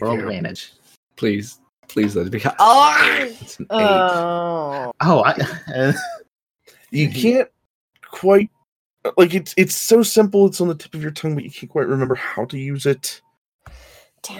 roll 0.00 0.16
you. 0.18 0.26
advantage. 0.28 0.72
Please, 1.16 1.60
please 1.88 2.14
let 2.16 2.26
it 2.26 2.30
be. 2.30 2.42
Oh! 2.58 3.16
It's 3.40 3.58
an 3.58 3.66
eight. 3.70 3.78
Oh. 3.78 4.92
Oh, 5.00 5.22
I, 5.24 5.94
you 6.90 7.08
can't 7.22 7.48
quite 8.02 8.50
like 9.16 9.34
it's 9.34 9.54
it's 9.56 9.74
so 9.74 10.02
simple 10.02 10.46
it's 10.46 10.60
on 10.60 10.68
the 10.68 10.74
tip 10.74 10.92
of 10.94 11.00
your 11.02 11.10
tongue 11.12 11.34
but 11.36 11.44
you 11.44 11.50
can't 11.50 11.70
quite 11.70 11.86
remember 11.86 12.14
how 12.16 12.44
to 12.44 12.58
use 12.58 12.86
it 12.86 13.20
Damn 13.20 13.25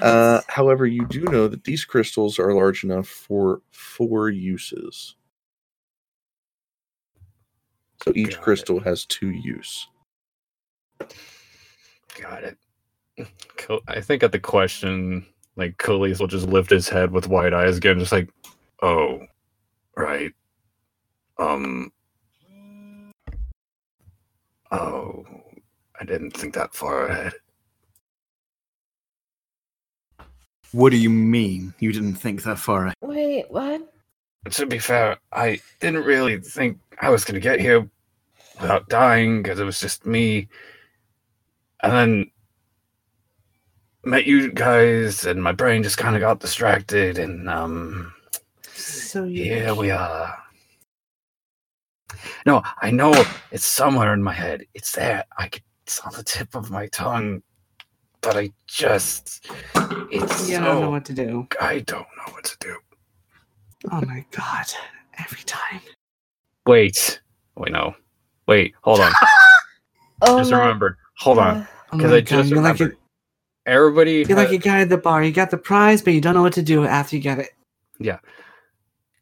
uh 0.03 0.41
however 0.49 0.87
you 0.87 1.07
do 1.07 1.21
know 1.25 1.47
that 1.49 1.65
these 1.65 1.85
crystals 1.85 2.39
are 2.39 2.53
large 2.55 2.83
enough 2.83 3.07
for 3.09 3.63
four 3.71 4.31
uses 4.31 5.15
so 8.05 8.13
each 8.15 8.31
Got 8.31 8.39
it. 8.39 8.43
crystal 8.43 8.81
has 8.81 9.05
two 9.07 9.31
use 9.31 9.87
Got 12.21 12.45
it. 12.45 12.59
I 13.89 14.01
think 14.01 14.23
at 14.23 14.33
the 14.33 14.39
question, 14.39 15.27
like 15.57 15.77
Khalith 15.79 16.21
will 16.21 16.27
just 16.27 16.49
lift 16.49 16.71
his 16.71 16.89
head 16.89 17.11
with 17.11 17.29
wide 17.29 17.55
eyes 17.55 17.77
again, 17.77 17.99
just 17.99 18.13
like, 18.13 18.31
oh, 18.83 19.21
right. 19.97 20.33
Um. 21.39 21.93
Oh, 24.71 25.25
I 26.01 26.05
didn't 26.05 26.33
think 26.33 26.55
that 26.55 26.75
far 26.75 27.07
ahead. 27.07 27.33
What 30.77 30.91
do 30.91 30.99
you 30.99 31.09
mean 31.09 31.73
you 31.79 31.91
didn't 31.91 32.17
think 32.17 32.43
that 32.43 32.59
far 32.59 32.85
ahead? 32.85 32.97
Wait, 33.01 33.47
what? 33.49 33.81
To 34.51 34.67
be 34.67 34.79
fair, 34.79 35.17
I 35.33 35.59
didn't 35.81 36.05
really 36.05 36.39
think 36.39 36.79
I 37.01 37.09
was 37.09 37.25
gonna 37.25 37.41
get 37.41 37.61
here 37.61 37.89
without 38.61 38.87
dying 38.91 39.43
because 39.43 39.59
it 39.59 39.65
was 39.65 39.81
just 39.81 40.05
me. 40.05 40.49
And 41.83 41.93
then 41.93 42.31
met 44.05 44.27
you 44.27 44.53
guys, 44.53 45.25
and 45.25 45.43
my 45.43 45.53
brain 45.53 45.83
just 45.83 45.97
kind 45.97 46.15
of 46.15 46.21
got 46.21 46.41
distracted, 46.41 47.19
and 47.19 47.49
um, 47.49 48.13
So 48.75 49.25
you, 49.25 49.45
here 49.45 49.75
we 49.75 49.91
are. 49.91 50.37
No, 52.45 52.63
I 52.83 52.91
know 52.91 53.15
it's 53.51 53.65
somewhere 53.65 54.13
in 54.13 54.23
my 54.23 54.35
head. 54.35 54.67
It's 54.75 54.93
there. 54.93 55.25
I 55.39 55.49
could. 55.49 55.63
It's 55.87 56.01
on 56.01 56.13
the 56.13 56.23
tip 56.23 56.55
of 56.55 56.71
my 56.71 56.89
tongue, 56.89 57.43
but 58.21 58.37
I 58.37 58.51
just. 58.67 59.47
It's 60.11 60.49
you 60.49 60.57
so. 60.57 60.65
don't 60.65 60.81
know 60.81 60.91
what 60.91 61.05
to 61.07 61.13
do. 61.13 61.47
I 61.61 61.81
don't 61.81 62.07
know 62.17 62.33
what 62.33 62.45
to 62.45 62.57
do. 62.61 62.77
Oh 63.91 64.01
my 64.07 64.25
god! 64.31 64.67
Every 65.19 65.43
time. 65.45 65.81
Wait. 66.67 67.21
Wait, 67.57 67.73
no. 67.73 67.95
Wait. 68.47 68.75
Hold 68.83 69.01
on. 69.01 69.13
Oh, 70.23 70.39
just 70.39 70.51
no. 70.51 70.59
remembered. 70.61 70.97
Hold 71.19 71.39
on. 71.39 71.69
Because 71.93 71.93
Oh 71.93 71.99
'Cause 71.99 72.11
my 72.11 72.17
I 72.17 72.21
just 72.23 72.49
you're 72.51 72.63
like 72.63 72.81
a, 72.81 72.85
remembered. 72.85 72.99
Everybody. 73.67 74.25
you're 74.27 74.37
like 74.39 74.49
uh, 74.49 74.53
a 74.55 74.59
guy 74.59 74.81
at 74.81 74.89
the 74.89 74.97
bar. 74.97 75.23
You 75.23 75.31
got 75.31 75.51
the 75.51 75.59
prize, 75.59 76.01
but 76.01 76.15
you 76.15 76.23
don't 76.23 76.33
know 76.33 76.41
what 76.41 76.55
to 76.55 76.63
do 76.63 76.87
after 76.87 77.17
you 77.17 77.23
get 77.23 77.39
it. 77.39 77.51
Yeah. 77.99 78.19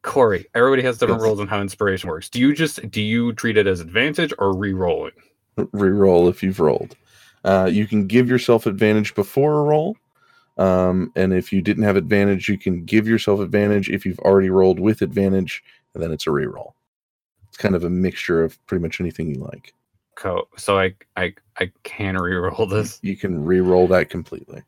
Corey. 0.03 0.47
Everybody 0.55 0.83
has 0.83 0.99
different 0.99 1.21
Yes. 1.21 1.27
rules 1.27 1.41
on 1.41 1.49
how 1.49 1.61
inspiration 1.61 2.09
works. 2.11 2.29
Do 2.29 2.39
you 2.41 2.55
just 2.55 2.89
do 2.93 3.03
you 3.03 3.33
treat 3.33 3.57
it 3.57 3.66
as 3.66 3.81
advantage 3.81 4.33
or 4.39 4.57
re-rolling? 4.57 5.11
Reroll 5.59 6.31
if 6.31 6.43
you've 6.45 6.61
rolled. 6.61 6.97
Uh, 7.45 7.69
you 7.71 7.87
can 7.87 8.07
give 8.07 8.29
yourself 8.29 8.66
advantage 8.66 9.15
before 9.15 9.61
a 9.61 9.62
roll. 9.65 9.97
Um, 10.57 11.12
and 11.16 11.33
if 11.33 11.53
you 11.53 11.61
didn't 11.61 11.83
have 11.83 11.97
advantage, 11.97 12.49
you 12.49 12.57
can 12.57 12.85
give 12.85 13.07
yourself 13.09 13.41
advantage 13.41 13.91
if 13.91 14.07
you've 14.07 14.21
already 14.21 14.51
rolled 14.51 14.79
with 14.81 15.03
advantage, 15.03 15.62
and 15.93 16.03
then 16.03 16.12
it's 16.12 16.27
a 16.27 16.31
reroll. 16.31 16.73
It's 17.49 17.57
kind 17.57 17.75
of 17.75 17.85
a 17.85 17.91
mixture 17.91 18.43
of 18.43 18.65
pretty 18.66 18.83
much 18.83 19.01
anything 19.01 19.35
you 19.35 19.41
like. 19.41 19.75
Co- 20.16 20.49
so 20.57 20.79
I 20.79 20.95
I 21.16 21.35
I 21.59 21.73
can 21.83 22.16
re-roll 22.16 22.66
this. 22.66 23.01
You 23.03 23.16
can 23.16 23.45
re-roll 23.45 23.89
that 23.89 24.11
completely. 24.11 24.62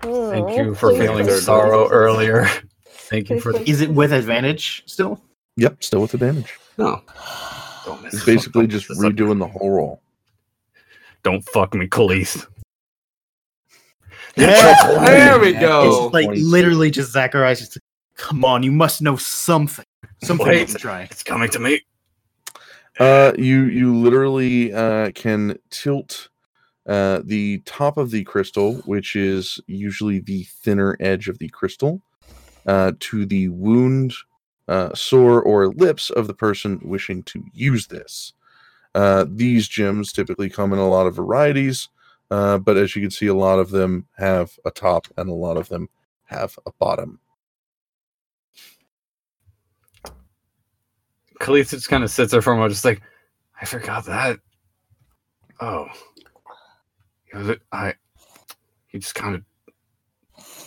Thank 0.00 0.48
oh, 0.48 0.56
you 0.56 0.74
for 0.74 0.90
please 0.90 1.00
feeling 1.00 1.30
sorrow 1.30 1.88
earlier. 1.88 2.46
Thank 2.84 3.30
you 3.30 3.40
for 3.40 3.52
Please 3.52 3.68
Is 3.68 3.80
it 3.82 3.90
with 3.90 4.12
advantage 4.12 4.82
still? 4.86 5.20
Yep, 5.56 5.84
still 5.84 6.00
with 6.00 6.14
advantage. 6.14 6.58
No. 6.78 7.02
don't 7.84 8.02
mess 8.02 8.14
It's 8.14 8.24
basically 8.24 8.66
just 8.66 8.88
mess 8.88 8.98
up. 8.98 9.12
redoing 9.12 9.38
the 9.38 9.46
whole 9.46 9.70
roll. 9.70 10.01
Don't 11.24 11.42
fuck 11.48 11.74
me, 11.74 11.86
Khalith. 11.86 12.46
Yeah. 14.36 15.04
There 15.04 15.38
we 15.38 15.50
It's 15.50 15.60
go. 15.60 16.06
It's 16.06 16.14
like 16.14 16.28
literally 16.32 16.90
just 16.90 17.12
Zachariah's. 17.12 17.60
Just, 17.60 17.78
Come 18.16 18.44
on, 18.44 18.62
you 18.62 18.72
must 18.72 19.02
know 19.02 19.16
something. 19.16 19.84
Something 20.22 20.46
Wait. 20.46 20.68
you 20.68 20.74
try. 20.74 21.02
It's 21.02 21.22
coming 21.22 21.50
to 21.50 21.58
me. 21.58 21.80
Uh, 22.98 23.32
you 23.38 23.64
you 23.64 23.96
literally 23.96 24.72
uh, 24.72 25.10
can 25.14 25.58
tilt 25.70 26.28
uh, 26.86 27.20
the 27.24 27.58
top 27.64 27.96
of 27.96 28.10
the 28.10 28.22
crystal, 28.24 28.74
which 28.84 29.16
is 29.16 29.58
usually 29.66 30.20
the 30.20 30.44
thinner 30.62 30.96
edge 31.00 31.28
of 31.28 31.38
the 31.38 31.48
crystal, 31.48 32.02
uh, 32.66 32.92
to 33.00 33.24
the 33.24 33.48
wound, 33.48 34.14
uh, 34.68 34.94
sore, 34.94 35.42
or 35.42 35.68
lips 35.68 36.10
of 36.10 36.26
the 36.26 36.34
person 36.34 36.80
wishing 36.84 37.22
to 37.24 37.42
use 37.52 37.86
this. 37.86 38.34
Uh, 38.94 39.24
these 39.28 39.68
gems 39.68 40.12
typically 40.12 40.50
come 40.50 40.72
in 40.72 40.78
a 40.78 40.88
lot 40.88 41.06
of 41.06 41.14
varieties, 41.14 41.88
uh, 42.30 42.58
but 42.58 42.76
as 42.76 42.94
you 42.94 43.02
can 43.02 43.10
see, 43.10 43.26
a 43.26 43.34
lot 43.34 43.58
of 43.58 43.70
them 43.70 44.06
have 44.18 44.58
a 44.64 44.70
top 44.70 45.06
and 45.16 45.30
a 45.30 45.34
lot 45.34 45.56
of 45.56 45.68
them 45.68 45.88
have 46.24 46.58
a 46.66 46.72
bottom. 46.78 47.20
Khalith 51.40 51.70
just 51.70 51.88
kind 51.88 52.04
of 52.04 52.10
sits 52.10 52.30
there 52.30 52.42
for 52.42 52.52
a 52.52 52.56
moment, 52.56 52.72
just 52.72 52.84
like, 52.84 53.02
I 53.60 53.64
forgot 53.64 54.04
that. 54.06 54.38
Oh, 55.60 55.88
I. 57.72 57.94
He 58.86 58.98
just 58.98 59.14
kind 59.14 59.34
of 59.34 59.42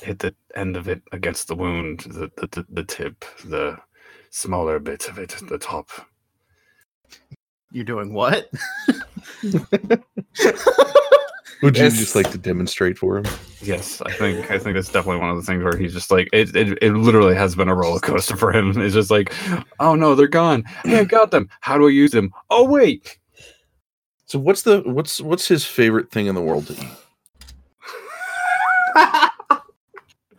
hit 0.01 0.19
the 0.19 0.35
end 0.55 0.75
of 0.75 0.87
it 0.87 1.01
against 1.11 1.47
the 1.47 1.55
wound, 1.55 2.01
the 2.01 2.31
the, 2.37 2.47
the, 2.47 2.65
the 2.69 2.83
tip, 2.83 3.23
the 3.45 3.77
smaller 4.31 4.79
bit 4.79 5.07
of 5.07 5.19
it, 5.19 5.35
the 5.47 5.57
top. 5.57 5.89
You're 7.75 7.83
doing 7.83 8.13
what? 8.13 8.49
Would 9.43 9.67
you 11.77 11.83
Yes. 11.83 11.97
just 11.97 12.15
like 12.15 12.31
to 12.31 12.37
demonstrate 12.37 12.97
for 12.97 13.17
him? 13.17 13.25
Yes, 13.61 14.01
I 14.01 14.13
think 14.13 14.49
I 14.49 14.57
think 14.57 14.75
that's 14.75 14.89
definitely 14.89 15.19
one 15.19 15.31
of 15.31 15.35
the 15.35 15.43
things 15.43 15.61
where 15.61 15.75
he's 15.75 15.93
just 15.93 16.09
like 16.09 16.29
it. 16.31 16.55
It, 16.55 16.77
it 16.81 16.93
literally 16.93 17.35
has 17.35 17.53
been 17.53 17.67
a 17.67 17.75
roller 17.75 17.99
coaster 17.99 18.37
for 18.37 18.53
him. 18.55 18.79
It's 18.81 18.93
just 18.93 19.11
like, 19.11 19.33
oh 19.81 19.93
no, 19.93 20.15
they're 20.15 20.29
gone. 20.29 20.63
Hey, 20.85 20.99
I 20.99 21.03
got 21.03 21.31
them. 21.31 21.49
How 21.59 21.77
do 21.77 21.85
I 21.85 21.89
use 21.91 22.11
them? 22.11 22.31
Oh 22.49 22.63
wait, 22.63 23.19
So 24.25 24.39
what's 24.39 24.61
the 24.61 24.79
what's 24.85 25.19
what's 25.19 25.49
his 25.49 25.65
favorite 25.65 26.09
thing 26.11 26.27
in 26.27 26.35
the 26.35 26.41
world 26.41 26.67
to 26.67 26.73
eat? 26.73 26.79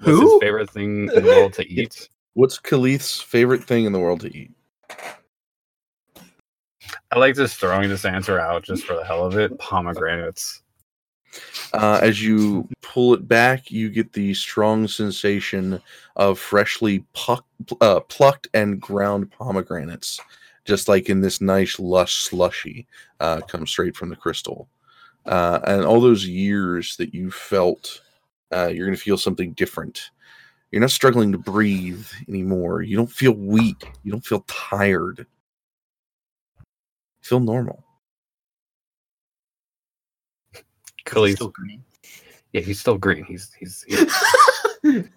what's 0.00 0.06
his 0.06 0.08
Who? 0.08 0.40
favorite 0.40 0.70
thing 0.70 1.10
in 1.10 1.22
the 1.22 1.34
world 1.36 1.52
to 1.54 1.68
eat? 1.70 2.08
What's 2.32 2.58
Khalith's 2.58 3.20
favorite 3.20 3.64
thing 3.64 3.84
in 3.84 3.92
the 3.92 4.00
world 4.00 4.20
to 4.22 4.34
eat? 4.34 4.52
I 7.12 7.18
like 7.18 7.36
just 7.36 7.56
throwing 7.56 7.88
this 7.88 8.04
answer 8.04 8.38
out 8.38 8.64
just 8.64 8.84
for 8.84 8.94
the 8.94 9.04
hell 9.04 9.24
of 9.24 9.36
it. 9.38 9.56
Pomegranates. 9.58 10.62
Uh, 11.72 12.00
as 12.02 12.22
you 12.22 12.68
pull 12.82 13.14
it 13.14 13.28
back, 13.28 13.70
you 13.70 13.90
get 13.90 14.12
the 14.12 14.34
strong 14.34 14.88
sensation 14.88 15.80
of 16.16 16.38
freshly 16.38 17.04
uh, 17.80 18.00
plucked 18.00 18.48
and 18.54 18.80
ground 18.80 19.30
pomegranates, 19.30 20.18
just 20.64 20.88
like 20.88 21.08
in 21.08 21.20
this 21.20 21.40
nice 21.40 21.78
lush 21.78 22.22
slushy, 22.22 22.86
uh, 23.20 23.40
come 23.42 23.66
straight 23.66 23.96
from 23.96 24.08
the 24.08 24.16
crystal. 24.16 24.68
Uh, 25.26 25.60
and 25.66 25.84
all 25.84 26.00
those 26.00 26.26
years 26.26 26.96
that 26.96 27.12
you 27.12 27.30
felt, 27.30 28.00
uh, 28.52 28.68
you're 28.68 28.86
going 28.86 28.96
to 28.96 29.02
feel 29.02 29.18
something 29.18 29.52
different. 29.52 30.10
You're 30.70 30.80
not 30.80 30.90
struggling 30.90 31.32
to 31.32 31.38
breathe 31.38 32.06
anymore. 32.28 32.82
You 32.82 32.96
don't 32.96 33.10
feel 33.10 33.32
weak. 33.32 33.90
You 34.02 34.12
don't 34.12 34.24
feel 34.24 34.44
tired. 34.46 35.26
You 37.26 37.28
feel 37.28 37.40
normal. 37.40 37.82
Khalith. 41.06 41.34
Still 41.34 41.48
green. 41.48 41.82
Yeah, 42.52 42.60
he's 42.60 42.78
still 42.78 42.98
green. 42.98 43.24
He's 43.24 43.52
he's 43.58 43.84
he's, 44.82 45.08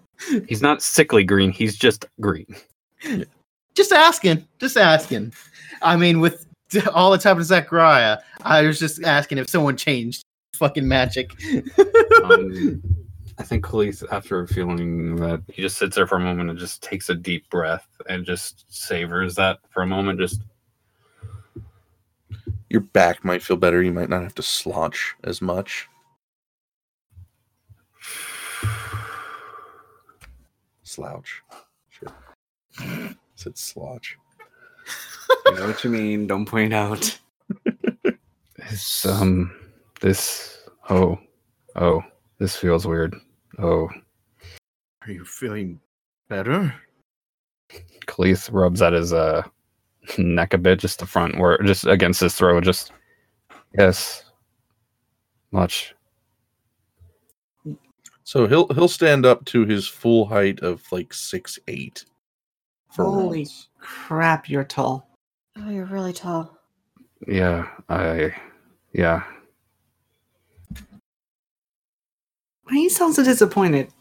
he's 0.48 0.62
not 0.62 0.82
sickly 0.82 1.22
green. 1.22 1.52
He's 1.52 1.76
just 1.76 2.06
green. 2.20 2.46
just 3.76 3.92
asking. 3.92 4.44
Just 4.58 4.76
asking. 4.76 5.32
I 5.82 5.94
mean, 5.96 6.18
with 6.18 6.46
all 6.92 7.12
that's 7.12 7.22
happened 7.22 7.42
to 7.42 7.46
Zachariah, 7.46 8.18
I 8.42 8.62
was 8.62 8.80
just 8.80 9.04
asking 9.04 9.38
if 9.38 9.48
someone 9.48 9.76
changed 9.76 10.24
fucking 10.54 10.86
magic. 10.86 11.30
Um, 12.22 12.82
I 13.38 13.42
think 13.44 13.64
Khalith, 13.64 14.04
after 14.12 14.46
feeling 14.46 15.16
that, 15.16 15.42
he 15.50 15.62
just 15.62 15.78
sits 15.78 15.96
there 15.96 16.06
for 16.06 16.16
a 16.16 16.20
moment 16.20 16.50
and 16.50 16.58
just 16.58 16.82
takes 16.82 17.08
a 17.08 17.14
deep 17.14 17.48
breath 17.48 17.88
and 18.10 18.26
just 18.26 18.66
savors 18.68 19.34
that 19.36 19.60
for 19.70 19.82
a 19.82 19.86
moment. 19.86 20.20
Just 20.20 20.42
your 22.70 22.80
back 22.80 23.24
might 23.24 23.42
feel 23.42 23.56
better. 23.56 23.82
You 23.82 23.92
might 23.92 24.08
not 24.08 24.22
have 24.22 24.34
to 24.36 24.42
slouch 24.42 25.16
as 25.24 25.42
much. 25.42 25.88
Slouch. 30.84 31.42
Sure. 31.88 32.12
Said 33.34 33.58
slouch. 33.58 34.16
I 35.46 35.50
know 35.54 35.66
what 35.66 35.82
you 35.84 35.90
mean. 35.90 36.26
Don't 36.26 36.46
point 36.46 36.72
out. 36.72 37.18
this 38.56 39.04
um 39.04 39.52
this 40.00 40.62
oh 40.88 41.18
oh 41.76 42.02
this 42.38 42.56
feels 42.56 42.86
weird. 42.86 43.14
Oh, 43.58 43.88
Are 45.02 45.10
you 45.10 45.24
feeling 45.24 45.80
better? 46.28 46.72
Khalith 48.06 48.48
rubs 48.52 48.80
at 48.80 48.92
his 48.92 49.12
uh 49.12 49.42
neck 50.18 50.54
a 50.54 50.58
bit, 50.58 50.80
just 50.80 50.98
the 50.98 51.06
front 51.06 51.38
where 51.38 51.58
just 51.58 51.86
against 51.86 52.20
his 52.20 52.34
throw, 52.34 52.60
Just 52.60 52.92
yes, 53.78 54.24
much. 55.50 55.94
So 58.24 58.46
he'll 58.46 58.68
he'll 58.68 58.88
stand 58.88 59.26
up 59.26 59.44
to 59.46 59.64
his 59.64 59.88
full 59.88 60.26
height 60.26 60.60
of 60.60 60.82
like 60.92 61.12
six 61.12 61.58
eight. 61.68 62.04
For 62.92 63.04
Holy 63.04 63.40
once. 63.40 63.68
crap, 63.80 64.48
you're 64.48 64.64
tall. 64.64 65.08
Oh, 65.56 65.70
you're 65.70 65.84
really 65.84 66.12
tall. 66.12 66.56
Yeah, 67.26 67.68
I 67.88 68.34
yeah. 68.92 69.24
Why 72.64 72.76
you 72.76 72.90
sound 72.90 73.14
so 73.14 73.24
disappointed? 73.24 73.92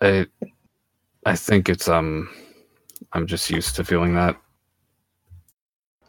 I 0.00 0.26
I 1.26 1.36
think 1.36 1.68
it's 1.68 1.88
um 1.88 2.28
I'm 3.12 3.26
just 3.26 3.50
used 3.50 3.76
to 3.76 3.84
feeling 3.84 4.14
that. 4.14 4.36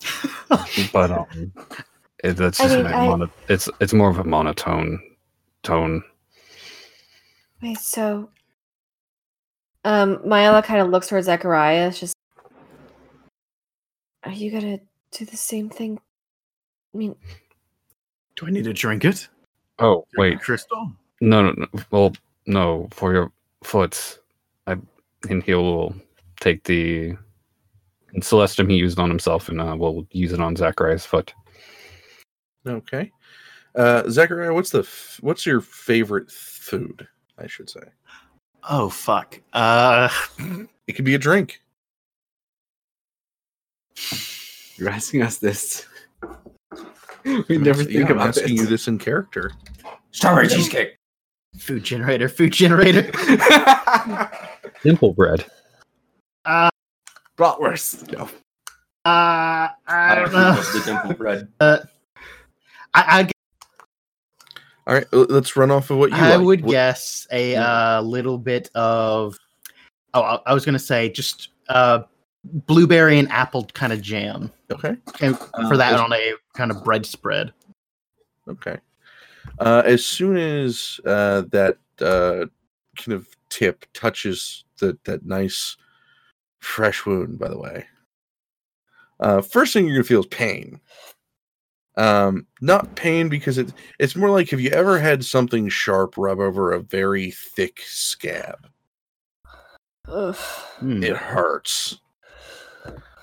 But 0.94 1.12
um 1.12 1.52
it, 2.24 2.34
that's 2.34 2.60
I 2.60 2.68
mean, 2.68 2.84
my 2.84 2.94
I- 2.94 3.06
mono- 3.08 3.32
it's 3.48 3.70
it's 3.80 3.94
more 3.94 4.10
of 4.10 4.18
a 4.20 4.24
monotone 4.24 5.00
tone. 5.64 6.04
Wait, 7.62 7.78
so 7.78 8.30
um 9.86 10.20
Mila 10.24 10.62
kind 10.64 10.82
of 10.82 10.90
looks 10.90 11.08
towards 11.08 11.26
Zachariah. 11.26 11.88
It's 11.90 12.00
just 12.00 12.16
Are 14.24 14.32
you 14.32 14.52
gonna 14.52 14.80
do 15.12 15.26
the 15.26 15.38
same 15.38 15.70
thing? 15.70 16.00
I 16.94 16.98
mean 16.98 17.16
Do 18.36 18.48
I 18.48 18.52
need 18.52 18.64
to 18.66 18.74
drink 18.74 19.06
it? 19.06 19.28
Oh 19.80 20.06
wait, 20.18 20.40
crystal. 20.42 20.92
no, 21.22 21.42
no, 21.44 21.52
no. 21.58 21.68
Well, 21.92 22.14
no, 22.46 22.88
for 22.92 23.14
your 23.14 23.32
foot, 23.64 24.20
I 24.68 24.76
and 25.30 25.44
he'll 25.44 25.94
take 26.40 26.64
the 26.64 27.16
and 28.14 28.24
Celestum 28.24 28.70
he 28.70 28.78
used 28.78 29.00
on 29.00 29.10
himself, 29.10 29.50
and 29.50 29.62
uh, 29.62 29.76
we'll 29.78 30.08
use 30.12 30.34
it 30.34 30.40
on 30.42 30.56
Zachariah's 30.56 31.06
foot. 31.06 31.34
Okay. 32.68 33.12
Uh, 33.76 34.10
Zachariah, 34.10 34.54
what's 34.54 34.72
the 34.72 34.80
f- 34.80 35.18
what's 35.22 35.46
your 35.46 35.62
favorite 35.62 36.32
food? 36.32 37.08
I 37.38 37.48
should 37.48 37.70
say 37.70 37.82
Oh 38.68 38.90
fuck. 38.90 39.40
Uh, 39.54 40.10
it 40.88 40.94
could 40.94 41.06
be 41.06 41.16
a 41.16 41.20
drink. 41.20 41.62
You're 44.76 44.90
asking 44.90 45.22
us 45.22 45.38
this. 45.38 45.86
we 47.26 47.58
never 47.58 47.84
Yeah, 47.84 48.00
think 48.00 48.10
I'm 48.10 48.18
about 48.18 48.30
asking 48.30 48.56
this. 48.56 48.62
you 48.62 48.66
this 48.66 48.88
in 48.88 48.98
character. 48.98 49.52
Strawberry 50.12 50.48
cheesecake. 50.48 50.96
food 51.58 51.84
generator. 51.84 52.28
Food 52.30 52.54
generator. 52.54 53.10
Simple 54.82 55.14
bread. 55.14 55.46
Uh, 56.50 56.70
Bratwurst. 57.38 58.12
No. 58.12 58.24
uh, 59.06 59.70
I 59.88 60.16
don't 60.16 60.26
approve 60.26 60.34
know. 60.34 60.54
the 60.80 60.82
dimple 60.86 61.14
bread. 61.14 61.48
Uh, 61.60 61.78
I, 62.96 63.22
I, 63.22 63.30
All 64.88 64.96
right, 64.96 65.06
let's 65.14 65.56
run 65.56 65.70
off 65.70 65.92
of 65.92 65.98
what 66.00 66.10
you. 66.10 66.18
I 66.18 66.36
like. 66.38 66.46
would 66.46 66.62
What- 66.62 66.72
guess 66.72 67.28
a 67.32 67.56
uh, 67.56 68.02
little 68.02 68.38
bit 68.40 68.70
of. 68.74 69.38
Oh, 70.16 70.22
I, 70.24 70.40
I 70.48 70.54
was 70.56 70.66
gonna 70.66 70.80
say 70.80 71.08
just 71.10 71.50
uh, 71.70 72.02
blueberry 72.44 73.20
and 73.20 73.32
apple 73.32 73.66
kind 73.74 73.94
of 73.94 74.02
jam 74.02 74.52
Okay. 74.72 74.96
and 75.22 75.36
Uh, 75.54 75.70
for 75.70 75.78
that 75.78 76.00
on 76.00 76.12
a 76.14 76.34
kind 76.56 76.72
of 76.72 76.84
bread 76.84 77.06
spread. 77.06 77.54
Okay. 78.48 78.78
Uh, 79.60 79.84
as 79.86 80.04
soon 80.04 80.36
as 80.36 81.00
uh, 81.06 81.44
that 81.52 81.78
uh, 82.02 82.46
kind 82.98 83.14
of 83.14 83.28
tip 83.50 83.86
touches 83.94 84.64
that 84.80 85.04
that 85.04 85.24
nice 85.28 85.78
fresh 86.60 87.06
wound, 87.06 87.40
by 87.40 87.48
the 87.48 87.58
way, 87.58 87.86
uh, 89.20 89.42
first 89.42 89.74
thing 89.74 89.86
you're 89.86 89.96
gonna 89.96 90.04
feel 90.04 90.22
is 90.22 90.28
pain. 90.28 90.80
Um, 91.98 92.48
not 92.62 92.96
pain 92.96 93.28
because 93.28 93.58
it 93.58 93.74
it's 94.00 94.16
more 94.16 94.30
like 94.30 94.50
have 94.50 94.62
you 94.62 94.70
ever 94.70 95.00
had 95.00 95.26
something 95.26 95.68
sharp 95.68 96.18
rub 96.18 96.40
over 96.40 96.72
a 96.72 96.80
very 96.80 97.32
thick 97.32 97.82
scab? 97.86 98.70
ugh. 100.12 100.36
Hmm. 100.36 101.04
It 101.04 101.16
hurts. 101.16 102.00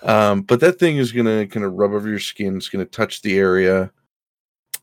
Um, 0.02 0.42
but 0.42 0.60
that 0.60 0.78
thing 0.78 0.98
is 0.98 1.12
gonna 1.12 1.46
kind 1.46 1.64
of 1.64 1.74
rub 1.74 1.92
over 1.92 2.08
your 2.08 2.20
skin. 2.20 2.56
It's 2.56 2.68
gonna 2.68 2.84
touch 2.84 3.22
the 3.22 3.38
area, 3.38 3.90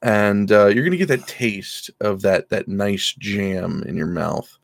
and 0.02 0.52
uh, 0.52 0.68
you're 0.68 0.84
gonna 0.84 0.98
get 0.98 1.08
that 1.10 1.28
taste 1.28 1.90
of 2.02 2.22
that 2.24 2.50
that 2.50 2.68
nice 2.68 3.14
jam 3.20 3.84
in 3.88 3.96
your 3.96 4.08
mouth. 4.08 4.58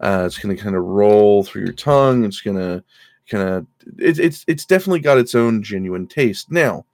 Uh, 0.00 0.24
it's 0.26 0.38
gonna 0.38 0.56
kind 0.56 0.76
of 0.76 0.84
roll 0.84 1.42
through 1.42 1.62
your 1.62 1.72
tongue. 1.72 2.24
It's 2.24 2.40
gonna 2.40 2.84
kind 3.28 3.48
of 3.48 3.66
it, 3.98 4.18
it's 4.18 4.44
it's 4.48 4.64
definitely 4.66 5.00
got 5.00 5.18
its 5.18 5.34
own 5.34 5.62
genuine 5.62 6.06
taste. 6.06 6.50
Now, 6.50 6.84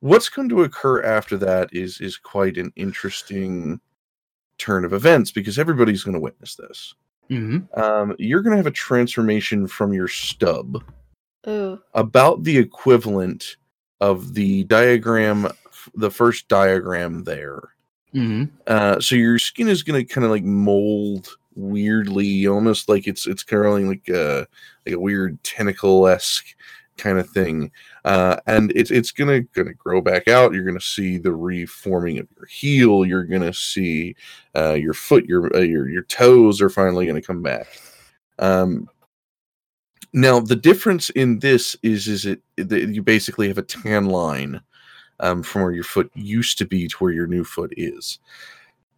what's 0.00 0.28
going 0.28 0.48
to 0.50 0.62
occur 0.62 1.02
after 1.02 1.36
that 1.38 1.70
is 1.72 2.00
is 2.00 2.16
quite 2.16 2.56
an 2.56 2.72
interesting 2.76 3.80
turn 4.58 4.84
of 4.84 4.92
events 4.92 5.30
because 5.30 5.58
everybody's 5.58 6.02
going 6.02 6.14
to 6.14 6.20
witness 6.20 6.56
this 6.56 6.94
Mhm. 7.30 7.78
um, 7.78 8.16
you're 8.18 8.42
going 8.42 8.52
to 8.52 8.56
have 8.56 8.66
a 8.66 8.70
transformation 8.72 9.66
from 9.68 9.92
your 9.92 10.08
stub 10.08 10.82
Ooh. 11.46 11.78
about 11.94 12.42
the 12.42 12.56
equivalent 12.58 13.56
of 14.00 14.34
the 14.34 14.64
diagram, 14.64 15.46
the 15.94 16.10
first 16.10 16.48
diagram 16.48 17.22
there. 17.24 17.60
Mhm. 18.14 18.50
Uh, 18.66 18.98
so 19.00 19.14
your 19.14 19.38
skin 19.38 19.68
is 19.68 19.82
going 19.82 20.04
to 20.04 20.12
kind 20.12 20.24
of 20.24 20.30
like 20.30 20.42
mold 20.42 21.36
weirdly, 21.58 22.46
almost 22.46 22.88
like 22.88 23.06
it's 23.06 23.26
it's 23.26 23.42
curling 23.42 23.88
like 23.88 24.08
a 24.08 24.46
like 24.86 24.94
a 24.94 25.00
weird 25.00 25.42
tentacle 25.42 26.06
esque 26.06 26.54
kind 26.96 27.18
of 27.18 27.28
thing, 27.30 27.70
uh, 28.04 28.36
and 28.46 28.72
it's 28.74 28.90
it's 28.90 29.10
gonna 29.10 29.40
gonna 29.40 29.74
grow 29.74 30.00
back 30.00 30.28
out. 30.28 30.52
You're 30.52 30.64
gonna 30.64 30.80
see 30.80 31.18
the 31.18 31.32
reforming 31.32 32.18
of 32.18 32.28
your 32.36 32.46
heel. 32.46 33.04
You're 33.04 33.24
gonna 33.24 33.52
see 33.52 34.14
uh, 34.56 34.74
your 34.74 34.94
foot, 34.94 35.26
your 35.26 35.54
uh, 35.54 35.60
your 35.60 35.88
your 35.88 36.04
toes 36.04 36.62
are 36.62 36.70
finally 36.70 37.06
gonna 37.06 37.22
come 37.22 37.42
back. 37.42 37.66
Um, 38.38 38.88
now 40.12 40.40
the 40.40 40.56
difference 40.56 41.10
in 41.10 41.40
this 41.40 41.76
is 41.82 42.08
is 42.08 42.24
it 42.24 42.40
that 42.56 42.88
you 42.88 43.02
basically 43.02 43.48
have 43.48 43.58
a 43.58 43.62
tan 43.62 44.06
line 44.06 44.60
um, 45.20 45.42
from 45.42 45.62
where 45.62 45.72
your 45.72 45.84
foot 45.84 46.10
used 46.14 46.58
to 46.58 46.64
be 46.64 46.88
to 46.88 46.96
where 46.98 47.12
your 47.12 47.26
new 47.26 47.44
foot 47.44 47.72
is, 47.76 48.20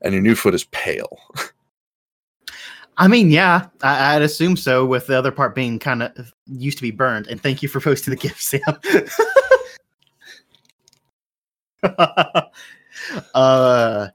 and 0.02 0.12
your 0.12 0.22
new 0.22 0.34
foot 0.34 0.54
is 0.54 0.64
pale. 0.64 1.18
I 3.00 3.08
mean, 3.08 3.30
yeah, 3.30 3.66
I, 3.82 4.14
I'd 4.14 4.22
assume 4.22 4.58
so. 4.58 4.84
With 4.84 5.06
the 5.06 5.18
other 5.18 5.32
part 5.32 5.54
being 5.54 5.78
kind 5.78 6.02
of 6.02 6.32
used 6.46 6.76
to 6.78 6.82
be 6.82 6.90
burned. 6.90 7.28
And 7.28 7.42
thank 7.42 7.62
you 7.62 7.68
for 7.68 7.80
posting 7.80 8.10
the 8.10 8.20
gift, 8.20 8.42
Sam. 8.42 8.60
uh, 13.34 14.08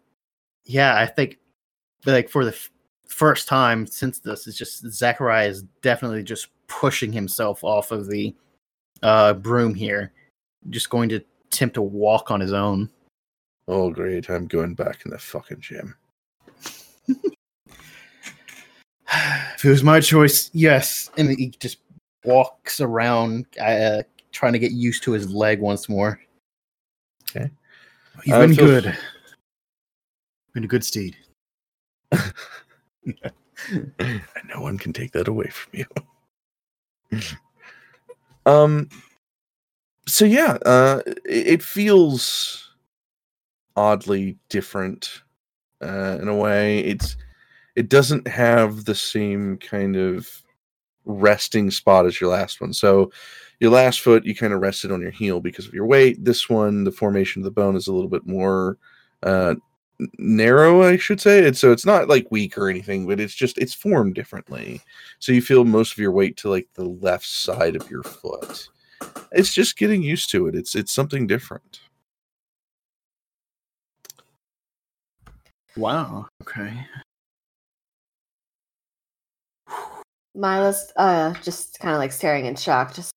yeah, 0.65 0.97
I 0.97 1.07
think 1.07 1.39
like 2.05 2.29
for 2.29 2.45
the 2.45 2.51
f- 2.51 2.69
first 3.07 3.47
time 3.47 3.87
since 3.87 4.19
this, 4.19 4.45
is 4.45 4.55
just 4.55 4.87
Zachariah 4.91 5.47
is 5.47 5.63
definitely 5.81 6.21
just 6.21 6.49
pushing 6.67 7.11
himself 7.11 7.63
off 7.63 7.91
of 7.91 8.07
the 8.07 8.35
uh, 9.01 9.33
broom 9.33 9.73
here, 9.73 10.13
just 10.69 10.91
going 10.91 11.09
to 11.09 11.21
attempt 11.47 11.73
to 11.73 11.81
walk 11.81 12.29
on 12.29 12.39
his 12.39 12.53
own. 12.53 12.91
Oh, 13.67 13.89
great! 13.89 14.29
I'm 14.29 14.45
going 14.45 14.75
back 14.75 15.05
in 15.05 15.11
the 15.11 15.17
fucking 15.17 15.61
gym. 15.61 15.95
if 19.55 19.65
it 19.65 19.69
was 19.69 19.83
my 19.83 19.99
choice, 19.99 20.49
yes. 20.53 21.09
And 21.17 21.29
he 21.37 21.49
just 21.59 21.77
walks 22.23 22.81
around, 22.81 23.45
uh, 23.61 24.03
trying 24.31 24.53
to 24.53 24.59
get 24.59 24.71
used 24.71 25.03
to 25.03 25.11
his 25.11 25.29
leg 25.29 25.59
once 25.59 25.87
more. 25.89 26.19
Okay. 27.29 27.49
You've 28.23 28.35
Uh, 28.35 28.47
been 28.47 28.55
good. 28.55 28.97
Been 30.53 30.63
a 30.63 30.67
good 30.67 30.83
steed. 30.85 31.17
and 32.11 32.33
no 34.47 34.61
one 34.61 34.77
can 34.77 34.93
take 34.93 35.11
that 35.11 35.27
away 35.27 35.49
from 35.49 35.85
you. 37.11 37.21
um. 38.45 38.89
So 40.07 40.23
yeah, 40.25 40.57
uh, 40.65 41.01
it, 41.05 41.47
it 41.47 41.63
feels 41.63 42.75
oddly 43.75 44.37
different 44.49 45.23
uh, 45.81 46.19
in 46.21 46.27
a 46.27 46.35
way. 46.35 46.79
It's 46.79 47.17
it 47.75 47.89
doesn't 47.89 48.27
have 48.27 48.85
the 48.85 48.95
same 48.95 49.57
kind 49.57 49.95
of 49.95 50.41
resting 51.05 51.71
spot 51.71 52.05
as 52.05 52.19
your 52.19 52.29
last 52.31 52.61
one. 52.61 52.73
So 52.73 53.11
your 53.59 53.71
last 53.71 54.01
foot, 54.01 54.25
you 54.25 54.35
kind 54.35 54.53
of 54.53 54.61
rested 54.61 54.91
on 54.91 55.01
your 55.01 55.11
heel 55.11 55.39
because 55.39 55.67
of 55.67 55.73
your 55.73 55.85
weight. 55.85 56.23
This 56.23 56.49
one, 56.49 56.83
the 56.83 56.91
formation 56.91 57.41
of 57.41 57.45
the 57.45 57.51
bone 57.51 57.75
is 57.75 57.87
a 57.87 57.93
little 57.93 58.09
bit 58.09 58.25
more 58.25 58.77
uh, 59.23 59.55
narrow, 60.17 60.83
I 60.83 60.97
should 60.97 61.21
say. 61.21 61.39
It's 61.39 61.59
so 61.59 61.71
it's 61.71 61.85
not 61.85 62.09
like 62.09 62.31
weak 62.31 62.57
or 62.57 62.69
anything, 62.69 63.07
but 63.07 63.19
it's 63.19 63.35
just 63.35 63.57
it's 63.57 63.73
formed 63.73 64.15
differently. 64.15 64.81
So 65.19 65.31
you 65.31 65.41
feel 65.41 65.63
most 65.65 65.93
of 65.93 65.97
your 65.97 66.11
weight 66.11 66.37
to 66.37 66.49
like 66.49 66.67
the 66.73 66.85
left 66.85 67.25
side 67.25 67.75
of 67.75 67.89
your 67.89 68.03
foot. 68.03 68.67
It's 69.31 69.53
just 69.53 69.77
getting 69.77 70.01
used 70.01 70.29
to 70.31 70.47
it. 70.47 70.55
It's 70.55 70.75
it's 70.75 70.91
something 70.91 71.27
different. 71.27 71.81
Wow. 75.77 76.27
Okay. 76.41 76.85
Mila's 80.35 80.91
uh 80.95 81.33
just 81.41 81.79
kind 81.79 81.93
of 81.93 81.99
like 81.99 82.11
staring 82.11 82.45
in 82.45 82.55
shock. 82.55 82.93
Just 82.93 83.11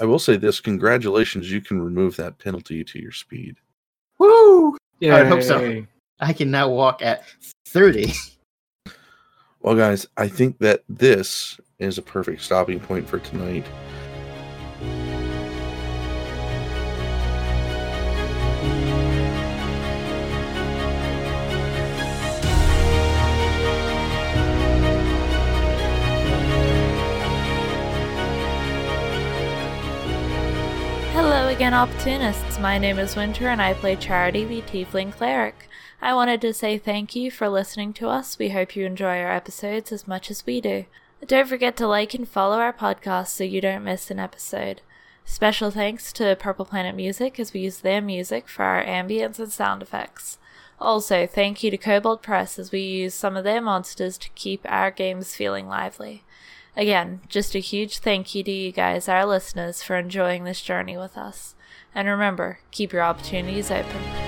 I 0.00 0.04
will 0.04 0.18
say 0.18 0.36
this: 0.36 0.60
congratulations, 0.60 1.50
you 1.50 1.60
can 1.60 1.82
remove 1.82 2.16
that 2.16 2.38
penalty 2.38 2.84
to 2.84 3.00
your 3.00 3.12
speed. 3.12 3.56
Woo! 4.18 4.76
Yeah, 5.00 5.16
I 5.16 5.24
hope 5.24 5.42
so. 5.42 5.84
I 6.20 6.32
can 6.32 6.50
now 6.50 6.68
walk 6.68 7.02
at 7.02 7.24
30. 7.66 8.12
Well, 9.60 9.76
guys, 9.76 10.06
I 10.16 10.28
think 10.28 10.58
that 10.58 10.84
this 10.88 11.60
is 11.78 11.98
a 11.98 12.02
perfect 12.02 12.42
stopping 12.42 12.80
point 12.80 13.08
for 13.08 13.18
tonight. 13.18 13.66
Again, 31.68 31.78
opportunists. 31.78 32.58
My 32.58 32.78
name 32.78 32.98
is 32.98 33.14
Winter 33.14 33.48
and 33.48 33.60
I 33.60 33.74
play 33.74 33.94
Charity, 33.94 34.42
the 34.42 34.62
Tiefling 34.62 35.12
Cleric. 35.12 35.68
I 36.00 36.14
wanted 36.14 36.40
to 36.40 36.54
say 36.54 36.78
thank 36.78 37.14
you 37.14 37.30
for 37.30 37.46
listening 37.46 37.92
to 37.94 38.08
us. 38.08 38.38
We 38.38 38.48
hope 38.48 38.74
you 38.74 38.86
enjoy 38.86 39.18
our 39.18 39.30
episodes 39.30 39.92
as 39.92 40.08
much 40.08 40.30
as 40.30 40.46
we 40.46 40.62
do. 40.62 40.86
Don't 41.26 41.46
forget 41.46 41.76
to 41.76 41.86
like 41.86 42.14
and 42.14 42.26
follow 42.26 42.58
our 42.58 42.72
podcast 42.72 43.28
so 43.28 43.44
you 43.44 43.60
don't 43.60 43.84
miss 43.84 44.10
an 44.10 44.18
episode. 44.18 44.80
Special 45.26 45.70
thanks 45.70 46.10
to 46.14 46.34
Purple 46.36 46.64
Planet 46.64 46.94
Music 46.96 47.38
as 47.38 47.52
we 47.52 47.60
use 47.60 47.80
their 47.80 48.00
music 48.00 48.48
for 48.48 48.62
our 48.62 48.82
ambience 48.82 49.38
and 49.38 49.52
sound 49.52 49.82
effects. 49.82 50.38
Also, 50.80 51.26
thank 51.26 51.62
you 51.62 51.70
to 51.70 51.76
Kobold 51.76 52.22
Press 52.22 52.58
as 52.58 52.72
we 52.72 52.80
use 52.80 53.12
some 53.12 53.36
of 53.36 53.44
their 53.44 53.60
monsters 53.60 54.16
to 54.16 54.30
keep 54.30 54.62
our 54.64 54.90
games 54.90 55.34
feeling 55.34 55.68
lively. 55.68 56.24
Again, 56.74 57.20
just 57.28 57.54
a 57.54 57.58
huge 57.58 57.98
thank 57.98 58.34
you 58.34 58.42
to 58.42 58.50
you 58.50 58.72
guys, 58.72 59.06
our 59.06 59.26
listeners, 59.26 59.82
for 59.82 59.98
enjoying 59.98 60.44
this 60.44 60.62
journey 60.62 60.96
with 60.96 61.18
us. 61.18 61.56
And 61.94 62.08
remember, 62.08 62.60
keep 62.70 62.92
your 62.92 63.02
opportunities 63.02 63.70
open. 63.70 64.27